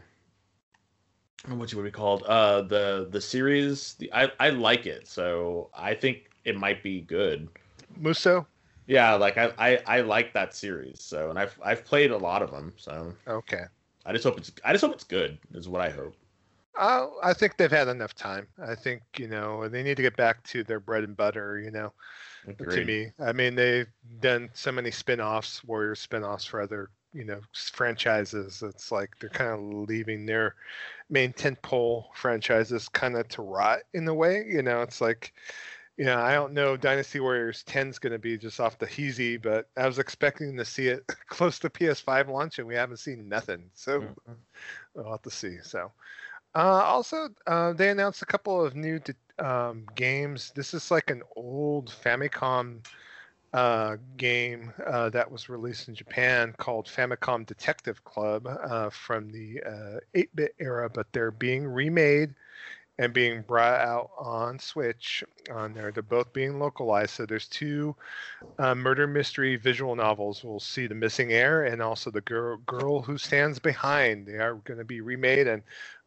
what 1.49 1.73
you 1.73 1.79
would 1.79 1.85
be 1.85 1.91
called 1.91 2.23
uh 2.25 2.63
the 2.63 3.09
the 3.11 3.21
series 3.21 3.95
the, 3.95 4.13
i 4.13 4.31
i 4.41 4.51
like 4.51 4.87
it 4.87 5.07
so 5.09 5.69
i 5.75 5.95
think 5.95 6.31
it 6.45 6.57
might 6.57 6.83
be 6.83 7.01
good 7.01 7.49
Musou? 8.01 8.47
yeah 8.87 9.15
like 9.15 9.37
I, 9.39 9.53
I 9.59 9.81
i 9.87 10.01
like 10.01 10.33
that 10.35 10.55
series 10.55 11.03
so 11.03 11.31
and 11.31 11.39
i've 11.39 11.59
i've 11.65 11.85
played 11.85 12.11
a 12.11 12.17
lot 12.19 12.43
of 12.43 12.51
them 12.51 12.73
so 12.77 13.13
Okay. 13.27 13.65
i 14.07 14.13
just 14.13 14.25
hope 14.25 14.39
it's 14.39 14.53
i 14.65 14.73
just 14.73 14.85
hope 14.85 14.93
it's 14.95 15.05
good 15.05 15.39
is 15.55 15.69
what 15.69 15.81
i 15.81 15.91
hope 15.91 16.15
Uh, 16.79 17.09
I 17.23 17.35
think 17.35 17.57
they've 17.57 17.71
had 17.71 17.89
enough 17.89 18.15
time. 18.15 18.49
I 18.59 18.75
think, 18.75 19.03
you 19.19 19.29
know, 19.29 19.69
they 19.69 19.83
need 19.83 19.97
to 19.97 20.03
get 20.03 20.17
back 20.17 20.43
to 20.45 20.65
their 20.65 20.81
bread 20.81 21.05
and 21.05 21.17
butter, 21.17 21.59
you 21.61 21.71
know, 21.71 21.93
to 22.71 22.81
me. 22.81 23.13
I 23.21 23.33
mean, 23.33 23.55
they've 23.55 23.87
done 24.21 24.49
so 24.55 24.73
many 24.73 24.91
spin 24.91 25.21
offs, 25.21 25.63
Warriors 25.65 26.01
spin 26.01 26.25
offs 26.25 26.47
for 26.47 26.61
other, 26.63 26.91
you 27.13 27.25
know, 27.25 27.41
franchises. 27.53 28.63
It's 28.63 28.91
like 28.93 29.19
they're 29.19 29.31
kind 29.31 29.51
of 29.53 29.89
leaving 29.89 30.27
their 30.27 30.55
main 31.11 31.33
tentpole 31.33 32.05
franchises 32.15 32.89
kind 32.89 33.17
of 33.17 33.29
to 33.29 33.43
rot 33.43 33.81
in 33.95 34.09
a 34.09 34.15
way. 34.15 34.45
You 34.49 34.63
know, 34.63 34.83
it's 34.83 35.01
like 35.01 35.33
Yeah, 35.99 36.23
I 36.23 36.35
don't 36.35 36.55
know. 36.55 36.77
Dynasty 36.77 37.21
Warriors 37.21 37.63
10 37.65 37.89
is 37.89 37.99
going 37.99 38.13
to 38.13 38.19
be 38.19 38.39
just 38.39 38.61
off 38.61 38.79
the 38.79 38.87
heezy, 38.87 39.41
but 39.41 39.69
I 39.77 39.87
was 39.87 39.99
expecting 39.99 40.57
to 40.57 40.65
see 40.65 40.89
it 40.89 41.07
close 41.29 41.59
to 41.61 41.71
PS5 41.71 42.29
launch, 42.29 42.59
and 42.59 42.67
we 42.67 42.75
haven't 42.75 42.99
seen 42.99 43.29
nothing. 43.29 43.71
So 43.75 44.05
Mhm. 44.05 44.17
we'll 44.95 45.11
have 45.11 45.23
to 45.23 45.31
see. 45.31 45.59
So, 45.63 45.93
uh, 46.55 46.59
also, 46.85 47.29
uh, 47.47 47.73
they 47.73 47.91
announced 47.91 48.23
a 48.23 48.27
couple 48.27 48.65
of 48.65 48.75
new 48.75 49.01
um, 49.39 49.87
games. 49.95 50.53
This 50.55 50.75
is 50.75 50.91
like 50.91 51.11
an 51.11 51.23
old 51.37 51.91
Famicom 51.91 52.85
uh, 53.53 53.97
game 54.17 54.73
uh, 54.87 55.11
that 55.11 55.31
was 55.31 55.49
released 55.49 55.89
in 55.89 55.95
Japan 55.95 56.55
called 56.57 56.87
Famicom 56.87 57.45
Detective 57.47 58.03
Club 58.05 58.47
uh, 58.47 58.89
from 58.91 59.31
the 59.31 59.63
uh, 59.65 59.99
8-bit 60.15 60.55
era, 60.59 60.89
but 60.89 61.07
they're 61.13 61.31
being 61.31 61.67
remade 61.67 62.35
and 62.99 63.13
being 63.13 63.43
brought 63.43 63.81
out 63.81 64.11
on 64.19 64.59
Switch 64.59 65.25
on 65.51 65.73
there. 65.73 65.91
They're 65.91 66.03
both 66.03 66.33
being 66.33 66.59
localized. 66.59 67.11
So 67.11 67.27
there's 67.27 67.49
two 67.49 67.97
uh, 68.59 68.75
murder 68.75 69.07
mystery 69.07 69.57
visual 69.57 69.97
novels. 69.97 70.45
We'll 70.45 70.61
see 70.61 70.87
The 70.87 70.95
Missing 70.95 71.33
Heir 71.33 71.65
and 71.65 71.83
also 71.83 72.11
The 72.11 72.21
Girl, 72.21 72.59
Girl 72.59 73.03
Who 73.03 73.19
Stands 73.19 73.59
Behind. 73.59 74.27
They 74.27 74.35
are 74.39 74.55
going 74.65 74.79
to 74.79 74.85
be 74.85 75.01
remade 75.01 75.47
and 75.47 75.63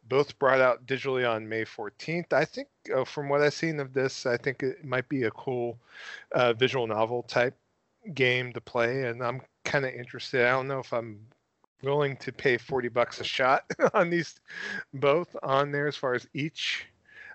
both 0.08 0.38
brought 0.38 0.60
out 0.60 0.86
digitally 0.86 1.28
on 1.28 1.48
May 1.48 1.64
14th. 1.64 2.32
I 2.32 2.44
think, 2.44 2.68
uh, 2.94 3.04
from 3.04 3.28
what 3.28 3.42
I've 3.42 3.54
seen 3.54 3.80
of 3.80 3.92
this, 3.92 4.26
I 4.26 4.36
think 4.36 4.62
it 4.62 4.84
might 4.84 5.08
be 5.08 5.24
a 5.24 5.30
cool 5.30 5.78
uh, 6.32 6.52
visual 6.52 6.86
novel 6.86 7.22
type 7.22 7.54
game 8.14 8.52
to 8.52 8.60
play, 8.60 9.04
and 9.04 9.22
I'm 9.22 9.42
kind 9.64 9.84
of 9.84 9.92
interested. 9.92 10.46
I 10.46 10.50
don't 10.50 10.68
know 10.68 10.78
if 10.78 10.92
I'm 10.92 11.18
willing 11.82 12.16
to 12.18 12.32
pay 12.32 12.56
40 12.56 12.88
bucks 12.88 13.20
a 13.20 13.24
shot 13.24 13.64
on 13.94 14.10
these 14.10 14.40
both 14.94 15.36
on 15.42 15.72
there 15.72 15.86
as 15.86 15.96
far 15.96 16.14
as 16.14 16.26
each. 16.34 16.86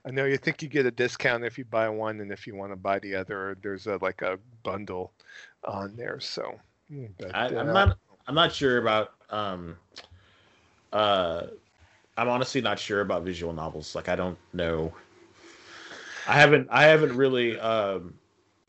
I 0.06 0.12
know 0.12 0.26
you 0.26 0.38
think 0.38 0.62
you 0.62 0.68
get 0.68 0.86
a 0.86 0.92
discount 0.92 1.44
if 1.44 1.58
you 1.58 1.66
buy 1.66 1.88
one, 1.88 2.22
and 2.22 2.32
if 2.32 2.48
you 2.48 2.56
want 2.56 2.72
to 2.72 2.76
buy 2.76 3.00
the 3.00 3.14
other, 3.16 3.58
there's 3.62 3.86
a 3.86 4.00
like 4.02 4.22
a 4.24 4.40
bundle 4.64 5.12
on 5.64 5.96
there. 5.96 6.20
So, 6.20 6.60
mm, 6.92 7.10
but, 7.20 7.36
I, 7.36 7.48
I'm 7.48 7.70
uh, 7.70 7.74
not. 7.74 7.98
I'm 8.28 8.36
not 8.36 8.52
sure 8.52 8.80
about. 8.80 9.14
Um, 9.30 9.78
uh, 10.92 11.48
I'm 12.18 12.30
honestly 12.30 12.62
not 12.62 12.80
sure 12.80 13.02
about 13.02 13.24
visual 13.24 13.54
novels. 13.54 13.96
Like 13.96 14.10
I 14.10 14.16
don't 14.16 14.38
know. 14.54 14.94
I 16.26 16.34
haven't. 16.40 16.68
I 16.72 16.84
haven't 16.84 17.14
really 17.16 17.58
um, 17.60 18.16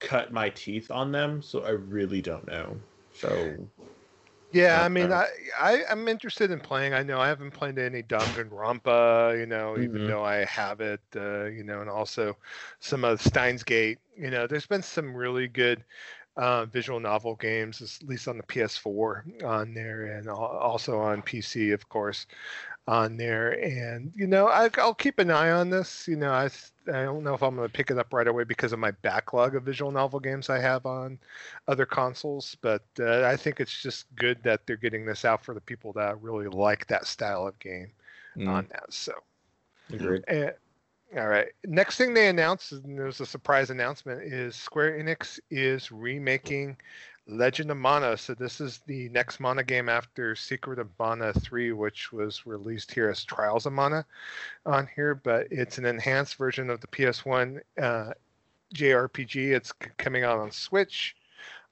cut 0.01 0.33
my 0.33 0.51
teeth 0.51 0.91
on 0.91 1.13
them, 1.13 1.43
so 1.43 1.65
I 1.65 1.71
really 1.71 2.23
don't 2.23 2.47
know. 2.47 2.81
So 3.13 3.69
Yeah, 4.53 4.81
Yeah, 4.81 4.83
I 4.83 4.89
mean, 4.89 5.13
I, 5.13 5.27
I 5.59 5.83
I'm 5.91 6.09
interested 6.09 6.51
in 6.51 6.61
playing. 6.61 6.93
I 6.95 7.03
know 7.03 7.19
I 7.21 7.29
haven't 7.29 7.53
played 7.53 7.79
any 7.79 8.03
Danganronpa, 8.03 9.39
you 9.39 9.47
know, 9.47 9.79
even 9.79 10.03
Mhm. 10.03 10.07
though 10.07 10.23
I 10.25 10.45
have 10.45 10.81
it, 10.81 11.01
uh, 11.17 11.45
you 11.47 11.65
know, 11.65 11.81
and 11.81 11.89
also 11.91 12.37
some 12.81 13.05
of 13.05 13.21
Steins 13.21 13.63
Gate. 13.65 13.99
You 14.17 14.31
know, 14.31 14.47
there's 14.47 14.67
been 14.67 14.83
some 14.83 15.15
really 15.15 15.49
good 15.49 15.85
uh, 16.37 16.65
visual 16.67 17.01
novel 17.01 17.35
games, 17.37 17.81
at 17.83 18.09
least 18.09 18.29
on 18.29 18.37
the 18.37 18.43
PS4 18.45 19.25
on 19.45 19.75
there, 19.75 20.07
and 20.17 20.29
also 20.29 20.99
on 21.01 21.23
PC, 21.23 21.71
of 21.73 21.89
course, 21.89 22.27
on 22.87 23.17
there. 23.17 23.53
And 23.63 24.13
you 24.15 24.27
know, 24.27 24.49
I, 24.49 24.69
I'll 24.79 24.95
keep 24.95 25.19
an 25.19 25.31
eye 25.31 25.51
on 25.51 25.71
this. 25.71 26.07
You 26.09 26.17
know, 26.17 26.31
I 26.33 26.45
I 26.89 27.05
don't 27.05 27.23
know 27.25 27.35
if 27.35 27.43
I'm 27.43 27.57
going 27.57 27.69
to 27.69 27.73
pick 27.73 27.91
it 27.91 27.99
up 27.99 28.13
right 28.13 28.27
away 28.27 28.45
because 28.45 28.73
of 28.73 28.79
my 28.79 28.91
backlog 28.91 29.55
of 29.55 29.63
visual 29.65 29.91
novel 29.93 30.21
games 30.21 30.49
I 30.51 30.59
have 30.59 30.87
on 30.87 31.19
other 31.69 31.87
consoles, 31.87 32.57
but 32.63 32.83
uh, 33.01 33.25
I 33.25 33.37
think 33.37 33.61
it's 33.61 33.83
just 33.83 34.15
good 34.17 34.43
that 34.45 34.67
they're 34.67 34.77
getting 34.77 35.05
this 35.07 35.25
out 35.25 35.45
for 35.45 35.55
the 35.55 35.61
people 35.61 35.93
that 35.95 36.21
really 36.23 36.49
like 36.49 36.87
that 36.89 37.07
style 37.07 37.47
of 37.47 37.59
game 37.59 37.93
Mm. 38.37 38.47
on 38.47 38.67
that. 38.71 38.93
So, 38.93 39.13
agreed. 39.93 40.25
eh, 40.29 40.51
all 41.17 41.29
right. 41.29 41.49
Next 41.65 41.97
thing 41.97 42.15
they 42.15 42.29
announced, 42.29 42.73
and 42.73 42.99
there 42.99 43.07
was 43.07 43.21
a 43.21 43.27
surprise 43.27 43.71
announcement, 43.71 44.23
is 44.23 44.57
Square 44.57 44.99
Enix 44.99 45.39
is 45.51 45.93
remaking 45.93 46.77
Legend 47.27 47.71
of 47.71 47.77
Mana. 47.77 48.17
So 48.17 48.35
this 48.35 48.61
is 48.61 48.81
the 48.87 49.09
next 49.11 49.39
Mana 49.39 49.63
game 49.63 49.89
after 49.89 50.35
Secret 50.35 50.79
of 50.79 50.89
Mana 50.99 51.33
3, 51.33 51.73
which 51.73 52.13
was 52.13 52.47
released 52.47 52.93
here 52.93 53.09
as 53.09 53.25
Trials 53.25 53.67
of 53.67 53.73
Mana 53.73 54.05
on 54.67 54.89
here, 54.95 55.15
but 55.15 55.47
it's 55.51 55.79
an 55.79 55.85
enhanced 55.85 56.37
version 56.37 56.71
of 56.71 56.81
the 56.81 56.87
PS1 56.89 57.61
uh, 57.81 58.13
JRPG. 58.75 59.53
It's 59.53 59.73
c- 59.83 59.91
coming 59.99 60.25
out 60.25 60.39
on 60.39 60.51
Switch 60.51 61.15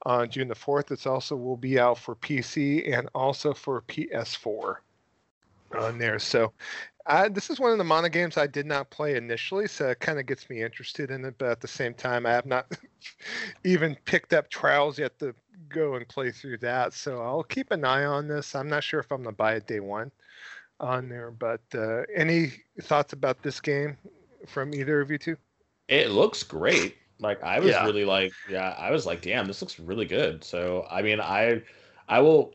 on 0.06 0.30
June 0.30 0.48
the 0.48 0.54
4th. 0.54 0.90
It's 0.90 1.06
also 1.06 1.34
will 1.34 1.56
be 1.56 1.78
out 1.78 1.98
for 1.98 2.14
PC 2.14 2.96
and 2.96 3.08
also 3.14 3.52
for 3.52 3.82
PS4 3.82 4.76
on 5.78 5.98
there. 5.98 6.18
So 6.18 6.52
I, 7.06 7.28
this 7.28 7.50
is 7.50 7.58
one 7.58 7.72
of 7.72 7.78
the 7.78 7.84
Mana 7.84 8.08
games 8.10 8.36
I 8.36 8.46
did 8.46 8.66
not 8.66 8.90
play 8.90 9.16
initially, 9.16 9.66
so 9.66 9.88
it 9.88 10.00
kind 10.00 10.18
of 10.18 10.26
gets 10.26 10.48
me 10.50 10.62
interested 10.62 11.10
in 11.10 11.24
it. 11.24 11.36
But 11.38 11.50
at 11.50 11.60
the 11.60 11.68
same 11.68 11.94
time, 11.94 12.26
I 12.26 12.30
have 12.32 12.46
not 12.46 12.70
even 13.64 13.96
picked 14.04 14.32
up 14.32 14.48
Trials 14.50 14.98
yet 14.98 15.18
to 15.20 15.34
go 15.68 15.94
and 15.96 16.08
play 16.08 16.30
through 16.30 16.58
that. 16.58 16.92
So 16.92 17.22
I'll 17.22 17.42
keep 17.42 17.70
an 17.70 17.84
eye 17.84 18.04
on 18.04 18.28
this. 18.28 18.54
I'm 18.54 18.68
not 18.68 18.84
sure 18.84 19.00
if 19.00 19.10
I'm 19.10 19.22
going 19.22 19.34
to 19.34 19.36
buy 19.36 19.54
it 19.54 19.66
day 19.66 19.80
one 19.80 20.12
on 20.80 21.08
there, 21.08 21.30
but 21.30 21.62
uh, 21.74 22.02
any 22.14 22.52
thoughts 22.82 23.12
about 23.14 23.42
this 23.42 23.60
game 23.60 23.98
from 24.46 24.74
either 24.74 25.00
of 25.00 25.10
you 25.10 25.18
two? 25.18 25.36
It 25.88 26.10
looks 26.10 26.42
great. 26.42 26.98
Like 27.18 27.42
I 27.42 27.60
was 27.60 27.80
Yeah. 27.80 27.80
really 27.80 28.04
like, 28.04 28.34
yeah, 28.46 28.70
I 28.78 28.90
was 28.90 29.06
like, 29.06 29.22
damn, 29.22 29.46
this 29.46 29.60
looks 29.60 29.78
really 29.78 30.06
good. 30.06 30.44
So 30.44 30.86
I 30.90 31.02
mean, 31.02 31.20
I, 31.20 31.62
I 32.08 32.20
will, 32.20 32.54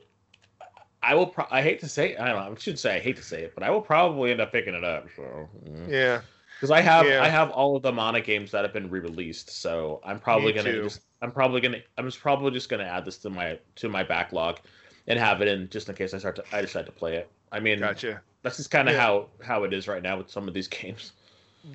I 1.06 1.14
will. 1.16 1.28
Pro- 1.28 1.48
I 1.52 1.62
hate 1.62 1.80
to 1.82 1.88
say, 1.88 2.16
I 2.18 2.28
don't 2.30 2.36
know. 2.46 2.52
I 2.52 2.60
should 2.60 2.80
say 2.80 2.96
I 2.96 3.00
hate 3.00 3.16
to 3.18 3.24
say 3.24 3.44
it, 3.44 3.54
but 3.54 3.64
I 3.64 3.70
will 3.70 3.82
probably 3.82 4.32
end 4.32 4.42
up 4.42 4.52
picking 4.52 4.74
it 4.74 4.84
up. 4.84 5.08
So 5.16 5.48
Yeah. 5.88 6.22
because 6.56 6.72
I 6.72 6.82
have, 6.82 7.06
Yeah. 7.06 7.22
I 7.24 7.28
have 7.30 7.52
all 7.52 7.76
of 7.76 7.84
the 7.84 7.92
Mana 7.92 8.22
games 8.22 8.52
that 8.52 8.64
have 8.64 8.74
been 8.74 8.90
re-released. 8.90 9.50
So 9.62 10.02
I'm 10.04 10.20
probably 10.20 10.48
Me 10.48 10.54
gonna 10.54 10.72
too. 10.72 10.84
just, 10.84 11.02
I'm 11.22 11.32
probably 11.32 11.62
gonna, 11.62 11.80
I'm 11.98 12.06
just 12.06 12.20
probably 12.20 12.52
just 12.52 12.70
gonna 12.70 12.84
add 12.86 13.06
this 13.06 13.18
to 13.20 13.30
my 13.30 13.60
to 13.76 13.90
my 13.90 14.04
backlog, 14.04 14.60
and 15.08 15.20
have 15.20 15.42
it 15.42 15.48
in 15.48 15.70
just 15.70 15.90
in 15.90 15.96
case 15.96 16.14
I 16.14 16.18
start 16.18 16.36
to, 16.38 16.44
I 16.52 16.62
decide 16.62 16.86
to 16.88 16.92
play 16.92 17.16
it. 17.18 17.30
I 17.52 17.60
mean, 17.60 17.80
Gotcha. 17.80 18.22
that's 18.42 18.58
just 18.58 18.72
kind 18.72 18.90
of 18.90 18.96
Yeah. 18.96 19.02
how 19.02 19.28
how 19.44 19.64
it 19.64 19.74
is 19.74 19.88
right 19.88 20.02
now 20.02 20.18
with 20.18 20.30
some 20.30 20.48
of 20.48 20.54
these 20.54 20.68
games. 20.80 21.12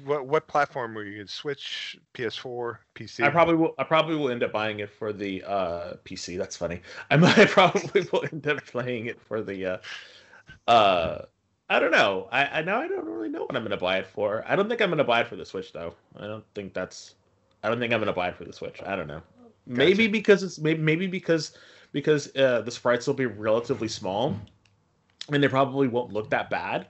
What 0.04 0.26
what 0.26 0.46
platform 0.46 0.94
were 0.94 1.04
you? 1.04 1.18
Gonna 1.18 1.28
switch, 1.28 1.98
PS4, 2.14 2.78
PC? 2.94 3.24
I 3.24 3.30
probably 3.30 3.56
will. 3.56 3.74
I 3.78 3.84
probably 3.84 4.16
will 4.16 4.30
end 4.30 4.42
up 4.42 4.52
buying 4.52 4.80
it 4.80 4.90
for 4.90 5.12
the 5.12 5.42
uh, 5.44 5.94
PC. 6.04 6.38
That's 6.38 6.56
funny. 6.56 6.80
I 7.10 7.16
might 7.16 7.48
probably 7.48 8.06
will 8.12 8.24
end 8.30 8.46
up 8.46 8.64
playing 8.66 9.06
it 9.06 9.20
for 9.20 9.42
the. 9.42 9.66
Uh, 9.66 10.70
uh, 10.70 11.24
I 11.68 11.78
don't 11.78 11.92
know. 11.92 12.28
I, 12.32 12.46
I 12.46 12.62
now 12.62 12.80
I 12.80 12.88
don't 12.88 13.06
really 13.06 13.28
know 13.28 13.42
what 13.42 13.56
I'm 13.56 13.62
going 13.62 13.70
to 13.70 13.76
buy 13.76 13.98
it 13.98 14.06
for. 14.06 14.44
I 14.46 14.56
don't 14.56 14.68
think 14.68 14.80
I'm 14.80 14.90
going 14.90 14.98
to 14.98 15.04
buy 15.04 15.20
it 15.20 15.28
for 15.28 15.36
the 15.36 15.46
Switch 15.46 15.72
though. 15.72 15.94
I 16.16 16.26
don't 16.26 16.44
think 16.54 16.74
that's. 16.74 17.14
I 17.62 17.68
don't 17.68 17.78
think 17.78 17.92
I'm 17.92 18.00
going 18.00 18.06
to 18.06 18.12
buy 18.12 18.28
it 18.28 18.36
for 18.36 18.44
the 18.44 18.52
Switch. 18.52 18.80
I 18.84 18.96
don't 18.96 19.06
know. 19.06 19.22
Maybe 19.66 20.08
because 20.08 20.42
it's 20.42 20.58
maybe 20.58 20.80
maybe 20.80 21.06
because 21.06 21.56
because 21.92 22.34
uh, 22.36 22.62
the 22.62 22.70
sprites 22.70 23.06
will 23.06 23.14
be 23.14 23.26
relatively 23.26 23.88
small, 23.88 24.36
and 25.32 25.42
they 25.42 25.48
probably 25.48 25.88
won't 25.88 26.12
look 26.12 26.30
that 26.30 26.50
bad. 26.50 26.86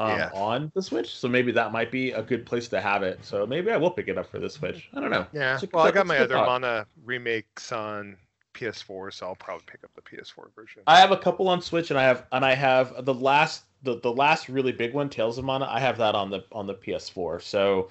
Um, 0.00 0.10
Yeah. 0.10 0.30
on 0.32 0.70
the 0.74 0.82
Switch, 0.82 1.16
so 1.16 1.26
maybe 1.28 1.50
that 1.52 1.72
might 1.72 1.90
be 1.90 2.12
a 2.12 2.22
good 2.22 2.46
place 2.46 2.68
to 2.68 2.80
have 2.80 3.02
it. 3.02 3.24
So 3.24 3.44
maybe 3.46 3.72
I 3.72 3.76
will 3.76 3.90
pick 3.90 4.06
it 4.06 4.16
up 4.16 4.30
for 4.30 4.38
the 4.38 4.48
Switch. 4.48 4.88
I 4.94 5.00
don't 5.00 5.10
know. 5.10 5.26
Yeah. 5.32 5.58
Well, 5.72 5.86
I 5.86 5.90
got 5.90 6.06
my 6.06 6.18
other 6.18 6.34
thought. 6.34 6.46
Mana 6.46 6.86
remakes 7.04 7.72
on 7.72 8.16
PS4, 8.54 9.12
so 9.12 9.26
I'll 9.26 9.34
probably 9.34 9.64
pick 9.66 9.82
up 9.82 9.90
the 9.94 10.02
PS4 10.02 10.54
version. 10.54 10.82
I 10.86 11.00
have 11.00 11.10
a 11.10 11.16
couple 11.16 11.48
on 11.48 11.60
Switch, 11.60 11.90
and 11.90 11.98
I 11.98 12.04
have 12.04 12.26
and 12.30 12.44
I 12.44 12.54
have 12.54 13.04
the 13.04 13.14
last 13.14 13.64
the, 13.82 14.00
the 14.00 14.12
last 14.12 14.48
really 14.48 14.72
big 14.72 14.94
one, 14.94 15.08
Tales 15.08 15.38
of 15.38 15.44
Mana. 15.44 15.66
I 15.66 15.80
have 15.80 15.98
that 15.98 16.14
on 16.14 16.30
the 16.30 16.44
on 16.52 16.66
the 16.66 16.74
PS4. 16.74 17.42
So 17.42 17.90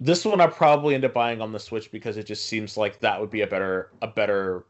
this 0.00 0.24
one 0.24 0.40
I 0.40 0.46
probably 0.48 0.94
end 0.94 1.04
up 1.04 1.12
buying 1.12 1.40
on 1.40 1.52
the 1.52 1.58
Switch 1.60 1.90
because 1.92 2.16
it 2.16 2.24
just 2.24 2.46
seems 2.46 2.76
like 2.76 2.98
that 3.00 3.20
would 3.20 3.30
be 3.30 3.42
a 3.42 3.46
better 3.46 3.90
a 4.02 4.08
better 4.08 4.64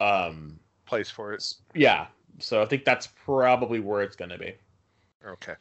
um 0.00 0.58
Place 0.86 1.10
for 1.10 1.32
it. 1.32 1.54
yeah. 1.74 2.06
So 2.38 2.62
I 2.62 2.66
think 2.66 2.84
that's 2.84 3.08
probably 3.24 3.80
where 3.80 4.02
it's 4.02 4.16
gonna 4.16 4.38
be. 4.38 4.54
Okay. 5.26 5.54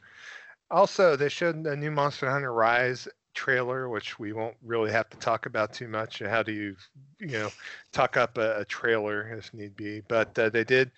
Also, 0.70 1.16
they 1.16 1.30
showed 1.30 1.56
a 1.66 1.76
new 1.76 1.92
Monster 1.92 2.30
Hunter 2.30 2.54
Rise 2.54 3.08
trailer, 3.34 3.88
which 3.88 4.18
we 4.18 4.34
won't 4.34 4.58
really 4.64 4.92
have 4.92 5.10
to 5.10 5.18
talk 5.18 5.46
about 5.46 5.72
too 5.72 5.88
much. 5.88 6.20
How 6.20 6.44
do 6.44 6.52
you, 6.52 6.76
you 7.20 7.28
know, 7.28 7.50
talk 7.92 8.18
up 8.18 8.38
a, 8.38 8.62
a 8.62 8.66
trailer 8.66 9.30
if 9.38 9.54
need 9.54 9.76
be? 9.76 10.02
But 10.08 10.38
uh, 10.38 10.50
they 10.50 10.64
did 10.64 10.92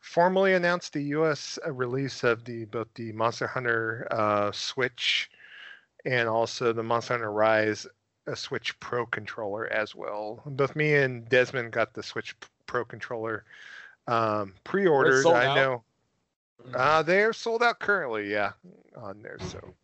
formally 0.00 0.52
announce 0.54 0.90
the 0.90 1.02
U.S. 1.02 1.58
release 1.66 2.22
of 2.22 2.44
the 2.44 2.66
both 2.66 2.88
the 2.94 3.12
Monster 3.12 3.46
Hunter 3.46 4.06
uh, 4.10 4.52
Switch 4.52 5.30
and 6.04 6.28
also 6.28 6.72
the 6.72 6.82
Monster 6.82 7.14
Hunter 7.14 7.32
Rise 7.32 7.86
a 8.26 8.36
Switch 8.36 8.78
Pro 8.80 9.06
controller 9.06 9.72
as 9.72 9.94
well. 9.94 10.42
Both 10.46 10.76
me 10.76 10.94
and 10.94 11.28
Desmond 11.28 11.72
got 11.72 11.94
the 11.94 12.02
Switch 12.02 12.34
Pro 12.66 12.84
controller 12.84 13.44
um, 14.06 14.54
pre-ordered. 14.64 15.26
I 15.26 15.54
know. 15.54 15.82
Uh, 16.74 17.02
they're 17.02 17.32
sold 17.32 17.62
out 17.62 17.78
currently, 17.78 18.30
yeah, 18.30 18.52
on 18.96 19.22
there. 19.22 19.38
So, 19.40 19.74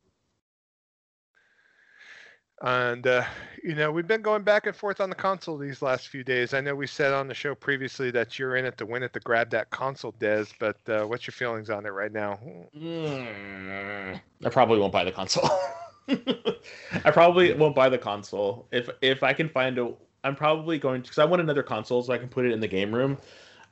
and 2.63 3.07
uh, 3.07 3.25
you 3.63 3.75
know, 3.75 3.91
we've 3.93 4.07
been 4.07 4.23
going 4.23 4.43
back 4.43 4.67
and 4.67 4.75
forth 4.75 5.01
on 5.01 5.09
the 5.09 5.17
console 5.17 5.59
these 5.59 5.83
last 5.83 6.09
few 6.09 6.25
days. 6.25 6.55
I 6.55 6.61
know 6.61 6.75
we 6.75 6.87
said 6.87 7.13
on 7.13 7.29
the 7.29 7.35
show 7.35 7.55
previously 7.55 8.11
that 8.13 8.39
you're 8.39 8.57
in 8.57 8.65
it 8.65 8.79
to 8.79 8.87
win 8.87 9.03
it 9.03 9.13
to 9.13 9.21
grab 9.21 9.51
that 9.51 9.71
console, 9.71 10.15
Des. 10.19 10.47
But 10.59 10.77
uh, 10.89 11.05
what's 11.05 11.27
your 11.27 11.33
feelings 11.33 11.71
on 11.71 11.87
it 11.87 11.91
right 11.91 12.13
now? 12.13 12.39
Mm, 12.77 14.21
I 14.45 14.49
probably 14.49 14.79
won't 14.79 14.93
buy 14.93 15.05
the 15.05 15.13
console. 15.13 15.49
I 16.09 17.11
probably 17.13 17.53
won't 17.55 17.75
buy 17.75 17.89
the 17.89 17.99
console 17.99 18.67
if 18.73 18.89
if 19.01 19.23
I 19.23 19.33
can 19.33 19.49
find 19.49 19.79
a. 19.79 19.93
I'm 20.25 20.37
probably 20.37 20.79
going 20.79 21.03
to 21.03 21.09
because 21.09 21.19
I 21.19 21.25
want 21.25 21.43
another 21.43 21.65
console 21.65 22.03
so 22.03 22.13
I 22.13 22.19
can 22.19 22.29
put 22.29 22.45
it 22.45 22.53
in 22.53 22.61
the 22.61 22.69
game 22.69 22.95
room. 22.95 23.19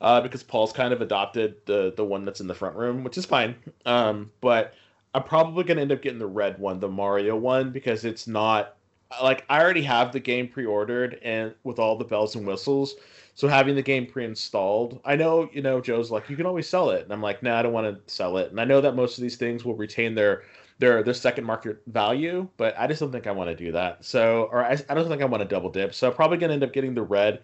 Uh, 0.01 0.19
because 0.19 0.41
Paul's 0.41 0.73
kind 0.73 0.93
of 0.93 1.01
adopted 1.01 1.55
the 1.65 1.93
the 1.95 2.03
one 2.03 2.25
that's 2.25 2.41
in 2.41 2.47
the 2.47 2.55
front 2.55 2.75
room, 2.75 3.03
which 3.03 3.17
is 3.17 3.25
fine. 3.25 3.55
Um, 3.85 4.31
but 4.41 4.73
I'm 5.13 5.23
probably 5.23 5.63
gonna 5.63 5.81
end 5.81 5.91
up 5.91 6.01
getting 6.01 6.19
the 6.19 6.25
red 6.25 6.57
one, 6.57 6.79
the 6.79 6.89
Mario 6.89 7.37
one, 7.37 7.71
because 7.71 8.03
it's 8.03 8.27
not 8.27 8.77
like 9.21 9.45
I 9.49 9.61
already 9.61 9.83
have 9.83 10.11
the 10.11 10.19
game 10.19 10.47
pre-ordered 10.47 11.19
and 11.21 11.53
with 11.63 11.79
all 11.79 11.97
the 11.97 12.05
bells 12.05 12.35
and 12.35 12.47
whistles. 12.47 12.95
So 13.35 13.47
having 13.47 13.75
the 13.75 13.81
game 13.81 14.05
pre-installed, 14.05 14.99
I 15.05 15.15
know 15.15 15.49
you 15.53 15.61
know 15.61 15.81
Joe's 15.81 16.11
like 16.11 16.29
you 16.29 16.35
can 16.35 16.45
always 16.45 16.67
sell 16.67 16.89
it, 16.89 17.03
and 17.03 17.13
I'm 17.13 17.21
like, 17.21 17.43
no, 17.43 17.51
nah, 17.51 17.59
I 17.59 17.61
don't 17.61 17.73
want 17.73 17.87
to 18.07 18.13
sell 18.13 18.37
it. 18.37 18.51
And 18.51 18.59
I 18.59 18.65
know 18.65 18.81
that 18.81 18.95
most 18.95 19.17
of 19.17 19.21
these 19.21 19.37
things 19.37 19.63
will 19.63 19.75
retain 19.75 20.15
their 20.15 20.43
their 20.79 21.03
their 21.03 21.13
second 21.13 21.45
market 21.45 21.81
value, 21.87 22.47
but 22.57 22.75
I 22.77 22.87
just 22.87 22.99
don't 22.99 23.11
think 23.11 23.27
I 23.27 23.31
want 23.31 23.49
to 23.49 23.55
do 23.55 23.71
that. 23.73 24.03
So, 24.03 24.49
or 24.51 24.63
I, 24.63 24.77
I 24.89 24.93
don't 24.95 25.07
think 25.07 25.21
I 25.21 25.25
want 25.25 25.41
to 25.41 25.47
double 25.47 25.69
dip. 25.69 25.93
So 25.93 26.09
I'm 26.09 26.15
probably 26.15 26.37
gonna 26.37 26.53
end 26.53 26.63
up 26.63 26.73
getting 26.73 26.95
the 26.95 27.03
red, 27.03 27.41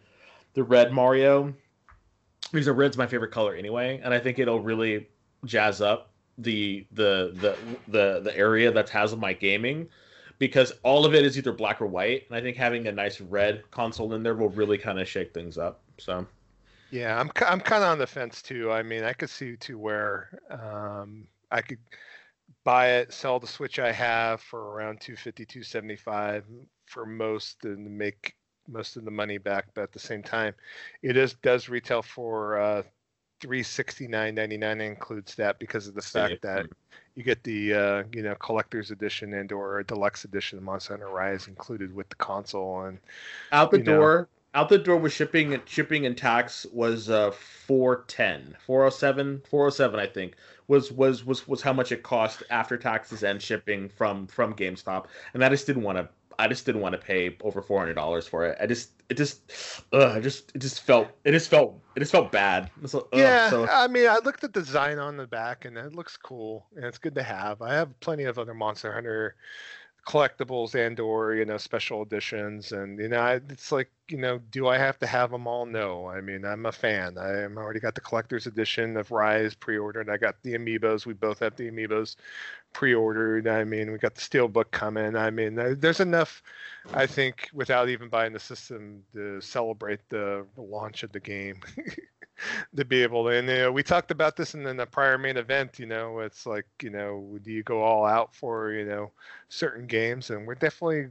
the 0.53 0.63
red 0.63 0.91
Mario, 0.91 1.53
because 2.51 2.69
red's 2.69 2.97
my 2.97 3.07
favorite 3.07 3.31
color 3.31 3.55
anyway, 3.55 3.99
and 4.03 4.13
I 4.13 4.19
think 4.19 4.39
it'll 4.39 4.59
really 4.59 5.07
jazz 5.45 5.81
up 5.81 6.11
the 6.37 6.85
the 6.91 7.31
the 7.35 7.57
the 7.87 8.21
the 8.21 8.37
area 8.37 8.71
that 8.71 8.89
has 8.89 9.15
my 9.15 9.33
gaming 9.33 9.87
because 10.39 10.71
all 10.83 11.05
of 11.05 11.15
it 11.15 11.25
is 11.25 11.37
either 11.37 11.51
black 11.51 11.81
or 11.81 11.87
white, 11.87 12.25
and 12.27 12.35
I 12.35 12.41
think 12.41 12.57
having 12.57 12.87
a 12.87 12.91
nice 12.91 13.19
red 13.21 13.63
console 13.71 14.13
in 14.13 14.23
there 14.23 14.35
will 14.35 14.49
really 14.49 14.77
kind 14.77 14.99
of 14.99 15.07
shake 15.07 15.33
things 15.33 15.57
up. 15.57 15.81
So. 15.97 16.25
Yeah, 16.89 17.19
I'm 17.19 17.29
I'm 17.45 17.59
kind 17.59 17.83
of 17.83 17.89
on 17.89 17.97
the 17.97 18.07
fence 18.07 18.41
too. 18.41 18.71
I 18.71 18.81
mean, 18.81 19.03
I 19.03 19.11
could 19.11 19.29
see 19.29 19.57
to 19.57 19.77
where 19.77 20.39
um, 20.49 21.27
I 21.51 21.61
could 21.61 21.79
buy 22.63 22.91
it, 22.91 23.11
sell 23.11 23.39
the 23.39 23.47
Switch 23.47 23.77
I 23.77 23.91
have 23.91 24.41
for 24.41 24.71
around 24.71 25.01
250, 25.01 25.45
275 25.45 26.45
for 26.85 27.05
most 27.05 27.65
and 27.65 27.97
make 27.97 28.36
most 28.67 28.97
of 28.97 29.05
the 29.05 29.11
money 29.11 29.37
back. 29.37 29.65
But 29.73 29.83
at 29.83 29.91
the 29.91 29.99
same 29.99 30.23
time, 30.23 30.53
it 31.01 31.17
is 31.17 31.33
does 31.35 31.69
retail 31.69 32.01
for 32.01 32.59
uh, 32.59 32.83
369.99 33.41 34.81
includes 34.81 35.35
that 35.35 35.59
because 35.59 35.87
of 35.87 35.93
the 35.93 36.01
fact 36.01 36.41
that 36.41 36.65
you 37.15 37.23
get 37.23 37.43
the 37.43 37.73
uh, 37.73 38.03
you 38.13 38.23
know 38.23 38.35
collector's 38.35 38.91
edition 38.91 39.33
and 39.33 39.51
or 39.51 39.83
deluxe 39.83 40.23
edition 40.23 40.57
of 40.57 40.63
Monster 40.63 40.93
Hunter 40.93 41.09
Rise 41.09 41.47
included 41.47 41.93
with 41.93 42.09
the 42.09 42.15
console 42.15 42.83
and 42.83 42.99
out 43.51 43.71
the 43.71 43.79
door 43.79 44.29
know. 44.53 44.59
out 44.59 44.69
the 44.69 44.77
door 44.77 44.97
with 44.97 45.13
shipping 45.13 45.53
and 45.53 45.61
shipping 45.67 46.05
and 46.05 46.17
tax 46.17 46.65
was 46.71 47.09
uh 47.09 47.31
410 47.31 48.55
407 48.65 49.41
407 49.47 49.99
I 49.99 50.07
think 50.07 50.35
was 50.67 50.91
was 50.91 51.25
was 51.25 51.47
was 51.47 51.61
how 51.61 51.73
much 51.73 51.91
it 51.91 52.03
cost 52.03 52.43
after 52.49 52.77
taxes 52.77 53.23
and 53.23 53.41
shipping 53.41 53.89
from 53.89 54.27
from 54.27 54.53
GameStop, 54.53 55.05
and 55.33 55.43
I 55.43 55.49
just 55.49 55.65
didn't 55.65 55.83
want 55.83 55.97
to. 55.97 56.09
I 56.39 56.47
just 56.47 56.65
didn't 56.65 56.81
want 56.81 56.93
to 56.93 56.99
pay 56.99 57.35
over 57.41 57.61
four 57.61 57.79
hundred 57.79 57.95
dollars 57.95 58.27
for 58.27 58.45
it. 58.45 58.57
I 58.61 58.67
just 58.67 58.91
it 59.09 59.17
just 59.17 59.41
ugh, 59.91 60.17
I 60.17 60.19
just 60.19 60.51
it 60.55 60.59
just 60.59 60.81
felt 60.81 61.07
it 61.23 61.31
just 61.31 61.49
felt 61.49 61.79
it 61.95 61.99
just 61.99 62.11
felt 62.11 62.31
bad. 62.31 62.69
So, 62.85 63.07
ugh, 63.11 63.19
yeah, 63.19 63.49
so. 63.49 63.67
I 63.67 63.87
mean, 63.87 64.07
I 64.07 64.19
looked 64.23 64.43
at 64.43 64.53
the 64.53 64.61
design 64.61 64.99
on 64.99 65.17
the 65.17 65.27
back 65.27 65.65
and 65.65 65.77
it 65.77 65.95
looks 65.95 66.15
cool 66.17 66.67
and 66.75 66.85
it's 66.85 66.97
good 66.97 67.15
to 67.15 67.23
have. 67.23 67.61
I 67.61 67.73
have 67.73 67.99
plenty 67.99 68.25
of 68.25 68.37
other 68.37 68.53
Monster 68.53 68.93
Hunter 68.93 69.35
collectibles 70.07 70.73
and 70.73 71.01
or 71.01 71.35
you 71.35 71.43
know 71.43 71.57
special 71.57 72.01
editions 72.01 72.71
and 72.71 72.97
you 72.97 73.09
know 73.09 73.41
it's 73.49 73.73
like 73.73 73.91
you 74.07 74.17
know 74.17 74.39
do 74.51 74.65
i 74.65 74.77
have 74.77 74.97
to 74.97 75.05
have 75.05 75.31
them 75.31 75.45
all 75.45 75.65
no 75.65 76.07
i 76.07 76.21
mean 76.21 76.45
i'm 76.45 76.65
a 76.65 76.71
fan 76.71 77.17
i 77.17 77.41
am 77.41 77.57
already 77.57 77.81
got 77.81 77.93
the 77.93 77.99
collector's 77.99 78.47
edition 78.47 78.95
of 78.95 79.11
rise 79.11 79.53
pre-ordered 79.53 80.09
i 80.09 80.15
got 80.15 80.41
the 80.43 80.53
amiibos 80.53 81.05
we 81.05 81.11
both 81.11 81.39
have 81.39 81.57
the 81.57 81.69
amiibos 81.69 82.15
pre-ordered 82.73 83.47
i 83.47 83.63
mean 83.63 83.91
we 83.91 83.97
got 83.97 84.13
the 84.15 84.21
steelbook 84.21 84.69
coming 84.71 85.15
i 85.15 85.29
mean 85.29 85.55
there's 85.55 85.99
enough 85.99 86.43
i 86.93 87.05
think 87.05 87.49
without 87.53 87.89
even 87.89 88.07
buying 88.07 88.33
the 88.33 88.39
system 88.39 89.03
to 89.13 89.41
celebrate 89.41 89.99
the, 90.09 90.45
launch 90.57 91.03
of 91.03 91.11
the 91.11 91.19
game 91.19 91.59
to 92.75 92.85
be 92.85 93.03
able 93.03 93.23
to. 93.25 93.29
And 93.29 93.47
you 93.47 93.55
know, 93.55 93.71
we 93.71 93.83
talked 93.83 94.11
about 94.11 94.35
this 94.35 94.53
in, 94.53 94.65
in 94.65 94.77
the 94.77 94.85
prior 94.85 95.17
main 95.17 95.37
event. 95.37 95.79
You 95.79 95.85
know, 95.85 96.19
it's 96.19 96.45
like 96.45 96.65
you 96.81 96.89
know, 96.89 97.37
do 97.43 97.51
you 97.51 97.63
go 97.63 97.81
all 97.81 98.05
out 98.05 98.33
for 98.35 98.71
you 98.71 98.85
know 98.85 99.11
certain 99.49 99.87
games? 99.87 100.29
And 100.29 100.45
we're 100.45 100.55
definitely 100.55 101.07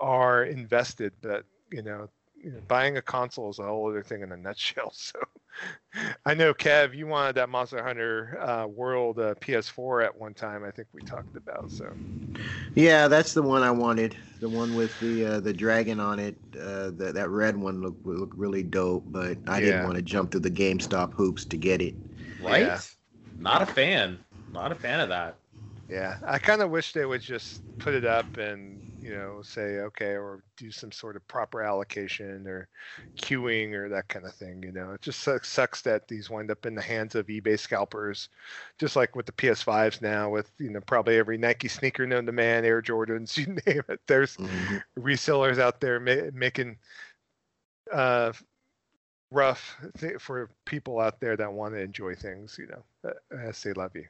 are 0.00 0.44
invested, 0.44 1.12
but 1.20 1.44
you 1.70 1.82
know, 1.82 2.08
you 2.42 2.52
know, 2.52 2.60
buying 2.68 2.96
a 2.96 3.02
console 3.02 3.50
is 3.50 3.58
a 3.58 3.64
whole 3.64 3.88
other 3.88 4.02
thing 4.02 4.22
in 4.22 4.32
a 4.32 4.36
nutshell. 4.36 4.92
So 5.02 5.18
I 6.26 6.34
know 6.34 6.54
Kev, 6.54 6.96
you 6.96 7.06
wanted 7.06 7.34
that 7.36 7.48
Monster 7.48 7.82
Hunter 7.82 8.38
uh, 8.40 8.66
World 8.66 9.18
uh, 9.18 9.34
PS4 9.40 10.04
at 10.04 10.18
one 10.18 10.34
time. 10.34 10.64
I 10.64 10.70
think 10.70 10.88
we 10.92 11.02
talked 11.02 11.36
about. 11.36 11.70
So 11.70 11.92
yeah, 12.74 13.08
that's 13.08 13.34
the 13.34 13.42
one 13.42 13.62
I 13.62 13.70
wanted. 13.70 14.16
The 14.40 14.48
one 14.48 14.74
with 14.74 14.98
the 15.00 15.26
uh, 15.26 15.40
the 15.40 15.52
dragon 15.52 16.00
on 16.00 16.18
it. 16.18 16.36
Uh, 16.54 16.90
that 16.92 17.12
that 17.14 17.28
red 17.28 17.56
one 17.56 17.82
looked 17.82 18.04
looked 18.06 18.36
really 18.36 18.62
dope, 18.62 19.04
but 19.06 19.36
I 19.46 19.58
yeah. 19.58 19.66
didn't 19.66 19.84
want 19.84 19.96
to 19.96 20.02
jump 20.02 20.30
through 20.30 20.40
the 20.40 20.50
GameStop 20.50 21.12
hoops 21.12 21.44
to 21.46 21.56
get 21.56 21.82
it. 21.82 21.94
Right? 22.40 22.66
Yeah. 22.66 22.80
Not 23.38 23.62
a 23.62 23.66
fan. 23.66 24.18
Not 24.52 24.72
a 24.72 24.74
fan 24.74 25.00
of 25.00 25.08
that. 25.08 25.36
Yeah, 25.88 26.16
I 26.24 26.38
kind 26.38 26.62
of 26.62 26.70
wish 26.70 26.92
they 26.92 27.04
would 27.04 27.20
just 27.20 27.62
put 27.78 27.92
it 27.92 28.04
up 28.04 28.38
and 28.38 28.81
you 29.02 29.14
know 29.14 29.42
say 29.42 29.78
okay, 29.80 30.16
or 30.16 30.42
do 30.56 30.70
some 30.70 30.92
sort 30.92 31.16
of 31.16 31.26
proper 31.28 31.62
allocation 31.62 32.46
or 32.46 32.68
queuing 33.16 33.72
or 33.72 33.88
that 33.88 34.08
kind 34.08 34.24
of 34.24 34.34
thing. 34.34 34.62
You 34.62 34.72
know, 34.72 34.92
it 34.92 35.02
just 35.02 35.20
sucks 35.20 35.82
that 35.82 36.08
these 36.08 36.30
wind 36.30 36.50
up 36.50 36.64
in 36.66 36.74
the 36.74 36.82
hands 36.82 37.14
of 37.14 37.26
eBay 37.26 37.58
scalpers, 37.58 38.28
just 38.78 38.96
like 38.96 39.16
with 39.16 39.26
the 39.26 39.32
PS5s 39.32 40.00
now. 40.00 40.30
With 40.30 40.50
you 40.58 40.70
know 40.70 40.80
probably 40.80 41.18
every 41.18 41.38
Nike 41.38 41.68
sneaker 41.68 42.06
known 42.06 42.26
to 42.26 42.32
man, 42.32 42.64
Air 42.64 42.80
Jordans, 42.80 43.36
you 43.36 43.46
name 43.66 43.82
it. 43.88 44.00
There's 44.06 44.36
mm-hmm. 44.36 44.76
resellers 44.98 45.58
out 45.58 45.80
there 45.80 45.98
ma- 45.98 46.30
making 46.32 46.76
uh, 47.92 48.32
rough 49.30 49.76
th- 49.98 50.20
for 50.20 50.50
people 50.64 51.00
out 51.00 51.20
there 51.20 51.36
that 51.36 51.52
want 51.52 51.74
to 51.74 51.80
enjoy 51.80 52.14
things. 52.14 52.56
You 52.58 52.68
know, 52.68 53.12
as 53.36 53.62
they 53.62 53.72
love 53.72 53.96
you. 53.96 54.06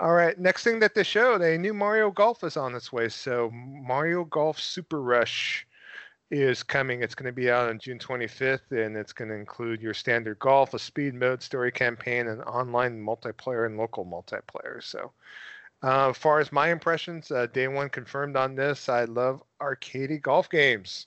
All 0.00 0.12
right, 0.12 0.38
next 0.38 0.64
thing 0.64 0.80
that 0.80 0.94
they 0.94 1.04
showed, 1.04 1.42
a 1.42 1.56
new 1.56 1.74
Mario 1.74 2.10
Golf 2.10 2.42
is 2.44 2.56
on 2.56 2.74
its 2.74 2.92
way. 2.92 3.08
So 3.08 3.50
Mario 3.52 4.24
Golf 4.24 4.58
Super 4.58 5.00
Rush 5.00 5.66
is 6.30 6.62
coming. 6.62 7.02
It's 7.02 7.14
going 7.14 7.26
to 7.26 7.32
be 7.32 7.50
out 7.50 7.68
on 7.68 7.78
June 7.78 7.98
25th, 7.98 8.72
and 8.72 8.96
it's 8.96 9.12
going 9.12 9.28
to 9.28 9.34
include 9.34 9.82
your 9.82 9.94
standard 9.94 10.38
golf, 10.38 10.74
a 10.74 10.78
speed 10.78 11.14
mode, 11.14 11.42
story 11.42 11.70
campaign, 11.70 12.26
and 12.28 12.42
online 12.42 13.00
multiplayer 13.00 13.66
and 13.66 13.76
local 13.76 14.04
multiplayer. 14.04 14.82
So, 14.82 15.12
uh, 15.82 16.10
as 16.10 16.16
far 16.16 16.40
as 16.40 16.50
my 16.50 16.70
impressions, 16.70 17.30
uh, 17.30 17.46
day 17.52 17.68
one 17.68 17.90
confirmed 17.90 18.36
on 18.36 18.54
this. 18.54 18.88
I 18.88 19.04
love 19.04 19.42
arcadey 19.60 20.20
golf 20.20 20.48
games. 20.48 21.06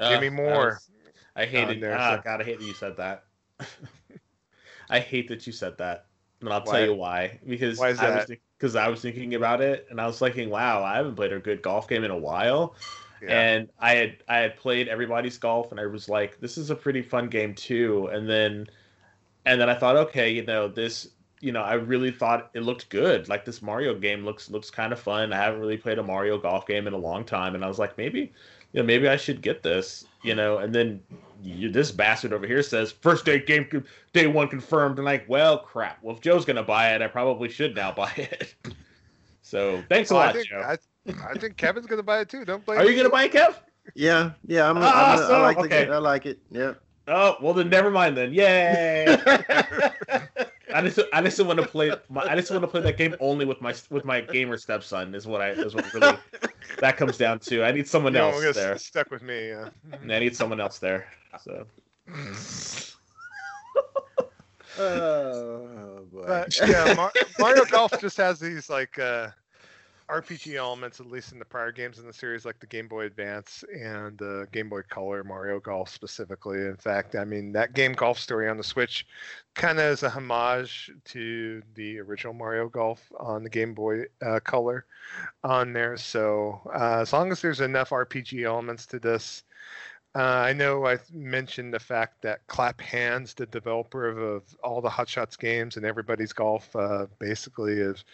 Uh, 0.00 0.10
Give 0.10 0.20
me 0.20 0.28
more. 0.28 0.70
Was, 0.70 0.90
I 1.36 1.46
hated. 1.46 1.80
There, 1.80 1.96
ah, 1.96 2.16
so. 2.16 2.22
God, 2.22 2.40
I 2.40 2.44
hate 2.44 2.58
that 2.58 2.66
you 2.66 2.74
said 2.74 2.96
that. 2.96 3.24
I 4.90 4.98
hate 4.98 5.28
that 5.28 5.46
you 5.46 5.52
said 5.52 5.78
that 5.78 6.06
and 6.40 6.48
I'll 6.52 6.62
why? 6.62 6.72
tell 6.72 6.86
you 6.86 6.94
why. 6.94 7.38
Because 7.46 7.78
why 7.78 7.90
I 7.90 8.16
was 8.16 8.30
because 8.58 8.76
I 8.76 8.88
was 8.88 9.02
thinking 9.02 9.34
about 9.34 9.60
it, 9.60 9.86
and 9.90 10.00
I 10.00 10.06
was 10.06 10.18
thinking, 10.18 10.50
wow, 10.50 10.82
I 10.82 10.96
haven't 10.96 11.16
played 11.16 11.32
a 11.32 11.38
good 11.38 11.62
golf 11.62 11.88
game 11.88 12.04
in 12.04 12.10
a 12.10 12.16
while. 12.16 12.74
Yeah. 13.22 13.30
And 13.30 13.68
I 13.78 13.94
had 13.94 14.16
I 14.28 14.38
had 14.38 14.56
played 14.56 14.88
everybody's 14.88 15.38
golf, 15.38 15.70
and 15.70 15.80
I 15.80 15.86
was 15.86 16.08
like, 16.08 16.40
this 16.40 16.58
is 16.58 16.70
a 16.70 16.74
pretty 16.74 17.02
fun 17.02 17.28
game 17.28 17.54
too. 17.54 18.08
And 18.12 18.28
then, 18.28 18.66
and 19.46 19.60
then 19.60 19.68
I 19.70 19.74
thought, 19.74 19.96
okay, 19.96 20.30
you 20.30 20.44
know, 20.44 20.68
this, 20.68 21.08
you 21.40 21.52
know, 21.52 21.62
I 21.62 21.74
really 21.74 22.10
thought 22.10 22.50
it 22.54 22.62
looked 22.62 22.88
good. 22.90 23.28
Like 23.28 23.44
this 23.44 23.62
Mario 23.62 23.94
game 23.98 24.24
looks 24.24 24.50
looks 24.50 24.70
kind 24.70 24.92
of 24.92 24.98
fun. 24.98 25.32
I 25.32 25.36
haven't 25.36 25.60
really 25.60 25.78
played 25.78 25.98
a 25.98 26.02
Mario 26.02 26.38
golf 26.38 26.66
game 26.66 26.86
in 26.86 26.92
a 26.92 26.98
long 26.98 27.24
time, 27.24 27.54
and 27.54 27.64
I 27.64 27.68
was 27.68 27.78
like, 27.78 27.96
maybe, 27.96 28.32
you 28.74 28.80
know, 28.80 28.86
maybe 28.86 29.08
I 29.08 29.16
should 29.16 29.40
get 29.40 29.62
this, 29.62 30.04
you 30.24 30.34
know. 30.34 30.58
And 30.58 30.74
then 30.74 31.00
you, 31.42 31.70
this 31.70 31.92
bastard 31.92 32.32
over 32.32 32.44
here 32.44 32.62
says 32.62 32.90
first 32.90 33.24
day 33.24 33.38
game 33.38 33.84
day 34.12 34.26
one 34.26 34.48
confirmed. 34.48 34.98
And 34.98 35.04
like 35.04 35.24
well 35.28 35.58
crap. 35.58 36.02
Well 36.02 36.16
if 36.16 36.20
joe's 36.20 36.44
gonna 36.44 36.62
buy 36.62 36.92
it 36.94 37.00
i 37.00 37.06
probably 37.06 37.48
should 37.48 37.76
now 37.76 37.92
buy 37.92 38.12
it. 38.16 38.54
So 39.42 39.82
thanks 39.88 40.10
a 40.10 40.14
lot 40.14 40.30
I 40.30 40.32
think, 40.32 40.48
joe. 40.48 40.60
I, 40.60 40.76
I, 41.30 41.38
think 41.38 41.56
kevin's 41.56 41.86
gonna 41.86 42.02
buy 42.02 42.20
it 42.20 42.28
too. 42.28 42.44
Don't 42.44 42.64
blame 42.64 42.80
are 42.80 42.84
you 42.84 42.96
gonna 42.96 43.10
buy 43.10 43.24
it 43.24 43.32
kev? 43.32 43.54
Yeah 43.94 44.32
yeah 44.46 44.68
i'm, 44.68 44.78
ah, 44.78 45.12
I'm 45.12 45.18
gonna, 45.18 45.34
i 45.34 45.40
like 45.40 45.58
okay. 45.58 45.84
the 45.84 45.92
i 45.92 45.98
like 45.98 46.26
it. 46.26 46.40
Yeah. 46.50 46.74
Oh 47.06 47.36
well 47.40 47.54
then 47.54 47.70
never 47.70 47.92
mind 47.92 48.16
then. 48.16 48.34
Yay 48.34 49.06
I 50.74 50.82
just 50.82 50.98
I 51.12 51.22
just 51.22 51.40
want 51.40 51.60
to 51.60 51.66
play 51.66 51.92
my, 52.10 52.22
I 52.22 52.34
just 52.34 52.50
want 52.50 52.62
to 52.62 52.68
play 52.68 52.80
that 52.80 52.98
game 52.98 53.14
only 53.20 53.44
with 53.44 53.60
my 53.60 53.72
with 53.90 54.04
my 54.04 54.20
gamer 54.20 54.56
stepson 54.58 55.14
is 55.14 55.24
what 55.24 55.40
I 55.40 55.50
is 55.50 55.72
what 55.72 55.94
really 55.94 56.18
that 56.80 56.96
comes 56.96 57.16
down 57.16 57.38
to. 57.40 57.62
I 57.64 57.70
need 57.70 57.86
someone 57.86 58.16
else 58.16 58.54
there. 58.54 58.76
Stuck 58.76 59.12
with 59.12 59.22
me. 59.22 59.50
Yeah. 59.50 59.68
I 59.92 60.18
need 60.18 60.34
someone 60.36 60.60
else 60.60 60.78
there. 60.80 61.06
So. 61.40 61.66
oh, 64.78 66.06
boy. 66.12 66.24
But, 66.26 66.58
yeah, 66.66 66.92
Mar- 66.94 67.12
Mario 67.38 67.64
Golf 67.66 68.00
just 68.00 68.16
has 68.16 68.40
these 68.40 68.68
like 68.68 68.98
uh, 68.98 69.28
RPG 70.08 70.54
elements, 70.56 71.00
at 71.00 71.06
least 71.06 71.32
in 71.32 71.38
the 71.38 71.44
prior 71.44 71.72
games 71.72 71.98
in 71.98 72.06
the 72.06 72.12
series, 72.12 72.44
like 72.44 72.60
the 72.60 72.66
Game 72.66 72.88
Boy 72.88 73.06
Advance 73.06 73.64
and 73.74 74.18
the 74.18 74.46
Game 74.52 74.68
Boy 74.68 74.82
Color, 74.82 75.24
Mario 75.24 75.60
Golf 75.60 75.88
specifically. 75.88 76.58
In 76.58 76.76
fact, 76.76 77.16
I 77.16 77.24
mean 77.24 77.52
that 77.52 77.74
game 77.74 77.92
Golf 77.92 78.18
Story 78.18 78.48
on 78.48 78.58
the 78.58 78.64
Switch 78.64 79.06
kind 79.54 79.78
of 79.78 79.86
is 79.86 80.02
a 80.02 80.10
homage 80.10 80.90
to 81.06 81.62
the 81.74 81.98
original 82.00 82.34
Mario 82.34 82.68
Golf 82.68 83.10
on 83.18 83.42
the 83.42 83.50
Game 83.50 83.72
Boy 83.72 84.04
uh, 84.24 84.40
Color 84.40 84.84
on 85.42 85.72
there. 85.72 85.96
So 85.96 86.60
uh, 86.74 87.00
as 87.00 87.12
long 87.12 87.32
as 87.32 87.40
there's 87.40 87.60
enough 87.60 87.90
RPG 87.90 88.44
elements 88.44 88.86
to 88.86 88.98
this. 88.98 89.42
Uh, 90.16 90.44
I 90.46 90.52
know 90.52 90.86
I 90.86 90.98
mentioned 91.12 91.74
the 91.74 91.80
fact 91.80 92.22
that 92.22 92.46
Clap 92.46 92.80
Hanz, 92.80 93.34
the 93.34 93.46
developer 93.46 94.06
of, 94.06 94.18
of 94.18 94.56
all 94.62 94.80
the 94.80 94.88
Hot 94.88 95.08
Shots 95.08 95.36
games 95.36 95.76
and 95.76 95.84
Everybody's 95.84 96.32
Golf, 96.32 96.74
uh, 96.76 97.06
basically 97.18 97.72
is 97.72 98.04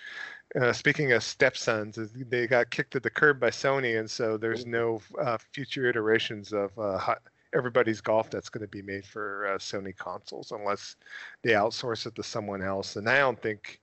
uh, 0.60 0.72
speaking 0.72 1.12
of 1.12 1.22
stepsons, 1.22 1.98
they 2.28 2.46
got 2.46 2.70
kicked 2.70 2.92
to 2.92 3.00
the 3.00 3.10
curb 3.10 3.38
by 3.38 3.50
Sony, 3.50 3.98
and 3.98 4.10
so 4.10 4.36
there's 4.36 4.66
no 4.66 5.00
uh, 5.20 5.38
future 5.52 5.88
iterations 5.88 6.52
of 6.52 6.76
uh, 6.78 6.98
hot, 6.98 7.22
everybody's 7.54 8.00
golf 8.00 8.30
that's 8.30 8.48
going 8.48 8.62
to 8.62 8.68
be 8.68 8.82
made 8.82 9.04
for 9.04 9.46
uh, 9.46 9.58
Sony 9.58 9.96
consoles 9.96 10.52
unless 10.52 10.96
they 11.42 11.50
outsource 11.50 12.06
it 12.06 12.14
to 12.16 12.22
someone 12.22 12.62
else. 12.62 12.96
And 12.96 13.08
I 13.08 13.18
don't 13.18 13.40
think, 13.40 13.80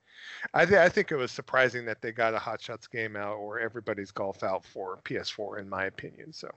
I, 0.54 0.66
th- 0.66 0.80
I 0.80 0.90
think 0.90 1.12
it 1.12 1.16
was 1.16 1.32
surprising 1.32 1.86
that 1.86 2.02
they 2.02 2.12
got 2.12 2.34
a 2.34 2.40
Hot 2.40 2.62
Shots 2.62 2.88
game 2.88 3.16
out 3.16 3.36
or 3.36 3.60
everybody's 3.60 4.12
golf 4.12 4.44
out 4.44 4.66
for 4.66 5.00
PS4, 5.06 5.60
in 5.60 5.70
my 5.70 5.86
opinion. 5.86 6.34
So, 6.34 6.50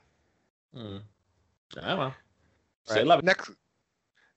mm. 0.76 1.00
I 1.80 1.88
don't 1.88 1.98
know. 1.98 2.14
Right. 2.90 3.24
Next, 3.24 3.50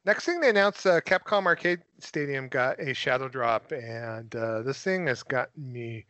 Next 0.06 0.26
thing 0.26 0.42
they 0.42 0.50
announced, 0.50 0.86
uh, 0.86 1.00
Capcom 1.00 1.46
Arcade 1.46 1.82
Stadium 2.00 2.50
got 2.50 2.80
a 2.80 2.94
shadow 2.94 3.30
drop, 3.30 3.72
and 3.72 4.36
uh, 4.36 4.62
this 4.62 4.84
thing 4.84 5.08
has 5.08 5.24
gotten 5.24 5.72
me 5.72 6.06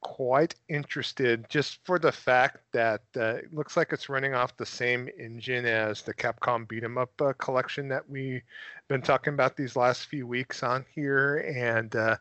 quite 0.00 0.56
interested 0.68 1.46
just 1.48 1.78
for 1.84 1.98
the 1.98 2.10
fact 2.10 2.58
that 2.72 3.02
uh, 3.16 3.34
it 3.36 3.54
looks 3.54 3.76
like 3.76 3.92
it's 3.92 4.08
running 4.08 4.34
off 4.34 4.56
the 4.56 4.66
same 4.66 5.08
engine 5.18 5.64
as 5.64 6.02
the 6.02 6.14
Capcom 6.14 6.66
Beat 6.66 6.82
'em 6.82 6.98
Up 6.98 7.12
uh, 7.20 7.32
collection 7.34 7.86
that 7.88 8.08
we've 8.08 8.42
been 8.88 9.02
talking 9.02 9.34
about 9.34 9.56
these 9.56 9.76
last 9.76 10.06
few 10.06 10.26
weeks 10.26 10.64
on 10.64 10.84
here, 10.92 11.38
and 11.56 11.94
uh, 11.94 12.16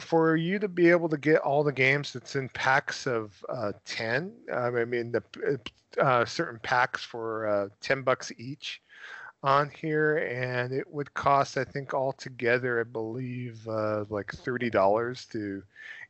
for 0.00 0.36
you 0.36 0.58
to 0.58 0.68
be 0.68 0.90
able 0.90 1.08
to 1.08 1.18
get 1.18 1.38
all 1.42 1.62
the 1.62 1.72
games 1.72 2.12
that's 2.12 2.34
in 2.34 2.48
packs 2.48 3.06
of 3.06 3.44
uh, 3.48 3.72
10 3.84 4.32
um, 4.52 4.76
i 4.76 4.84
mean 4.84 5.12
the 5.12 5.22
uh, 6.00 6.24
certain 6.24 6.58
packs 6.62 7.04
for 7.04 7.46
uh, 7.46 7.68
10 7.80 8.02
bucks 8.02 8.32
each 8.38 8.81
on 9.42 9.70
here, 9.70 10.18
and 10.18 10.72
it 10.72 10.86
would 10.92 11.12
cost, 11.14 11.58
I 11.58 11.64
think, 11.64 11.94
altogether, 11.94 12.80
I 12.80 12.84
believe, 12.84 13.66
uh, 13.68 14.04
like 14.08 14.32
thirty 14.32 14.70
dollars 14.70 15.26
to 15.32 15.62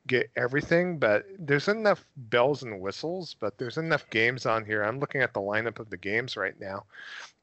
get 0.06 0.30
everything. 0.36 0.98
But 0.98 1.24
there's 1.38 1.68
enough 1.68 2.04
bells 2.16 2.62
and 2.62 2.80
whistles, 2.80 3.36
but 3.40 3.56
there's 3.58 3.78
enough 3.78 4.08
games 4.10 4.46
on 4.46 4.64
here. 4.64 4.82
I'm 4.82 5.00
looking 5.00 5.22
at 5.22 5.32
the 5.32 5.40
lineup 5.40 5.78
of 5.78 5.88
the 5.90 5.96
games 5.96 6.36
right 6.36 6.58
now, 6.60 6.84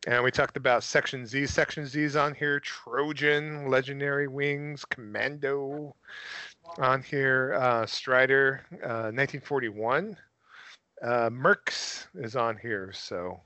and 0.07 0.23
we 0.23 0.31
talked 0.31 0.57
about 0.57 0.83
Section 0.83 1.25
Z. 1.25 1.47
Section 1.47 1.85
Z's 1.85 2.15
on 2.15 2.35
here, 2.35 2.59
Trojan, 2.59 3.69
Legendary 3.69 4.27
Wings, 4.27 4.85
Commando, 4.85 5.95
on 6.77 7.01
here, 7.01 7.55
uh, 7.59 7.85
Strider, 7.85 8.61
uh, 8.83 9.11
1941. 9.11 10.15
Uh, 11.01 11.29
Mercs 11.29 12.07
is 12.15 12.35
on 12.35 12.57
here, 12.57 12.91
so 12.93 13.39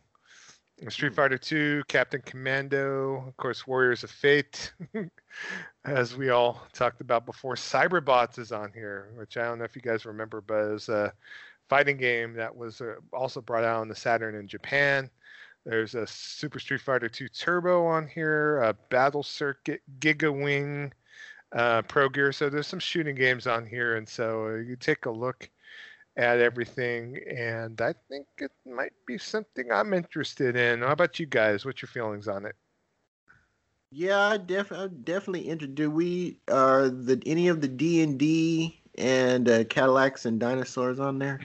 Street 0.90 1.10
hmm. 1.10 1.16
Fighter 1.16 1.38
2, 1.38 1.84
Captain 1.88 2.22
Commando, 2.22 3.24
of 3.28 3.38
course, 3.38 3.68
Warriors 3.68 4.04
of 4.04 4.12
Fate, 4.12 4.74
as 5.86 6.18
we 6.18 6.30
all 6.30 6.66
talked 6.74 7.02
about 7.02 7.26
before. 7.26 7.56
Cyberbots 7.56 8.40
is 8.40 8.52
on 8.52 8.72
here, 8.74 9.12
which 9.16 9.38
I 9.38 9.44
don't 9.44 9.60
know 9.60 9.66
if 9.66 9.76
you 9.76 9.82
guys 9.82 10.06
remember, 10.06 10.42
but 10.42 10.74
it's 10.74 10.90
a 10.90 11.14
fighting 11.70 11.98
game 11.98 12.34
that 12.34 12.56
was 12.56 12.82
uh, 12.82 12.96
also 13.12 13.42
brought 13.42 13.64
out 13.64 13.82
on 13.82 13.88
the 13.88 13.96
Saturn 13.96 14.36
in 14.36 14.48
Japan. 14.48 15.10
There's 15.66 15.96
a 15.96 16.06
Super 16.06 16.60
Street 16.60 16.82
Fighter 16.82 17.08
2 17.08 17.30
Turbo 17.30 17.86
on 17.86 18.08
here, 18.08 18.62
a 18.62 18.74
Battle 18.90 19.24
Circuit, 19.24 19.82
Giga 20.00 20.34
Wing, 20.34 20.92
uh, 21.54 21.84
Pro 21.84 22.10
Gear. 22.10 22.32
So 22.32 22.50
there's 22.50 22.68
some 22.68 22.80
shooting 22.80 23.16
games 23.16 23.48
on 23.48 23.66
here, 23.66 23.96
and 23.96 24.08
so 24.08 24.48
uh, 24.48 24.56
you 24.56 24.76
take 24.76 25.06
a 25.06 25.12
look 25.12 25.50
at 26.16 26.40
everything, 26.40 27.18
and 27.28 27.80
I 27.82 27.94
think 28.10 28.28
it 28.38 28.52
might 28.66 28.94
be 29.08 29.18
something 29.18 29.72
I'm 29.72 29.94
interested 29.94 30.56
in. 30.56 30.82
How 30.82 30.92
about 30.92 31.20
you 31.20 31.26
guys? 31.26 31.66
What's 31.66 31.82
your 31.82 31.90
feelings 31.90 32.28
on 32.28 32.46
it? 32.46 32.56
Yeah, 33.92 34.20
I 34.20 34.38
def- 34.38 34.72
I'm 34.72 35.02
definitely 35.04 35.42
interested. 35.42 35.76
Do 35.76 35.90
we 35.90 36.38
are 36.52 36.90
the 36.90 37.22
any 37.26 37.48
of 37.48 37.62
the 37.62 37.68
D 37.68 38.02
and 38.02 38.18
D 38.18 38.80
and 38.98 39.50
uh, 39.50 39.64
Cadillacs 39.66 40.26
and 40.26 40.40
dinosaurs 40.40 41.00
on 41.00 41.20
there? 41.20 41.40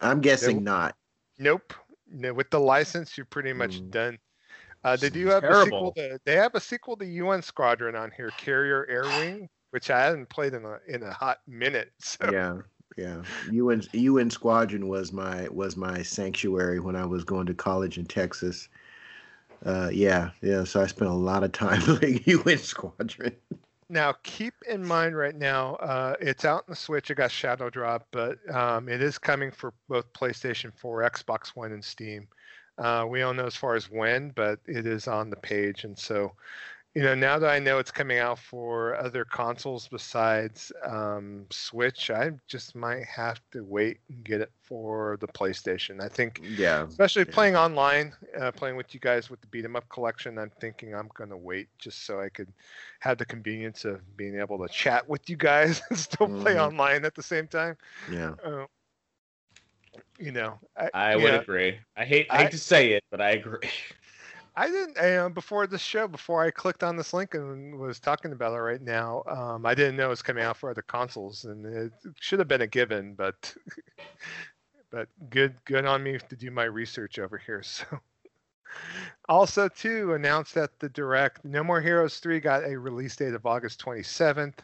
I'm 0.00 0.20
guessing 0.20 0.56
nope. 0.56 0.64
not. 0.64 0.96
Nope. 1.38 1.74
No, 2.10 2.32
with 2.32 2.50
the 2.50 2.60
license, 2.60 3.16
you're 3.16 3.26
pretty 3.26 3.52
much 3.52 3.80
mm. 3.80 3.90
done. 3.90 4.18
Uh, 4.84 4.96
they 4.96 5.10
do 5.10 5.26
have 5.26 5.42
terrible. 5.42 5.60
a 5.60 5.64
sequel. 5.64 5.92
To, 5.92 6.20
they 6.24 6.36
have 6.36 6.54
a 6.54 6.60
sequel 6.60 6.96
to 6.96 7.04
UN 7.04 7.42
Squadron 7.42 7.96
on 7.96 8.12
here, 8.16 8.30
Carrier 8.38 8.86
Air 8.88 9.02
Wing, 9.02 9.48
which 9.70 9.90
I 9.90 10.04
haven't 10.04 10.28
played 10.28 10.54
in 10.54 10.64
a 10.64 10.78
in 10.86 11.02
a 11.02 11.12
hot 11.12 11.38
minute. 11.48 11.92
So. 12.00 12.30
Yeah 12.32 12.58
yeah. 12.98 13.22
UN 13.50 13.82
UN 13.92 14.30
Squadron 14.30 14.88
was 14.88 15.12
my 15.12 15.48
was 15.48 15.76
my 15.76 16.02
sanctuary 16.02 16.80
when 16.80 16.96
I 16.96 17.06
was 17.06 17.24
going 17.24 17.46
to 17.46 17.54
college 17.54 17.96
in 17.96 18.06
Texas. 18.06 18.68
Uh, 19.64 19.88
yeah, 19.92 20.30
yeah. 20.42 20.64
So 20.64 20.82
I 20.82 20.86
spent 20.86 21.10
a 21.10 21.14
lot 21.14 21.44
of 21.44 21.52
time 21.52 21.80
playing 21.82 22.22
UN 22.26 22.58
Squadron. 22.58 23.34
Now, 23.90 24.14
keep 24.22 24.52
in 24.68 24.84
mind 24.84 25.16
right 25.16 25.34
now, 25.34 25.76
uh, 25.76 26.14
it's 26.20 26.44
out 26.44 26.64
in 26.68 26.72
the 26.72 26.76
Switch. 26.76 27.10
It 27.10 27.14
got 27.14 27.30
Shadow 27.30 27.70
Drop, 27.70 28.06
but 28.10 28.38
um, 28.54 28.86
it 28.88 29.00
is 29.00 29.16
coming 29.16 29.50
for 29.50 29.72
both 29.88 30.12
PlayStation 30.12 30.72
4, 30.74 31.10
Xbox 31.10 31.48
One, 31.56 31.72
and 31.72 31.82
Steam. 31.82 32.28
Uh, 32.76 33.06
we 33.08 33.20
don't 33.20 33.36
know 33.36 33.46
as 33.46 33.56
far 33.56 33.76
as 33.76 33.90
when, 33.90 34.28
but 34.30 34.60
it 34.66 34.86
is 34.86 35.08
on 35.08 35.30
the 35.30 35.36
page, 35.36 35.84
and 35.84 35.98
so 35.98 36.32
you 36.94 37.02
know, 37.02 37.14
now 37.14 37.38
that 37.38 37.50
I 37.50 37.58
know 37.58 37.78
it's 37.78 37.90
coming 37.90 38.18
out 38.18 38.38
for 38.38 38.96
other 38.96 39.24
consoles 39.24 39.86
besides 39.88 40.72
um, 40.84 41.46
Switch, 41.50 42.10
I 42.10 42.32
just 42.48 42.74
might 42.74 43.04
have 43.04 43.40
to 43.52 43.62
wait 43.62 43.98
and 44.08 44.24
get 44.24 44.40
it 44.40 44.50
for 44.62 45.18
the 45.20 45.28
PlayStation. 45.28 46.02
I 46.02 46.08
think, 46.08 46.40
yeah, 46.42 46.86
especially 46.86 47.24
yeah. 47.28 47.34
playing 47.34 47.56
online, 47.56 48.14
uh, 48.40 48.52
playing 48.52 48.76
with 48.76 48.94
you 48.94 49.00
guys 49.00 49.28
with 49.28 49.40
the 49.42 49.46
beat 49.48 49.64
'em 49.64 49.76
up 49.76 49.88
collection. 49.90 50.38
I'm 50.38 50.50
thinking 50.60 50.94
I'm 50.94 51.10
gonna 51.14 51.36
wait 51.36 51.68
just 51.78 52.06
so 52.06 52.20
I 52.20 52.30
could 52.30 52.52
have 53.00 53.18
the 53.18 53.26
convenience 53.26 53.84
of 53.84 54.00
being 54.16 54.40
able 54.40 54.58
to 54.58 54.72
chat 54.72 55.06
with 55.08 55.28
you 55.28 55.36
guys 55.36 55.82
and 55.90 55.98
still 55.98 56.26
mm-hmm. 56.26 56.40
play 56.40 56.58
online 56.58 57.04
at 57.04 57.14
the 57.14 57.22
same 57.22 57.46
time. 57.46 57.76
Yeah. 58.10 58.34
Uh, 58.42 58.64
you 60.18 60.32
know, 60.32 60.58
I, 60.76 60.90
I 60.94 61.16
would 61.16 61.32
know, 61.32 61.40
agree. 61.40 61.78
I 61.96 62.04
hate 62.04 62.26
I 62.30 62.42
hate 62.42 62.50
to 62.52 62.58
say 62.58 62.92
it, 62.92 63.04
but 63.10 63.20
I 63.20 63.30
agree. 63.30 63.60
I 64.58 64.66
didn't 64.66 65.34
before 65.34 65.68
the 65.68 65.78
show. 65.78 66.08
Before 66.08 66.44
I 66.44 66.50
clicked 66.50 66.82
on 66.82 66.96
this 66.96 67.14
link 67.14 67.34
and 67.34 67.78
was 67.78 68.00
talking 68.00 68.32
about 68.32 68.54
it 68.54 68.60
right 68.60 68.82
now, 68.82 69.22
um, 69.28 69.64
I 69.64 69.72
didn't 69.72 69.94
know 69.94 70.06
it 70.06 70.10
was 70.10 70.22
coming 70.22 70.42
out 70.42 70.56
for 70.56 70.68
other 70.68 70.82
consoles, 70.82 71.44
and 71.44 71.64
it 71.64 71.92
should 72.18 72.40
have 72.40 72.48
been 72.48 72.62
a 72.62 72.66
given. 72.66 73.14
But 73.14 73.54
but 74.90 75.06
good 75.30 75.54
good 75.64 75.86
on 75.86 76.02
me 76.02 76.18
to 76.28 76.36
do 76.36 76.50
my 76.50 76.64
research 76.64 77.20
over 77.20 77.38
here. 77.38 77.62
So 77.72 78.00
also 79.28 79.68
too 79.68 80.12
announced 80.14 80.54
that 80.54 80.78
the 80.78 80.88
direct 80.88 81.44
No 81.44 81.62
More 81.62 81.80
Heroes 81.80 82.18
three 82.18 82.40
got 82.40 82.64
a 82.64 82.76
release 82.76 83.14
date 83.14 83.34
of 83.34 83.46
August 83.46 83.78
twenty 83.78 84.02
seventh. 84.02 84.60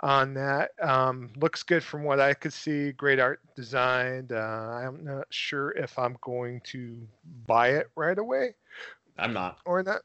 On 0.00 0.34
that, 0.34 0.70
um, 0.80 1.30
looks 1.36 1.62
good 1.62 1.82
from 1.82 2.04
what 2.04 2.20
I 2.20 2.34
could 2.34 2.52
see. 2.52 2.92
Great 2.92 3.18
art 3.18 3.40
designed. 3.56 4.30
Uh, 4.30 4.36
I'm 4.36 5.02
not 5.04 5.26
sure 5.30 5.70
if 5.72 5.98
I'm 5.98 6.16
going 6.20 6.60
to 6.66 6.96
buy 7.46 7.70
it 7.70 7.88
right 7.96 8.18
away 8.18 8.54
I'm 9.18 9.32
not. 9.32 9.58
Or 9.64 9.82
that. 9.82 10.02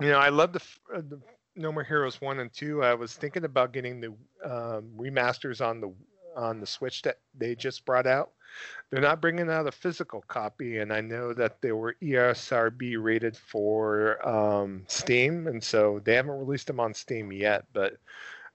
You 0.00 0.08
know, 0.08 0.18
I 0.18 0.28
love 0.28 0.52
the, 0.52 0.62
uh, 0.94 1.02
the 1.08 1.20
No 1.56 1.72
More 1.72 1.84
Heroes 1.84 2.20
one 2.20 2.40
and 2.40 2.52
two. 2.52 2.82
I 2.82 2.94
was 2.94 3.14
thinking 3.14 3.44
about 3.44 3.72
getting 3.72 4.00
the 4.00 4.08
um, 4.44 4.90
remasters 4.96 5.64
on 5.64 5.80
the 5.80 5.92
on 6.36 6.58
the 6.58 6.66
Switch 6.66 7.02
that 7.02 7.18
they 7.38 7.54
just 7.54 7.84
brought 7.84 8.06
out. 8.06 8.32
They're 8.90 9.00
not 9.00 9.20
bringing 9.20 9.50
out 9.50 9.66
a 9.66 9.72
physical 9.72 10.24
copy, 10.26 10.78
and 10.78 10.92
I 10.92 11.00
know 11.00 11.32
that 11.32 11.60
they 11.60 11.72
were 11.72 11.96
ESRB 12.02 12.96
rated 13.00 13.36
for 13.36 14.26
um, 14.26 14.84
Steam, 14.88 15.46
and 15.46 15.62
so 15.62 16.00
they 16.04 16.14
haven't 16.14 16.38
released 16.38 16.66
them 16.66 16.80
on 16.80 16.92
Steam 16.92 17.32
yet. 17.32 17.64
But 17.72 17.96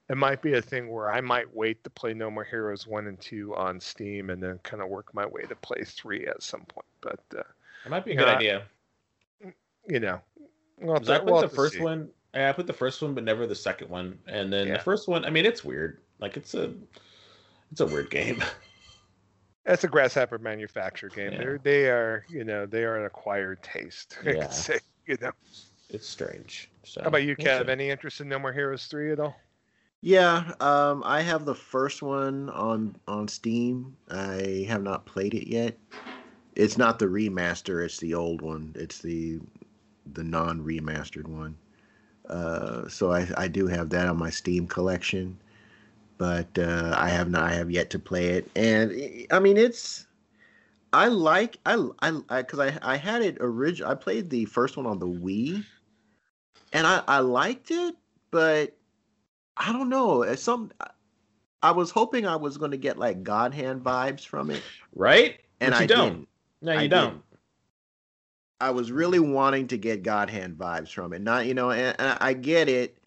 it 0.09 0.17
might 0.17 0.41
be 0.41 0.53
a 0.53 0.61
thing 0.61 0.89
where 0.89 1.11
I 1.11 1.21
might 1.21 1.53
wait 1.53 1.83
to 1.83 1.89
play 1.89 2.13
No 2.13 2.29
More 2.29 2.43
Heroes 2.43 2.85
one 2.85 3.07
and 3.07 3.19
two 3.19 3.55
on 3.55 3.79
Steam, 3.79 4.29
and 4.29 4.43
then 4.43 4.59
kind 4.63 4.81
of 4.81 4.89
work 4.89 5.13
my 5.13 5.25
way 5.25 5.43
to 5.43 5.55
play 5.55 5.83
three 5.85 6.27
at 6.27 6.43
some 6.43 6.61
point. 6.61 6.87
But 7.01 7.19
uh, 7.37 7.43
it 7.85 7.89
might 7.89 8.05
be 8.05 8.11
a 8.11 8.15
good 8.15 8.27
idea 8.27 8.63
you 9.87 9.99
know. 9.99 10.21
We'll 10.77 10.95
I 10.95 10.99
put 10.99 11.25
we'll 11.25 11.41
the 11.41 11.49
first 11.49 11.75
see. 11.75 11.81
one. 11.81 12.09
I 12.33 12.51
put 12.51 12.67
the 12.67 12.73
first 12.73 13.01
one, 13.01 13.13
but 13.13 13.23
never 13.23 13.47
the 13.47 13.55
second 13.55 13.89
one. 13.89 14.19
And 14.27 14.53
then 14.53 14.67
yeah. 14.67 14.77
the 14.77 14.83
first 14.83 15.07
one. 15.07 15.25
I 15.25 15.29
mean, 15.29 15.45
it's 15.45 15.63
weird. 15.63 16.01
Like 16.19 16.37
it's 16.37 16.53
a, 16.53 16.73
it's 17.71 17.81
a 17.81 17.85
weird 17.85 18.09
game. 18.09 18.43
It's 19.65 19.83
a 19.83 19.87
grasshopper 19.87 20.39
manufacturer 20.39 21.09
game. 21.09 21.33
Yeah. 21.33 21.37
They're 21.37 21.59
they 21.59 21.85
are 21.89 22.25
you 22.27 22.43
know 22.43 22.65
they 22.65 22.83
are 22.83 22.97
an 22.97 23.05
acquired 23.05 23.61
taste. 23.61 24.17
I 24.25 24.31
yeah. 24.31 24.49
say 24.49 24.79
you 25.05 25.17
know. 25.21 25.31
It's 25.89 26.07
strange. 26.07 26.71
So, 26.83 27.01
How 27.01 27.07
about 27.07 27.23
you, 27.23 27.35
Kev? 27.35 27.67
Any 27.67 27.89
interest 27.89 28.21
in 28.21 28.29
No 28.29 28.39
More 28.39 28.53
Heroes 28.53 28.85
three 28.87 29.11
at 29.11 29.19
all? 29.19 29.35
Yeah, 30.01 30.53
um, 30.59 31.03
I 31.05 31.21
have 31.21 31.45
the 31.45 31.55
first 31.55 32.01
one 32.01 32.49
on 32.51 32.95
on 33.07 33.27
Steam. 33.27 33.95
I 34.09 34.65
have 34.67 34.81
not 34.81 35.05
played 35.05 35.33
it 35.33 35.47
yet. 35.47 35.77
It's 36.55 36.77
not 36.77 36.99
the 36.99 37.05
remaster; 37.05 37.83
it's 37.83 37.99
the 37.99 38.13
old 38.13 38.41
one. 38.41 38.71
It's 38.75 38.99
the 38.99 39.39
the 40.13 40.23
non 40.23 40.61
remastered 40.61 41.27
one. 41.27 41.55
Uh, 42.27 42.87
so 42.87 43.11
I, 43.11 43.27
I 43.37 43.47
do 43.47 43.67
have 43.67 43.89
that 43.89 44.07
on 44.07 44.17
my 44.17 44.29
Steam 44.29 44.67
collection, 44.67 45.37
but 46.17 46.47
uh, 46.57 46.93
I 46.95 47.09
have 47.09 47.29
not 47.29 47.43
I 47.43 47.53
have 47.53 47.71
yet 47.71 47.89
to 47.91 47.99
play 47.99 48.27
it. 48.27 48.49
And 48.55 48.91
I 49.31 49.39
mean, 49.39 49.57
it's 49.57 50.05
I 50.93 51.07
like 51.07 51.57
I 51.65 51.89
I 51.99 52.41
because 52.41 52.59
I, 52.59 52.67
I, 52.67 52.93
I 52.93 52.95
had 52.97 53.21
it 53.21 53.37
original. 53.39 53.91
I 53.91 53.95
played 53.95 54.29
the 54.29 54.45
first 54.45 54.77
one 54.77 54.85
on 54.85 54.99
the 54.99 55.07
Wii, 55.07 55.63
and 56.73 56.85
I 56.85 57.03
I 57.07 57.19
liked 57.19 57.71
it, 57.71 57.95
but 58.31 58.75
I 59.57 59.71
don't 59.71 59.89
know. 59.89 60.35
Some 60.35 60.71
I 61.61 61.71
was 61.71 61.91
hoping 61.91 62.25
I 62.25 62.35
was 62.35 62.57
going 62.57 62.71
to 62.71 62.77
get 62.77 62.97
like 62.97 63.23
God 63.23 63.53
Hand 63.53 63.83
vibes 63.83 64.25
from 64.25 64.49
it, 64.49 64.63
right? 64.95 65.39
And 65.59 65.75
I 65.75 65.85
don't. 65.85 66.13
Didn't. 66.13 66.27
No, 66.61 66.71
you 66.73 66.79
I 66.79 66.87
don't. 66.87 67.09
Didn't. 67.09 67.23
I 68.61 68.71
was 68.71 68.91
really 68.91 69.19
wanting 69.19 69.67
to 69.67 69.77
get 69.77 70.03
God 70.03 70.29
Hand 70.29 70.57
vibes 70.57 70.89
from 70.89 71.13
it. 71.13 71.21
Not, 71.21 71.45
you 71.45 71.53
know, 71.53 71.71
and, 71.71 71.95
and 71.99 72.17
I 72.19 72.33
get 72.33 72.67
it. 72.67 72.97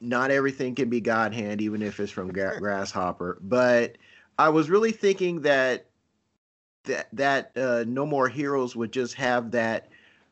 Not 0.00 0.30
everything 0.30 0.74
can 0.74 0.90
be 0.90 1.00
God 1.00 1.32
Hand, 1.32 1.62
even 1.62 1.80
if 1.80 1.98
it's 2.00 2.12
from 2.12 2.32
Gra- 2.32 2.58
Grasshopper. 2.60 3.38
But 3.40 3.96
I 4.38 4.50
was 4.50 4.68
really 4.68 4.92
thinking 4.92 5.42
that 5.42 5.86
that 6.84 7.08
that 7.12 7.52
uh, 7.56 7.84
No 7.86 8.04
More 8.04 8.28
Heroes 8.28 8.76
would 8.76 8.92
just 8.92 9.14
have 9.14 9.52
that 9.52 9.88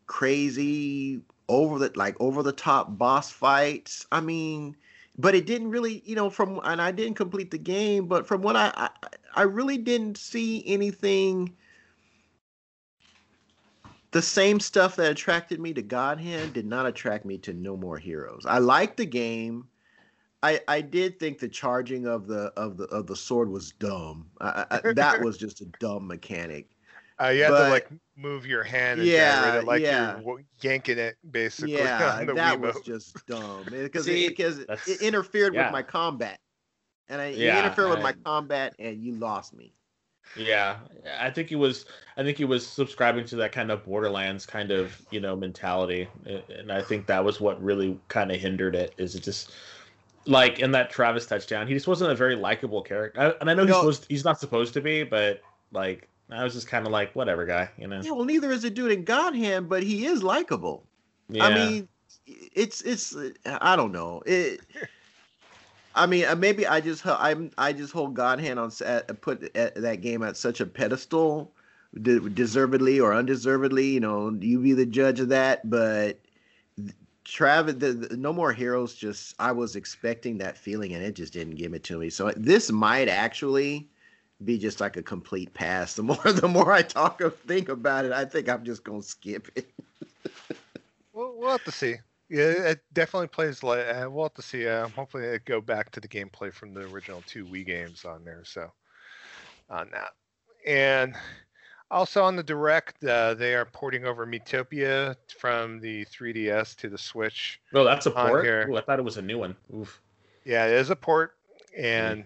crazy 0.07 1.23
over 1.49 1.79
the 1.79 1.93
like 1.97 2.17
over 2.21 2.43
the 2.43 2.53
top 2.53 2.99
boss 2.99 3.31
fights. 3.31 4.07
I 4.13 4.21
mean, 4.21 4.77
but 5.17 5.35
it 5.35 5.47
didn't 5.47 5.71
really, 5.71 6.03
you 6.05 6.15
know, 6.15 6.29
from 6.29 6.61
and 6.65 6.83
I 6.83 6.91
didn't 6.91 7.15
complete 7.15 7.51
the 7.51 7.59
game, 7.59 8.07
but 8.07 8.27
from 8.27 8.43
what 8.43 8.57
I 8.57 8.73
I, 8.77 8.91
I 9.35 9.43
really 9.43 9.79
didn't 9.79 10.19
see 10.19 10.63
anything 10.67 11.55
the 14.13 14.23
same 14.23 14.61
stuff 14.61 14.97
that 14.97 15.11
attracted 15.11 15.59
me 15.59 15.73
to 15.75 15.83
God 15.83 16.21
Hand 16.21 16.53
did 16.53 16.67
not 16.67 16.87
attract 16.87 17.25
me 17.25 17.39
to 17.39 17.53
No 17.53 17.77
More 17.77 17.99
Heroes. 17.99 18.45
I 18.47 18.59
liked 18.59 18.99
the 18.99 19.07
game. 19.07 19.67
I, 20.43 20.61
I 20.69 20.81
did 20.81 21.19
think 21.19 21.39
the 21.39 21.49
charging 21.49 22.07
of 22.07 22.27
the 22.27 22.53
of 22.57 22.77
the 22.77 22.85
of 22.85 23.07
the 23.07 23.17
sword 23.17 23.49
was 23.49 23.73
dumb. 23.73 24.27
I, 24.41 24.67
I, 24.71 24.93
that 24.95 25.21
was 25.23 25.39
just 25.39 25.61
a 25.61 25.67
dumb 25.81 26.07
mechanic. 26.07 26.69
Uh, 27.23 27.29
you 27.29 27.45
had 27.45 27.51
to 27.51 27.69
like 27.69 27.89
move 28.17 28.45
your 28.47 28.65
hand 28.65 29.01
and 29.01 29.09
yeah, 29.09 29.59
it, 29.59 29.65
like 29.65 29.81
yeah. 29.81 30.19
you're 30.21 30.41
yanking 30.61 30.99
it 30.99 31.17
basically. 31.31 31.75
Yeah, 31.75 32.25
that 32.25 32.27
Wiimote. 32.27 32.61
was 32.61 32.81
just 32.85 33.25
dumb 33.27 33.65
because 33.71 34.05
See, 34.05 34.27
it, 34.27 34.31
because 34.31 34.59
it 34.59 35.01
interfered 35.01 35.55
yeah. 35.55 35.67
with 35.67 35.73
my 35.73 35.83
combat, 35.83 36.41
and 37.09 37.21
I, 37.21 37.29
Yeah, 37.29 37.57
it 37.57 37.65
interfered 37.65 37.91
with 37.91 38.03
my 38.03 38.13
combat, 38.13 38.75
and 38.79 39.01
you 39.03 39.13
lost 39.15 39.55
me. 39.55 39.73
Yeah, 40.37 40.79
I 41.19 41.31
think 41.31 41.49
he 41.49 41.57
was. 41.57 41.85
I 42.17 42.23
think 42.23 42.39
he 42.39 42.45
was 42.45 42.67
subscribing 42.67 43.25
to 43.27 43.37
that 43.37 43.53
kind 43.53 43.71
of 43.71 43.85
Borderlands 43.85 44.47
kind 44.47 44.71
of 44.71 45.01
you 45.11 45.21
know 45.21 45.37
mentality, 45.37 46.09
and 46.27 46.73
I 46.73 46.83
think 46.83 47.07
that 47.07 47.25
was 47.25 47.41
what 47.41 47.63
really 47.63 47.99
kind 48.09 48.31
of 48.31 48.41
hindered 48.41 48.75
it. 48.75 48.95
Is 48.97 49.15
it 49.15 49.23
just 49.23 49.53
like 50.27 50.61
in 50.61 50.71
that 50.73 50.91
Travis 50.91 51.27
touchdown, 51.27 51.67
he 51.67 51.75
just 51.75 51.87
wasn't 51.87 52.11
a 52.11 52.15
very 52.15 52.37
likable 52.37 52.83
character, 52.83 53.21
I, 53.21 53.35
and 53.41 53.51
I 53.51 53.55
know 53.55 53.63
he's 53.63 53.71
No. 53.71 53.81
supposed 53.81 54.07
he's 54.09 54.25
not 54.25 54.41
supposed 54.41 54.73
to 54.75 54.81
be, 54.81 55.03
but 55.03 55.43
like 55.73 56.09
I 56.31 56.45
was 56.45 56.55
just 56.55 56.67
kind 56.67 56.87
of 56.87 56.93
like 56.93 57.15
whatever 57.15 57.45
guy, 57.45 57.69
you 57.77 57.87
know. 57.87 58.01
Yeah, 58.03 58.13
well, 58.13 58.25
neither 58.25 58.51
is 58.53 58.63
the 58.63 58.71
dude 58.71 58.93
in 58.93 59.05
God 59.05 59.35
Hand, 59.35 59.69
but 59.69 59.83
he 59.83 60.07
is 60.07 60.23
likable. 60.23 60.85
Yeah. 61.29 61.47
I 61.47 61.55
mean, 61.55 61.89
it's 62.27 62.81
it's 62.83 63.15
I 63.45 63.77
don't 63.77 63.93
know. 63.93 64.23
It. 64.25 64.61
I 65.95 66.07
mean, 66.07 66.25
uh, 66.27 66.35
maybe 66.35 66.67
I 66.67 66.81
just 66.81 67.07
I'm 67.07 67.51
I 67.59 67.73
just 67.73 67.93
hold 67.93 68.15
God 68.15 68.41
hand 68.41 68.59
on 68.59 68.71
uh, 68.85 69.03
put 69.21 69.45
uh, 69.57 69.71
that 69.77 70.01
game 70.01 70.23
at 70.23 70.37
such 70.37 70.61
a 70.61 70.67
pedestal, 70.67 71.53
de- 72.01 72.31
deservedly 72.31 73.01
or 73.01 73.15
undeservedly. 73.15 73.87
You 73.87 74.01
know, 74.01 74.31
you 74.41 74.61
be 74.61 74.73
the 74.73 74.87
judge 74.87 75.21
of 75.21 75.29
that. 75.29 75.69
But 75.69 76.19
Travis, 77.25 77.75
the, 77.75 77.93
the 77.93 78.17
No 78.17 78.33
More 78.33 78.53
Heroes, 78.53 78.95
just 78.95 79.35
I 79.39 79.53
was 79.53 79.77
expecting 79.77 80.39
that 80.39 80.57
feeling, 80.57 80.95
and 80.95 81.05
it 81.05 81.15
just 81.15 81.33
didn't 81.33 81.57
give 81.57 81.75
it 81.75 81.85
to 81.85 81.99
me. 81.99 82.11
So 82.11 82.33
this 82.37 82.71
might 82.71 83.09
actually 83.09 83.89
be 84.45 84.59
just 84.59 84.81
like 84.81 84.97
a 84.97 85.03
complete 85.03 85.53
pass. 85.55 85.95
The 85.95 86.03
more 86.03 86.33
the 86.33 86.49
more 86.49 86.73
I 86.73 86.83
talk 86.83 87.21
of 87.21 87.37
think 87.41 87.69
about 87.69 88.05
it, 88.05 88.13
I 88.13 88.25
think 88.25 88.49
I'm 88.49 88.65
just 88.65 88.85
gonna 88.85 89.03
skip 89.03 89.49
it. 89.57 89.71
We'll, 91.15 91.35
we'll 91.37 91.51
have 91.51 91.65
to 91.65 91.73
see. 91.73 91.97
Yeah, 92.33 92.71
it 92.71 92.81
definitely 92.95 93.29
plays 93.29 93.63
like. 93.63 93.87
Uh, 93.87 94.09
we'll 94.11 94.25
have 94.25 94.35
to 94.35 94.43
see. 94.43 94.67
Uh, 94.67 94.89
hopefully, 94.89 95.25
it 95.25 95.45
go 95.45 95.61
back 95.61 95.91
to 95.91 96.01
the 96.01 96.09
gameplay 96.09 96.51
from 96.51 96.73
the 96.73 96.81
original 96.87 97.23
two 97.27 97.45
Wii 97.45 97.67
games 97.67 98.07
on 98.07 98.25
there. 98.25 98.41
So, 98.43 98.73
on 99.69 99.91
that, 99.93 100.13
and 100.67 101.15
also 101.91 102.23
on 102.25 102.35
the 102.35 102.43
direct, 102.43 103.05
uh, 103.05 103.35
they 103.35 103.55
are 103.55 103.67
porting 103.67 104.07
over 104.07 104.27
Miitopia 104.27 105.15
from 105.39 105.79
the 105.79 106.07
3DS 106.07 106.75
to 106.77 106.89
the 106.89 106.97
Switch. 106.97 107.61
oh, 107.75 107.85
that's 107.85 108.07
a 108.07 108.11
port. 108.11 108.47
here. 108.47 108.67
Ooh, 108.71 108.79
I 108.79 108.81
thought 108.81 108.99
it 108.99 109.05
was 109.05 109.19
a 109.19 109.23
new 109.23 109.37
one. 109.37 109.55
Oof. 109.77 110.01
Yeah, 110.47 110.69
it 110.69 110.73
is 110.73 110.89
a 110.89 110.97
port, 110.97 111.33
and 111.77 112.25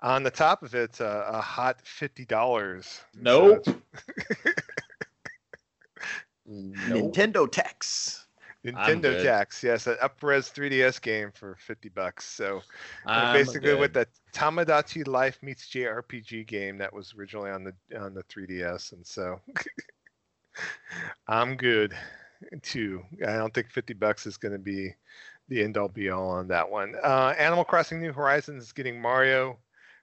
on 0.00 0.24
the 0.24 0.30
top 0.32 0.64
of 0.64 0.74
it's 0.74 0.98
a, 0.98 1.24
a 1.28 1.40
hot 1.40 1.80
fifty 1.86 2.24
dollars. 2.24 3.00
Nope. 3.14 3.64
Nope. 6.48 7.12
Nintendo 7.12 7.50
tax. 7.50 8.25
Nintendo 8.66 9.22
tax, 9.22 9.62
yes, 9.62 9.86
an 9.86 9.96
upres 10.02 10.52
3DS 10.52 11.00
game 11.00 11.30
for 11.32 11.56
50 11.60 11.88
bucks. 11.90 12.24
So 12.24 12.62
uh, 13.06 13.32
basically 13.32 13.74
with 13.74 13.92
good. 13.92 14.08
the 14.32 14.38
Tamagotchi 14.38 15.06
Life 15.06 15.38
meets 15.42 15.68
JRPG 15.68 16.46
game 16.46 16.78
that 16.78 16.92
was 16.92 17.14
originally 17.16 17.50
on 17.50 17.64
the 17.64 18.00
on 18.00 18.14
the 18.14 18.22
3DS, 18.24 18.92
and 18.92 19.06
so 19.06 19.40
I'm 21.28 21.56
good 21.56 21.94
too. 22.62 23.02
I 23.26 23.32
don't 23.36 23.54
think 23.54 23.70
50 23.70 23.94
bucks 23.94 24.26
is 24.26 24.36
going 24.36 24.52
to 24.52 24.58
be 24.58 24.94
the 25.48 25.62
end 25.62 25.76
all 25.76 25.88
be 25.88 26.10
all 26.10 26.28
on 26.28 26.48
that 26.48 26.68
one. 26.68 26.94
Uh, 27.02 27.34
Animal 27.38 27.64
Crossing 27.64 28.00
New 28.00 28.12
Horizons 28.12 28.64
is 28.64 28.72
getting 28.72 29.00
Mario 29.00 29.58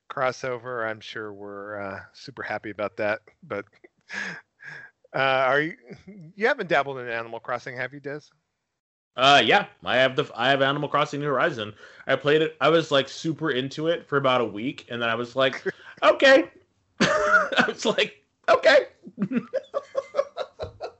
crossover. 0.09 0.89
I'm 0.89 0.99
sure 0.99 1.33
we're 1.33 1.79
uh, 1.79 1.99
super 2.13 2.43
happy 2.43 2.69
about 2.69 2.97
that. 2.97 3.21
But 3.43 3.65
uh, 5.15 5.19
are 5.19 5.61
you? 5.61 5.75
You 6.35 6.47
haven't 6.47 6.69
dabbled 6.69 6.99
in 6.99 7.09
Animal 7.09 7.39
Crossing, 7.39 7.75
have 7.75 7.93
you, 7.93 7.99
Des? 7.99 8.21
Uh, 9.15 9.41
yeah, 9.45 9.67
I 9.85 9.97
have 9.97 10.15
the 10.15 10.29
I 10.35 10.49
have 10.49 10.61
Animal 10.61 10.89
Crossing 10.89 11.19
New 11.19 11.27
Horizon. 11.27 11.73
I 12.07 12.15
played 12.15 12.41
it. 12.41 12.55
I 12.59 12.69
was 12.69 12.91
like 12.91 13.07
super 13.07 13.51
into 13.51 13.87
it 13.87 14.07
for 14.07 14.17
about 14.17 14.41
a 14.41 14.45
week, 14.45 14.87
and 14.89 15.01
then 15.01 15.09
I 15.09 15.15
was 15.15 15.35
like, 15.35 15.63
okay. 16.03 16.49
I 16.99 17.65
was 17.67 17.85
like, 17.85 18.23
okay. 18.49 18.87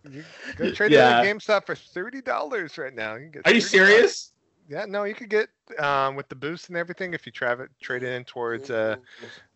You 0.09 0.23
go 0.57 0.71
trade 0.71 0.91
Yeah. 0.91 1.21
it 1.21 1.25
at 1.27 1.35
GameStop 1.35 1.65
for 1.65 1.75
thirty 1.75 2.21
dollars 2.21 2.77
right 2.77 2.93
now. 2.93 3.15
You 3.15 3.29
can 3.31 3.41
Are 3.45 3.53
you 3.53 3.61
serious? 3.61 4.31
Yeah, 4.69 4.85
no, 4.85 5.03
you 5.03 5.13
could 5.15 5.29
get 5.29 5.49
um, 5.79 6.15
with 6.15 6.29
the 6.29 6.35
boost 6.35 6.69
and 6.69 6.77
everything. 6.77 7.13
If 7.13 7.25
you 7.25 7.31
tra- 7.31 7.67
trade 7.81 8.03
it 8.03 8.13
in 8.13 8.23
towards 8.23 8.69
uh, 8.69 8.95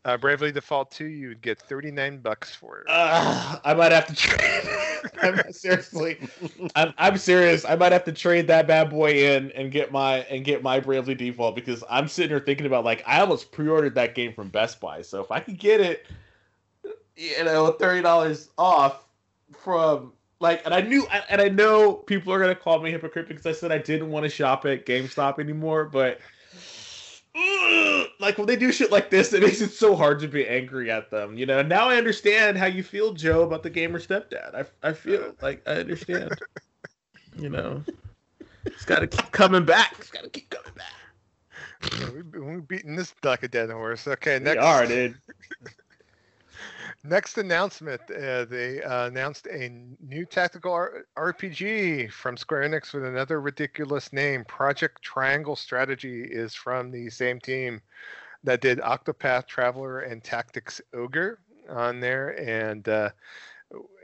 uh, 0.08 0.16
Bravely 0.16 0.54
Default 0.54 0.90
Two, 0.90 1.06
you 1.06 1.28
would 1.28 1.42
get 1.42 1.60
thirty 1.60 1.92
nine 1.92 2.20
bucks 2.20 2.56
for 2.56 2.80
it. 2.80 2.86
Uh, 2.88 3.60
I 3.66 3.74
might 3.74 3.92
have 3.92 4.08
to 4.08 4.16
trade. 4.16 4.64
I'm 5.22 5.52
seriously, 5.52 6.18
I'm, 6.76 6.94
I'm 6.98 7.18
serious. 7.18 7.66
I 7.66 7.76
might 7.76 7.92
have 7.92 8.06
to 8.06 8.14
trade 8.14 8.48
that 8.48 8.68
bad 8.68 8.90
boy 8.90 9.12
in 9.12 9.52
and 9.52 9.70
get 9.70 9.92
my 9.92 10.20
and 10.20 10.46
get 10.46 10.64
my 10.64 10.80
Bravely 10.80 11.14
Default 11.14 11.56
because 11.56 11.84
I'm 11.90 12.08
sitting 12.08 12.30
here 12.30 12.40
thinking 12.40 12.66
about 12.66 12.86
like 12.86 13.04
I 13.06 13.20
almost 13.20 13.52
pre-ordered 13.52 13.96
that 13.96 14.16
game 14.16 14.34
from 14.34 14.48
Best 14.48 14.80
Buy. 14.80 15.02
So 15.02 15.22
if 15.22 15.30
I 15.30 15.42
could 15.42 15.60
get 15.60 15.82
it, 15.82 16.06
you 17.18 17.44
know, 17.44 17.74
thirty 17.74 18.02
dollars 18.02 18.50
off 18.58 19.06
from 19.60 20.14
like, 20.40 20.62
and 20.64 20.74
I 20.74 20.82
knew, 20.82 21.06
and 21.30 21.42
I 21.42 21.50
know 21.50 21.94
people 21.94 22.32
are 22.32 22.40
gonna 22.40 22.56
call 22.56 22.80
me 22.80 22.92
hypocrite 22.92 23.28
because 23.28 23.46
I 23.46 23.52
said 23.52 23.74
I 23.74 23.80
didn't 23.80 24.10
want 24.10 24.24
to 24.24 24.30
shop 24.30 24.66
at 24.66 24.86
GameStop 24.86 25.40
anymore, 25.40 25.84
but. 25.84 26.20
Like 28.20 28.38
when 28.40 28.48
they 28.48 28.56
do 28.56 28.72
shit 28.72 28.92
like 28.92 29.12
this, 29.12 29.32
it 29.32 29.44
makes 29.44 29.62
it 29.62 29.70
so 29.72 29.96
hard 29.96 30.20
to 30.22 30.28
be 30.28 30.48
angry 30.48 30.90
at 30.90 31.12
them. 31.12 31.38
You 31.38 31.46
know. 31.46 31.62
Now 31.62 31.88
I 31.88 31.98
understand 31.98 32.58
how 32.58 32.66
you 32.66 32.82
feel, 32.82 33.14
Joe, 33.14 33.44
about 33.44 33.62
the 33.62 33.70
gamer 33.70 34.00
stepdad. 34.00 34.56
I 34.56 34.66
I 34.90 34.94
feel 34.94 35.36
like 35.42 35.62
I 35.68 35.74
understand. 35.76 36.32
you 37.40 37.50
know, 37.50 37.84
it's 38.66 38.86
got 38.86 39.00
to 39.00 39.08
keep 39.08 39.32
coming 39.32 39.66
back. 39.66 39.96
It's 40.00 40.10
got 40.10 40.24
to 40.24 40.30
keep 40.30 40.50
coming 40.50 40.72
back. 40.76 42.00
Yeah, 42.00 42.10
we- 42.10 42.40
We're 42.40 42.62
beating 42.62 42.96
this 42.96 43.14
like 43.24 43.44
a 43.44 43.48
dead 43.48 43.70
horse. 43.70 44.08
Okay, 44.08 44.40
We 44.40 44.46
next 44.46 44.64
are, 44.64 44.86
dude. 44.88 45.16
next 47.08 47.38
announcement. 47.38 48.02
Uh, 48.10 48.46
they 48.46 48.82
uh, 48.84 49.08
announced 49.08 49.48
a 49.48 49.72
new 50.06 50.26
tactical 50.26 50.74
R- 50.74 51.06
RPG 51.18 52.12
from 52.12 52.38
Square 52.38 52.70
Enix 52.70 52.94
with 52.94 53.06
another 53.06 53.42
ridiculous 53.42 54.12
name. 54.14 54.46
Project 54.46 55.02
Triangle 55.02 55.56
Strategy 55.56 56.24
is 56.24 56.54
from 56.54 56.92
the 56.92 57.10
same 57.10 57.40
team 57.40 57.82
that 58.44 58.62
did 58.62 58.80
Octopath 58.80 59.48
Traveler 59.48 60.02
and 60.02 60.24
Tactics 60.24 60.82
Ogre 60.94 61.40
on 61.70 62.00
there, 62.00 62.40
and 62.40 62.88
uh, 62.88 63.10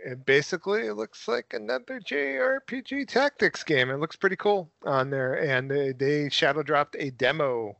it 0.05 0.25
basically 0.25 0.87
it 0.87 0.95
looks 0.95 1.27
like 1.27 1.53
another 1.53 1.99
JRPG 1.99 3.07
tactics 3.07 3.63
game. 3.63 3.89
It 3.89 3.99
looks 3.99 4.15
pretty 4.15 4.35
cool 4.35 4.69
on 4.85 5.09
there, 5.09 5.35
and 5.41 5.69
they, 5.69 5.91
they 5.93 6.29
shadow 6.29 6.63
dropped 6.63 6.95
a 6.99 7.11
demo 7.11 7.77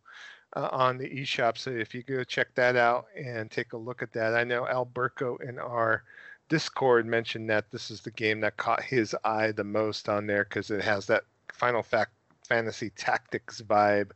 uh, 0.55 0.69
on 0.71 0.97
the 0.97 1.09
eShop. 1.09 1.57
So 1.57 1.71
if 1.71 1.93
you 1.93 2.03
go 2.03 2.23
check 2.23 2.53
that 2.55 2.75
out 2.75 3.05
and 3.15 3.49
take 3.49 3.73
a 3.73 3.77
look 3.77 4.01
at 4.01 4.13
that, 4.13 4.35
I 4.35 4.43
know 4.43 4.67
Alberto 4.67 5.37
in 5.37 5.59
our 5.59 6.03
Discord 6.49 7.05
mentioned 7.05 7.49
that 7.49 7.71
this 7.71 7.89
is 7.89 8.01
the 8.01 8.11
game 8.11 8.41
that 8.41 8.57
caught 8.57 8.83
his 8.83 9.15
eye 9.23 9.51
the 9.51 9.63
most 9.63 10.09
on 10.09 10.27
there 10.27 10.43
because 10.43 10.69
it 10.69 10.81
has 10.83 11.05
that 11.07 11.23
Final 11.51 11.81
Fact 11.81 12.11
Fantasy 12.47 12.89
Tactics 12.91 13.61
vibe 13.61 14.11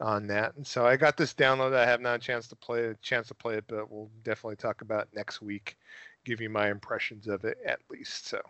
on 0.00 0.26
that. 0.28 0.54
And 0.56 0.66
so 0.66 0.86
I 0.86 0.96
got 0.96 1.16
this 1.16 1.34
download. 1.34 1.74
I 1.74 1.86
have 1.86 2.00
not 2.00 2.16
a 2.16 2.18
chance 2.18 2.48
to 2.48 2.56
play 2.56 2.86
a 2.86 2.94
chance 2.96 3.28
to 3.28 3.34
play 3.34 3.56
it, 3.56 3.64
but 3.68 3.90
we'll 3.90 4.10
definitely 4.22 4.56
talk 4.56 4.80
about 4.80 5.08
next 5.14 5.42
week. 5.42 5.76
Give 6.24 6.40
you 6.40 6.50
my 6.50 6.70
impressions 6.70 7.28
of 7.28 7.44
it 7.44 7.58
at 7.64 7.80
least. 7.90 8.26
So 8.26 8.40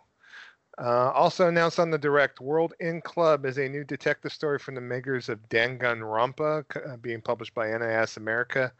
uh, 0.79 1.11
also 1.13 1.47
announced 1.47 1.79
on 1.79 1.91
the 1.91 1.97
direct, 1.97 2.39
World's 2.39 2.73
End 2.79 3.03
Club 3.03 3.45
is 3.45 3.57
a 3.57 3.67
new 3.67 3.83
detective 3.83 4.31
story 4.31 4.57
from 4.59 4.75
the 4.75 4.81
makers 4.81 5.27
of 5.27 5.49
Danganronpa, 5.49 6.63
uh, 6.93 6.97
being 6.97 7.21
published 7.21 7.53
by 7.53 7.67
NIS 7.77 8.15
America. 8.15 8.71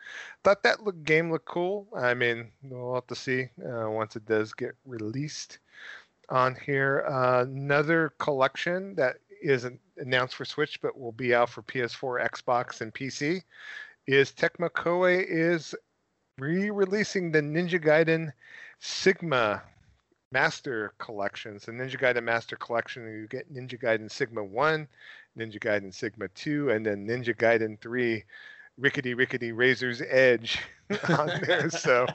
Thought 0.44 0.64
that 0.64 0.84
look, 0.84 1.04
game 1.04 1.30
looked 1.30 1.48
cool. 1.48 1.88
I 1.96 2.14
mean, 2.14 2.52
we'll 2.64 2.96
have 2.96 3.08
to 3.08 3.16
see 3.16 3.50
uh, 3.66 3.90
once 3.90 4.16
it 4.16 4.26
does 4.26 4.54
get 4.54 4.76
released. 4.86 5.60
On 6.30 6.56
here, 6.64 7.06
uh, 7.10 7.42
another 7.42 8.14
collection 8.20 8.94
that 8.96 9.18
isn't 9.42 9.80
announced 9.98 10.36
for 10.36 10.46
Switch, 10.46 10.80
but 10.80 10.98
will 10.98 11.12
be 11.12 11.34
out 11.34 11.50
for 11.50 11.64
PS4, 11.64 12.30
Xbox, 12.30 12.82
and 12.82 12.94
PC, 12.94 13.42
is 14.08 14.32
Tecmo 14.32 14.70
Koei 14.70 15.26
is 15.28 15.76
re-releasing 16.38 17.32
the 17.32 17.42
Ninja 17.42 17.84
Gaiden 17.84 18.32
Sigma 18.80 19.64
Master 20.32 20.94
Collections. 21.00 21.66
The 21.66 21.72
Ninja 21.72 22.00
Gaiden 22.00 22.24
Master 22.24 22.56
Collection, 22.56 23.04
you 23.08 23.28
get 23.28 23.52
Ninja 23.54 23.82
Gaiden 23.82 24.12
Sigma 24.12 24.44
1, 24.44 24.88
Ninja 25.38 25.60
Gaiden 25.60 25.94
Sigma 25.94 26.28
2, 26.30 26.70
and 26.70 26.86
then 26.86 27.08
Ninja 27.08 27.36
Gaiden 27.36 27.80
3, 27.80 28.24
Rickety 28.78 29.14
Rickety 29.14 29.52
Razor's 29.52 30.02
Edge 30.10 30.60
on 31.10 31.28
there. 31.46 31.70
so 31.70 32.06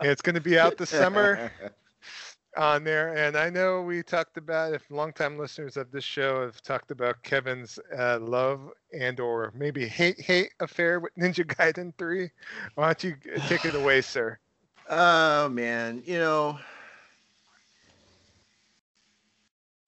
it's 0.00 0.22
going 0.22 0.34
to 0.34 0.40
be 0.40 0.58
out 0.58 0.78
this 0.78 0.90
summer 0.90 1.50
on 2.56 2.84
there. 2.84 3.14
And 3.14 3.36
I 3.36 3.50
know 3.50 3.82
we 3.82 4.02
talked 4.02 4.36
about, 4.36 4.74
if 4.74 4.90
longtime 4.90 5.38
listeners 5.38 5.76
of 5.76 5.90
this 5.90 6.04
show 6.04 6.42
have 6.42 6.62
talked 6.62 6.90
about 6.90 7.22
Kevin's 7.22 7.78
uh, 7.96 8.18
love 8.20 8.70
and 8.98 9.18
or 9.20 9.52
maybe 9.54 9.86
hate 9.86 10.20
hate 10.20 10.52
affair 10.60 11.00
with 11.00 11.14
Ninja 11.16 11.44
Gaiden 11.44 11.92
3. 11.98 12.30
Why 12.74 12.86
don't 12.86 13.04
you 13.04 13.16
take 13.48 13.64
it 13.64 13.74
away, 13.74 14.00
sir? 14.00 14.38
Oh 14.88 15.48
man, 15.48 16.02
you 16.04 16.18
know, 16.18 16.58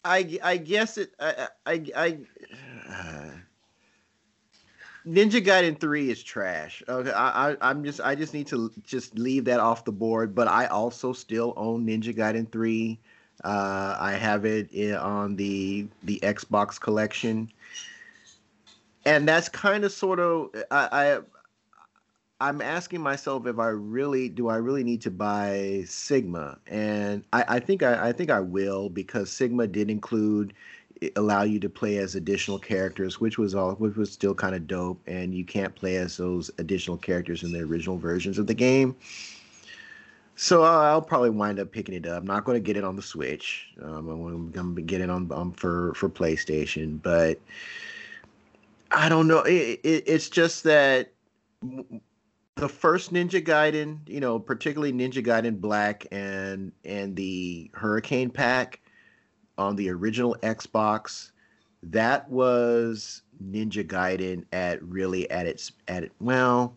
I 0.04 0.38
I 0.42 0.56
guess 0.58 0.98
it 0.98 1.12
I 1.18 1.48
I, 1.66 1.84
I 1.96 2.18
uh, 2.88 3.30
Ninja 5.06 5.44
Gaiden 5.44 5.78
three 5.78 6.10
is 6.10 6.22
trash. 6.22 6.82
Okay, 6.88 7.10
I, 7.10 7.52
I 7.52 7.56
I'm 7.60 7.84
just 7.84 8.00
I 8.00 8.14
just 8.14 8.34
need 8.34 8.46
to 8.48 8.70
just 8.84 9.18
leave 9.18 9.44
that 9.46 9.60
off 9.60 9.84
the 9.84 9.92
board. 9.92 10.34
But 10.34 10.48
I 10.48 10.66
also 10.66 11.12
still 11.12 11.54
own 11.56 11.86
Ninja 11.86 12.14
Gaiden 12.14 12.50
three. 12.50 12.98
Uh, 13.42 13.96
I 13.98 14.12
have 14.12 14.44
it 14.44 14.70
in, 14.72 14.94
on 14.94 15.36
the 15.36 15.88
the 16.04 16.20
Xbox 16.22 16.80
collection, 16.80 17.50
and 19.04 19.28
that's 19.28 19.48
kind 19.48 19.84
of 19.84 19.92
sort 19.92 20.20
of 20.20 20.50
I, 20.70 20.88
I 20.92 21.20
I'm 22.40 22.60
asking 22.60 23.00
myself 23.00 23.46
if 23.46 23.58
I 23.58 23.68
really 23.68 24.28
do 24.28 24.48
I 24.48 24.56
really 24.56 24.84
need 24.84 25.00
to 25.02 25.10
buy 25.10 25.84
Sigma, 25.86 26.58
and 26.66 27.24
I, 27.32 27.44
I 27.48 27.60
think 27.60 27.82
I, 27.82 28.08
I 28.08 28.12
think 28.12 28.30
I 28.30 28.40
will 28.40 28.88
because 28.88 29.30
Sigma 29.30 29.66
did 29.66 29.90
include 29.90 30.52
allow 31.16 31.42
you 31.42 31.58
to 31.60 31.68
play 31.68 31.98
as 31.98 32.14
additional 32.14 32.58
characters, 32.58 33.20
which 33.20 33.38
was 33.38 33.54
all 33.54 33.74
which 33.74 33.96
was 33.96 34.10
still 34.10 34.34
kind 34.34 34.54
of 34.54 34.66
dope, 34.66 35.00
and 35.06 35.34
you 35.34 35.44
can't 35.44 35.74
play 35.74 35.96
as 35.96 36.16
those 36.16 36.50
additional 36.58 36.96
characters 36.96 37.42
in 37.42 37.52
the 37.52 37.60
original 37.60 37.98
versions 37.98 38.38
of 38.38 38.46
the 38.46 38.54
game. 38.54 38.96
So 40.36 40.64
I'll 40.64 41.02
probably 41.02 41.30
wind 41.30 41.60
up 41.60 41.70
picking 41.70 41.94
it 41.94 42.06
up. 42.06 42.20
I'm 42.20 42.26
not 42.26 42.44
going 42.44 42.56
to 42.56 42.66
get 42.66 42.76
it 42.76 42.82
on 42.82 42.96
the 42.96 43.02
Switch. 43.02 43.68
Um, 43.80 44.08
I'm 44.08 44.50
going 44.50 44.74
to 44.74 44.82
get 44.82 45.00
it 45.00 45.08
on 45.08 45.30
um, 45.32 45.52
for 45.52 45.94
for 45.94 46.08
PlayStation, 46.08 47.00
but 47.00 47.38
I 48.90 49.08
don't 49.08 49.28
know. 49.28 49.42
It, 49.42 49.80
it, 49.84 50.04
it's 50.06 50.28
just 50.28 50.64
that 50.64 51.12
the 52.56 52.68
first 52.68 53.12
Ninja 53.12 53.44
Gaiden, 53.44 53.98
you 54.08 54.20
know, 54.20 54.38
particularly 54.38 54.92
Ninja 54.92 55.24
Gaiden 55.24 55.60
Black 55.60 56.06
and 56.12 56.72
and 56.84 57.16
the 57.16 57.70
Hurricane 57.74 58.30
Pack 58.30 58.80
on 59.58 59.76
the 59.76 59.90
original 59.90 60.36
Xbox, 60.42 61.32
that 61.82 62.28
was 62.30 63.22
Ninja 63.42 63.84
Gaiden 63.84 64.44
at 64.52 64.82
really 64.82 65.28
at 65.30 65.46
its 65.46 65.72
at 65.88 66.04
it 66.04 66.12
well, 66.20 66.76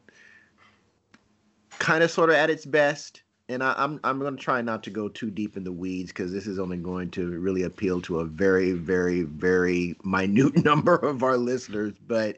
kind 1.78 2.04
of 2.04 2.10
sort 2.10 2.30
of 2.30 2.36
at 2.36 2.49
its 2.49 2.66
best. 2.66 3.22
And 3.49 3.64
I, 3.64 3.76
I'm 3.78 3.99
I'm 4.04 4.20
going 4.20 4.36
to 4.36 4.44
try 4.44 4.62
not 4.62 4.84
to 4.84 4.90
go 4.90 5.08
too 5.08 5.30
deep 5.30 5.56
in 5.56 5.64
the 5.64 5.72
weeds 5.72 6.12
because 6.12 6.34
this 6.34 6.48
is 6.48 6.60
only 6.60 6.78
going 6.78 7.12
to 7.12 7.40
really 7.40 7.64
appeal 7.64 8.02
to 8.02 8.20
a 8.20 8.26
very 8.26 8.72
very 8.72 9.22
very 9.22 9.95
minute 10.04 10.66
number 10.66 10.95
of 10.95 11.22
our 11.24 11.38
listeners, 11.38 11.94
but 12.08 12.38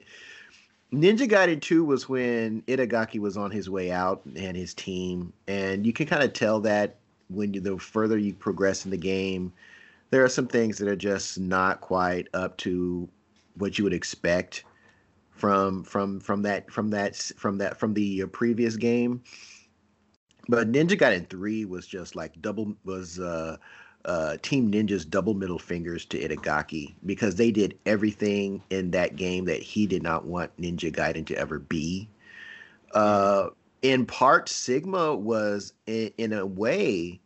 Ninja 0.91 1.29
Gaiden 1.29 1.61
2 1.61 1.83
was 1.83 2.09
when 2.09 2.63
Itagaki 2.63 3.19
was 3.19 3.37
on 3.37 3.51
his 3.51 3.69
way 3.69 3.91
out 3.91 4.21
and 4.35 4.57
his 4.57 4.73
team. 4.73 5.31
And 5.47 5.85
you 5.85 5.93
can 5.93 6.07
kind 6.07 6.23
of 6.23 6.33
tell 6.33 6.59
that 6.61 6.97
when 7.29 7.53
you, 7.53 7.61
the 7.61 7.77
further 7.77 8.17
you 8.17 8.33
progress 8.33 8.85
in 8.85 8.91
the 8.91 8.97
game, 8.97 9.53
there 10.09 10.23
are 10.23 10.29
some 10.29 10.47
things 10.47 10.79
that 10.79 10.87
are 10.87 10.95
just 10.95 11.39
not 11.39 11.81
quite 11.81 12.27
up 12.33 12.57
to 12.57 13.07
what 13.55 13.77
you 13.77 13.83
would 13.83 13.93
expect 13.93 14.63
from 15.29 15.83
from 15.83 16.19
from 16.19 16.41
that 16.41 16.69
from 16.71 16.89
that 16.89 17.15
from 17.15 17.59
that 17.59 17.79
from 17.79 17.93
the 17.93 18.23
uh, 18.23 18.27
previous 18.27 18.75
game. 18.75 19.21
But 20.47 20.71
Ninja 20.71 20.97
Gaiden 20.97 21.29
3 21.29 21.65
was 21.65 21.85
just 21.85 22.15
like 22.15 22.41
double 22.41 22.75
was 22.83 23.19
uh 23.19 23.57
uh, 24.05 24.37
Team 24.41 24.71
Ninja's 24.71 25.05
double 25.05 25.33
middle 25.33 25.59
fingers 25.59 26.05
to 26.05 26.19
Itagaki 26.19 26.93
because 27.05 27.35
they 27.35 27.51
did 27.51 27.77
everything 27.85 28.61
in 28.69 28.91
that 28.91 29.15
game 29.15 29.45
that 29.45 29.61
he 29.61 29.85
did 29.85 30.03
not 30.03 30.25
want 30.25 30.55
Ninja 30.57 30.91
Gaiden 30.91 31.25
to 31.27 31.35
ever 31.35 31.59
be. 31.59 32.07
Uh, 32.93 33.49
in 33.81 34.05
part, 34.05 34.49
Sigma 34.49 35.15
was 35.15 35.73
in, 35.85 36.11
in 36.17 36.33
a 36.33 36.45
way 36.45 37.19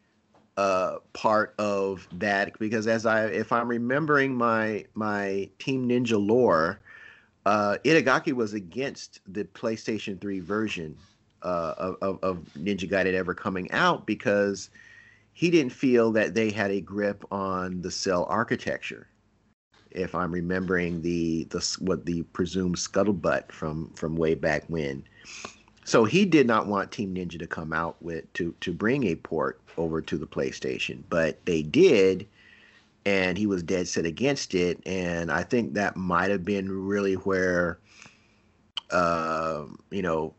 uh, 0.57 0.97
part 1.13 1.55
of 1.57 2.07
that 2.13 2.57
because 2.59 2.87
as 2.87 3.05
I, 3.05 3.25
if 3.25 3.51
I'm 3.51 3.67
remembering 3.67 4.35
my 4.35 4.85
my 4.93 5.49
Team 5.59 5.87
Ninja 5.87 6.23
lore, 6.23 6.79
uh, 7.45 7.77
Itagaki 7.83 8.33
was 8.33 8.53
against 8.53 9.19
the 9.27 9.45
PlayStation 9.45 10.19
3 10.19 10.39
version 10.39 10.95
uh, 11.41 11.73
of, 11.77 11.97
of, 12.01 12.19
of 12.23 12.37
Ninja 12.57 12.89
Gaiden 12.89 13.13
ever 13.13 13.33
coming 13.33 13.71
out 13.71 14.05
because 14.05 14.69
he 15.34 15.49
didn't 15.49 15.73
feel 15.73 16.11
that 16.11 16.35
they 16.35 16.51
had 16.51 16.72
a 16.72 16.81
grip 16.81 17.26
on 17.31 17.81
the 17.81 17.91
cell 17.91 18.26
architecture. 18.30 19.07
If 19.91 20.15
I'm 20.15 20.31
remembering 20.31 21.01
the 21.01 21.43
the 21.45 21.77
what 21.80 22.05
the 22.05 22.23
presumed 22.23 22.77
scuttlebutt 22.77 23.51
from 23.51 23.91
from 23.95 24.15
way 24.15 24.34
back 24.34 24.64
when, 24.68 25.03
so 25.85 26.05
he 26.05 26.26
did 26.26 26.47
not 26.47 26.68
want 26.68 26.91
Team 26.91 27.14
Ninja 27.14 27.38
to 27.38 27.47
come 27.47 27.73
out 27.73 28.01
with 28.01 28.31
to 28.34 28.55
to 28.61 28.73
bring 28.73 29.03
a 29.03 29.15
port 29.15 29.60
over 29.77 30.01
to 30.01 30.18
the 30.18 30.27
PlayStation, 30.27 31.03
but 31.10 31.43
they 31.45 31.61
did, 31.61 32.27
and 33.05 33.38
he 33.38 33.45
was 33.45 33.64
dead 33.64 33.88
set 33.88 34.05
against 34.05 34.55
it. 34.55 34.80
And 34.85 35.31
I 35.31 35.43
think 35.43 35.73
that 35.73 35.95
might 35.95 36.31
have 36.31 36.45
been 36.45 36.72
really 36.72 37.15
where, 37.15 37.80
uh, 38.91 39.65
you 39.91 40.01
know, 40.01 40.34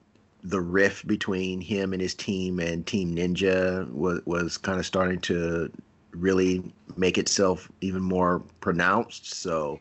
the 0.44 0.60
rift 0.60 1.06
between 1.06 1.60
him 1.60 1.92
and 1.94 2.02
his 2.02 2.14
team 2.14 2.60
and 2.60 2.86
Team 2.86 3.14
Ninja 3.14 3.90
was 3.90 4.20
was 4.26 4.58
kind 4.58 4.78
of 4.78 4.84
starting 4.84 5.20
to 5.20 5.72
really 6.12 6.62
make 6.96 7.18
itself 7.18 7.70
even 7.80 8.02
more 8.02 8.40
pronounced. 8.60 9.32
So 9.34 9.80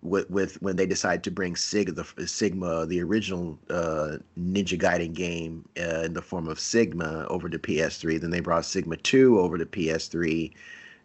with 0.00 0.28
with 0.30 0.60
when 0.62 0.76
they 0.76 0.86
decided 0.86 1.22
to 1.24 1.30
bring 1.30 1.56
Sig 1.56 1.94
the 1.94 2.26
Sigma, 2.26 2.86
the 2.86 3.02
original 3.02 3.58
uh, 3.68 4.16
Ninja 4.38 4.80
Gaiden 4.80 5.12
game 5.12 5.68
uh, 5.78 6.02
in 6.04 6.14
the 6.14 6.22
form 6.22 6.48
of 6.48 6.58
Sigma 6.58 7.26
over 7.28 7.50
to 7.50 7.58
PS3, 7.58 8.18
then 8.18 8.30
they 8.30 8.40
brought 8.40 8.64
Sigma 8.64 8.96
2 8.96 9.38
over 9.38 9.58
to 9.58 9.66
PS3 9.66 10.52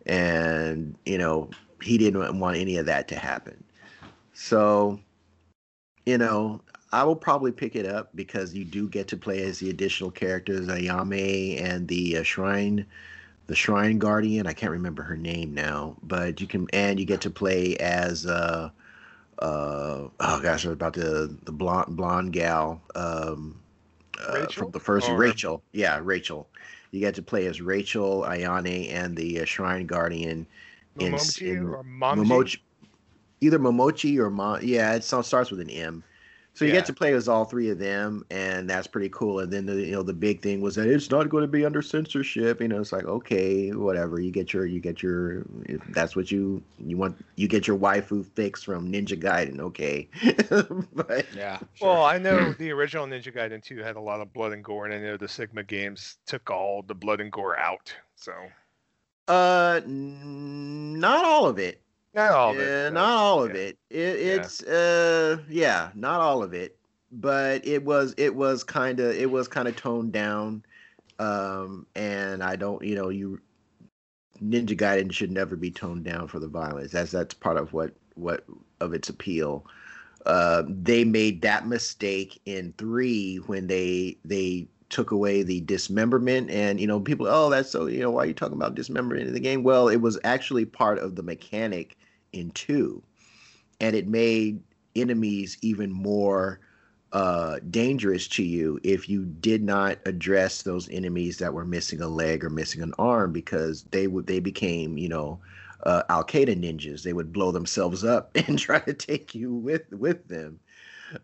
and 0.05 0.95
you 1.05 1.17
know, 1.17 1.49
he 1.81 1.97
didn't 1.97 2.39
want 2.39 2.55
any 2.55 2.77
of 2.77 2.85
that 2.85 3.09
to 3.09 3.15
happen. 3.15 3.61
So 4.33 5.01
you 6.05 6.17
know, 6.17 6.61
I 6.97 7.03
will 7.03 7.15
probably 7.15 7.51
pick 7.51 7.75
it 7.75 7.85
up 7.85 8.09
because 8.15 8.55
you 8.55 8.65
do 8.65 8.89
get 8.89 9.07
to 9.09 9.17
play 9.17 9.43
as 9.43 9.59
the 9.59 9.69
additional 9.69 10.09
characters, 10.09 10.65
Ayane 10.65 11.61
and 11.61 11.87
the 11.87 12.17
uh, 12.17 12.23
Shrine, 12.23 12.87
the 13.45 13.53
Shrine 13.53 13.99
Guardian. 13.99 14.47
I 14.47 14.53
can't 14.53 14.71
remember 14.71 15.03
her 15.03 15.15
name 15.15 15.53
now, 15.53 15.95
but 16.01 16.41
you 16.41 16.47
can, 16.47 16.65
and 16.73 16.99
you 16.99 17.05
get 17.05 17.21
to 17.21 17.29
play 17.29 17.75
as, 17.77 18.25
uh, 18.25 18.71
uh, 19.37 20.07
oh 20.19 20.39
gosh, 20.41 20.65
I 20.65 20.69
was 20.69 20.73
about 20.73 20.93
the 20.93 21.37
the 21.43 21.51
blonde 21.51 21.95
blonde 21.95 22.33
gal, 22.33 22.81
um, 22.95 23.59
uh, 24.27 24.47
from 24.47 24.71
the 24.71 24.79
first 24.79 25.07
or... 25.07 25.17
Rachel. 25.17 25.61
Yeah, 25.73 25.99
Rachel. 26.01 26.47
You 26.89 26.99
get 26.99 27.13
to 27.13 27.21
play 27.21 27.45
as 27.45 27.61
Rachel, 27.61 28.23
Ayane, 28.27 28.91
and 28.91 29.15
the 29.15 29.41
uh, 29.41 29.45
Shrine 29.45 29.85
Guardian. 29.85 30.47
Momochi 30.97 31.47
in, 31.47 31.67
or 31.67 31.83
Momji? 31.83 32.25
Momochi, 32.25 32.57
either 33.41 33.59
Momochi 33.59 34.17
or 34.17 34.31
Mon. 34.31 34.61
Yeah, 34.63 34.95
it 34.95 35.03
starts 35.03 35.51
with 35.51 35.59
an 35.59 35.69
M 35.69 36.03
So 36.57 36.65
you 36.65 36.71
Yeah. 36.71 36.77
get 36.79 36.87
to 36.87 36.93
play 36.93 37.13
as 37.13 37.27
all 37.27 37.45
three 37.45 37.69
of 37.69 37.77
them, 37.77 38.25
and 38.31 38.67
that's 38.67 38.87
pretty 38.87 39.09
cool. 39.09 39.41
And 39.41 39.53
then 39.53 39.67
the 39.67 39.75
you 39.75 39.91
know 39.91 40.01
the 40.01 40.11
big 40.11 40.41
thing 40.41 40.59
was 40.59 40.73
that 40.73 40.87
it's 40.87 41.11
not 41.11 41.29
going 41.29 41.43
to 41.43 41.47
be 41.47 41.63
under 41.63 41.83
censorship. 41.83 42.59
You 42.59 42.67
know, 42.67 42.79
it's 42.81 42.91
like 42.91 43.05
okay, 43.05 43.69
whatever. 43.73 44.19
You 44.19 44.31
get 44.31 44.53
your 44.53 44.65
you 44.65 44.79
get 44.79 45.03
your 45.03 45.45
if 45.65 45.83
that's 45.89 46.15
what 46.15 46.31
you 46.31 46.63
you 46.79 46.97
want. 46.97 47.23
You 47.35 47.47
get 47.47 47.67
your 47.67 47.77
waifu 47.77 48.25
fix 48.25 48.63
from 48.63 48.91
Ninja 48.91 49.21
Gaiden. 49.21 49.59
Okay, 49.59 50.09
but 50.93 51.27
Yeah. 51.35 51.59
Well, 51.79 52.03
I 52.03 52.17
know 52.17 52.51
the 52.53 52.71
original 52.71 53.05
Ninja 53.05 53.31
Gaiden 53.31 53.61
2 53.63 53.77
had 53.77 53.95
a 53.95 54.01
lot 54.01 54.19
of 54.19 54.33
blood 54.33 54.51
and 54.51 54.63
gore, 54.63 54.85
and 54.85 54.95
I 54.95 54.99
know 54.99 55.15
the 55.15 55.27
Sigma 55.27 55.61
games 55.61 56.17
took 56.25 56.49
all 56.49 56.81
the 56.81 56.95
blood 56.95 57.21
and 57.21 57.31
gore 57.31 57.59
out. 57.59 57.93
So 58.15 58.33
uh, 59.27 59.81
n- 59.85 60.99
not 60.99 61.23
all 61.23 61.45
of 61.45 61.59
it. 61.59 61.81
Not 62.13 62.31
all 62.31 62.51
of 62.51 62.57
yeah, 62.57 62.87
it. 62.87 62.93
not 62.93 63.09
all 63.09 63.43
of 63.43 63.55
yeah. 63.55 63.61
it. 63.61 63.77
it 63.89 63.97
it's 63.97 64.63
uh 64.63 65.37
yeah, 65.49 65.89
not 65.95 66.19
all 66.19 66.43
of 66.43 66.53
it, 66.53 66.77
but 67.11 67.65
it 67.65 67.83
was 67.83 68.13
it 68.17 68.35
was 68.35 68.63
kind 68.63 68.99
of 68.99 69.15
it 69.15 69.29
was 69.29 69.47
kind 69.47 69.67
of 69.67 69.75
toned 69.75 70.11
down. 70.11 70.63
Um 71.19 71.85
and 71.95 72.43
I 72.43 72.55
don't, 72.55 72.83
you 72.83 72.95
know, 72.95 73.09
you 73.09 73.39
Ninja 74.41 74.77
Gaiden 74.77 75.11
should 75.11 75.31
never 75.31 75.55
be 75.55 75.71
toned 75.71 76.03
down 76.03 76.27
for 76.27 76.39
the 76.39 76.47
violence. 76.47 76.91
That's 76.91 77.11
that's 77.11 77.33
part 77.33 77.57
of 77.57 77.73
what 77.73 77.93
what 78.15 78.45
of 78.79 78.93
its 78.93 79.09
appeal. 79.09 79.65
Uh, 80.25 80.63
they 80.67 81.05
made 81.05 81.41
that 81.41 81.67
mistake 81.67 82.41
in 82.45 82.73
3 82.77 83.37
when 83.45 83.67
they 83.67 84.17
they 84.25 84.67
took 84.89 85.11
away 85.11 85.43
the 85.43 85.61
dismemberment 85.61 86.49
and 86.49 86.79
you 86.79 86.87
know 86.87 86.99
people 86.99 87.27
oh 87.27 87.49
that's 87.49 87.69
so 87.69 87.87
you 87.87 87.99
know 87.99 88.11
why 88.11 88.23
are 88.23 88.27
you 88.27 88.33
talking 88.33 88.55
about 88.55 88.75
dismemberment 88.75 89.27
in 89.27 89.33
the 89.33 89.39
game 89.39 89.63
well 89.63 89.89
it 89.89 89.97
was 89.97 90.19
actually 90.23 90.65
part 90.65 90.97
of 90.99 91.15
the 91.15 91.23
mechanic 91.23 91.97
in 92.33 92.51
two, 92.51 93.01
and 93.79 93.95
it 93.95 94.07
made 94.07 94.61
enemies 94.95 95.57
even 95.61 95.91
more 95.91 96.59
uh, 97.13 97.59
dangerous 97.69 98.27
to 98.27 98.43
you 98.43 98.79
if 98.83 99.07
you 99.07 99.23
did 99.25 99.63
not 99.63 99.97
address 100.05 100.61
those 100.63 100.89
enemies 100.89 101.37
that 101.37 101.53
were 101.53 101.65
missing 101.65 102.01
a 102.01 102.07
leg 102.07 102.43
or 102.43 102.49
missing 102.49 102.81
an 102.81 102.93
arm 102.99 103.31
because 103.31 103.83
they 103.91 104.07
would 104.07 104.27
they 104.27 104.39
became 104.39 104.97
you 104.97 105.07
know 105.09 105.39
uh, 105.83 106.03
Al 106.09 106.23
Qaeda 106.23 106.55
ninjas. 106.59 107.03
They 107.03 107.13
would 107.13 107.31
blow 107.31 107.51
themselves 107.51 108.03
up 108.03 108.31
and 108.35 108.59
try 108.59 108.79
to 108.79 108.93
take 108.93 109.33
you 109.33 109.53
with 109.53 109.91
with 109.91 110.27
them. 110.27 110.59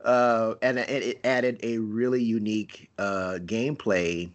Uh, 0.03 0.55
and 0.61 0.79
it, 0.79 0.89
it 0.89 1.19
added 1.23 1.59
a 1.63 1.77
really 1.77 2.21
unique 2.23 2.89
uh, 2.97 3.39
gameplay 3.45 4.29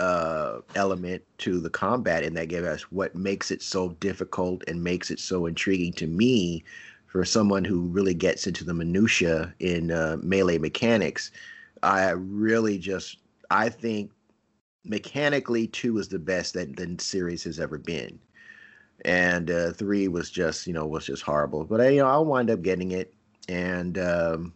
uh, 0.00 0.60
element 0.74 1.22
to 1.38 1.60
the 1.60 1.70
combat, 1.70 2.22
and 2.22 2.36
that 2.36 2.48
gave 2.48 2.64
us 2.64 2.82
what 2.92 3.14
makes 3.14 3.50
it 3.50 3.62
so 3.62 3.90
difficult 4.00 4.62
and 4.68 4.82
makes 4.82 5.10
it 5.10 5.18
so 5.18 5.46
intriguing 5.46 5.92
to 5.94 6.06
me 6.06 6.64
for 7.06 7.24
someone 7.24 7.64
who 7.64 7.82
really 7.82 8.14
gets 8.14 8.46
into 8.46 8.64
the 8.64 8.74
minutia 8.74 9.52
in 9.60 9.90
uh, 9.90 10.16
melee 10.22 10.58
mechanics. 10.58 11.30
I 11.82 12.10
really 12.10 12.78
just 12.78 13.18
I 13.50 13.68
think 13.68 14.10
mechanically 14.84 15.66
two 15.66 15.98
is 15.98 16.08
the 16.08 16.18
best 16.18 16.54
that 16.54 16.76
the 16.76 16.96
series 16.98 17.44
has 17.44 17.58
ever 17.60 17.78
been, 17.78 18.18
and 19.04 19.50
uh, 19.50 19.72
three 19.72 20.08
was 20.08 20.30
just 20.30 20.66
you 20.66 20.72
know 20.72 20.86
was 20.86 21.06
just 21.06 21.22
horrible. 21.22 21.64
But 21.64 21.80
I, 21.80 21.88
you 21.90 22.00
know 22.00 22.08
I'll 22.08 22.24
wind 22.24 22.50
up 22.50 22.62
getting 22.62 22.92
it, 22.92 23.12
and 23.48 23.98
um, 23.98 24.52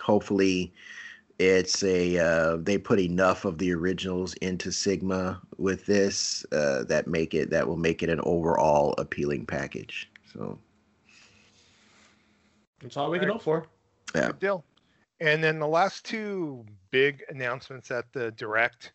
hopefully 0.00 0.72
it's 1.38 1.82
a 1.82 2.18
uh, 2.18 2.56
they 2.60 2.78
put 2.78 3.00
enough 3.00 3.44
of 3.44 3.58
the 3.58 3.72
originals 3.72 4.34
into 4.34 4.70
Sigma 4.70 5.40
with 5.56 5.86
this 5.86 6.44
uh, 6.52 6.84
that 6.84 7.06
make 7.06 7.34
it 7.34 7.50
that 7.50 7.66
will 7.66 7.76
make 7.76 8.02
it 8.02 8.08
an 8.08 8.20
overall 8.24 8.94
appealing 8.98 9.46
package. 9.46 10.08
So 10.32 10.58
That's 12.80 12.96
all 12.96 13.10
we 13.10 13.18
can 13.18 13.28
hope 13.28 13.42
for. 13.42 13.66
Yeah. 14.14 14.28
Good 14.28 14.38
deal. 14.38 14.64
And 15.20 15.42
then 15.42 15.58
the 15.58 15.66
last 15.68 16.04
two 16.04 16.64
big 16.90 17.22
announcements 17.28 17.90
at 17.90 18.12
the 18.12 18.32
direct, 18.32 18.92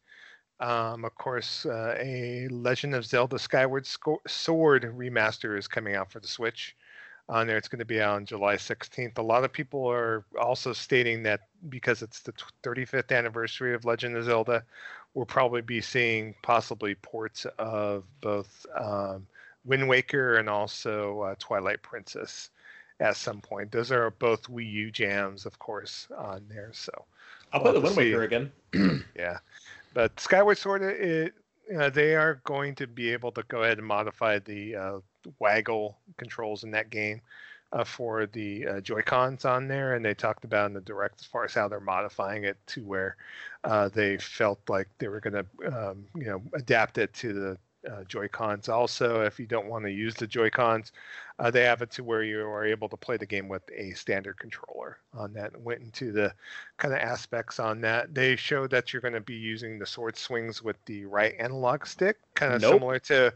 um, 0.60 1.06
of 1.06 1.16
course, 1.16 1.66
uh, 1.66 1.96
a 2.00 2.48
Legend 2.50 2.96
of 2.96 3.06
Zelda 3.06 3.40
Skyward 3.40 3.86
Sco- 3.86 4.22
Sword 4.28 4.84
remaster 4.98 5.58
is 5.58 5.68
coming 5.68 5.96
out 5.96 6.12
for 6.12 6.20
the 6.20 6.28
Switch. 6.28 6.76
On 7.30 7.46
there, 7.46 7.58
it's 7.58 7.68
going 7.68 7.80
to 7.80 7.86
be 7.86 8.00
out 8.00 8.16
on 8.16 8.26
July 8.26 8.56
16th. 8.56 9.18
A 9.18 9.22
lot 9.22 9.44
of 9.44 9.52
people 9.52 9.86
are 9.86 10.24
also 10.40 10.72
stating 10.72 11.24
that 11.24 11.42
because 11.68 12.02
it's 12.02 12.22
the 12.22 12.34
35th 12.64 13.16
anniversary 13.16 13.74
of 13.74 13.84
Legend 13.84 14.16
of 14.16 14.24
Zelda, 14.24 14.64
we'll 15.14 15.26
probably 15.26 15.62
be 15.62 15.82
seeing 15.82 16.34
possibly 16.42 16.96
ports 16.96 17.46
of 17.60 18.06
both 18.22 18.66
um, 18.80 19.28
Wind 19.66 19.90
Waker 19.90 20.36
and 20.36 20.50
also 20.50 21.22
uh, 21.22 21.36
Twilight 21.38 21.82
Princess 21.82 22.50
at 23.00 23.16
some 23.16 23.42
point. 23.42 23.72
Those 23.72 23.92
are 23.92 24.10
both 24.12 24.44
Wii 24.44 24.72
U 24.72 24.92
jams, 24.92 25.46
of 25.46 25.60
course, 25.60 26.08
on 26.18 26.46
there. 26.50 26.70
So 26.74 26.92
I'll 27.52 27.62
play 27.62 27.74
the 27.74 27.82
We'll 27.82 27.96
Wind 27.96 28.14
Waker 28.14 28.24
again. 28.24 28.52
yeah, 29.16 29.40
but 29.94 30.20
Skyward 30.20 30.58
Sword, 30.58 30.82
it 30.84 31.34
uh, 31.78 31.90
they 31.90 32.16
are 32.16 32.40
going 32.46 32.76
to 32.76 32.88
be 32.88 33.12
able 33.12 33.32
to 33.34 33.44
go 33.50 33.64
ahead 33.64 33.78
and 33.78 33.88
modify 33.88 34.40
the 34.40 34.76
uh, 34.76 35.00
waggle 35.40 35.98
controls 36.18 36.64
in 36.64 36.72
that 36.72 36.90
game 36.90 37.22
uh, 37.74 37.84
for 37.84 38.26
the 38.28 38.68
uh, 38.68 38.82
Joy 38.82 39.02
Cons 39.02 39.46
on 39.46 39.68
there, 39.68 39.96
and 39.96 40.04
they 40.04 40.14
talked 40.14 40.46
about 40.46 40.68
in 40.68 40.74
the 40.74 40.82
direct 40.82 41.20
as 41.22 41.28
far 41.28 41.46
as 41.46 41.54
how 41.54 41.68
they're 41.68 41.80
modifying 41.80 42.46
it 42.46 42.58
to 42.68 42.84
where 42.84 43.18
uh, 43.64 43.90
they 43.90 44.18
felt 44.18 44.60
like 44.70 44.88
they 45.00 45.08
were 45.08 45.20
going 45.20 45.34
to, 45.34 45.90
um, 45.90 46.06
you 46.16 46.26
know, 46.26 46.42
adapt 46.54 46.98
it 46.98 47.14
to 47.14 47.34
the 47.34 47.58
uh, 47.92 48.04
Joy 48.06 48.28
Cons. 48.28 48.70
Also, 48.70 49.22
if 49.22 49.40
you 49.40 49.46
don't 49.46 49.68
want 49.68 49.86
to 49.86 49.92
use 49.92 50.16
the 50.16 50.28
Joy 50.28 50.50
Cons, 50.50 50.92
uh, 51.40 51.52
they 51.52 51.64
have 51.64 51.82
it 51.82 51.92
to 51.92 52.04
where 52.04 52.24
you 52.24 52.42
are 52.42 52.66
able 52.66 52.90
to 52.90 52.98
play 52.98 53.18
the 53.18 53.26
game 53.26 53.48
with 53.48 53.62
a 53.76 53.92
standard 53.92 54.38
controller 54.40 54.98
on 55.14 55.34
that. 55.34 55.54
And 55.54 55.64
went 55.64 55.82
into 55.82 56.12
the 56.12 56.34
kind 56.78 56.94
of 56.94 57.00
aspects 57.00 57.60
on 57.60 57.82
that. 57.82 58.14
They 58.14 58.36
showed 58.36 58.72
that 58.72 58.92
you're 58.92 59.02
going 59.02 59.14
to 59.14 59.22
be 59.22 59.36
using 59.36 59.78
the 59.80 59.86
sword 59.86 60.18
swings 60.18 60.64
with 60.64 60.78
the 60.86 61.06
right 61.06 61.36
analog 61.40 61.86
stick, 61.86 62.18
kind 62.34 62.54
of 62.54 62.62
Nope. 62.62 62.74
similar 62.74 63.00
to 63.00 63.34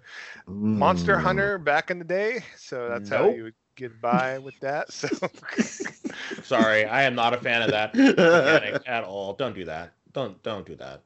Monster 0.47 1.15
Mm. 1.17 1.21
Hunter 1.21 1.57
back 1.57 1.91
in 1.91 1.99
the 1.99 2.05
day. 2.05 2.43
So 2.57 2.89
that's 2.89 3.09
how 3.09 3.29
you 3.29 3.43
would 3.43 3.53
get 3.75 4.01
by 4.01 4.39
with 4.39 4.59
that. 4.61 4.91
So 4.91 5.07
Sorry, 6.43 6.85
I 6.85 7.03
am 7.03 7.15
not 7.15 7.33
a 7.33 7.37
fan 7.37 7.61
of 7.61 7.69
that 7.71 7.95
at 8.87 9.03
all. 9.03 9.33
Don't 9.33 9.55
do 9.55 9.65
that. 9.65 9.93
Don't 10.13 10.41
don't 10.43 10.65
do 10.65 10.75
that. 10.75 11.01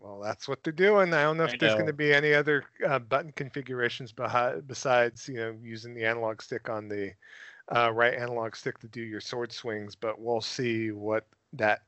Well, 0.00 0.20
that's 0.20 0.48
what 0.48 0.62
they're 0.64 0.72
doing. 0.72 1.12
I 1.12 1.22
don't 1.22 1.36
know 1.36 1.44
if 1.44 1.54
I 1.54 1.56
there's 1.58 1.74
going 1.74 1.86
to 1.86 1.92
be 1.92 2.12
any 2.14 2.32
other 2.32 2.64
uh, 2.86 2.98
button 2.98 3.32
configurations 3.32 4.12
behi- 4.12 4.66
besides, 4.66 5.28
you 5.28 5.34
know, 5.34 5.54
using 5.62 5.94
the 5.94 6.04
analog 6.04 6.40
stick 6.40 6.70
on 6.70 6.88
the 6.88 7.12
uh, 7.74 7.92
right 7.92 8.14
analog 8.14 8.56
stick 8.56 8.78
to 8.80 8.88
do 8.88 9.02
your 9.02 9.20
sword 9.20 9.52
swings. 9.52 9.94
But 9.94 10.18
we'll 10.18 10.40
see 10.40 10.90
what 10.90 11.26
that 11.52 11.82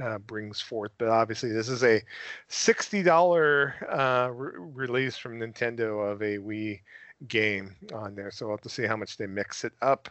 uh, 0.00 0.18
brings 0.18 0.60
forth. 0.60 0.92
But 0.98 1.08
obviously, 1.08 1.50
this 1.50 1.70
is 1.70 1.82
a 1.82 2.02
sixty 2.48 3.02
dollar 3.02 3.74
uh, 3.90 4.30
re- 4.32 4.52
release 4.56 5.16
from 5.16 5.40
Nintendo 5.40 6.12
of 6.12 6.20
a 6.20 6.36
Wii 6.36 6.80
game 7.28 7.74
on 7.94 8.14
there. 8.14 8.30
So 8.30 8.46
we'll 8.46 8.56
have 8.56 8.62
to 8.62 8.68
see 8.68 8.84
how 8.84 8.96
much 8.96 9.16
they 9.16 9.26
mix 9.26 9.64
it 9.64 9.72
up. 9.80 10.10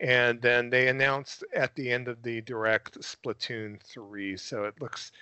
And 0.00 0.42
then 0.42 0.70
they 0.70 0.88
announced 0.88 1.44
at 1.54 1.74
the 1.76 1.90
end 1.90 2.08
of 2.08 2.22
the 2.22 2.40
direct 2.40 2.98
Splatoon 3.00 3.80
3. 3.80 4.36
So 4.36 4.64
it 4.64 4.74
looks, 4.80 5.12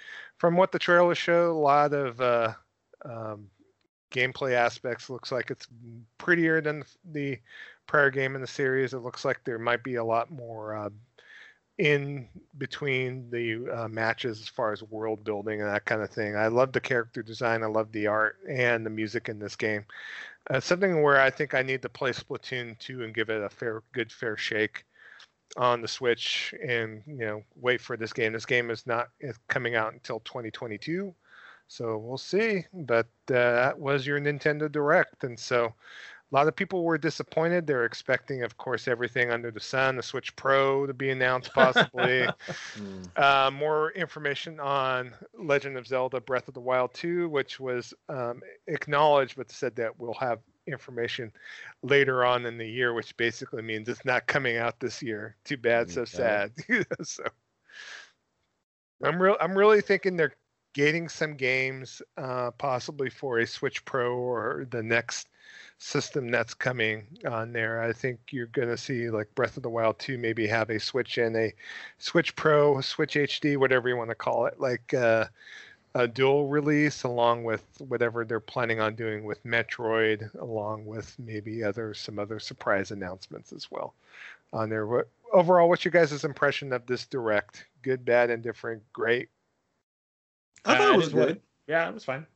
from 0.42 0.56
what 0.56 0.72
the 0.72 0.78
trailer 0.80 1.14
showed, 1.14 1.52
a 1.52 1.54
lot 1.54 1.94
of 1.94 2.20
uh, 2.20 2.52
um, 3.04 3.46
gameplay 4.10 4.54
aspects. 4.54 5.08
Looks 5.08 5.30
like 5.30 5.52
it's 5.52 5.68
prettier 6.18 6.60
than 6.60 6.82
the 7.12 7.38
prior 7.86 8.10
game 8.10 8.34
in 8.34 8.40
the 8.40 8.48
series. 8.48 8.92
It 8.92 9.04
looks 9.04 9.24
like 9.24 9.44
there 9.44 9.60
might 9.60 9.84
be 9.84 9.94
a 9.94 10.04
lot 10.04 10.32
more 10.32 10.74
uh, 10.74 10.90
in 11.78 12.26
between 12.58 13.30
the 13.30 13.72
uh, 13.72 13.86
matches 13.86 14.40
as 14.40 14.48
far 14.48 14.72
as 14.72 14.82
world 14.82 15.22
building 15.22 15.60
and 15.60 15.70
that 15.70 15.84
kind 15.84 16.02
of 16.02 16.10
thing. 16.10 16.34
I 16.34 16.48
love 16.48 16.72
the 16.72 16.80
character 16.80 17.22
design. 17.22 17.62
I 17.62 17.66
love 17.66 17.92
the 17.92 18.08
art 18.08 18.38
and 18.50 18.84
the 18.84 18.90
music 18.90 19.28
in 19.28 19.38
this 19.38 19.54
game. 19.54 19.84
Uh, 20.50 20.58
something 20.58 21.04
where 21.04 21.20
I 21.20 21.30
think 21.30 21.54
I 21.54 21.62
need 21.62 21.82
to 21.82 21.88
play 21.88 22.10
Splatoon 22.10 22.76
2 22.80 23.04
and 23.04 23.14
give 23.14 23.30
it 23.30 23.44
a 23.44 23.48
fair, 23.48 23.84
good, 23.92 24.10
fair 24.10 24.36
shake 24.36 24.86
on 25.56 25.82
the 25.82 25.88
Switch, 25.88 26.54
and 26.66 27.02
you 27.06 27.24
know, 27.24 27.42
wait 27.56 27.80
for 27.80 27.96
this 27.96 28.12
game. 28.12 28.32
This 28.32 28.46
game 28.46 28.70
is 28.70 28.86
not 28.86 29.08
coming 29.48 29.74
out 29.74 29.92
until 29.92 30.20
2022, 30.20 31.14
so 31.68 31.98
we'll 31.98 32.18
see. 32.18 32.64
But 32.72 33.06
uh, 33.30 33.34
that 33.34 33.78
was 33.78 34.06
your 34.06 34.20
Nintendo 34.20 34.70
Direct, 34.70 35.24
and 35.24 35.38
so 35.38 35.74
a 36.32 36.34
lot 36.34 36.48
of 36.48 36.56
people 36.56 36.82
were 36.82 36.96
disappointed. 36.96 37.66
They're 37.66 37.84
expecting, 37.84 38.42
of 38.42 38.56
course, 38.56 38.88
everything 38.88 39.30
under 39.30 39.50
the 39.50 39.60
sun, 39.60 39.96
the 39.96 40.02
Switch 40.02 40.34
Pro 40.34 40.86
to 40.86 40.94
be 40.94 41.10
announced, 41.10 41.52
possibly. 41.52 42.26
Mm. 42.76 43.18
uh, 43.18 43.50
more 43.50 43.92
information 43.92 44.58
on 44.58 45.12
Legend 45.38 45.76
of 45.76 45.86
Zelda 45.86 46.20
Breath 46.20 46.48
of 46.48 46.54
the 46.54 46.60
Wild 46.60 46.94
2, 46.94 47.28
which 47.28 47.60
was 47.60 47.92
um, 48.08 48.40
acknowledged, 48.66 49.36
but 49.36 49.50
said 49.50 49.76
that 49.76 49.98
we'll 49.98 50.14
have 50.14 50.38
information 50.66 51.32
later 51.82 52.24
on 52.24 52.46
in 52.46 52.56
the 52.56 52.66
year, 52.66 52.94
which 52.94 53.16
basically 53.16 53.62
means 53.62 53.88
it's 53.88 54.04
not 54.04 54.26
coming 54.26 54.56
out 54.56 54.80
this 54.80 55.02
year. 55.02 55.36
Too 55.44 55.56
bad, 55.56 55.90
so 55.90 56.04
sad. 56.04 56.52
so 57.02 57.24
I'm 59.02 59.20
real. 59.20 59.36
I'm 59.40 59.56
really 59.56 59.80
thinking 59.80 60.16
they're 60.16 60.34
gating 60.74 61.08
some 61.08 61.34
games, 61.34 62.00
uh, 62.16 62.50
possibly 62.52 63.10
for 63.10 63.38
a 63.38 63.46
Switch 63.46 63.84
Pro 63.84 64.16
or 64.16 64.66
the 64.70 64.82
next 64.82 65.28
system 65.78 66.30
that's 66.30 66.54
coming 66.54 67.06
on 67.28 67.52
there. 67.52 67.82
I 67.82 67.92
think 67.92 68.20
you're 68.30 68.46
going 68.46 68.68
to 68.68 68.76
see 68.76 69.10
like 69.10 69.34
Breath 69.34 69.56
of 69.56 69.62
the 69.62 69.70
Wild 69.70 69.98
2 69.98 70.16
maybe 70.18 70.46
have 70.46 70.70
a 70.70 70.78
Switch 70.78 71.18
and 71.18 71.36
a 71.36 71.52
Switch 71.98 72.34
Pro, 72.36 72.80
Switch 72.80 73.14
HD, 73.14 73.56
whatever 73.56 73.88
you 73.88 73.96
want 73.96 74.10
to 74.10 74.14
call 74.14 74.46
it, 74.46 74.60
like 74.60 74.94
uh, 74.94 75.26
a 75.94 76.06
dual 76.08 76.48
release 76.48 77.02
along 77.02 77.44
with 77.44 77.64
whatever 77.78 78.24
they're 78.24 78.40
planning 78.40 78.80
on 78.80 78.94
doing 78.94 79.24
with 79.24 79.42
Metroid, 79.44 80.32
along 80.36 80.86
with 80.86 81.14
maybe 81.18 81.62
other 81.64 81.92
some 81.94 82.18
other 82.18 82.38
surprise 82.38 82.90
announcements 82.92 83.52
as 83.52 83.70
well 83.70 83.94
on 84.52 84.68
there. 84.70 84.86
What 84.86 85.08
overall, 85.32 85.68
what's 85.68 85.84
your 85.84 85.92
guys' 85.92 86.24
impression 86.24 86.72
of 86.72 86.86
this 86.86 87.06
direct? 87.06 87.66
Good, 87.82 88.04
bad, 88.04 88.30
indifferent, 88.30 88.82
great. 88.92 89.28
I 90.64 90.76
thought 90.78 90.90
Uh, 90.90 90.92
it 90.92 90.96
was 90.96 91.04
just 91.06 91.16
wanted- 91.16 91.28
good. 91.34 91.42
Yeah, 91.66 91.88
it 91.88 91.94
was 91.94 92.04
fine. 92.04 92.26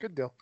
Good 0.00 0.14
deal. 0.14 0.32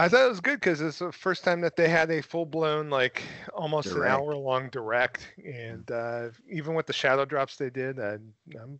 I 0.00 0.08
thought 0.08 0.26
it 0.26 0.28
was 0.28 0.40
good 0.40 0.60
because 0.60 0.80
it's 0.80 1.00
the 1.00 1.10
first 1.10 1.42
time 1.42 1.60
that 1.62 1.74
they 1.74 1.88
had 1.88 2.10
a 2.10 2.22
full 2.22 2.46
blown, 2.46 2.88
like 2.88 3.22
almost 3.52 3.88
Direct. 3.88 4.06
an 4.06 4.12
hour 4.12 4.34
long 4.36 4.68
direct, 4.70 5.32
and 5.44 5.90
uh, 5.90 6.28
even 6.48 6.74
with 6.74 6.86
the 6.86 6.92
shadow 6.92 7.24
drops 7.24 7.56
they 7.56 7.70
did, 7.70 7.98
I, 7.98 8.18
I'm, 8.60 8.78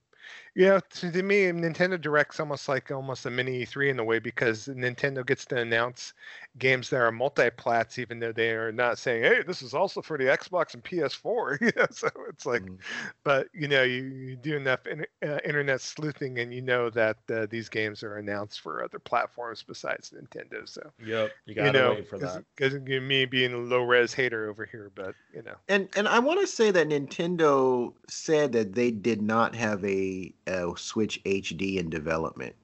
you 0.59 0.67
know, 0.67 0.81
to, 0.81 1.13
to 1.13 1.23
me, 1.23 1.45
Nintendo 1.45 2.01
Direct's 2.01 2.41
almost 2.41 2.69
like 2.69 2.91
almost 2.91 3.27
a 3.27 3.31
mini 3.31 3.63
E3 3.63 3.91
in 3.91 3.99
a 4.01 4.05
way 4.05 4.19
because 4.19 4.67
Nintendo 4.67 5.25
gets 5.25 5.45
to 5.47 5.57
announce 5.59 6.15
games 6.59 6.91
that 6.91 7.01
are 7.01 7.13
multi-plats, 7.13 7.99
even 7.99 8.19
though 8.21 8.33
they 8.33 8.51
are 8.51 8.73
not 8.73 8.99
saying, 8.99 9.23
"Hey, 9.25 9.43
this 9.45 9.63
is 9.63 9.75
also 9.75 10.03
for 10.03 10.19
the 10.19 10.25
Xbox 10.25 10.75
and 10.75 10.85
PS4." 10.85 11.59
you 11.63 11.71
know, 11.77 11.87
so 11.93 12.09
it's 12.29 12.47
like 12.47 12.73
Mhm. 12.73 12.83
but 13.25 13.49
you 13.55 13.69
know 13.69 13.83
you, 13.85 14.05
you 14.05 14.37
do 14.37 14.57
enough 14.57 14.87
in, 14.87 15.07
uh, 15.25 15.39
internet 15.45 15.81
sleuthing 15.81 16.39
and 16.41 16.53
you 16.55 16.63
know 16.63 16.91
that 16.91 17.19
uh, 17.31 17.47
these 17.51 17.69
games 17.69 18.03
are 18.03 18.17
announced 18.17 18.61
for 18.61 18.83
other 18.85 18.99
platforms 19.01 19.63
besides 19.65 20.11
nintendo 20.13 20.69
so 20.69 20.93
Yep. 20.99 21.39
You 21.47 21.55
you 21.57 21.71
gotta 21.71 21.73
know 21.73 21.97
wait 21.97 22.07
for 22.07 22.19
that. 22.21 22.45
because 22.57 22.75
me 22.81 23.27
being 23.27 23.55
a 23.55 23.59
low 23.59 23.83
res 23.85 24.15
hater 24.15 24.51
over 24.51 24.67
here 24.67 24.91
but 24.95 25.17
you 25.33 25.43
know 25.43 25.57
And 25.69 25.89
and 25.97 26.09
I 26.09 26.19
want 26.19 26.41
to 26.41 26.47
say 26.47 26.71
that 26.71 26.89
Nintendo 26.89 27.95
said 28.09 28.53
that 28.53 28.73
they 28.75 28.91
did 28.91 29.21
not 29.21 29.55
have 29.55 29.85
a, 29.85 30.35
a 30.49 30.73
Switch 30.77 31.23
HD 31.25 31.77
in 31.79 31.91
development. 31.91 32.55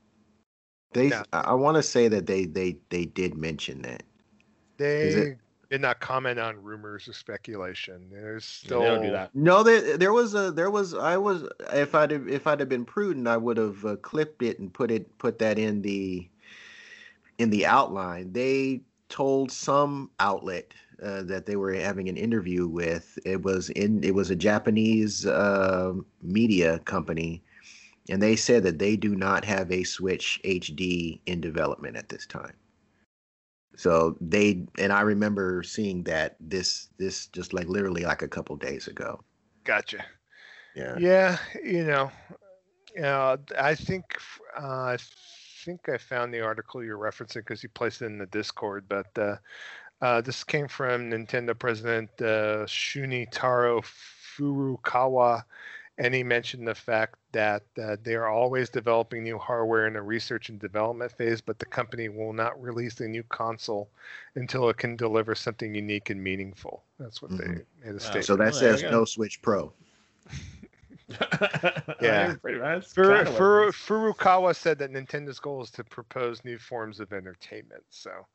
They, 0.93 1.09
No. 1.09 1.23
I, 1.32 1.40
I 1.40 1.52
want 1.55 1.77
to 1.77 1.82
say 1.82 2.09
that 2.09 2.27
they 2.27 2.47
they 2.47 2.77
they 2.90 3.05
did 3.05 3.36
mention 3.36 3.82
that. 3.82 4.02
they 4.77 4.98
it- 5.01 5.39
did 5.70 5.81
not 5.81 5.98
comment 5.98 6.39
on 6.39 6.62
rumors 6.62 7.09
or 7.09 7.12
speculation 7.15 8.09
there's 8.12 8.44
still 8.44 8.81
they 8.81 8.86
don't 8.86 9.02
do 9.02 9.11
that. 9.11 9.31
No, 9.35 9.62
there 9.65 9.97
there 9.97 10.12
was 10.12 10.35
a 10.35 10.52
there 10.52 10.70
was 10.70 10.94
I 10.94 11.16
was 11.16 11.48
if 11.73 11.94
I'd 11.97 12.12
have, 12.12 12.28
if 12.28 12.47
I'd 12.47 12.61
have 12.61 12.69
been 12.69 12.85
prudent, 12.85 13.27
I 13.27 13.36
would 13.36 13.56
have 13.56 13.85
uh, 13.85 13.97
clipped 13.97 14.43
it 14.43 14.61
and 14.61 14.73
put 14.73 14.90
it 14.93 15.16
put 15.19 15.39
that 15.40 15.59
in 15.59 15.82
the 15.82 16.28
in 17.39 17.51
the 17.51 17.66
outline. 17.66 18.32
They 18.32 18.82
told 19.09 19.51
some 19.51 20.11
outlet 20.20 20.73
uh, 21.02 21.23
that 21.24 21.47
they 21.47 21.56
were 21.56 21.73
having 21.74 22.09
an 22.09 22.16
interview 22.16 22.69
with. 22.69 23.19
It 23.24 23.43
was 23.43 23.70
in 23.70 24.05
it 24.05 24.15
was 24.15 24.31
a 24.31 24.36
Japanese 24.36 25.27
uh, 25.27 25.94
media 26.23 26.78
company, 26.81 27.43
and 28.11 28.23
they 28.23 28.37
said 28.37 28.63
that 28.65 28.79
they 28.79 28.97
do 28.97 29.15
not 29.15 29.45
have 29.45 29.71
a 29.73 29.85
Switch 29.85 30.41
HD 30.45 31.21
in 31.27 31.41
development 31.41 31.97
at 31.97 32.09
this 32.09 32.27
time. 32.27 32.55
So 33.77 34.17
they 34.21 34.67
and 34.79 34.93
I 34.93 35.01
remember 35.01 35.63
seeing 35.63 36.05
that 36.05 36.37
this 36.39 36.89
this 36.99 37.27
just 37.29 37.53
like 37.53 37.67
literally 37.69 38.05
like 38.05 38.23
a 38.23 38.29
couple 38.29 38.57
days 38.57 38.87
ago. 38.87 39.21
gotcha 39.65 40.05
Yeah. 40.77 40.99
yeah 40.99 41.39
you 41.65 41.85
know 41.85 42.11
uh, 43.03 43.37
i 43.59 43.75
think 43.75 44.05
uh, 44.61 44.95
i 44.95 44.97
think 45.65 45.89
i 45.89 45.97
found 45.97 46.33
the 46.33 46.41
article 46.41 46.85
you're 46.85 46.99
referencing 46.99 47.37
because 47.37 47.63
you 47.63 47.69
placed 47.71 48.03
it 48.03 48.07
in 48.07 48.19
the 48.19 48.27
discord 48.27 48.85
but 48.89 49.07
uh, 49.19 49.37
uh, 50.03 50.21
this 50.21 50.45
came 50.45 50.69
from 50.69 51.11
nintendo 51.11 51.59
president 51.59 52.11
uh, 52.21 52.67
Shuntaro 52.67 53.83
Furukawa 53.83 55.43
and 55.99 56.12
he 56.15 56.23
mentioned 56.25 56.66
the 56.66 56.75
fact 56.75 57.15
that 57.33 57.62
uh, 57.83 57.97
they 58.03 58.15
are 58.15 58.27
always 58.29 58.69
developing 58.69 59.23
new 59.23 59.39
hardware 59.39 59.87
in 59.87 59.97
a 59.97 60.03
research 60.03 60.49
and 60.49 60.59
development 60.59 61.11
phase 61.12 61.41
but 61.41 61.59
the 61.59 61.66
company 61.66 62.09
will 62.09 62.33
not 62.33 62.61
release 62.61 63.01
a 63.01 63.09
new 63.09 63.23
console 63.25 63.89
until 64.35 64.69
it 64.69 64.77
can 64.77 64.97
deliver 64.97 65.35
something 65.35 65.75
unique 65.75 66.11
and 66.11 66.23
meaningful 66.23 66.83
that's 66.99 67.23
what 67.23 67.31
Mhm. 67.33 67.39
they 67.39 67.47
made 67.87 68.01
a 68.01 68.15
Wow. 68.15 68.21
So 68.21 68.37
that 68.37 68.45
Well, 68.45 68.53
says 68.53 68.83
no 68.83 69.05
Switch 69.05 69.41
Pro. 69.43 69.73
Yeah. 72.01 72.35
pretty 72.43 72.59
much. 72.59 72.93
Furu, 72.95 73.25
kinda 73.25 73.31
what 73.31 73.31
it 73.31 73.37
Furu, 73.37 73.69
is. 73.69 73.75
Furukawa 73.75 74.57
said 74.57 74.79
that 74.79 74.91
Nintendo's 74.91 75.39
goal 75.39 75.62
is 75.62 75.71
to 75.73 75.85
propose 75.85 76.45
new 76.45 76.59
forms 76.59 77.01
of 77.01 77.12
entertainment. 77.12 77.83
So, 77.91 78.27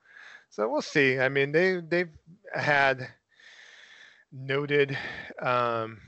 so 0.49 0.69
we'll 0.69 0.81
see. 0.81 1.19
I 1.19 1.30
mean, 1.30 1.52
they 1.52 1.81
they've 1.81 2.11
had 2.53 3.07
noted, 4.31 4.98
um, 5.41 5.99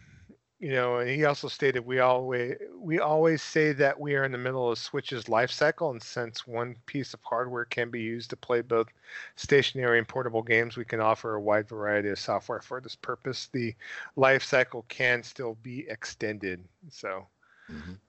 you 0.62 0.72
know, 0.72 1.00
and 1.00 1.10
he 1.10 1.26
also 1.26 1.50
stated 1.50 1.86
we 1.86 2.00
always 2.00 2.58
we 2.80 3.00
always 3.00 3.42
say 3.44 3.74
that 3.74 4.00
we 4.00 4.16
are 4.16 4.26
in 4.26 4.32
the 4.32 4.40
middle 4.40 4.72
of 4.72 4.80
Switch's 4.80 5.30
life 5.30 5.52
cycle, 5.52 5.92
and 5.92 6.02
since 6.04 6.48
one 6.48 6.78
piece 6.88 7.14
of 7.14 7.22
hardware 7.24 7.66
can 7.66 7.92
be 7.92 8.02
used 8.02 8.30
to 8.32 8.38
play 8.38 8.62
both 8.62 8.88
stationary 9.36 10.00
and 10.00 10.08
portable 10.08 10.44
games, 10.44 10.78
we 10.78 10.86
can 10.86 11.02
offer 11.02 11.36
a 11.36 11.42
wide 11.42 11.70
variety 11.70 12.10
of 12.10 12.20
software 12.20 12.62
for 12.62 12.82
this 12.82 12.96
purpose. 12.96 13.48
The 13.48 13.76
life 14.18 14.44
cycle 14.44 14.86
can 14.90 15.24
still 15.24 15.56
be 15.64 15.88
extended. 15.90 16.64
So. 16.90 17.28
Mhm. 17.70 18.00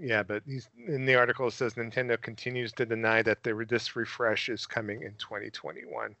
Yeah, 0.00 0.22
but 0.22 0.44
in 0.86 1.06
the 1.06 1.16
article 1.16 1.48
it 1.48 1.52
says 1.52 1.74
Nintendo 1.74 2.20
continues 2.20 2.72
to 2.74 2.86
deny 2.86 3.22
that 3.22 3.42
the 3.42 3.66
this 3.68 3.96
refresh 3.96 4.48
is 4.48 4.66
coming 4.66 5.02
in 5.02 5.14
2021 5.16 6.16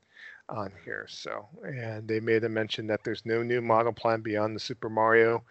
on 0.48 0.72
here. 0.84 1.06
So, 1.08 1.46
and 1.64 2.06
they 2.08 2.20
made 2.20 2.44
a 2.44 2.48
mention 2.48 2.86
that 2.88 3.04
there's 3.04 3.24
no 3.26 3.42
new 3.42 3.60
model 3.60 3.92
plan 3.92 4.20
beyond 4.20 4.54
the 4.56 4.60
Super 4.60 4.88
Mario 4.88 5.42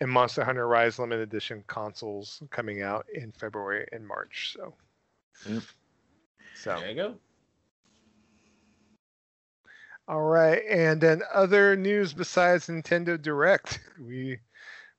and 0.00 0.10
Monster 0.10 0.44
Hunter 0.44 0.66
Rise 0.68 0.98
limited 0.98 1.22
edition 1.22 1.64
consoles 1.66 2.42
coming 2.50 2.82
out 2.82 3.06
in 3.12 3.32
February 3.32 3.86
and 3.92 4.06
March. 4.06 4.54
So, 4.56 4.74
Yep. 5.44 5.62
so 6.54 6.74
There 6.80 6.88
you 6.90 6.94
go. 6.96 7.18
all 10.08 10.22
right, 10.22 10.62
and 10.68 11.00
then 11.00 11.22
other 11.32 11.76
news 11.76 12.12
besides 12.12 12.66
Nintendo 12.66 13.20
Direct, 13.20 13.80
we 14.00 14.38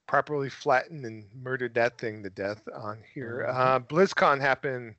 properly 0.07 0.49
flattened 0.49 1.05
and 1.05 1.25
murdered 1.41 1.73
that 1.75 1.97
thing 1.97 2.23
to 2.23 2.29
death 2.29 2.61
on 2.75 2.99
here. 3.13 3.45
Mhm. 3.49 3.49
Uh, 3.49 3.79
BlizzCon 3.79 4.39
happened 4.39 4.95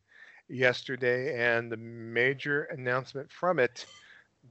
yesterday, 0.49 1.37
and 1.39 1.71
the 1.71 1.77
major 1.77 2.65
announcement 2.65 3.31
from 3.31 3.59
it, 3.59 3.87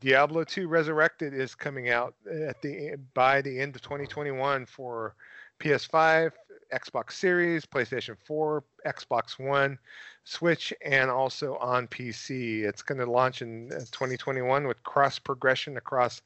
Diablo 0.03 0.43
2 0.43 0.67
Resurrected, 0.67 1.33
is 1.33 1.55
coming 1.55 1.89
out 1.89 2.13
at 2.29 2.61
the 2.61 2.97
by 3.13 3.41
the 3.41 3.57
end 3.57 3.73
of 3.73 3.81
2021 3.83 4.65
for 4.65 5.15
PS5, 5.61 6.33
Xbox 6.73 7.13
Series, 7.13 7.65
PlayStation 7.65 8.17
4, 8.25 8.65
Xbox 8.85 9.39
One, 9.39 9.79
Switch, 10.25 10.73
and 10.83 11.09
also 11.09 11.55
on 11.55 11.87
PC. 11.87 12.63
It's 12.63 12.81
going 12.81 12.99
to 12.99 13.09
launch 13.09 13.41
in 13.41 13.71
uh, 13.71 13.79
2021 13.93 14.67
with 14.67 14.83
cross 14.83 15.19
progression 15.19 15.77
across 15.77 16.21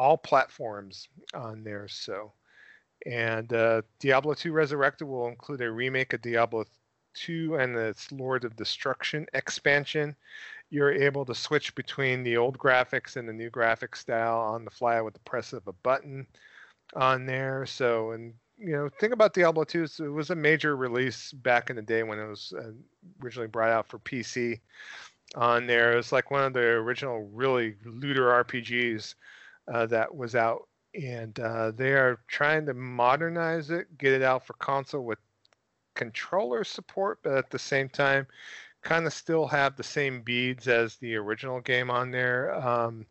all 0.00 0.16
platforms 0.16 1.06
on 1.32 1.62
there. 1.62 1.86
So, 1.86 2.32
and 3.06 3.52
uh, 3.52 3.82
Diablo 4.00 4.34
2 4.34 4.50
Resurrected 4.50 5.06
will 5.06 5.28
include 5.28 5.60
a 5.60 5.70
remake 5.70 6.12
of 6.12 6.22
Diablo 6.22 6.64
2 7.14 7.54
and 7.54 7.76
its 7.76 8.10
Lord 8.10 8.42
of 8.42 8.56
Destruction 8.56 9.26
expansion. 9.32 10.16
You're 10.72 10.90
able 10.90 11.26
to 11.26 11.34
switch 11.34 11.74
between 11.74 12.22
the 12.22 12.38
old 12.38 12.56
graphics 12.56 13.16
and 13.16 13.28
the 13.28 13.32
new 13.32 13.50
graphic 13.50 13.94
style 13.94 14.38
on 14.38 14.64
the 14.64 14.70
fly 14.70 15.02
with 15.02 15.12
the 15.12 15.20
press 15.20 15.52
of 15.52 15.66
a 15.66 15.72
button 15.72 16.26
on 16.96 17.26
there. 17.26 17.66
So, 17.66 18.12
and 18.12 18.32
you 18.56 18.72
know, 18.72 18.88
think 18.98 19.12
about 19.12 19.34
Diablo 19.34 19.64
2. 19.64 19.86
So 19.86 20.04
it 20.04 20.08
was 20.08 20.30
a 20.30 20.34
major 20.34 20.74
release 20.74 21.30
back 21.32 21.68
in 21.68 21.76
the 21.76 21.82
day 21.82 22.02
when 22.04 22.18
it 22.18 22.26
was 22.26 22.54
uh, 22.58 22.70
originally 23.22 23.48
brought 23.48 23.68
out 23.68 23.86
for 23.86 23.98
PC 23.98 24.60
on 25.34 25.66
there. 25.66 25.92
It 25.92 25.96
was 25.96 26.10
like 26.10 26.30
one 26.30 26.44
of 26.44 26.54
the 26.54 26.60
original 26.60 27.28
really 27.34 27.74
looter 27.84 28.28
RPGs 28.42 29.14
uh, 29.70 29.84
that 29.86 30.14
was 30.14 30.34
out. 30.34 30.68
And 30.94 31.38
uh, 31.38 31.72
they 31.72 31.92
are 31.92 32.18
trying 32.28 32.64
to 32.64 32.72
modernize 32.72 33.68
it, 33.68 33.98
get 33.98 34.14
it 34.14 34.22
out 34.22 34.46
for 34.46 34.54
console 34.54 35.04
with 35.04 35.18
controller 35.94 36.64
support, 36.64 37.18
but 37.22 37.36
at 37.36 37.50
the 37.50 37.58
same 37.58 37.90
time, 37.90 38.26
kind 38.82 39.06
of 39.06 39.12
still 39.12 39.46
have 39.46 39.76
the 39.76 39.82
same 39.82 40.22
beads 40.22 40.68
as 40.68 40.96
the 40.96 41.16
original 41.16 41.60
game 41.60 41.90
on 41.90 42.10
there. 42.10 42.54
Um, 42.54 43.06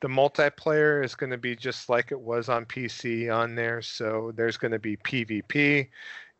the 0.00 0.08
multiplayer 0.08 1.04
is 1.04 1.14
going 1.14 1.30
to 1.30 1.38
be 1.38 1.54
just 1.54 1.88
like 1.88 2.10
it 2.10 2.20
was 2.20 2.48
on 2.48 2.66
PC 2.66 3.34
on 3.34 3.54
there. 3.54 3.80
So 3.80 4.32
there's 4.34 4.56
going 4.56 4.72
to 4.72 4.78
be 4.78 4.96
PvP. 4.96 5.88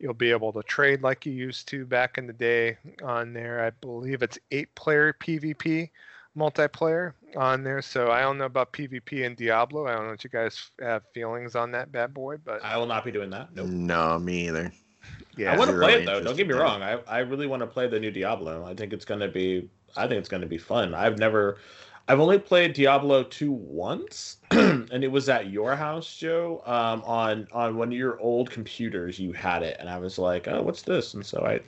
You'll 0.00 0.14
be 0.14 0.32
able 0.32 0.52
to 0.52 0.64
trade 0.64 1.02
like 1.02 1.24
you 1.24 1.32
used 1.32 1.68
to 1.68 1.86
back 1.86 2.18
in 2.18 2.26
the 2.26 2.32
day 2.32 2.76
on 3.04 3.32
there. 3.32 3.64
I 3.64 3.70
believe 3.70 4.22
it's 4.22 4.38
eight 4.50 4.74
player 4.74 5.12
PvP 5.12 5.90
multiplayer 6.36 7.12
on 7.36 7.62
there. 7.62 7.82
So 7.82 8.10
I 8.10 8.22
don't 8.22 8.38
know 8.38 8.46
about 8.46 8.72
PvP 8.72 9.24
and 9.24 9.36
Diablo. 9.36 9.86
I 9.86 9.92
don't 9.92 10.08
know 10.08 10.12
if 10.12 10.24
you 10.24 10.30
guys 10.30 10.70
have 10.80 11.02
feelings 11.14 11.54
on 11.54 11.70
that 11.72 11.92
bad 11.92 12.12
boy, 12.12 12.38
but 12.38 12.64
I 12.64 12.76
will 12.76 12.86
not 12.86 13.04
be 13.04 13.12
doing 13.12 13.30
that. 13.30 13.54
Nope. 13.54 13.68
No, 13.68 14.18
me 14.18 14.48
either. 14.48 14.72
Yeah. 15.36 15.52
I 15.52 15.56
want 15.56 15.70
to 15.70 15.76
play 15.76 16.02
it 16.02 16.06
though. 16.06 16.22
Don't 16.22 16.36
get 16.36 16.46
me 16.46 16.54
wrong. 16.54 16.82
I, 16.82 16.98
I 17.06 17.18
really 17.20 17.46
want 17.46 17.60
to 17.60 17.66
play 17.66 17.88
the 17.88 17.98
new 17.98 18.10
Diablo. 18.10 18.64
I 18.66 18.74
think 18.74 18.92
it's 18.92 19.04
gonna 19.04 19.28
be 19.28 19.68
I 19.96 20.06
think 20.06 20.18
it's 20.18 20.28
gonna 20.28 20.46
be 20.46 20.58
fun. 20.58 20.94
I've 20.94 21.18
never 21.18 21.58
I've 22.08 22.20
only 22.20 22.38
played 22.38 22.72
Diablo 22.72 23.22
2 23.22 23.52
once, 23.52 24.38
and 24.50 25.04
it 25.04 25.10
was 25.10 25.28
at 25.28 25.50
your 25.50 25.76
house, 25.76 26.16
Joe. 26.16 26.62
Um, 26.66 27.02
on 27.04 27.48
on 27.52 27.76
one 27.76 27.88
of 27.88 27.94
your 27.94 28.18
old 28.20 28.50
computers, 28.50 29.18
you 29.18 29.32
had 29.32 29.62
it, 29.62 29.76
and 29.78 29.88
I 29.88 29.98
was 29.98 30.18
like, 30.18 30.48
"Oh, 30.48 30.62
what's 30.62 30.82
this?" 30.82 31.14
And 31.14 31.24
so 31.24 31.44
I, 31.46 31.60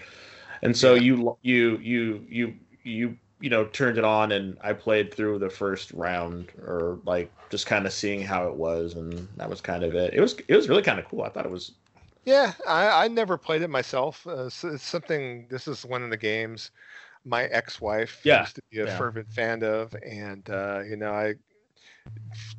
and 0.62 0.77
so 0.77 0.95
you 0.95 1.39
you 1.43 1.78
you 1.78 2.27
you 2.28 2.55
you 2.82 3.19
you 3.41 3.49
know 3.51 3.66
turned 3.66 3.97
it 3.97 4.05
on, 4.05 4.32
and 4.32 4.59
I 4.61 4.73
played 4.73 5.15
through 5.15 5.39
the 5.39 5.51
first 5.51 5.93
round, 5.93 6.51
or 6.59 6.99
like 7.07 7.32
just 7.51 7.66
kind 7.66 7.86
of 7.86 7.93
seeing 7.93 8.20
how 8.20 8.49
it 8.49 8.55
was, 8.55 8.95
and 8.95 9.28
that 9.36 9.49
was 9.49 9.61
kind 9.61 9.85
of 9.85 9.95
it. 9.95 10.15
It 10.15 10.20
was 10.20 10.35
it 10.49 10.57
was 10.57 10.69
really 10.69 10.82
kind 10.82 10.99
of 10.99 11.05
cool. 11.07 11.23
I 11.23 11.28
thought 11.28 11.47
it 11.47 11.53
was 11.53 11.73
Yeah, 12.24 12.55
I, 12.66 13.05
I 13.05 13.09
never 13.09 13.36
played 13.36 13.62
it 13.62 13.68
myself. 13.68 14.26
Uh, 14.26 14.48
so 14.51 14.68
it's 14.68 14.82
something. 14.84 15.48
This 15.51 15.68
is 15.68 15.84
one 15.84 16.02
of 16.02 16.10
the 16.10 16.16
games 16.16 16.70
my 17.24 17.44
ex-wife 17.44 18.24
Yeah, 18.24 18.32
used 18.32 18.56
to 18.56 18.62
be 18.70 18.78
a 18.80 18.86
yeah. 18.86 18.88
fervent 18.88 19.30
fan 19.32 19.62
of, 19.64 19.94
and 20.05 20.48
uh, 20.51 20.82
you 20.88 20.96
know, 20.96 21.12
I 21.12 21.34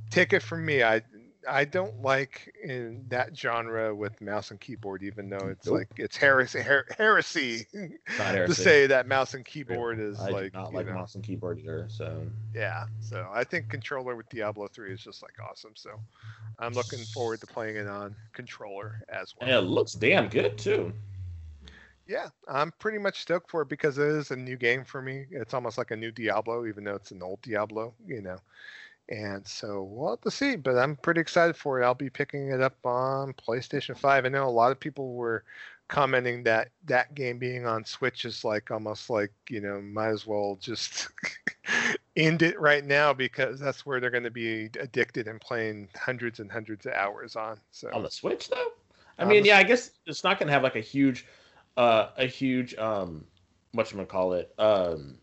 take 0.10 0.34
it 0.34 0.42
from 0.42 0.66
me. 0.66 0.84
I 0.84 1.02
I 1.48 1.66
don't 1.66 2.02
like 2.02 2.54
in 2.64 3.06
that 3.10 3.38
genre 3.38 3.94
with 3.94 4.20
mouse 4.22 4.52
and 4.52 4.60
keyboard, 4.60 5.04
even 5.04 5.30
though 5.30 5.48
it's 5.48 5.66
Nope. 5.68 5.76
like 5.76 5.90
it's 5.98 6.18
heresy 6.18 6.62
her- 6.62 6.88
heresy 6.98 7.68
not 8.18 8.32
to 8.48 8.54
say 8.54 8.88
that 8.88 9.08
mouse 9.08 9.34
and 9.34 9.46
keyboard 9.46 10.00
is 10.00 10.20
I 10.20 10.30
like 10.30 10.54
do 10.54 10.60
not 10.60 10.74
like 10.74 10.88
know, 10.88 10.94
mouse 10.94 11.16
and 11.16 11.24
keyboard 11.24 11.60
either. 11.60 11.86
So 11.90 12.26
yeah. 12.54 12.86
So 13.02 13.28
I 13.34 13.44
think 13.44 13.70
controller 13.70 14.16
with 14.16 14.30
Diablo 14.30 14.68
three 14.68 14.94
is 14.94 15.02
just 15.02 15.22
like 15.22 15.34
awesome. 15.50 15.74
So 15.76 15.92
I'm 16.60 16.74
looking 16.74 17.00
forward 17.00 17.42
to 17.42 17.48
playing 17.48 17.76
it 17.76 17.88
on 17.88 18.16
controller 18.34 19.02
as 19.10 19.34
well. 19.40 19.50
and 19.50 19.58
it 19.58 19.68
looks 19.70 19.94
damn 19.94 20.28
good 20.30 20.58
too. 20.58 20.94
Yeah, 22.08 22.28
I'm 22.48 22.72
pretty 22.78 23.00
much 23.00 23.22
stoked 23.22 23.50
for 23.50 23.64
it 23.64 23.70
because 23.70 23.98
it 23.98 24.08
is 24.08 24.30
a 24.30 24.36
new 24.36 24.58
game 24.58 24.86
for 24.86 25.02
me. 25.02 25.26
It's 25.32 25.56
almost 25.56 25.78
like 25.80 25.90
a 25.90 25.96
new 25.96 26.12
Diablo, 26.12 26.68
even 26.68 26.84
though 26.84 26.94
it's 26.94 27.10
an 27.10 27.24
old 27.24 27.42
Diablo, 27.42 27.96
you 28.06 28.22
know. 28.22 28.38
And 29.10 29.46
so 29.48 29.84
we'll 29.84 30.12
have 30.12 30.22
to 30.22 30.32
see, 30.32 30.56
but 30.56 30.78
I'm 30.78 30.96
pretty 30.96 31.22
excited 31.22 31.56
for 31.56 31.80
it. 31.80 31.86
I'll 31.86 31.94
be 31.94 32.10
picking 32.10 32.50
it 32.50 32.62
up 32.62 32.76
on 32.84 33.34
PlayStation 33.34 33.98
5. 33.98 34.26
I 34.26 34.30
know 34.30 34.48
a 34.48 34.50
lot 34.50 34.72
of 34.72 34.80
people 34.80 35.14
were 35.14 35.44
commenting 35.88 36.44
that 36.44 36.70
that 36.86 37.14
game 37.14 37.38
being 37.38 37.68
on 37.68 37.86
Switch 37.86 38.26
is 38.26 38.44
like 38.44 38.72
almost 38.72 39.10
like, 39.10 39.32
you 39.50 39.62
know, 39.62 39.80
might 39.82 40.10
as 40.10 40.26
well 40.26 40.58
just 40.60 41.10
end 42.16 42.42
it 42.42 42.60
right 42.60 42.84
now 42.84 43.14
because 43.14 43.60
that's 43.60 43.86
where 43.86 44.00
they're 44.00 44.10
going 44.10 44.24
to 44.24 44.32
be 44.32 44.72
addicted 44.80 45.28
and 45.28 45.40
playing 45.40 45.88
hundreds 45.96 46.40
and 46.40 46.52
hundreds 46.52 46.88
of 46.88 46.94
hours 46.94 47.36
on. 47.36 47.60
So 47.72 47.90
on 47.94 48.02
the 48.02 48.10
Switch 48.10 48.50
though. 48.50 48.72
I 49.18 49.26
mean, 49.26 49.46
yeah, 49.46 49.58
I 49.58 49.64
guess 49.64 49.92
it's 50.06 50.24
not 50.24 50.40
gonna 50.40 50.52
have 50.52 50.64
like 50.64 50.76
a 50.76 50.82
huge, 50.82 51.26
uh, 51.78 52.08
a 52.18 52.26
huge 52.26 52.76
um, 52.76 53.26
what 53.72 53.92
you 53.92 54.06
call 54.06 54.34
it, 54.34 54.54
um, 54.58 55.18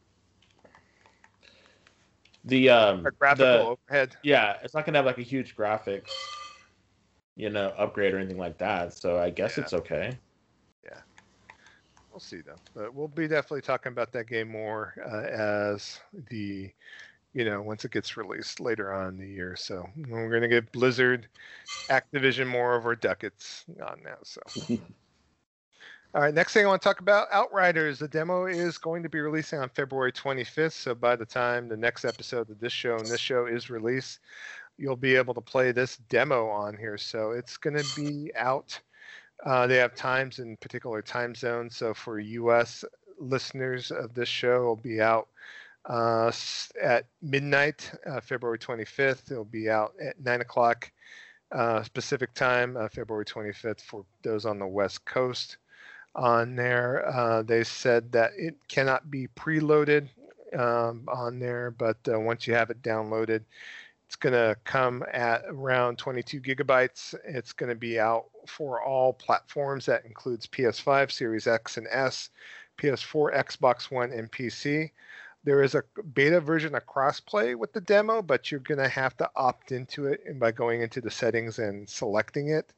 the 2.44 2.68
um, 2.70 3.04
graphical 3.18 3.46
the, 3.46 3.76
overhead. 3.90 4.16
yeah, 4.22 4.56
it's 4.62 4.74
not 4.74 4.84
gonna 4.84 4.98
have 4.98 5.06
like 5.06 5.18
a 5.18 5.22
huge 5.22 5.56
graphics, 5.56 6.30
you 7.36 7.50
know, 7.50 7.68
upgrade 7.78 8.14
or 8.14 8.18
anything 8.18 8.38
like 8.38 8.58
that. 8.58 8.94
So 8.94 9.18
I 9.18 9.30
guess 9.30 9.56
Yeah. 9.56 9.64
it's 9.64 9.72
okay. 9.72 10.18
Yeah, 10.84 11.00
we'll 12.10 12.20
see 12.20 12.40
though. 12.44 12.60
But 12.74 12.94
we'll 12.94 13.08
be 13.08 13.28
definitely 13.28 13.62
talking 13.62 13.92
about 13.92 14.12
that 14.12 14.26
game 14.26 14.48
more 14.48 14.94
uh, 15.04 15.26
as 15.32 16.00
the, 16.30 16.70
you 17.34 17.44
know, 17.44 17.62
once 17.62 17.84
it 17.84 17.92
gets 17.92 18.16
released 18.16 18.60
later 18.60 18.92
on 18.92 19.08
in 19.08 19.18
the 19.18 19.28
year. 19.28 19.56
So 19.56 19.86
we're 20.08 20.30
gonna 20.30 20.48
get 20.48 20.72
Blizzard, 20.72 21.28
Activision 21.90 22.46
more 22.46 22.74
of 22.76 22.86
our 22.86 22.96
ducats 22.96 23.64
on 23.86 24.02
now. 24.04 24.18
So. 24.24 24.40
All 26.14 26.20
right, 26.20 26.34
next 26.34 26.52
thing 26.52 26.66
I 26.66 26.68
want 26.68 26.82
to 26.82 26.86
talk 26.86 27.00
about 27.00 27.28
Outriders. 27.32 27.98
The 27.98 28.06
demo 28.06 28.44
is 28.44 28.76
going 28.76 29.02
to 29.02 29.08
be 29.08 29.20
releasing 29.20 29.60
on 29.60 29.70
February 29.70 30.12
25th. 30.12 30.72
So 30.72 30.94
by 30.94 31.16
the 31.16 31.24
time 31.24 31.70
the 31.70 31.76
next 31.76 32.04
episode 32.04 32.50
of 32.50 32.60
this 32.60 32.72
show 32.72 32.96
and 32.96 33.06
this 33.06 33.18
show 33.18 33.46
is 33.46 33.70
released, 33.70 34.18
you'll 34.76 34.94
be 34.94 35.16
able 35.16 35.32
to 35.32 35.40
play 35.40 35.72
this 35.72 35.96
demo 36.10 36.50
on 36.50 36.76
here. 36.76 36.98
So 36.98 37.30
it's 37.30 37.56
going 37.56 37.78
to 37.78 37.96
be 37.96 38.30
out. 38.36 38.78
Uh, 39.46 39.66
they 39.66 39.76
have 39.76 39.94
times 39.94 40.38
in 40.38 40.58
particular 40.58 41.00
time 41.00 41.34
zones. 41.34 41.76
So 41.76 41.94
for 41.94 42.18
U.S. 42.18 42.84
listeners 43.18 43.90
of 43.90 44.12
this 44.12 44.28
show, 44.28 44.56
it'll 44.56 44.76
be 44.76 45.00
out 45.00 45.28
uh, 45.86 46.30
at 46.82 47.06
midnight, 47.22 47.90
uh, 48.06 48.20
February 48.20 48.58
25th. 48.58 49.30
It'll 49.30 49.46
be 49.46 49.70
out 49.70 49.94
at 49.98 50.20
nine 50.22 50.42
o'clock 50.42 50.92
uh, 51.52 51.82
Pacific 51.94 52.34
time, 52.34 52.76
uh, 52.76 52.88
February 52.90 53.24
25th 53.24 53.80
for 53.80 54.04
those 54.22 54.44
on 54.44 54.58
the 54.58 54.66
West 54.66 55.06
Coast. 55.06 55.56
On 56.14 56.56
there, 56.56 57.08
uh, 57.08 57.42
they 57.42 57.64
said 57.64 58.12
that 58.12 58.32
it 58.36 58.56
cannot 58.68 59.10
be 59.10 59.28
preloaded 59.28 60.08
um, 60.56 61.08
on 61.08 61.38
there, 61.38 61.70
but 61.70 61.96
uh, 62.06 62.20
once 62.20 62.46
you 62.46 62.54
have 62.54 62.70
it 62.70 62.82
downloaded, 62.82 63.42
it's 64.06 64.16
going 64.16 64.34
to 64.34 64.54
come 64.64 65.02
at 65.10 65.42
around 65.48 65.96
22 65.96 66.42
gigabytes. 66.42 67.14
It's 67.24 67.54
going 67.54 67.70
to 67.70 67.74
be 67.74 67.98
out 67.98 68.26
for 68.46 68.82
all 68.82 69.14
platforms. 69.14 69.86
That 69.86 70.04
includes 70.04 70.46
PS5, 70.46 71.10
Series 71.10 71.46
X 71.46 71.78
and 71.78 71.86
S, 71.90 72.28
PS4, 72.76 73.34
Xbox 73.34 73.90
One, 73.90 74.12
and 74.12 74.30
PC. 74.30 74.90
There 75.44 75.62
is 75.62 75.74
a 75.74 75.82
beta 76.12 76.40
version 76.40 76.74
of 76.74 76.86
crossplay 76.86 77.56
with 77.56 77.72
the 77.72 77.80
demo, 77.80 78.20
but 78.20 78.50
you're 78.50 78.60
going 78.60 78.78
to 78.78 78.88
have 78.88 79.16
to 79.16 79.30
opt 79.34 79.72
into 79.72 80.06
it 80.06 80.38
by 80.38 80.52
going 80.52 80.82
into 80.82 81.00
the 81.00 81.10
settings 81.10 81.58
and 81.58 81.88
selecting 81.88 82.50
it. 82.50 82.70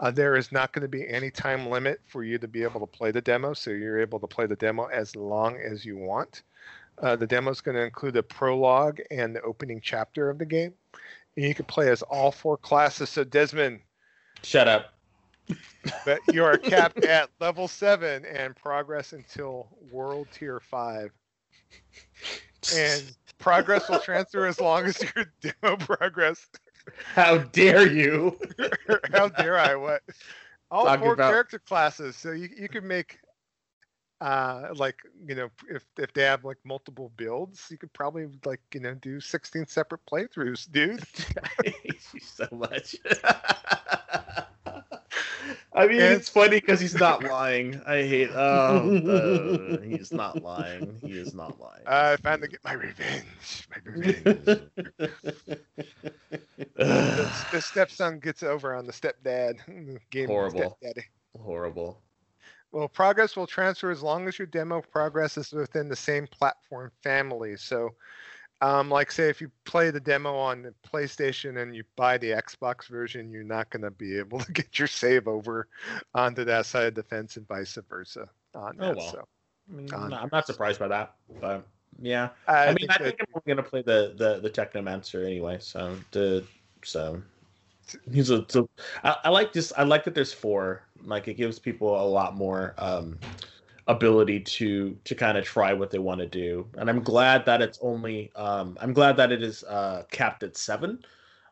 Uh, 0.00 0.10
there 0.10 0.36
is 0.36 0.52
not 0.52 0.72
going 0.72 0.82
to 0.82 0.88
be 0.88 1.08
any 1.08 1.30
time 1.30 1.68
limit 1.68 2.00
for 2.06 2.22
you 2.22 2.38
to 2.38 2.46
be 2.46 2.62
able 2.62 2.80
to 2.80 2.86
play 2.86 3.10
the 3.10 3.20
demo, 3.20 3.52
so 3.52 3.70
you're 3.70 4.00
able 4.00 4.20
to 4.20 4.26
play 4.26 4.46
the 4.46 4.56
demo 4.56 4.86
as 4.86 5.16
long 5.16 5.56
as 5.56 5.84
you 5.84 5.96
want. 5.96 6.42
Uh, 7.02 7.16
the 7.16 7.26
demo 7.26 7.50
is 7.50 7.60
going 7.60 7.76
to 7.76 7.82
include 7.82 8.16
a 8.16 8.22
prologue 8.22 9.00
and 9.10 9.34
the 9.34 9.42
opening 9.42 9.80
chapter 9.82 10.30
of 10.30 10.38
the 10.38 10.46
game. 10.46 10.72
And 11.36 11.44
you 11.44 11.54
can 11.54 11.64
play 11.64 11.90
as 11.90 12.02
all 12.02 12.30
four 12.32 12.56
classes. 12.56 13.10
So, 13.10 13.24
Desmond, 13.24 13.80
Shut 14.42 14.68
up. 14.68 14.94
but 16.04 16.20
you 16.32 16.44
are 16.44 16.58
capped 16.58 17.04
at 17.04 17.30
level 17.40 17.68
seven 17.68 18.24
and 18.26 18.54
progress 18.54 19.12
until 19.12 19.68
world 19.90 20.28
tier 20.32 20.60
five. 20.60 21.10
And 22.74 23.14
progress 23.38 23.88
will 23.88 24.00
transfer 24.00 24.44
as 24.44 24.60
long 24.60 24.84
as 24.84 25.00
your 25.00 25.32
demo 25.62 25.76
progress. 25.76 26.44
How 27.14 27.38
dare 27.38 27.86
you? 27.90 28.38
How 29.12 29.28
dare 29.28 29.58
I? 29.58 29.74
What? 29.74 30.02
All 30.70 30.84
Talk 30.84 31.00
four 31.00 31.14
about- 31.14 31.30
character 31.30 31.58
classes. 31.58 32.16
So 32.16 32.32
you 32.32 32.48
you 32.56 32.68
can 32.68 32.86
make, 32.86 33.18
uh, 34.20 34.68
like 34.74 34.96
you 35.26 35.34
know, 35.34 35.48
if 35.70 35.84
if 35.96 36.12
they 36.12 36.22
have 36.24 36.44
like 36.44 36.58
multiple 36.64 37.10
builds, 37.16 37.66
you 37.70 37.78
could 37.78 37.92
probably 37.92 38.26
like 38.44 38.60
you 38.74 38.80
know 38.80 38.94
do 38.94 39.20
sixteen 39.20 39.66
separate 39.66 40.00
playthroughs, 40.10 40.70
dude. 40.70 41.02
I 41.64 41.68
hate 41.82 42.00
you 42.12 42.20
so 42.20 42.46
much. 42.52 42.96
I 45.74 45.86
mean, 45.86 46.00
And- 46.00 46.14
it's 46.14 46.28
funny 46.28 46.60
because 46.60 46.80
he's 46.80 46.94
not 46.94 47.22
lying. 47.30 47.80
I 47.86 47.96
hate. 48.02 48.30
Oh, 48.32 48.96
uh, 48.96 49.80
he's 49.80 50.12
not 50.12 50.42
lying. 50.42 50.98
He 51.04 51.12
is 51.18 51.34
not 51.34 51.60
lying. 51.60 51.82
I 51.86 52.16
finally 52.16 52.48
get 52.48 52.64
my 52.64 52.72
revenge. 52.72 53.68
My 53.70 53.76
revenge. 53.84 54.24
the, 54.96 55.60
the 57.52 57.60
stepson 57.60 58.18
gets 58.20 58.42
over 58.42 58.74
on 58.74 58.86
the 58.86 58.92
stepdad. 58.92 59.58
Game 60.10 60.28
Horrible. 60.28 60.78
Stepdaddy. 60.82 61.04
Horrible. 61.38 62.02
Well, 62.72 62.88
progress 62.88 63.36
will 63.36 63.46
transfer 63.46 63.90
as 63.90 64.02
long 64.02 64.28
as 64.28 64.38
your 64.38 64.46
demo 64.46 64.82
progress 64.82 65.36
is 65.38 65.52
within 65.52 65.88
the 65.88 65.96
same 65.96 66.26
platform 66.26 66.90
family. 67.02 67.56
So, 67.56 67.90
um, 68.60 68.90
like 68.90 69.12
say 69.12 69.28
if 69.28 69.40
you 69.40 69.50
play 69.64 69.90
the 69.90 70.00
demo 70.00 70.34
on 70.36 70.62
the 70.62 70.74
PlayStation 70.88 71.62
and 71.62 71.74
you 71.74 71.84
buy 71.96 72.18
the 72.18 72.30
Xbox 72.30 72.88
version, 72.88 73.30
you're 73.30 73.44
not 73.44 73.70
going 73.70 73.82
to 73.82 73.90
be 73.90 74.18
able 74.18 74.40
to 74.40 74.52
get 74.60 74.78
your 74.78 74.88
save 74.88 75.28
over 75.28 75.68
onto 76.14 76.44
that 76.44 76.66
side 76.66 76.86
of 76.86 76.94
the 76.94 77.02
fence 77.02 77.36
and 77.36 77.46
vice 77.46 77.78
versa. 77.88 78.28
On 78.54 78.76
Oh, 78.80 78.86
that. 78.88 78.96
well. 78.96 79.10
So, 79.12 79.28
I 79.70 79.72
mean, 79.76 79.86
Gone. 79.86 80.12
I'm 80.12 80.30
not 80.32 80.46
surprised 80.46 80.80
by 80.80 80.88
that, 80.88 81.14
but 81.40 81.64
yeah. 82.00 82.30
I, 82.46 82.64
I, 82.64 82.66
mean, 82.68 82.76
think 82.78 82.90
I 82.90 82.98
that- 82.98 83.04
think 83.04 83.20
I'm 83.34 83.42
gonna 83.46 83.62
play 83.62 83.82
the 83.82 84.14
the 84.16 84.40
the 84.40 84.50
Technomancer 84.50 85.24
anyway. 85.24 85.58
So 85.60 85.96
so 86.82 87.22
he's 88.10 88.30
a 88.30 88.44
so 88.48 88.68
I, 89.04 89.16
I 89.24 89.28
like 89.30 89.52
this. 89.52 89.72
I 89.76 89.82
like 89.84 90.04
that 90.04 90.14
there's 90.14 90.32
four. 90.32 90.82
Like 91.04 91.28
it 91.28 91.34
gives 91.34 91.58
people 91.58 92.00
a 92.00 92.08
lot 92.08 92.36
more 92.36 92.74
um 92.78 93.18
ability 93.88 94.40
to 94.40 94.96
to 95.04 95.14
kind 95.14 95.38
of 95.38 95.44
try 95.44 95.72
what 95.72 95.90
they 95.90 95.98
want 95.98 96.20
to 96.20 96.26
do, 96.26 96.66
and 96.76 96.88
I'm 96.88 97.02
glad 97.02 97.44
that 97.46 97.62
it's 97.62 97.78
only 97.82 98.30
um 98.36 98.76
I'm 98.80 98.92
glad 98.92 99.16
that 99.16 99.32
it 99.32 99.42
is 99.42 99.64
uh 99.64 100.04
capped 100.10 100.42
at 100.42 100.56
seven, 100.56 101.04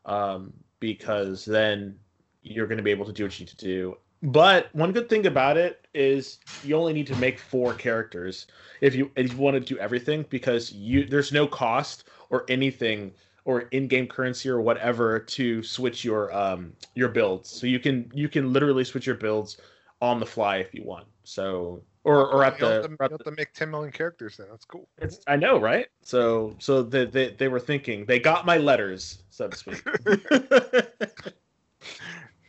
um 0.04 0.52
because 0.78 1.44
then 1.44 1.98
you're 2.42 2.66
going 2.66 2.76
to 2.76 2.82
be 2.84 2.90
able 2.90 3.06
to 3.06 3.12
do 3.12 3.24
what 3.24 3.38
you 3.40 3.44
need 3.44 3.50
to 3.50 3.64
do. 3.64 3.96
But 4.22 4.74
one 4.74 4.92
good 4.92 5.08
thing 5.08 5.26
about 5.26 5.56
it 5.56 5.86
is 5.94 6.38
you 6.62 6.76
only 6.76 6.92
need 6.92 7.06
to 7.08 7.16
make 7.16 7.38
four 7.38 7.74
characters 7.74 8.46
if 8.80 8.94
you 8.94 9.10
if 9.16 9.32
you 9.32 9.38
want 9.38 9.54
to 9.54 9.60
do 9.60 9.78
everything 9.78 10.24
because 10.28 10.72
you 10.72 11.06
there's 11.06 11.32
no 11.32 11.46
cost 11.46 12.04
or 12.30 12.44
anything 12.48 13.12
or 13.44 13.62
in-game 13.70 14.08
currency 14.08 14.48
or 14.48 14.60
whatever 14.60 15.18
to 15.20 15.62
switch 15.62 16.04
your 16.04 16.34
um 16.36 16.72
your 16.94 17.08
builds. 17.08 17.48
So 17.50 17.66
you 17.66 17.78
can 17.78 18.10
you 18.14 18.28
can 18.28 18.52
literally 18.52 18.84
switch 18.84 19.06
your 19.06 19.16
builds 19.16 19.58
on 20.00 20.20
the 20.20 20.26
fly 20.26 20.56
if 20.56 20.74
you 20.74 20.82
want. 20.84 21.06
So 21.24 21.82
or 22.06 22.26
or 22.32 22.44
at 22.44 22.54
you 22.60 22.66
the, 22.66 22.72
have 22.72 22.82
to, 22.84 22.90
or 22.98 23.04
at 23.04 23.10
you 23.10 23.16
have 23.18 23.24
to 23.24 23.30
make 23.32 23.52
10 23.52 23.70
million 23.70 23.92
characters 23.92 24.36
then. 24.36 24.46
That's 24.50 24.64
cool. 24.64 24.88
It's, 24.98 25.20
I 25.26 25.36
know, 25.36 25.58
right? 25.60 25.86
So, 26.02 26.54
so 26.58 26.82
they, 26.82 27.04
they 27.04 27.30
they 27.30 27.48
were 27.48 27.60
thinking 27.60 28.04
they 28.06 28.18
got 28.18 28.46
my 28.46 28.56
letters, 28.58 29.22
so 29.30 29.48
to 29.48 29.56
speak. 29.56 29.82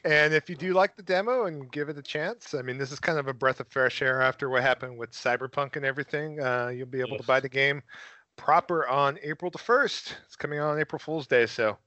And 0.03 0.34
if 0.34 0.49
you 0.49 0.55
do 0.55 0.71
like 0.73 0.95
the 0.95 1.03
demo 1.03 1.47
and 1.47 1.69
give 1.69 1.89
it 1.89 1.97
a 1.97 2.01
chance, 2.01 2.53
I 2.53 2.61
mean, 2.61 2.77
this 2.77 2.93
is 2.93 2.99
kind 2.99 3.19
of 3.19 3.27
a 3.27 3.34
breath 3.34 3.59
of 3.59 3.67
fresh 3.67 4.01
air 4.01 4.21
after 4.21 4.49
what 4.49 4.61
happened 4.61 4.97
with 4.97 5.11
Cyberpunk 5.11 5.75
and 5.75 5.84
everything. 5.84 6.39
Uh, 6.39 6.69
you'll 6.73 6.85
be 6.88 7.01
able 7.01 7.11
Yes. 7.17 7.21
to 7.21 7.27
buy 7.27 7.41
the 7.41 7.49
game 7.49 7.81
proper 8.38 8.88
on 8.88 9.19
April 9.21 9.51
the 9.51 9.57
1st. 9.57 10.13
It's 10.25 10.38
coming 10.38 10.59
out 10.59 10.69
on 10.69 10.79
April 10.79 10.97
Fool's 10.97 11.27
Day, 11.27 11.45
so 11.45 11.77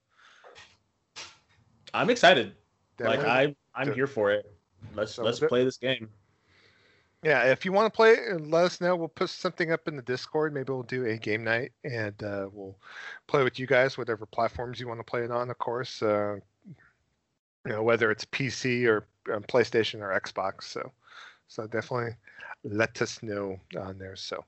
I'm 1.94 2.10
excited. 2.10 2.52
Like 2.98 3.20
I, 3.20 3.54
I'm 3.74 3.86
So- 3.86 3.94
here 3.94 4.06
for 4.06 4.30
it. 4.32 4.52
Let's 4.94 5.14
so 5.14 5.22
let's 5.22 5.38
the- 5.38 5.48
play 5.48 5.64
this 5.64 5.78
game. 5.78 6.10
Yeah, 7.22 7.44
if 7.44 7.64
you 7.64 7.72
want 7.72 7.92
to 7.92 7.96
play, 7.96 8.12
it, 8.12 8.40
let 8.48 8.64
us 8.64 8.80
know. 8.80 8.96
We'll 8.96 9.08
put 9.08 9.28
something 9.28 9.72
up 9.72 9.86
in 9.86 9.96
the 9.96 10.02
Discord. 10.02 10.54
Maybe 10.54 10.72
we'll 10.72 10.82
do 10.84 11.04
a 11.06 11.16
game 11.16 11.44
night 11.44 11.72
and 11.84 12.20
uh, 12.22 12.48
we'll 12.50 12.76
play 13.26 13.44
with 13.44 13.58
you 13.58 13.66
guys, 13.66 13.98
whatever 13.98 14.24
platforms 14.24 14.80
you 14.80 14.88
want 14.88 15.00
to 15.00 15.04
play 15.04 15.22
it 15.24 15.30
on, 15.30 15.50
of 15.50 15.58
course. 15.58 16.02
Uh, 16.02 16.36
you 17.66 17.72
know, 17.72 17.82
whether 17.82 18.10
it's 18.10 18.24
PC 18.24 18.86
or 18.86 19.06
um, 19.34 19.42
PlayStation 19.42 20.00
or 20.00 20.18
Xbox. 20.18 20.64
So, 20.64 20.92
so 21.46 21.66
definitely 21.66 22.14
let 22.64 23.02
us 23.02 23.22
know 23.22 23.60
on 23.78 23.98
there. 23.98 24.16
So, 24.16 24.44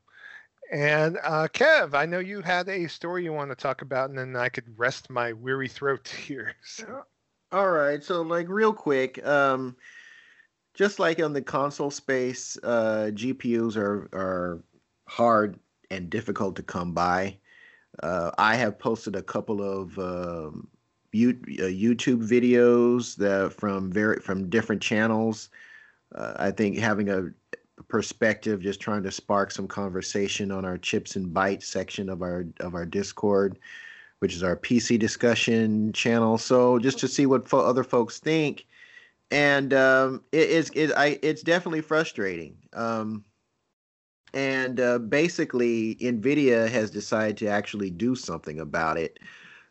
and 0.73 1.19
uh, 1.23 1.49
Kev, 1.53 1.95
I 1.95 2.07
know 2.07 2.21
you 2.21 2.41
had 2.41 2.69
a 2.69 2.89
story 2.89 3.25
you 3.25 3.35
want 3.35 3.51
to 3.51 3.57
talk 3.57 3.83
about, 3.83 4.09
and 4.09 4.19
then 4.19 4.35
I 4.35 4.49
could 4.49 4.79
rest 4.79 5.11
my 5.11 5.35
weary 5.35 5.69
throat 5.69 6.09
here. 6.27 6.55
So, 6.65 7.05
All 7.53 7.71
right, 7.71 8.03
so 8.03 8.23
like 8.23 8.49
real 8.49 8.73
quick, 8.73 9.25
um, 9.27 9.77
just 10.75 10.99
like 10.99 11.23
on 11.23 11.33
the 11.33 11.43
console 11.43 11.91
space, 11.91 12.59
uh, 12.63 13.11
GPUs 13.13 13.77
are 13.77 14.09
are 14.13 14.63
hard 15.07 15.59
and 15.91 16.09
difficult 16.09 16.57
to 16.57 16.63
come 16.63 16.93
by. 16.93 17.37
Uh, 18.03 18.31
I 18.39 18.57
have 18.57 18.79
posted 18.79 19.17
a 19.17 19.23
couple 19.23 19.63
of 19.63 19.99
um, 19.99 20.69
you, 21.13 21.31
uh, 21.59 21.69
YouTube 21.69 22.27
videos 22.27 23.17
that 23.17 23.53
from 23.53 23.93
very 23.93 24.21
from 24.21 24.49
different 24.49 24.83
channels. 24.83 25.51
Uh, 26.15 26.35
I 26.37 26.51
think 26.51 26.79
having 26.79 27.11
a 27.11 27.31
perspective, 27.89 28.61
just 28.61 28.81
trying 28.81 29.03
to 29.03 29.11
spark 29.11 29.51
some 29.51 29.69
conversation 29.69 30.51
on 30.51 30.65
our 30.65 30.79
chips 30.79 31.17
and 31.17 31.35
bytes 31.35 31.65
section 31.65 32.09
of 32.09 32.23
our 32.23 32.47
of 32.61 32.75
our 32.75 32.87
Discord 32.87 33.59
which 34.23 34.37
is 34.37 34.45
our 34.45 34.55
PC 34.55 35.01
discussion 35.01 35.93
channel. 35.93 36.39
So 36.39 36.79
just 36.79 37.01
to 37.01 37.09
see 37.09 37.27
what 37.27 37.49
fo- 37.49 37.67
other 37.67 37.83
folks 37.83 38.21
think, 38.21 38.67
and 39.33 39.73
um, 39.73 40.23
it 40.31 40.51
is 40.51 40.71
it 40.75 40.93
I 40.97 41.19
it's 41.23 41.43
definitely 41.43 41.81
frustrating. 41.81 42.57
Um, 42.75 43.25
and 44.35 44.79
uh, 44.79 44.99
basically, 44.99 45.97
Nvidia 45.97 46.69
has 46.69 46.91
decided 46.91 47.37
to 47.39 47.47
actually 47.47 47.91
do 47.91 48.15
something 48.15 48.61
about 48.61 48.99
it. 48.99 49.19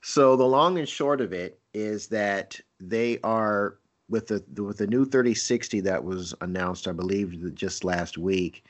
So 0.02 0.36
the 0.36 0.46
long 0.46 0.80
and 0.80 0.90
short 0.90 1.22
of 1.22 1.32
it 1.32 1.60
is 1.74 2.08
that 2.08 2.60
they 2.80 3.20
are 3.24 3.78
with 4.10 4.28
the 4.28 4.44
with 4.62 4.80
the 4.80 4.88
new 4.88 5.06
3060 5.06 5.80
that 5.82 6.04
was 6.04 6.34
announced, 6.42 6.88
I 6.88 6.92
believe, 6.92 7.54
just 7.54 7.84
last 7.84 8.18
week 8.18 8.66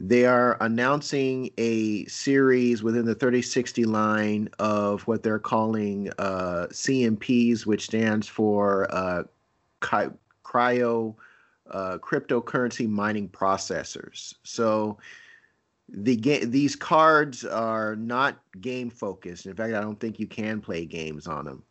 they 0.00 0.26
are 0.26 0.56
announcing 0.60 1.50
a 1.58 2.04
series 2.06 2.82
within 2.82 3.04
the 3.04 3.14
3060 3.14 3.84
line 3.84 4.48
of 4.58 5.06
what 5.06 5.22
they're 5.22 5.38
calling 5.38 6.10
uh, 6.18 6.66
CMPs, 6.70 7.66
which 7.66 7.84
stands 7.84 8.26
for 8.26 8.92
uh, 8.92 9.22
cry- 9.80 10.10
cryo 10.44 11.14
uh, 11.70 11.98
cryptocurrency 11.98 12.88
mining 12.88 13.28
processors. 13.28 14.34
So 14.44 14.98
the 15.88 16.16
ga- 16.16 16.44
these 16.44 16.76
cards 16.76 17.44
are 17.44 17.96
not 17.96 18.40
game 18.60 18.90
focused. 18.90 19.46
In 19.46 19.54
fact, 19.54 19.74
I 19.74 19.80
don't 19.80 20.00
think 20.00 20.18
you 20.18 20.26
can 20.26 20.60
play 20.60 20.84
games 20.84 21.26
on 21.26 21.44
them. 21.44 21.62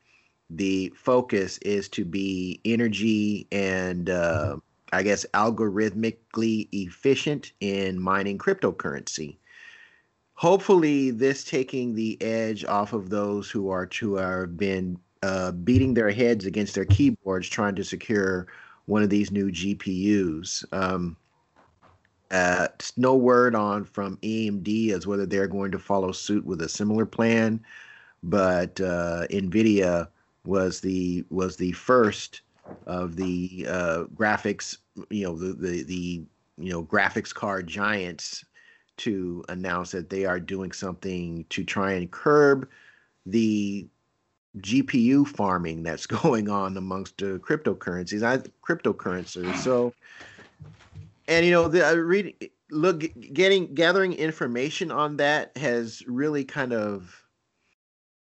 The 0.49 0.93
focus 0.95 1.57
is 1.59 1.89
to 1.89 2.05
be 2.05 2.61
energy 2.65 3.47
and 3.51 4.09
uh, 4.09 4.57
I 4.93 5.03
guess, 5.03 5.25
algorithmically 5.33 6.69
efficient 6.71 7.51
in 7.59 7.99
mining 7.99 8.37
cryptocurrency. 8.37 9.37
Hopefully, 10.35 11.11
this 11.11 11.43
taking 11.43 11.95
the 11.95 12.21
edge 12.21 12.63
off 12.65 12.93
of 12.93 13.09
those 13.09 13.49
who 13.49 13.69
are 13.69 13.85
to 13.87 14.15
have 14.15 14.57
been 14.57 14.99
uh, 15.23 15.51
beating 15.51 15.93
their 15.93 16.11
heads 16.11 16.45
against 16.45 16.75
their 16.75 16.85
keyboards 16.85 17.49
trying 17.49 17.75
to 17.75 17.83
secure 17.83 18.47
one 18.85 19.03
of 19.03 19.09
these 19.09 19.31
new 19.31 19.51
GPUs. 19.51 20.63
Um, 20.73 21.17
uh, 22.31 22.67
no 22.97 23.15
word 23.15 23.55
on 23.55 23.83
from 23.83 24.17
AMD 24.17 24.91
as 24.91 25.07
whether 25.07 25.25
they're 25.25 25.47
going 25.47 25.71
to 25.71 25.79
follow 25.79 26.11
suit 26.11 26.45
with 26.45 26.61
a 26.61 26.69
similar 26.69 27.05
plan, 27.05 27.63
but 28.23 28.79
uh, 28.81 29.25
Nvidia 29.29 30.07
was 30.45 30.81
the 30.81 31.23
was 31.29 31.55
the 31.55 31.71
first 31.73 32.41
of 32.87 33.15
the 33.15 33.65
uh, 33.69 34.03
graphics, 34.15 34.77
you 35.09 35.23
know, 35.23 35.37
the, 35.37 35.53
the 35.53 35.83
the 35.83 36.23
you 36.57 36.71
know 36.71 36.83
graphics 36.83 37.33
card 37.33 37.67
giants 37.67 38.43
to 38.97 39.43
announce 39.49 39.91
that 39.91 40.09
they 40.09 40.25
are 40.25 40.39
doing 40.39 40.71
something 40.71 41.45
to 41.49 41.63
try 41.63 41.93
and 41.93 42.11
curb 42.11 42.67
the 43.25 43.87
GPU 44.59 45.27
farming 45.27 45.83
that's 45.83 46.05
going 46.07 46.49
on 46.49 46.77
amongst 46.77 47.17
the 47.17 47.39
cryptocurrencies, 47.39 48.23
I 48.23 48.37
cryptocurrencies. 48.65 49.55
So, 49.57 49.93
and 51.27 51.45
you 51.45 51.51
know, 51.51 51.67
the 51.67 51.85
I 51.85 51.91
read 51.91 52.49
look 52.71 53.03
getting 53.33 53.73
gathering 53.73 54.13
information 54.13 54.91
on 54.91 55.17
that 55.17 55.55
has 55.57 56.03
really 56.07 56.43
kind 56.43 56.73
of 56.73 57.25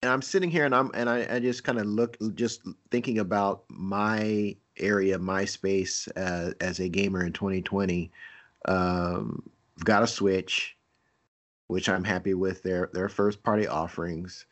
and 0.01 0.11
I'm 0.11 0.21
sitting 0.21 0.51
here 0.51 0.65
and 0.65 0.75
I'm 0.75 0.91
and 0.93 1.09
I, 1.09 1.25
I 1.29 1.39
just 1.39 1.63
kind 1.63 1.79
of 1.79 1.87
look 1.87 2.17
just 2.35 2.61
thinking 2.91 3.17
about 3.19 3.63
my 3.69 4.55
area, 4.77 5.17
my 5.17 5.45
space 5.45 6.07
uh, 6.09 6.51
as 6.61 6.79
a 6.79 6.87
gamer 6.89 7.25
in 7.25 7.33
2020. 7.33 8.11
Um, 8.67 9.41
got 9.83 10.03
a 10.03 10.07
Switch, 10.07 10.77
which 11.67 11.89
I'm 11.89 12.03
happy 12.03 12.35
with 12.35 12.61
their 12.61 12.89
their 12.93 13.09
first 13.09 13.41
party 13.41 13.67
offerings. 13.67 14.45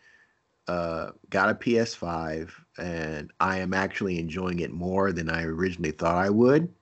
Uh, 0.68 1.12
got 1.30 1.50
a 1.50 1.56
PS5, 1.56 2.52
and 2.78 3.32
I 3.40 3.60
am 3.60 3.74
actually 3.74 4.18
enjoying 4.20 4.60
it 4.60 4.72
more 4.72 5.12
than 5.12 5.30
I 5.30 5.44
originally 5.44 5.92
thought 5.92 6.16
I 6.16 6.30
would 6.30 6.74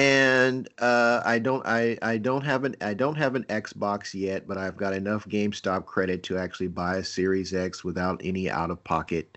and 0.00 0.66
uh, 0.78 1.20
I 1.26 1.38
don't 1.38 1.66
I, 1.66 1.98
I 2.00 2.16
don't 2.16 2.44
have 2.44 2.64
an 2.64 2.74
I 2.80 2.94
don't 2.94 3.16
have 3.16 3.34
an 3.34 3.44
Xbox 3.44 4.14
yet, 4.14 4.46
but 4.46 4.56
I've 4.56 4.78
got 4.78 4.94
enough 4.94 5.26
GameStop 5.26 5.84
credit 5.84 6.22
to 6.24 6.38
actually 6.38 6.68
buy 6.68 6.96
a 6.96 7.04
Series 7.04 7.52
X 7.52 7.84
without 7.84 8.20
any 8.24 8.48
out 8.48 8.70
of 8.70 8.82
pocket 8.82 9.36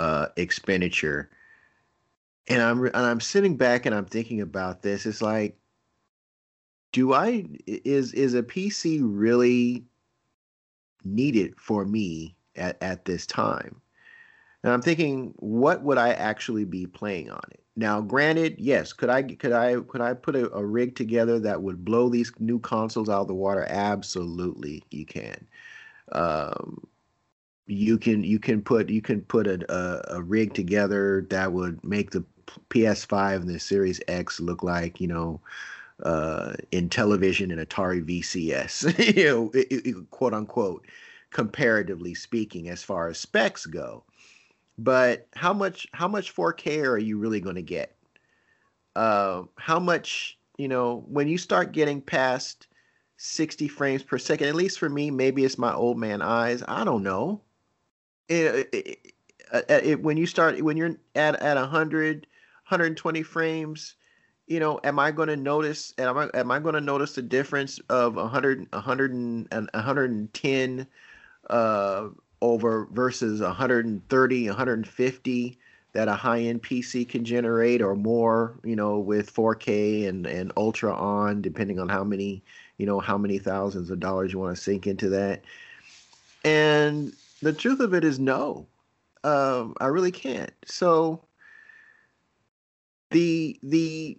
uh, 0.00 0.26
expenditure. 0.36 1.30
And 2.48 2.60
I'm 2.60 2.84
and 2.86 2.96
I'm 2.96 3.20
sitting 3.20 3.56
back 3.56 3.86
and 3.86 3.94
I'm 3.94 4.06
thinking 4.06 4.40
about 4.40 4.82
this. 4.82 5.06
It's 5.06 5.22
like, 5.22 5.56
do 6.92 7.12
I 7.12 7.46
is 7.66 8.12
is 8.14 8.34
a 8.34 8.42
PC 8.42 9.00
really 9.02 9.84
needed 11.04 11.54
for 11.58 11.84
me 11.84 12.36
at, 12.56 12.76
at 12.82 13.04
this 13.04 13.26
time? 13.26 13.80
And 14.62 14.72
I'm 14.72 14.82
thinking, 14.82 15.34
what 15.36 15.82
would 15.82 15.98
I 15.98 16.10
actually 16.10 16.64
be 16.64 16.86
playing 16.86 17.30
on 17.30 17.42
it? 17.50 17.60
Now, 17.76 18.00
granted, 18.00 18.54
yes, 18.58 18.92
could 18.92 19.10
I 19.10 19.22
could 19.22 19.52
I 19.52 19.80
could 19.80 20.00
I 20.00 20.14
put 20.14 20.36
a, 20.36 20.50
a 20.54 20.64
rig 20.64 20.94
together 20.94 21.40
that 21.40 21.60
would 21.60 21.84
blow 21.84 22.08
these 22.08 22.32
new 22.38 22.60
consoles 22.60 23.08
out 23.08 23.22
of 23.22 23.28
the 23.28 23.34
water? 23.34 23.66
Absolutely, 23.68 24.84
you 24.90 25.04
can. 25.04 25.46
Um, 26.12 26.86
you 27.66 27.98
can 27.98 28.22
you 28.22 28.38
can 28.38 28.62
put 28.62 28.90
you 28.90 29.02
can 29.02 29.22
put 29.22 29.46
a, 29.46 29.72
a, 29.72 30.18
a 30.18 30.22
rig 30.22 30.54
together 30.54 31.26
that 31.30 31.52
would 31.52 31.82
make 31.82 32.10
the 32.10 32.24
PS5 32.70 33.36
and 33.36 33.48
the 33.48 33.58
Series 33.58 34.00
X 34.06 34.38
look 34.38 34.62
like 34.62 35.00
you 35.00 35.08
know 35.08 35.40
uh, 36.02 36.54
Intellivision 36.72 37.52
and 37.52 37.66
Atari 37.66 38.02
VCS, 38.02 39.16
you 39.16 39.24
know, 39.24 39.50
it, 39.54 39.86
it, 39.86 40.10
quote 40.10 40.34
unquote, 40.34 40.86
comparatively 41.30 42.14
speaking, 42.14 42.68
as 42.68 42.82
far 42.82 43.08
as 43.08 43.18
specs 43.18 43.66
go 43.66 44.04
but 44.78 45.28
how 45.34 45.52
much 45.52 45.86
how 45.92 46.08
much 46.08 46.34
4K 46.34 46.84
are 46.84 46.98
you 46.98 47.18
really 47.18 47.40
going 47.40 47.56
to 47.56 47.62
get? 47.62 47.96
Uh, 48.96 49.42
how 49.56 49.78
much 49.78 50.38
you 50.56 50.68
know 50.68 51.04
when 51.08 51.28
you 51.28 51.38
start 51.38 51.72
getting 51.72 52.00
past 52.00 52.66
60 53.16 53.68
frames 53.68 54.02
per 54.02 54.18
second? 54.18 54.48
At 54.48 54.54
least 54.54 54.78
for 54.78 54.88
me, 54.88 55.10
maybe 55.10 55.44
it's 55.44 55.58
my 55.58 55.72
old 55.72 55.98
man 55.98 56.22
eyes. 56.22 56.62
I 56.66 56.84
don't 56.84 57.02
know. 57.02 57.40
It, 58.28 58.68
it, 58.72 59.14
it, 59.52 59.84
it, 59.84 60.02
when 60.02 60.16
you 60.16 60.26
start 60.26 60.60
when 60.62 60.76
you're 60.76 60.96
at 61.14 61.36
at 61.36 61.56
100 61.56 62.26
120 62.68 63.22
frames 63.22 63.94
you 64.46 64.60
know 64.60 64.80
am 64.84 64.98
i 64.98 65.10
going 65.10 65.28
to 65.28 65.36
notice 65.36 65.94
am 65.98 66.16
i 66.16 66.28
am 66.34 66.50
i 66.50 66.58
going 66.58 66.74
to 66.74 66.80
notice 66.80 67.14
the 67.14 67.22
difference 67.22 67.78
of 67.88 68.16
100 68.16 68.66
100 68.70 69.12
and 69.12 69.48
110 69.72 70.86
uh 71.50 72.08
over 72.40 72.86
versus 72.92 73.40
130 73.40 74.48
150 74.48 75.58
that 75.94 76.08
a 76.08 76.14
high-end 76.14 76.62
PC 76.62 77.08
can 77.08 77.24
generate 77.24 77.80
or 77.80 77.94
more, 77.94 78.58
you 78.64 78.74
know, 78.74 78.98
with 78.98 79.32
4K 79.32 80.08
and 80.08 80.26
and 80.26 80.52
ultra 80.56 80.92
on 80.92 81.40
depending 81.40 81.78
on 81.78 81.88
how 81.88 82.04
many, 82.04 82.42
you 82.78 82.84
know, 82.84 82.98
how 82.98 83.16
many 83.16 83.38
thousands 83.38 83.90
of 83.90 84.00
dollars 84.00 84.32
you 84.32 84.40
want 84.40 84.54
to 84.56 84.62
sink 84.62 84.86
into 84.86 85.08
that. 85.10 85.42
And 86.44 87.14
the 87.42 87.52
truth 87.52 87.80
of 87.80 87.94
it 87.94 88.04
is 88.04 88.18
no. 88.18 88.66
Um, 89.22 89.74
I 89.80 89.86
really 89.86 90.10
can't. 90.10 90.52
So 90.66 91.24
the 93.10 93.58
the 93.62 94.18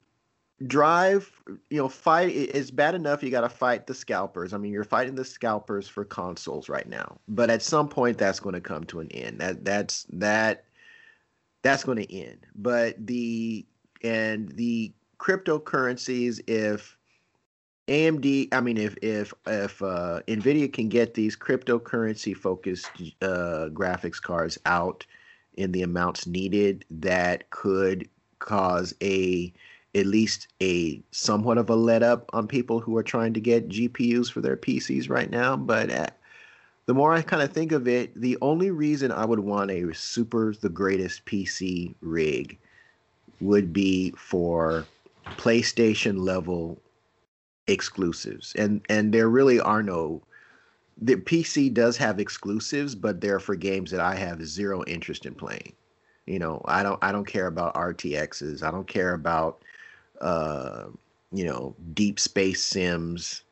drive 0.67 1.29
you 1.69 1.77
know 1.77 1.89
fight 1.89 2.29
is 2.29 2.71
bad 2.71 2.95
enough 2.95 3.21
you 3.21 3.29
got 3.29 3.41
to 3.41 3.49
fight 3.49 3.87
the 3.87 3.93
scalpers. 3.93 4.53
I 4.53 4.57
mean 4.57 4.71
you're 4.71 4.83
fighting 4.83 5.15
the 5.15 5.25
scalpers 5.25 5.87
for 5.87 6.05
consoles 6.05 6.69
right 6.69 6.87
now 6.87 7.19
but 7.27 7.49
at 7.49 7.61
some 7.61 7.89
point 7.89 8.17
that's 8.17 8.39
going 8.39 8.55
to 8.55 8.61
come 8.61 8.85
to 8.85 8.99
an 9.01 9.11
end. 9.11 9.39
That 9.39 9.65
that's 9.65 10.05
that 10.13 10.65
that's 11.61 11.83
going 11.83 11.97
to 11.97 12.15
end. 12.15 12.45
But 12.55 13.05
the 13.05 13.65
and 14.03 14.49
the 14.49 14.93
cryptocurrencies 15.19 16.39
if 16.47 16.97
amd 17.87 18.47
i 18.51 18.59
mean 18.59 18.77
if 18.77 18.95
if 19.01 19.33
if 19.47 19.81
uh, 19.81 20.19
nvidia 20.27 20.71
can 20.71 20.89
get 20.89 21.13
these 21.13 21.35
cryptocurrency 21.35 22.35
focused 22.35 22.89
uh, 23.21 23.69
graphics 23.71 24.21
cards 24.21 24.57
out 24.65 25.05
in 25.53 25.71
the 25.71 25.83
amounts 25.83 26.27
needed 26.27 26.83
that 26.89 27.49
could 27.51 28.09
cause 28.39 28.93
a 29.01 29.53
at 29.95 30.05
least 30.05 30.49
a 30.61 31.01
somewhat 31.11 31.57
of 31.57 31.69
a 31.69 31.75
let 31.75 32.03
up 32.03 32.29
on 32.33 32.47
people 32.47 32.79
who 32.79 32.97
are 32.97 33.03
trying 33.03 33.33
to 33.33 33.39
get 33.39 33.69
GPUs 33.69 34.29
for 34.29 34.41
their 34.41 34.57
PCs 34.57 35.09
right 35.09 35.29
now. 35.29 35.55
But 35.55 35.89
uh, 35.89 36.07
the 36.85 36.93
more 36.93 37.13
I 37.13 37.21
kind 37.21 37.41
of 37.41 37.51
think 37.51 37.71
of 37.71 37.87
it, 37.87 38.13
the 38.19 38.37
only 38.41 38.71
reason 38.71 39.11
I 39.11 39.25
would 39.25 39.39
want 39.39 39.71
a 39.71 39.93
super 39.93 40.53
the 40.53 40.69
greatest 40.69 41.25
PC 41.25 41.95
rig 42.01 42.59
would 43.39 43.71
be 43.71 44.11
for 44.11 44.85
PlayStation 45.37 46.19
level 46.19 46.77
exclusives. 47.67 48.53
And 48.55 48.81
and 48.89 49.13
there 49.13 49.29
really 49.29 49.59
are 49.59 49.81
no 49.81 50.21
the 50.97 51.15
PC 51.15 51.73
does 51.73 51.97
have 51.97 52.19
exclusives, 52.19 52.95
but 52.95 53.19
they're 53.19 53.39
for 53.39 53.55
games 53.55 53.91
that 53.91 53.99
I 53.99 54.15
have 54.15 54.45
zero 54.45 54.83
interest 54.85 55.25
in 55.25 55.35
playing. 55.35 55.73
You 56.25 56.39
know, 56.39 56.61
I 56.65 56.83
don't 56.83 56.99
I 57.01 57.11
don't 57.11 57.25
care 57.25 57.47
about 57.47 57.75
RTSs. 57.75 58.61
I 58.61 58.71
don't 58.71 58.87
care 58.87 59.13
about 59.13 59.63
uh, 60.21 60.85
you 61.31 61.45
know, 61.45 61.75
deep 61.93 62.19
space 62.19 62.63
sims. 62.63 63.43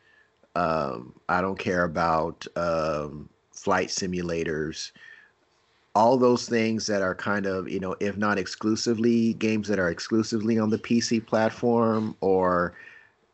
Um, 0.55 1.13
I 1.29 1.41
don't 1.41 1.57
care 1.57 1.83
about 1.83 2.45
um, 2.55 3.29
flight 3.51 3.89
simulators. 3.89 4.91
All 5.95 6.17
those 6.17 6.47
things 6.47 6.87
that 6.87 7.01
are 7.01 7.15
kind 7.15 7.45
of, 7.45 7.69
you 7.69 7.79
know, 7.79 7.95
if 7.99 8.17
not 8.17 8.37
exclusively 8.37 9.33
games 9.33 9.67
that 9.67 9.79
are 9.79 9.89
exclusively 9.89 10.57
on 10.57 10.69
the 10.69 10.79
PC 10.79 11.25
platform 11.25 12.15
or 12.21 12.73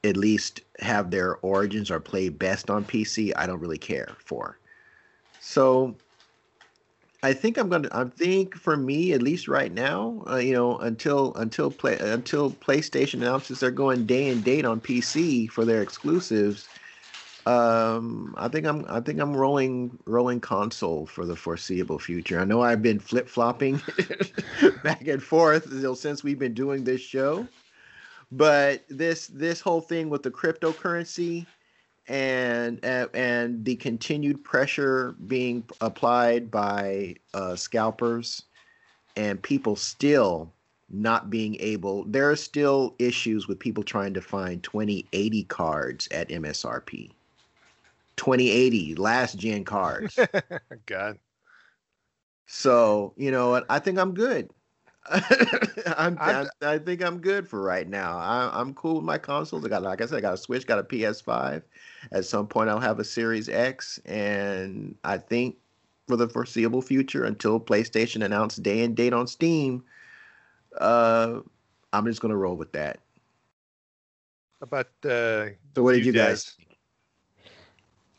at 0.04 0.18
least 0.18 0.62
have 0.80 1.12
their 1.12 1.38
origins 1.38 1.92
or 1.92 2.00
play 2.00 2.30
best 2.30 2.70
on 2.70 2.86
PC, 2.86 3.32
I 3.36 3.48
don't 3.48 3.60
really 3.60 3.78
care 3.78 4.16
for. 4.26 4.58
So 5.40 5.96
I 7.22 7.34
think 7.34 7.58
I'm 7.58 7.68
gonna. 7.68 7.90
I 7.92 8.06
think 8.06 8.56
for 8.56 8.78
me, 8.78 9.12
at 9.12 9.22
least 9.22 9.50
right 9.50 9.74
now, 9.74 10.24
uh, 10.30 10.38
you 10.38 10.54
know, 10.54 10.78
until 10.78 11.34
until 11.36 11.70
play 11.70 11.98
until 11.98 12.52
PlayStation 12.52 13.16
announces 13.16 13.60
they're 13.60 13.72
going 13.72 14.06
day 14.06 14.30
and 14.30 14.44
date 14.44 14.64
on 14.64 14.80
PC 14.80 15.50
for 15.50 15.66
their 15.66 15.82
exclusives, 15.82 16.70
um, 17.46 18.34
I 18.38 18.48
think 18.48 18.66
I'm 18.66 18.86
I 18.88 19.02
think 19.02 19.20
I'm 19.20 19.36
rolling 19.36 20.00
rolling 20.06 20.40
console 20.40 21.06
for 21.06 21.26
the 21.26 21.36
foreseeable 21.36 22.00
future. 22.00 22.40
I 22.40 22.46
know 22.46 22.62
I've 22.62 22.82
been 22.82 23.00
flip 23.00 23.28
flopping 23.28 23.82
back 24.84 25.06
and 25.06 25.22
forth 25.22 25.68
since 25.98 26.24
we've 26.24 26.40
been 26.40 26.54
doing 26.54 26.86
this 26.86 27.02
show, 27.02 27.46
but 28.32 28.86
this 28.88 29.28
this 29.28 29.60
whole 29.60 29.82
thing 29.82 30.10
with 30.10 30.24
the 30.24 30.32
cryptocurrency 30.32 31.46
and 32.10 32.84
and 32.84 33.64
the 33.64 33.76
continued 33.76 34.44
pressure 34.44 35.16
being 35.28 35.64
applied 35.80 36.50
by 36.50 37.16
uh, 37.34 37.56
scalpers 37.56 38.44
and 39.16 39.42
people 39.42 39.76
still 39.76 40.52
not 40.90 41.30
being 41.30 41.56
able 41.60 42.04
there 42.06 42.30
are 42.30 42.36
still 42.36 42.96
issues 42.98 43.48
with 43.48 43.60
people 43.60 43.84
trying 43.84 44.14
to 44.14 44.22
find 44.22 44.64
2080 44.64 45.44
cards 45.44 46.08
at 46.12 46.30
msrp 46.30 47.12
2080 48.16 48.96
last 48.96 49.38
gen 49.38 49.64
cards. 49.64 50.20
God. 50.88 51.20
So 52.48 53.14
you 53.18 53.30
know 53.30 53.64
i 53.70 53.78
think 53.78 54.00
i'm 54.00 54.16
good 54.16 54.50
I'm, 55.98 56.18
I'm, 56.20 56.48
i 56.62 56.78
think 56.78 57.04
I'm 57.04 57.20
good 57.20 57.48
for 57.48 57.62
right 57.62 57.88
now. 57.88 58.18
I, 58.18 58.60
am 58.60 58.74
cool 58.74 58.96
with 58.96 59.04
my 59.04 59.18
consoles. 59.18 59.66
I 59.66 59.70
got, 59.70 59.82
like 59.82 60.02
I 60.02 60.06
said, 60.06 60.18
I 60.18 60.22
got 60.22 60.34
a 60.34 60.38
Switch, 60.38 60.68
got 60.68 60.80
a 60.80 60.84
PS5. 60.84 61.64
At 62.12 62.26
some 62.26 62.48
point, 62.48 62.70
I'll 62.70 62.80
have 62.80 63.00
a 63.00 63.04
Series 63.04 63.50
X, 63.50 64.00
and 64.06 64.96
I 65.04 65.18
think 65.18 65.56
for 66.08 66.16
the 66.16 66.28
foreseeable 66.28 66.82
future, 66.82 67.26
until 67.26 67.60
PlayStation 67.60 68.24
announced 68.24 68.62
day 68.62 68.84
and 68.84 68.96
date 68.96 69.14
on 69.14 69.28
Steam, 69.28 69.84
uh, 70.80 71.40
I'm 71.94 72.06
just 72.06 72.22
gonna 72.22 72.38
roll 72.38 72.56
with 72.56 72.72
that. 72.74 73.00
About 74.62 74.88
uh, 75.06 75.50
so, 75.76 75.84
what 75.84 75.94
did 75.94 76.06
you, 76.06 76.12
you 76.12 76.14
guys? 76.14 76.56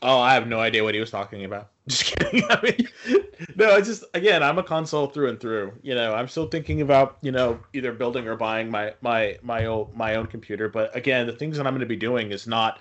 Oh, 0.03 0.19
I 0.19 0.33
have 0.33 0.47
no 0.47 0.59
idea 0.59 0.83
what 0.83 0.95
he 0.95 0.99
was 0.99 1.11
talking 1.11 1.45
about. 1.45 1.69
Just 1.87 2.05
kidding. 2.05 2.43
I 2.49 2.61
mean, 2.61 3.17
no, 3.55 3.71
I 3.75 3.81
just 3.81 4.03
again, 4.13 4.43
I'm 4.43 4.57
a 4.57 4.63
console 4.63 5.07
through 5.07 5.29
and 5.29 5.39
through. 5.39 5.73
You 5.81 5.95
know, 5.95 6.13
I'm 6.13 6.27
still 6.27 6.47
thinking 6.47 6.81
about 6.81 7.17
you 7.21 7.31
know 7.31 7.59
either 7.73 7.91
building 7.91 8.27
or 8.27 8.35
buying 8.35 8.69
my 8.69 8.93
my 9.01 9.37
my 9.41 9.65
own 9.65 9.91
my 9.95 10.15
own 10.15 10.27
computer. 10.27 10.69
But 10.69 10.95
again, 10.95 11.25
the 11.27 11.33
things 11.33 11.57
that 11.57 11.65
I'm 11.65 11.73
going 11.73 11.81
to 11.81 11.87
be 11.87 11.95
doing 11.95 12.31
is 12.31 12.45
not 12.47 12.79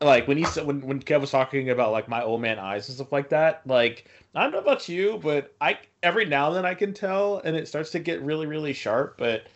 like 0.00 0.28
when 0.28 0.36
he 0.36 0.44
said 0.44 0.66
when 0.66 0.80
when 0.82 1.00
Kev 1.00 1.20
was 1.20 1.30
talking 1.30 1.70
about 1.70 1.92
like 1.92 2.08
my 2.08 2.22
old 2.22 2.40
man 2.40 2.58
eyes 2.58 2.88
and 2.88 2.96
stuff 2.96 3.12
like 3.12 3.28
that. 3.30 3.62
Like 3.66 4.06
I 4.34 4.42
don't 4.42 4.52
know 4.52 4.58
about 4.58 4.88
you, 4.88 5.18
but 5.22 5.54
I 5.60 5.78
every 6.02 6.26
now 6.26 6.48
and 6.48 6.56
then 6.56 6.66
I 6.66 6.74
can 6.74 6.92
tell, 6.92 7.40
and 7.44 7.56
it 7.56 7.68
starts 7.68 7.90
to 7.92 7.98
get 7.98 8.20
really 8.22 8.46
really 8.46 8.72
sharp. 8.72 9.16
But 9.18 9.46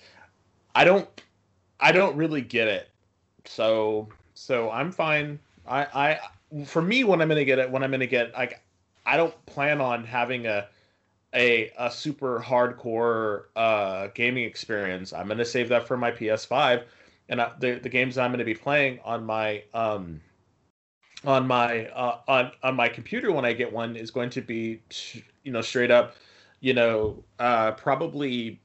I 0.74 0.84
don't 0.84 1.08
I 1.78 1.92
don't 1.92 2.16
really 2.16 2.40
get 2.40 2.68
it. 2.68 2.88
So 3.44 4.08
so 4.34 4.70
I'm 4.70 4.92
fine. 4.92 5.38
I 5.66 5.82
I 5.84 6.20
for 6.66 6.82
me 6.82 7.04
when 7.04 7.20
I'm 7.20 7.28
gonna 7.28 7.44
get 7.44 7.58
it 7.58 7.70
when 7.70 7.82
I'm 7.82 7.90
gonna 7.90 8.06
get 8.06 8.32
like 8.34 8.62
I 9.06 9.16
don't 9.16 9.34
plan 9.46 9.80
on 9.80 10.04
having 10.04 10.46
a 10.46 10.68
a 11.34 11.70
a 11.78 11.90
super 11.90 12.40
hardcore 12.40 13.44
uh, 13.56 14.08
gaming 14.14 14.44
experience. 14.44 15.12
I'm 15.12 15.28
gonna 15.28 15.44
save 15.44 15.68
that 15.68 15.86
for 15.86 15.96
my 15.96 16.10
PS5, 16.10 16.84
and 17.28 17.40
I, 17.40 17.52
the 17.58 17.78
the 17.78 17.88
games 17.88 18.18
I'm 18.18 18.30
gonna 18.30 18.44
be 18.44 18.54
playing 18.54 19.00
on 19.04 19.24
my 19.24 19.62
um 19.74 20.20
on 21.24 21.46
my 21.46 21.86
uh, 21.86 22.18
on 22.26 22.52
on 22.62 22.74
my 22.74 22.88
computer 22.88 23.32
when 23.32 23.44
I 23.44 23.52
get 23.52 23.72
one 23.72 23.96
is 23.96 24.10
going 24.10 24.30
to 24.30 24.40
be 24.40 24.80
you 25.44 25.52
know 25.52 25.60
straight 25.60 25.90
up 25.90 26.16
you 26.60 26.72
know 26.72 27.22
uh 27.38 27.72
probably 27.72 28.60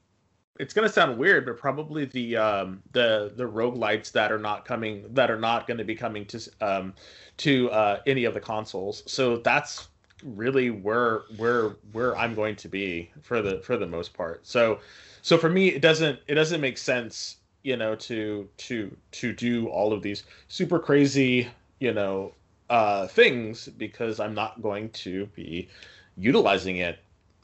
it's 0.59 0.73
going 0.73 0.87
to 0.87 0.93
sound 0.93 1.17
weird, 1.17 1.45
but 1.45 1.57
probably 1.57 2.05
the 2.05 2.37
um, 2.37 2.81
the 2.93 3.33
the 3.35 3.43
roguelites 3.43 4.11
that 4.13 4.31
are 4.31 4.39
not 4.39 4.65
coming 4.65 5.05
that 5.13 5.29
are 5.29 5.39
not 5.39 5.67
going 5.67 5.77
to 5.77 5.83
be 5.83 5.95
coming 5.95 6.25
to 6.27 6.49
um, 6.61 6.93
to 7.37 7.69
uh, 7.71 7.99
any 8.05 8.25
of 8.25 8.33
the 8.33 8.39
consoles. 8.39 9.03
So 9.05 9.37
that's 9.37 9.87
really 10.23 10.69
where 10.69 11.23
where 11.37 11.75
where 11.91 12.17
I'm 12.17 12.33
going 12.33 12.55
to 12.57 12.67
be 12.67 13.11
for 13.21 13.41
the 13.41 13.59
for 13.59 13.77
the 13.77 13.85
most 13.85 14.13
part. 14.13 14.45
So 14.45 14.79
so 15.21 15.37
for 15.37 15.49
me, 15.49 15.69
it 15.69 15.81
doesn't 15.81 16.19
it 16.27 16.35
doesn't 16.35 16.61
make 16.61 16.77
sense, 16.77 17.37
you 17.63 17.77
know, 17.77 17.95
to 17.95 18.47
to 18.57 18.95
to 19.11 19.33
do 19.33 19.67
all 19.67 19.93
of 19.93 20.01
these 20.01 20.23
super 20.47 20.79
crazy, 20.79 21.49
you 21.79 21.93
know, 21.93 22.33
uh, 22.69 23.07
things 23.07 23.67
because 23.67 24.19
I'm 24.19 24.33
not 24.33 24.61
going 24.61 24.89
to 24.89 25.25
be 25.27 25.69
utilizing 26.17 26.77
it 26.77 26.99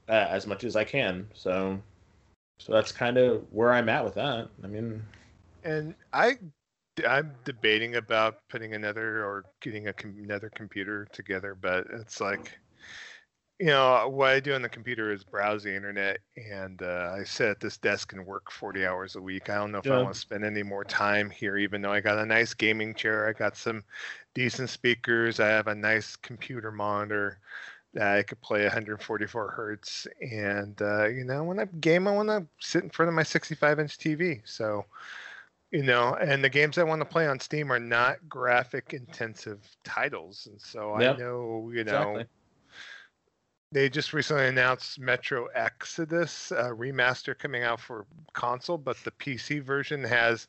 uh, 0.10 0.28
as 0.30 0.48
much 0.48 0.64
as 0.64 0.76
I 0.76 0.84
can. 0.84 1.28
So 1.34 1.80
so 2.60 2.74
that's 2.74 2.92
kind 2.92 3.18
of 3.18 3.44
where 3.52 3.74
I'm 3.74 3.90
at 3.90 4.04
with 4.04 4.14
that. 4.16 4.48
I 4.64 4.68
mean, 4.68 5.04
and 5.64 5.96
I 6.14 6.38
I'm 7.06 7.34
debating 7.46 7.96
about 7.96 8.48
putting 8.50 8.74
another 8.74 9.26
or 9.26 9.46
getting 9.62 9.88
a 9.88 9.94
another 10.04 10.50
computer 10.50 11.08
together, 11.12 11.56
but 11.56 11.88
it's 11.92 12.20
like, 12.20 12.60
you 13.60 13.68
know, 13.68 14.08
what 14.10 14.30
I 14.30 14.40
do 14.40 14.54
on 14.54 14.62
the 14.62 14.70
computer 14.70 15.12
is 15.12 15.24
browse 15.24 15.64
the 15.64 15.76
internet, 15.76 16.20
and 16.36 16.82
uh, 16.82 17.16
I 17.18 17.24
sit 17.24 17.50
at 17.50 17.60
this 17.60 17.78
desk 17.78 18.14
and 18.14 18.26
work 18.26 18.52
40 18.52 18.86
hours 18.86 19.16
a 19.16 19.22
week. 19.22 19.50
I 19.50 19.56
don't 19.56 19.72
know 19.72 19.80
if 19.80 19.86
yeah. 19.86 19.94
I 19.94 20.02
want 20.02 20.14
to 20.14 20.20
spend 20.20 20.44
any 20.44 20.64
more 20.64 20.84
time 20.84 21.30
here, 21.30 21.58
even 21.58 21.82
though 21.82 21.92
I 21.92 22.02
got 22.02 22.18
a 22.18 22.26
nice 22.26 22.54
gaming 22.54 22.96
chair, 22.96 23.28
I 23.28 23.34
got 23.34 23.56
some 23.56 23.84
decent 24.34 24.70
speakers, 24.70 25.40
I 25.40 25.48
have 25.48 25.68
a 25.68 25.76
nice 25.76 26.16
computer 26.16 26.72
monitor. 26.72 27.40
I 28.00 28.24
could 28.24 28.40
play 28.42 28.64
144 28.64 29.52
hertz, 29.52 30.08
and 30.22 30.82
uh, 30.82 31.08
you 31.08 31.26
know, 31.26 31.44
when 31.44 31.60
I 31.60 31.66
game, 31.66 32.08
I 32.08 32.12
want 32.12 32.30
to 32.30 32.48
sit 32.60 32.84
in 32.84 32.90
front 32.90 33.10
of 33.10 33.16
my 33.16 33.24
65 33.24 33.80
inch 33.80 33.98
TV. 33.98 34.42
So, 34.46 34.86
you 35.72 35.84
know, 35.84 36.16
and 36.16 36.44
the 36.44 36.50
games 36.50 36.78
I 36.78 36.84
want 36.84 37.02
to 37.02 37.06
play 37.06 37.28
on 37.28 37.40
Steam 37.40 37.72
are 37.72 37.80
not 37.80 38.18
graphic 38.28 38.94
intensive 38.94 39.60
titles, 39.84 40.48
and 40.50 40.62
so 40.62 41.00
yep. 41.00 41.16
I 41.16 41.20
know, 41.20 41.72
you 41.74 41.84
know, 41.86 42.12
exactly. 42.12 42.26
they 43.72 43.90
just 43.90 44.12
recently 44.12 44.48
announced 44.48 45.00
Metro 45.00 45.48
Exodus 45.56 46.52
remaster 46.56 47.38
coming 47.38 47.64
out 47.64 47.80
for 47.80 48.06
console, 48.34 48.78
but 48.78 48.98
the 49.04 49.12
PC 49.12 49.64
version 49.64 50.04
has 50.04 50.48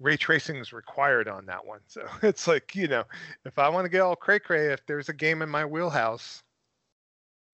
ray 0.00 0.16
tracing 0.16 0.56
is 0.56 0.72
required 0.72 1.28
on 1.28 1.46
that 1.46 1.64
one. 1.64 1.80
So 1.88 2.06
it's 2.22 2.46
like 2.46 2.76
you 2.76 2.86
know, 2.86 3.04
if 3.44 3.58
I 3.58 3.68
want 3.68 3.86
to 3.86 3.90
get 3.90 4.02
all 4.02 4.16
cray 4.16 4.38
cray, 4.38 4.72
if 4.72 4.86
there's 4.86 5.08
a 5.08 5.14
game 5.14 5.42
in 5.42 5.48
my 5.48 5.64
wheelhouse 5.64 6.44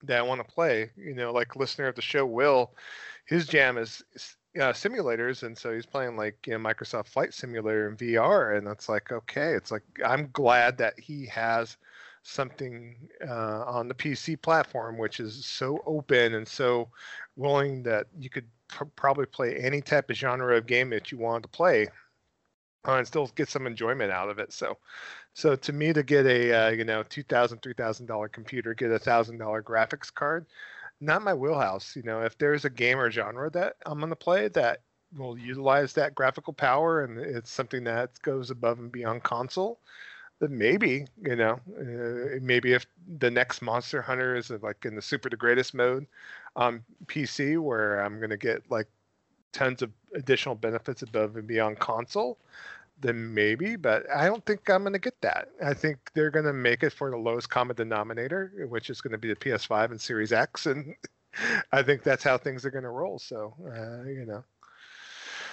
that 0.02 0.18
I 0.18 0.22
want 0.22 0.46
to 0.46 0.54
play, 0.54 0.90
you 0.96 1.14
know, 1.14 1.32
like 1.32 1.56
listener 1.56 1.88
of 1.88 1.94
the 1.94 2.02
show 2.02 2.26
Will, 2.26 2.72
his 3.26 3.46
jam 3.46 3.78
is 3.78 4.02
uh, 4.56 4.72
simulators, 4.72 5.42
and 5.44 5.56
so 5.56 5.72
he's 5.72 5.86
playing 5.86 6.16
like 6.16 6.46
you 6.46 6.52
know 6.52 6.58
Microsoft 6.58 7.08
Flight 7.08 7.32
Simulator 7.34 7.88
in 7.88 7.96
VR, 7.96 8.56
and 8.56 8.66
it's 8.68 8.88
like 8.88 9.12
okay, 9.12 9.54
it's 9.54 9.70
like 9.70 9.82
I'm 10.04 10.28
glad 10.32 10.78
that 10.78 10.98
he 10.98 11.26
has 11.26 11.76
something 12.22 12.96
uh, 13.26 13.64
on 13.66 13.88
the 13.88 13.94
PC 13.94 14.40
platform 14.42 14.98
which 14.98 15.20
is 15.20 15.46
so 15.46 15.82
open 15.86 16.34
and 16.34 16.46
so 16.46 16.86
willing 17.36 17.82
that 17.82 18.06
you 18.18 18.28
could 18.28 18.44
pr- 18.68 18.84
probably 18.94 19.24
play 19.24 19.56
any 19.56 19.80
type 19.80 20.10
of 20.10 20.16
genre 20.16 20.56
of 20.56 20.66
game 20.66 20.90
that 20.90 21.10
you 21.10 21.16
wanted 21.16 21.42
to 21.42 21.48
play 21.48 21.88
uh, 22.86 22.94
and 22.94 23.06
still 23.06 23.30
get 23.34 23.48
some 23.48 23.66
enjoyment 23.66 24.10
out 24.10 24.30
of 24.30 24.38
it. 24.38 24.52
So, 24.52 24.78
so 25.34 25.56
to 25.56 25.72
me, 25.72 25.92
to 25.92 26.02
get 26.02 26.26
a 26.26 26.52
uh, 26.52 26.70
you 26.70 26.84
know 26.84 27.02
two 27.02 27.22
thousand, 27.22 27.62
three 27.62 27.74
thousand 27.74 28.06
dollar 28.06 28.28
computer, 28.28 28.74
get 28.74 28.90
a 28.90 28.98
thousand 28.98 29.38
dollar 29.38 29.62
graphics 29.62 30.12
card, 30.12 30.46
not 31.00 31.22
my 31.22 31.34
wheelhouse. 31.34 31.96
You 31.96 32.02
know, 32.02 32.22
if 32.22 32.36
there's 32.38 32.64
a 32.64 32.70
game 32.70 32.98
or 32.98 33.10
genre 33.10 33.50
that 33.50 33.76
I'm 33.86 34.00
gonna 34.00 34.16
play 34.16 34.48
that 34.48 34.82
will 35.16 35.38
utilize 35.38 35.92
that 35.94 36.14
graphical 36.14 36.52
power 36.52 37.04
and 37.04 37.18
it's 37.18 37.50
something 37.50 37.84
that 37.84 38.20
goes 38.22 38.50
above 38.50 38.78
and 38.78 38.92
beyond 38.92 39.22
console, 39.24 39.80
then 40.40 40.56
maybe 40.56 41.06
you 41.22 41.36
know, 41.36 41.60
uh, 41.78 42.38
maybe 42.42 42.72
if 42.74 42.86
the 43.18 43.30
next 43.30 43.62
Monster 43.62 44.02
Hunter 44.02 44.36
is 44.36 44.50
like 44.50 44.84
in 44.84 44.96
the 44.96 45.02
super 45.02 45.30
the 45.30 45.36
greatest 45.36 45.74
mode 45.74 46.06
on 46.56 46.84
PC, 47.06 47.58
where 47.58 48.00
I'm 48.00 48.20
gonna 48.20 48.36
get 48.36 48.70
like 48.70 48.88
tons 49.52 49.82
of 49.82 49.90
additional 50.14 50.54
benefits 50.54 51.02
above 51.02 51.36
and 51.36 51.46
beyond 51.46 51.78
console, 51.78 52.38
then 53.00 53.32
maybe, 53.32 53.76
but 53.76 54.04
I 54.14 54.26
don't 54.26 54.44
think 54.44 54.68
I'm 54.68 54.82
going 54.82 54.92
to 54.92 54.98
get 54.98 55.20
that. 55.22 55.48
I 55.64 55.74
think 55.74 55.98
they're 56.14 56.30
going 56.30 56.44
to 56.44 56.52
make 56.52 56.82
it 56.82 56.92
for 56.92 57.10
the 57.10 57.16
lowest 57.16 57.50
common 57.50 57.76
denominator, 57.76 58.66
which 58.68 58.90
is 58.90 59.00
going 59.00 59.12
to 59.12 59.18
be 59.18 59.28
the 59.28 59.36
PS5 59.36 59.90
and 59.90 60.00
Series 60.00 60.32
X, 60.32 60.66
and 60.66 60.94
I 61.72 61.82
think 61.82 62.02
that's 62.02 62.22
how 62.22 62.38
things 62.38 62.64
are 62.64 62.70
going 62.70 62.84
to 62.84 62.90
roll. 62.90 63.18
So, 63.18 63.54
uh, 63.66 64.08
you 64.08 64.26
know. 64.26 64.44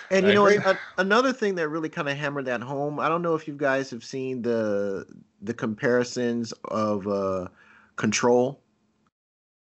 And 0.10 0.26
you 0.26 0.34
know 0.34 0.48
a, 0.48 0.80
another 0.98 1.34
thing 1.34 1.56
that 1.56 1.68
really 1.68 1.90
kind 1.90 2.08
of 2.08 2.16
hammered 2.16 2.46
that 2.46 2.62
home. 2.62 2.98
I 2.98 3.10
don't 3.10 3.22
know 3.22 3.36
if 3.36 3.46
you 3.46 3.56
guys 3.56 3.90
have 3.90 4.06
seen 4.06 4.42
the 4.42 5.06
the 5.42 5.54
comparisons 5.54 6.54
of 6.66 7.06
uh, 7.08 7.50
Control 7.98 8.62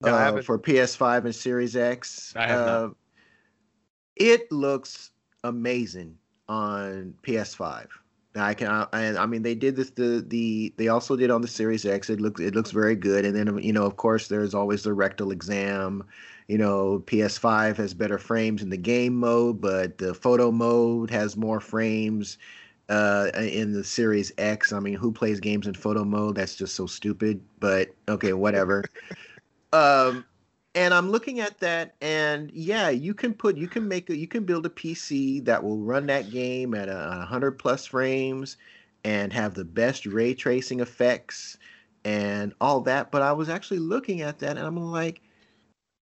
no, 0.01 0.15
uh, 0.15 0.41
for 0.41 0.59
PS5 0.59 1.27
and 1.27 1.35
Series 1.35 1.77
X. 1.77 2.33
I 2.35 2.47
have 2.47 2.61
uh, 2.61 2.81
not. 2.81 2.97
It 4.17 4.51
looks 4.51 5.11
amazing 5.45 6.17
on 6.53 7.15
PS5. 7.23 7.89
Now 8.35 8.45
I 8.45 8.55
can, 8.55 8.69
I, 8.69 9.17
I 9.17 9.27
mean, 9.27 9.43
they 9.43 9.55
did 9.55 9.77
this. 9.77 9.91
The 9.91 10.25
the 10.27 10.73
they 10.77 10.89
also 10.89 11.17
did 11.17 11.31
on 11.31 11.41
the 11.41 11.49
Series 11.49 11.85
X. 11.85 12.11
It 12.11 12.21
looks 12.21 12.41
it 12.41 12.55
looks 12.55 12.71
very 12.71 12.95
good. 12.95 13.25
And 13.25 13.35
then 13.35 13.59
you 13.63 13.73
know, 13.73 13.85
of 13.85 13.97
course, 13.97 14.29
there's 14.29 14.55
always 14.55 14.83
the 14.83 14.93
rectal 14.93 15.31
exam. 15.33 16.05
You 16.49 16.59
know, 16.59 17.03
PS5 17.07 17.77
has 17.77 17.95
better 17.95 18.19
frames 18.19 18.63
in 18.63 18.71
the 18.71 18.77
game 18.77 19.15
mode, 19.15 19.61
but 19.61 19.99
the 19.99 20.15
photo 20.15 20.51
mode 20.51 21.11
has 21.11 21.37
more 21.37 21.61
frames 21.61 22.39
uh, 22.89 23.31
in 23.35 23.73
the 23.73 23.85
Series 23.85 24.33
X. 24.39 24.73
I 24.73 24.81
mean, 24.81 24.95
who 24.95 25.13
plays 25.13 25.41
games 25.41 25.67
in 25.67 25.75
photo 25.75 26.05
mode? 26.05 26.37
That's 26.37 26.57
just 26.57 26.75
so 26.75 26.87
stupid. 26.87 27.41
But 27.61 27.95
okay, 28.09 28.33
whatever. 28.33 28.85
um, 29.73 30.25
and 30.75 30.95
I'm 30.95 31.11
looking 31.11 31.41
at 31.41 31.59
that, 31.59 31.95
and 32.01 32.51
yeah, 32.53 32.89
you 32.89 33.15
can 33.15 33.35
put, 33.35 33.57
you 33.57 33.69
can 33.69 33.87
make, 33.87 34.09
a, 34.09 34.17
you 34.17 34.27
can 34.27 34.45
build 34.45 34.65
a 34.65 34.71
PC 34.71 35.45
that 35.45 35.63
will 35.63 35.79
run 35.79 36.07
that 36.07 36.31
game 36.31 36.75
at 36.75 36.89
a, 36.89 37.27
hundred 37.29 37.59
plus 37.59 37.87
frames, 37.87 38.57
and 39.05 39.33
have 39.33 39.55
the 39.55 39.65
best 39.65 40.07
ray 40.07 40.35
tracing 40.35 40.81
effects 40.81 41.59
and 42.05 42.55
all 42.61 42.81
that. 42.83 43.11
But 43.11 43.23
I 43.23 43.33
was 43.33 43.49
actually 43.49 43.81
looking 43.81 44.23
at 44.23 44.39
that, 44.39 44.57
and 44.57 44.67
I'm 44.67 44.77
like, 44.77 45.21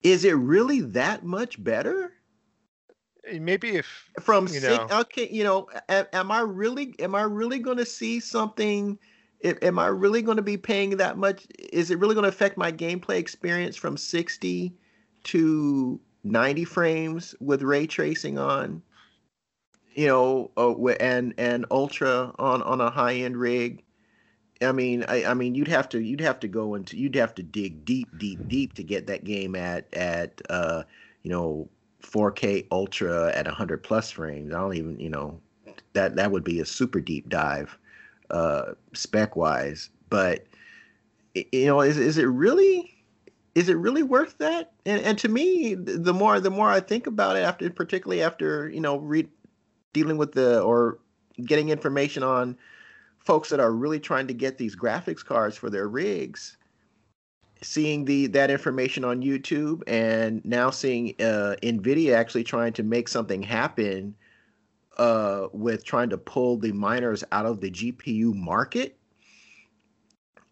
is 0.02 0.24
it 0.24 0.36
really 0.36 0.80
that 0.80 1.24
much 1.24 1.62
better? 1.62 2.12
Eh, 3.26 3.38
maybe 3.38 3.70
if 3.70 4.10
from 4.20 4.46
you 4.48 4.60
know. 4.60 4.86
Six, 4.86 4.92
okay, 4.92 5.28
you 5.30 5.44
know, 5.44 5.68
am 5.88 6.30
I 6.30 6.40
really, 6.40 6.94
am 7.00 7.14
I 7.14 7.22
really 7.22 7.58
going 7.58 7.78
to 7.78 7.86
see 7.86 8.20
something? 8.20 8.98
Am 9.44 9.78
I 9.78 9.86
really 9.86 10.22
going 10.22 10.36
to 10.36 10.42
be 10.42 10.56
paying 10.56 10.96
that 10.96 11.16
much? 11.16 11.46
Is 11.72 11.90
it 11.90 11.98
really 11.98 12.14
going 12.14 12.24
to 12.24 12.28
affect 12.28 12.56
my 12.56 12.70
gameplay 12.70 13.16
experience 13.16 13.76
from 13.76 13.96
60 13.96 14.72
to 15.24 16.00
90 16.24 16.64
frames 16.64 17.34
with 17.40 17.62
ray 17.62 17.86
tracing 17.86 18.38
on? 18.38 18.82
You 19.94 20.06
know, 20.06 20.50
uh, 20.56 20.74
and 21.00 21.34
and 21.36 21.66
ultra 21.70 22.32
on 22.38 22.62
on 22.62 22.80
a 22.80 22.90
high 22.90 23.14
end 23.14 23.36
rig. 23.36 23.82
I 24.62 24.72
mean, 24.72 25.04
I, 25.08 25.24
I 25.24 25.34
mean, 25.34 25.54
you'd 25.54 25.68
have 25.68 25.88
to 25.90 26.00
you'd 26.00 26.20
have 26.20 26.38
to 26.40 26.48
go 26.48 26.74
into 26.74 26.96
you'd 26.96 27.16
have 27.16 27.34
to 27.34 27.42
dig 27.42 27.84
deep, 27.84 28.08
deep, 28.16 28.46
deep 28.46 28.74
to 28.74 28.84
get 28.84 29.08
that 29.08 29.24
game 29.24 29.56
at 29.56 29.92
at 29.92 30.40
uh, 30.48 30.84
you 31.22 31.30
know 31.30 31.68
4K 32.02 32.66
ultra 32.70 33.32
at 33.34 33.46
100 33.46 33.82
plus 33.82 34.12
frames. 34.12 34.54
I 34.54 34.58
don't 34.58 34.76
even 34.76 35.00
you 35.00 35.10
know 35.10 35.40
that 35.94 36.14
that 36.14 36.30
would 36.30 36.44
be 36.44 36.60
a 36.60 36.66
super 36.66 37.00
deep 37.00 37.28
dive 37.28 37.76
uh, 38.30 38.74
spec 38.92 39.36
wise. 39.36 39.90
But 40.08 40.46
you 41.34 41.66
know, 41.66 41.80
is 41.80 41.98
is 41.98 42.18
it 42.18 42.24
really 42.24 42.96
is 43.54 43.68
it 43.68 43.76
really 43.76 44.02
worth 44.02 44.38
that? 44.38 44.72
And 44.86 45.02
and 45.02 45.18
to 45.18 45.28
me, 45.28 45.74
the 45.74 46.14
more 46.14 46.40
the 46.40 46.50
more 46.50 46.68
I 46.68 46.80
think 46.80 47.06
about 47.06 47.36
it, 47.36 47.40
after 47.40 47.68
particularly 47.70 48.22
after 48.22 48.68
you 48.68 48.80
know 48.80 48.98
re- 48.98 49.28
dealing 49.92 50.18
with 50.18 50.32
the 50.32 50.60
or 50.60 50.98
getting 51.44 51.68
information 51.68 52.22
on 52.22 52.56
folks 53.18 53.50
that 53.50 53.60
are 53.60 53.72
really 53.72 54.00
trying 54.00 54.26
to 54.26 54.34
get 54.34 54.58
these 54.58 54.76
graphics 54.76 55.24
cards 55.24 55.56
for 55.56 55.70
their 55.70 55.88
rigs 55.88 56.56
seeing 57.62 58.04
the 58.04 58.26
that 58.28 58.50
information 58.50 59.04
on 59.04 59.22
YouTube 59.22 59.82
and 59.86 60.44
now 60.44 60.70
seeing 60.70 61.10
uh, 61.20 61.56
Nvidia 61.62 62.14
actually 62.14 62.44
trying 62.44 62.72
to 62.74 62.82
make 62.82 63.08
something 63.08 63.42
happen 63.42 64.14
uh, 64.98 65.48
with 65.52 65.84
trying 65.84 66.10
to 66.10 66.18
pull 66.18 66.56
the 66.56 66.72
miners 66.72 67.24
out 67.32 67.46
of 67.46 67.60
the 67.60 67.70
GPU 67.70 68.34
market. 68.34 68.96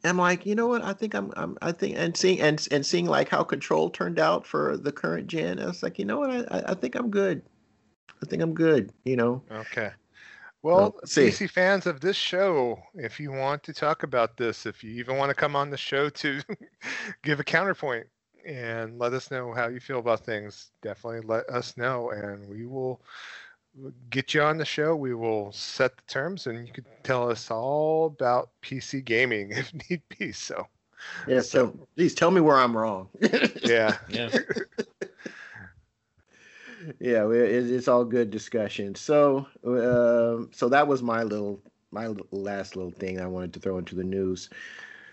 I'm 0.05 0.17
like, 0.17 0.47
you 0.47 0.55
know 0.55 0.69
what? 0.69 0.83
I 0.83 0.93
think 0.93 1.15
I'm, 1.15 1.33
I'm 1.37 1.59
I 1.61 1.73
think, 1.73 1.97
and 1.99 2.17
seeing 2.17 2.41
and 2.41 2.67
and 2.71 2.87
seeing 2.87 3.07
like 3.07 3.29
how 3.29 3.43
Control 3.43 3.91
turned 3.91 4.19
out 4.19 4.47
for 4.47 4.77
the 4.77 4.93
current 4.93 5.27
gen, 5.27 5.59
I 5.59 5.67
was 5.67 5.83
like, 5.83 5.99
you 5.99 6.05
know 6.05 6.19
what? 6.19 6.31
I 6.53 6.63
I 6.69 6.75
think 6.75 6.95
I'm 6.95 7.11
good. 7.11 7.43
I 8.23 8.27
think 8.27 8.43
I'm 8.43 8.55
good. 8.55 8.93
You 9.05 9.17
know. 9.17 9.43
Okay. 9.51 9.91
Well, 10.63 10.97
PC 11.05 11.49
fans 11.49 11.87
of 11.87 12.01
this 12.01 12.17
show, 12.17 12.79
if 12.95 13.21
you 13.21 13.31
want 13.31 13.63
to 13.65 13.73
talk 13.73 14.03
about 14.03 14.37
this, 14.37 14.67
if 14.67 14.83
you 14.83 14.91
even 14.93 15.17
want 15.17 15.31
to 15.31 15.35
come 15.35 15.55
on 15.55 15.71
the 15.71 15.77
show 15.77 16.09
to 16.11 16.41
give 17.23 17.39
a 17.39 17.45
counterpoint 17.45 18.07
and 18.45 18.99
let 18.99 19.13
us 19.13 19.31
know 19.31 19.53
how 19.53 19.69
you 19.69 19.79
feel 19.79 20.01
about 20.01 20.25
things, 20.25 20.73
definitely 20.83 21.21
let 21.29 21.49
us 21.49 21.77
know, 21.77 22.11
and 22.11 22.49
we 22.49 22.67
will 22.67 23.01
get 24.11 24.35
you 24.35 24.43
on 24.43 24.59
the 24.59 24.65
show. 24.65 24.95
We 24.97 25.15
will 25.15 25.53
set 25.53 25.97
the 25.97 26.03
terms, 26.07 26.47
and 26.47 26.67
you 26.67 26.73
can 26.73 26.85
tell 27.03 27.31
us 27.31 27.51
all 27.51 28.07
about 28.07 28.51
PC 28.63 29.05
gaming 29.05 29.51
if 29.57 29.73
need 29.89 30.03
be. 30.19 30.33
So, 30.33 30.67
yeah. 31.27 31.41
So, 31.41 31.75
please 31.97 32.15
tell 32.15 32.31
me 32.31 32.41
where 32.41 32.57
I'm 32.57 32.77
wrong. 32.77 33.09
yeah. 33.63 33.97
Yeah. 34.09 34.31
yeah. 37.01 37.29
It's 37.31 37.89
all 37.89 38.05
good 38.05 38.31
discussion. 38.31 38.95
So, 38.95 39.47
uh, 39.67 40.47
so 40.53 40.69
that 40.69 40.87
was 40.87 41.03
my 41.03 41.23
little, 41.23 41.61
my 41.91 42.09
last 42.31 42.77
little 42.77 42.93
thing 42.93 43.21
I 43.21 43.27
wanted 43.27 43.53
to 43.55 43.61
throw 43.61 43.79
into 43.79 43.95
the 43.95 44.05
news. 44.05 44.51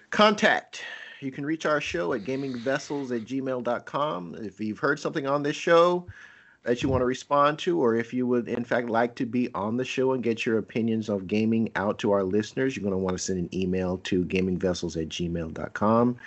Contact. 0.09 0.83
You 1.21 1.31
can 1.31 1.45
reach 1.45 1.65
our 1.65 1.79
show 1.79 2.13
at 2.13 2.23
gamingvessels 2.23 3.15
at 3.15 3.25
gmail.com. 3.25 4.35
If 4.35 4.59
you've 4.59 4.79
heard 4.79 4.99
something 4.99 5.25
on 5.25 5.43
this 5.43 5.55
show, 5.55 6.05
that 6.65 6.81
you 6.81 6.89
want 6.89 7.01
to 7.01 7.05
respond 7.05 7.59
to, 7.59 7.79
or 7.79 7.95
if 7.95 8.11
you 8.11 8.25
would, 8.25 8.49
in 8.49 8.65
fact, 8.65 8.89
like 8.89 9.15
to 9.15 9.25
be 9.25 9.49
on 9.53 9.77
the 9.77 9.85
show 9.85 10.13
and 10.13 10.23
get 10.23 10.45
your 10.45 10.57
opinions 10.57 11.09
of 11.09 11.27
gaming 11.27 11.71
out 11.75 11.99
to 11.99 12.11
our 12.11 12.23
listeners, 12.23 12.75
you're 12.75 12.81
going 12.81 12.91
to 12.91 12.97
want 12.97 13.15
to 13.15 13.23
send 13.23 13.39
an 13.39 13.49
email 13.53 13.99
to 13.99 14.25
gamingvessels 14.25 14.99
at 14.99 15.09
gmail.com. 15.09 16.17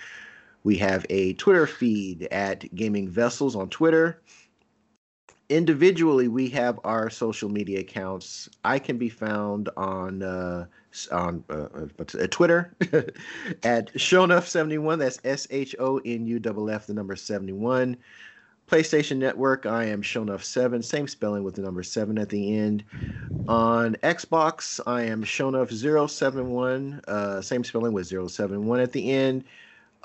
We 0.63 0.77
have 0.77 1.05
a 1.11 1.33
Twitter 1.35 1.67
feed 1.67 2.29
at 2.31 2.73
Gaming 2.75 3.09
Vessels 3.09 3.57
on 3.57 3.69
Twitter. 3.69 4.23
Individually, 5.49 6.29
we 6.29 6.49
have 6.51 6.79
our 6.85 7.11
social 7.11 7.49
media 7.49 7.81
accounts. 7.81 8.49
I 8.65 8.79
can 8.79 8.99
be 8.99 9.09
found 9.09 9.71
on 9.77 10.23
uh, 10.23 10.67
on 11.11 11.43
uh, 11.49 11.87
uh, 11.99 12.27
Twitter 12.31 12.75
at 13.63 13.93
Shonuff71. 13.95 14.99
That's 14.99 15.21
S 15.25 15.47
H 15.51 15.75
O 15.79 15.99
N 16.05 16.27
U 16.27 16.41
F 16.45 16.57
F, 16.71 16.87
the 16.87 16.95
number 16.95 17.17
71. 17.17 17.97
PlayStation 18.69 19.17
Network, 19.17 19.65
I 19.67 19.85
am 19.85 20.03
Shonuff7, 20.03 20.85
same 20.85 21.09
spelling 21.09 21.43
with 21.43 21.55
the 21.55 21.63
number 21.63 21.83
7 21.83 22.19
at 22.19 22.29
the 22.29 22.57
end. 22.57 22.85
On 23.49 23.95
Xbox, 24.03 24.79
I 24.87 25.03
am 25.03 25.25
Shonuff071, 25.25 27.09
uh, 27.09 27.41
same 27.41 27.65
spelling 27.65 27.93
with 27.93 28.07
071 28.07 28.81
at 28.81 28.93
the 28.93 29.11
end. 29.11 29.45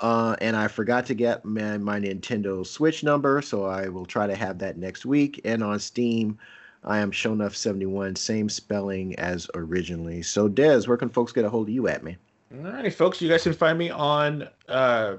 Uh, 0.00 0.34
and 0.40 0.56
I 0.56 0.68
forgot 0.68 1.06
to 1.06 1.14
get 1.14 1.44
my, 1.44 1.78
my 1.78 2.00
Nintendo 2.00 2.66
Switch 2.66 3.04
number, 3.04 3.42
so 3.42 3.64
I 3.64 3.88
will 3.88 4.06
try 4.06 4.26
to 4.26 4.34
have 4.34 4.58
that 4.58 4.78
next 4.78 5.06
week. 5.06 5.40
And 5.44 5.62
on 5.62 5.78
Steam, 5.78 6.38
I 6.82 6.98
am 6.98 7.12
Shonuff71, 7.12 8.18
same 8.18 8.48
spelling 8.48 9.14
as 9.16 9.48
originally. 9.54 10.22
So, 10.22 10.48
Dez, 10.48 10.88
where 10.88 10.96
can 10.96 11.10
folks 11.10 11.32
get 11.32 11.44
a 11.44 11.50
hold 11.50 11.68
of 11.68 11.74
you 11.74 11.86
at, 11.88 12.02
man? 12.02 12.16
All 12.52 12.72
right, 12.72 12.92
folks, 12.92 13.20
you 13.20 13.28
guys 13.28 13.42
can 13.42 13.52
find 13.52 13.78
me 13.78 13.90
on 13.90 14.48
uh, 14.68 15.16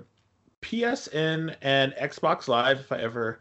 PSN 0.65 1.55
and 1.61 1.93
Xbox 1.93 2.47
Live 2.47 2.79
if 2.79 2.91
I 2.91 2.97
ever 2.97 3.39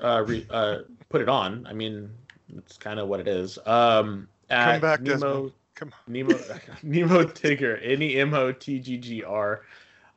uh, 0.00 0.24
re, 0.26 0.46
uh, 0.50 0.78
put 1.08 1.20
it 1.20 1.28
on. 1.28 1.64
I 1.68 1.72
mean, 1.72 2.10
it's 2.56 2.76
kind 2.76 2.98
of 2.98 3.08
what 3.08 3.20
it 3.20 3.28
is. 3.28 3.58
Um, 3.66 4.28
Come 4.48 4.80
back, 4.80 5.00
Nemo, 5.00 5.12
Desmond. 5.12 5.52
Come 5.76 5.92
on. 5.92 6.12
Nemo, 6.12 6.38
Nemo 6.82 7.24
Tigger, 7.24 7.78
N 7.82 8.02
E 8.02 8.16
M 8.16 8.34
O 8.34 8.50
T 8.50 8.80
G 8.80 8.96
G 8.96 9.22
R. 9.22 9.62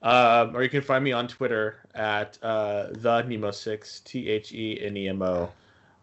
Um, 0.01 0.55
or 0.55 0.63
you 0.63 0.69
can 0.69 0.81
find 0.81 1.03
me 1.03 1.13
on 1.13 1.27
Twitter 1.27 1.87
at 1.93 2.37
uh, 2.41 2.87
the 2.91 3.21
Nemo 3.21 3.51
six 3.51 3.99
T 4.01 4.27
H 4.27 4.53
E 4.53 4.79
N 4.81 4.97
E 4.97 5.07
M 5.07 5.21
O, 5.21 5.51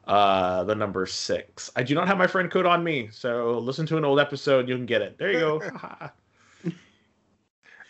uh, 0.07 0.63
the 0.63 0.75
number 0.77 1.07
six. 1.07 1.71
I 1.75 1.83
do 1.83 1.95
not 1.97 2.07
have 2.07 2.19
my 2.19 2.29
friend 2.29 2.49
code 2.51 2.67
on 2.67 2.85
me, 2.85 3.09
so 3.11 3.59
listen 3.59 3.85
to 3.87 3.99
an 3.99 4.05
old 4.05 4.21
episode, 4.21 4.69
you 4.69 4.77
can 4.77 4.87
get 4.87 5.03
it. 5.03 5.19
There 5.19 5.33
you 5.33 5.41
go. 5.41 5.61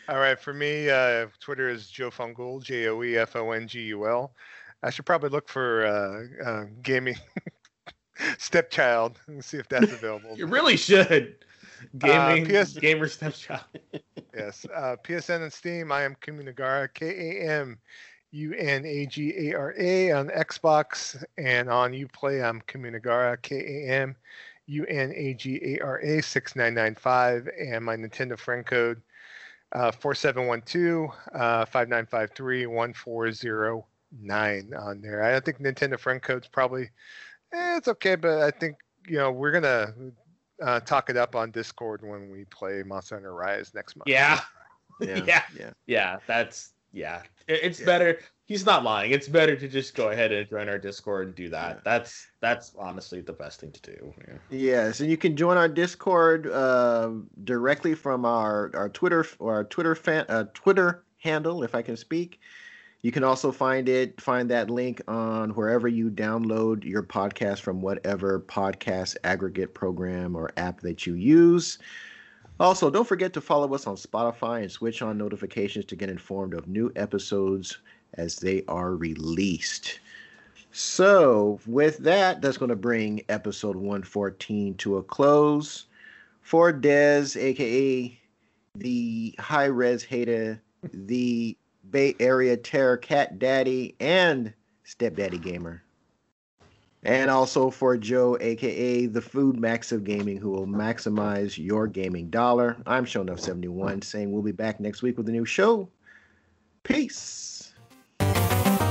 All 0.09 0.19
right, 0.19 0.39
for 0.39 0.53
me, 0.53 0.91
uh, 0.91 1.27
Twitter 1.41 1.69
is 1.69 1.89
Joe 1.89 2.11
Fongul, 2.11 2.63
J 2.63 2.89
O 2.89 3.03
E 3.03 3.17
F 3.17 3.37
O 3.37 3.53
N 3.53 3.69
G 3.69 3.83
U 3.83 4.09
L. 4.09 4.33
I 4.83 4.91
should 4.91 5.07
probably 5.07 5.29
look 5.29 5.49
for 5.49 5.87
uh, 5.87 6.45
uh, 6.45 6.65
gaming 6.83 7.17
stepchild 8.39 9.21
and 9.27 9.45
see 9.45 9.59
if 9.59 9.69
that's 9.69 9.93
available. 9.93 10.35
you 10.37 10.47
really 10.47 10.77
should. 10.77 11.37
Gaming 11.99 12.57
uh, 12.57 12.65
PS- 12.65 12.75
gamer 12.75 13.09
stepchild. 13.09 13.65
yes, 14.35 14.67
uh, 14.75 14.97
PSN 15.03 15.43
and 15.43 15.53
Steam. 15.53 15.93
I 15.93 16.03
am 16.03 16.17
Kamunagara, 16.17 16.93
K 16.93 17.07
A 17.41 17.49
M 17.49 17.79
U 18.33 18.55
N 18.55 18.85
A 18.85 19.07
G 19.07 19.51
A 19.51 19.55
R 19.55 19.75
A 19.79 20.13
on 20.13 20.29
Xbox, 20.29 21.23
and 21.39 21.69
on 21.69 21.93
UPlay, 21.93 22.47
I'm 22.47 22.61
Kamunagara, 22.63 23.41
K 23.43 23.57
A 23.57 23.93
M 24.03 24.17
U 24.67 24.85
N 24.87 25.13
A 25.15 25.35
G 25.35 25.61
A 25.63 25.81
R 25.85 26.01
A 26.01 26.23
six 26.23 26.57
nine 26.57 26.75
nine 26.75 26.95
five, 26.95 27.49
and 27.59 27.85
my 27.85 27.97
Nintendo 27.97 28.39
friend 28.39 28.65
code 28.65 29.01
uh, 29.73 29.93
4712 29.93 31.11
uh, 31.35 31.65
5953 31.65 32.67
1409 32.67 34.75
on 34.75 35.01
there. 35.01 35.23
I 35.23 35.41
think 35.41 35.61
Nintendo 35.61 35.99
friend 35.99 36.23
code's 36.23 36.49
probably 36.49 36.91
eh, 37.53 37.77
it's 37.77 37.89
okay, 37.89 38.17
but 38.17 38.43
I 38.43 38.51
think 38.51 38.77
you 39.07 39.17
know 39.17 39.31
we're 39.31 39.53
gonna 39.53 39.95
uh, 40.63 40.81
talk 40.81 41.11
it 41.11 41.17
up 41.17 41.37
on 41.37 41.51
Discord 41.51 42.03
when 42.03 42.31
we 42.31 42.45
play 42.47 42.83
Monster 42.85 43.17
Hunter 43.17 43.35
Rise 43.35 43.73
next 43.75 43.97
month. 43.97 44.09
Yeah, 44.09 44.41
yeah, 45.01 45.17
yeah, 45.27 45.43
yeah. 45.59 45.71
yeah 45.87 46.19
that's 46.27 46.73
yeah. 46.93 47.23
It's 47.49 47.81
yeah. 47.81 47.87
better 47.87 48.19
he's 48.51 48.67
not 48.67 48.83
lying. 48.83 49.13
It's 49.13 49.29
better 49.29 49.55
to 49.55 49.69
just 49.69 49.95
go 49.95 50.09
ahead 50.09 50.33
and 50.33 50.51
join 50.51 50.69
our 50.69 50.77
Discord 50.77 51.29
and 51.29 51.37
do 51.37 51.49
that. 51.51 51.77
Yeah. 51.77 51.81
That's 51.85 52.27
that's 52.41 52.73
honestly 52.77 53.21
the 53.21 53.33
best 53.33 53.61
thing 53.61 53.71
to 53.71 53.81
do. 53.81 54.15
Yeah. 54.27 54.35
Yes, 54.51 55.01
and 55.01 55.09
you 55.09 55.17
can 55.17 55.37
join 55.37 55.57
our 55.57 55.69
Discord 55.69 56.49
uh, 56.49 57.13
directly 57.45 57.95
from 57.95 58.25
our 58.25 58.73
our 58.75 58.89
Twitter 58.89 59.25
or 59.39 59.55
our 59.55 59.65
Twitter 59.65 59.95
fan 59.95 60.27
uh, 60.29 60.45
Twitter 60.53 61.05
handle, 61.19 61.63
if 61.63 61.77
I 61.77 61.83
can 61.83 61.97
speak. 61.97 62.41
You 63.03 63.13
can 63.13 63.23
also 63.23 63.53
find 63.53 63.89
it 63.89 64.21
find 64.21 64.51
that 64.51 64.69
link 64.69 65.01
on 65.07 65.51
wherever 65.51 65.87
you 65.87 66.11
download 66.11 66.85
your 66.85 67.05
podcast 67.05 67.61
from 67.61 67.81
whatever 67.81 68.41
podcast 68.41 69.17
aggregate 69.23 69.75
program 69.75 70.35
or 70.35 70.51
app 70.57 70.81
that 70.81 71.07
you 71.07 71.15
use. 71.15 71.79
Also, 72.59 72.91
don't 72.91 73.09
forget 73.09 73.33
to 73.33 73.41
follow 73.41 73.73
us 73.75 73.87
on 73.87 73.95
Spotify 73.95 74.61
and 74.61 74.71
switch 74.71 75.01
on 75.01 75.17
notifications 75.17 75.87
to 75.87 75.97
get 75.97 76.11
informed 76.11 76.53
of 76.53 76.69
new 76.69 76.93
episodes 76.95 77.79
as 78.15 78.37
they 78.37 78.65
are 78.69 78.95
released. 78.95 80.01
So, 80.73 81.59
with 81.67 81.99
that, 81.99 82.41
that's 82.41 82.57
going 82.57 82.69
to 82.69 82.77
bring 82.77 83.23
episode 83.29 83.77
114 83.77 84.75
to 84.77 84.99
a 84.99 85.03
close. 85.03 85.87
For 86.43 86.73
Dez, 86.73 87.41
aka 87.41 88.19
the 88.77 89.35
high 89.39 89.67
res 89.67 90.03
hater, 90.03 90.63
the 90.93 91.57
Bay 91.91 92.15
Area 92.21 92.57
Terror 92.57 92.97
Cat 92.97 93.39
Daddy, 93.39 93.97
and 94.01 94.53
Stepdaddy 94.85 95.39
Gamer. 95.39 95.83
And 97.03 97.31
also 97.31 97.71
for 97.71 97.97
Joe, 97.97 98.37
aka 98.41 99.07
the 99.07 99.23
Food 99.23 99.59
Max 99.59 99.91
of 99.91 100.05
Gaming, 100.05 100.37
who 100.37 100.51
will 100.51 100.67
maximize 100.67 101.57
your 101.57 101.87
gaming 101.87 102.29
dollar. 102.29 102.77
I'm 102.87 103.07
Shonuff71 103.07 104.05
saying 104.05 104.31
we'll 104.31 104.43
be 104.43 104.53
back 104.53 104.81
next 104.81 105.03
week 105.03 105.17
with 105.17 105.29
a 105.29 105.33
new 105.33 105.47
show. 105.47 105.89
Peace. 106.83 107.60
Thank 108.21 108.81
you. 108.81 108.90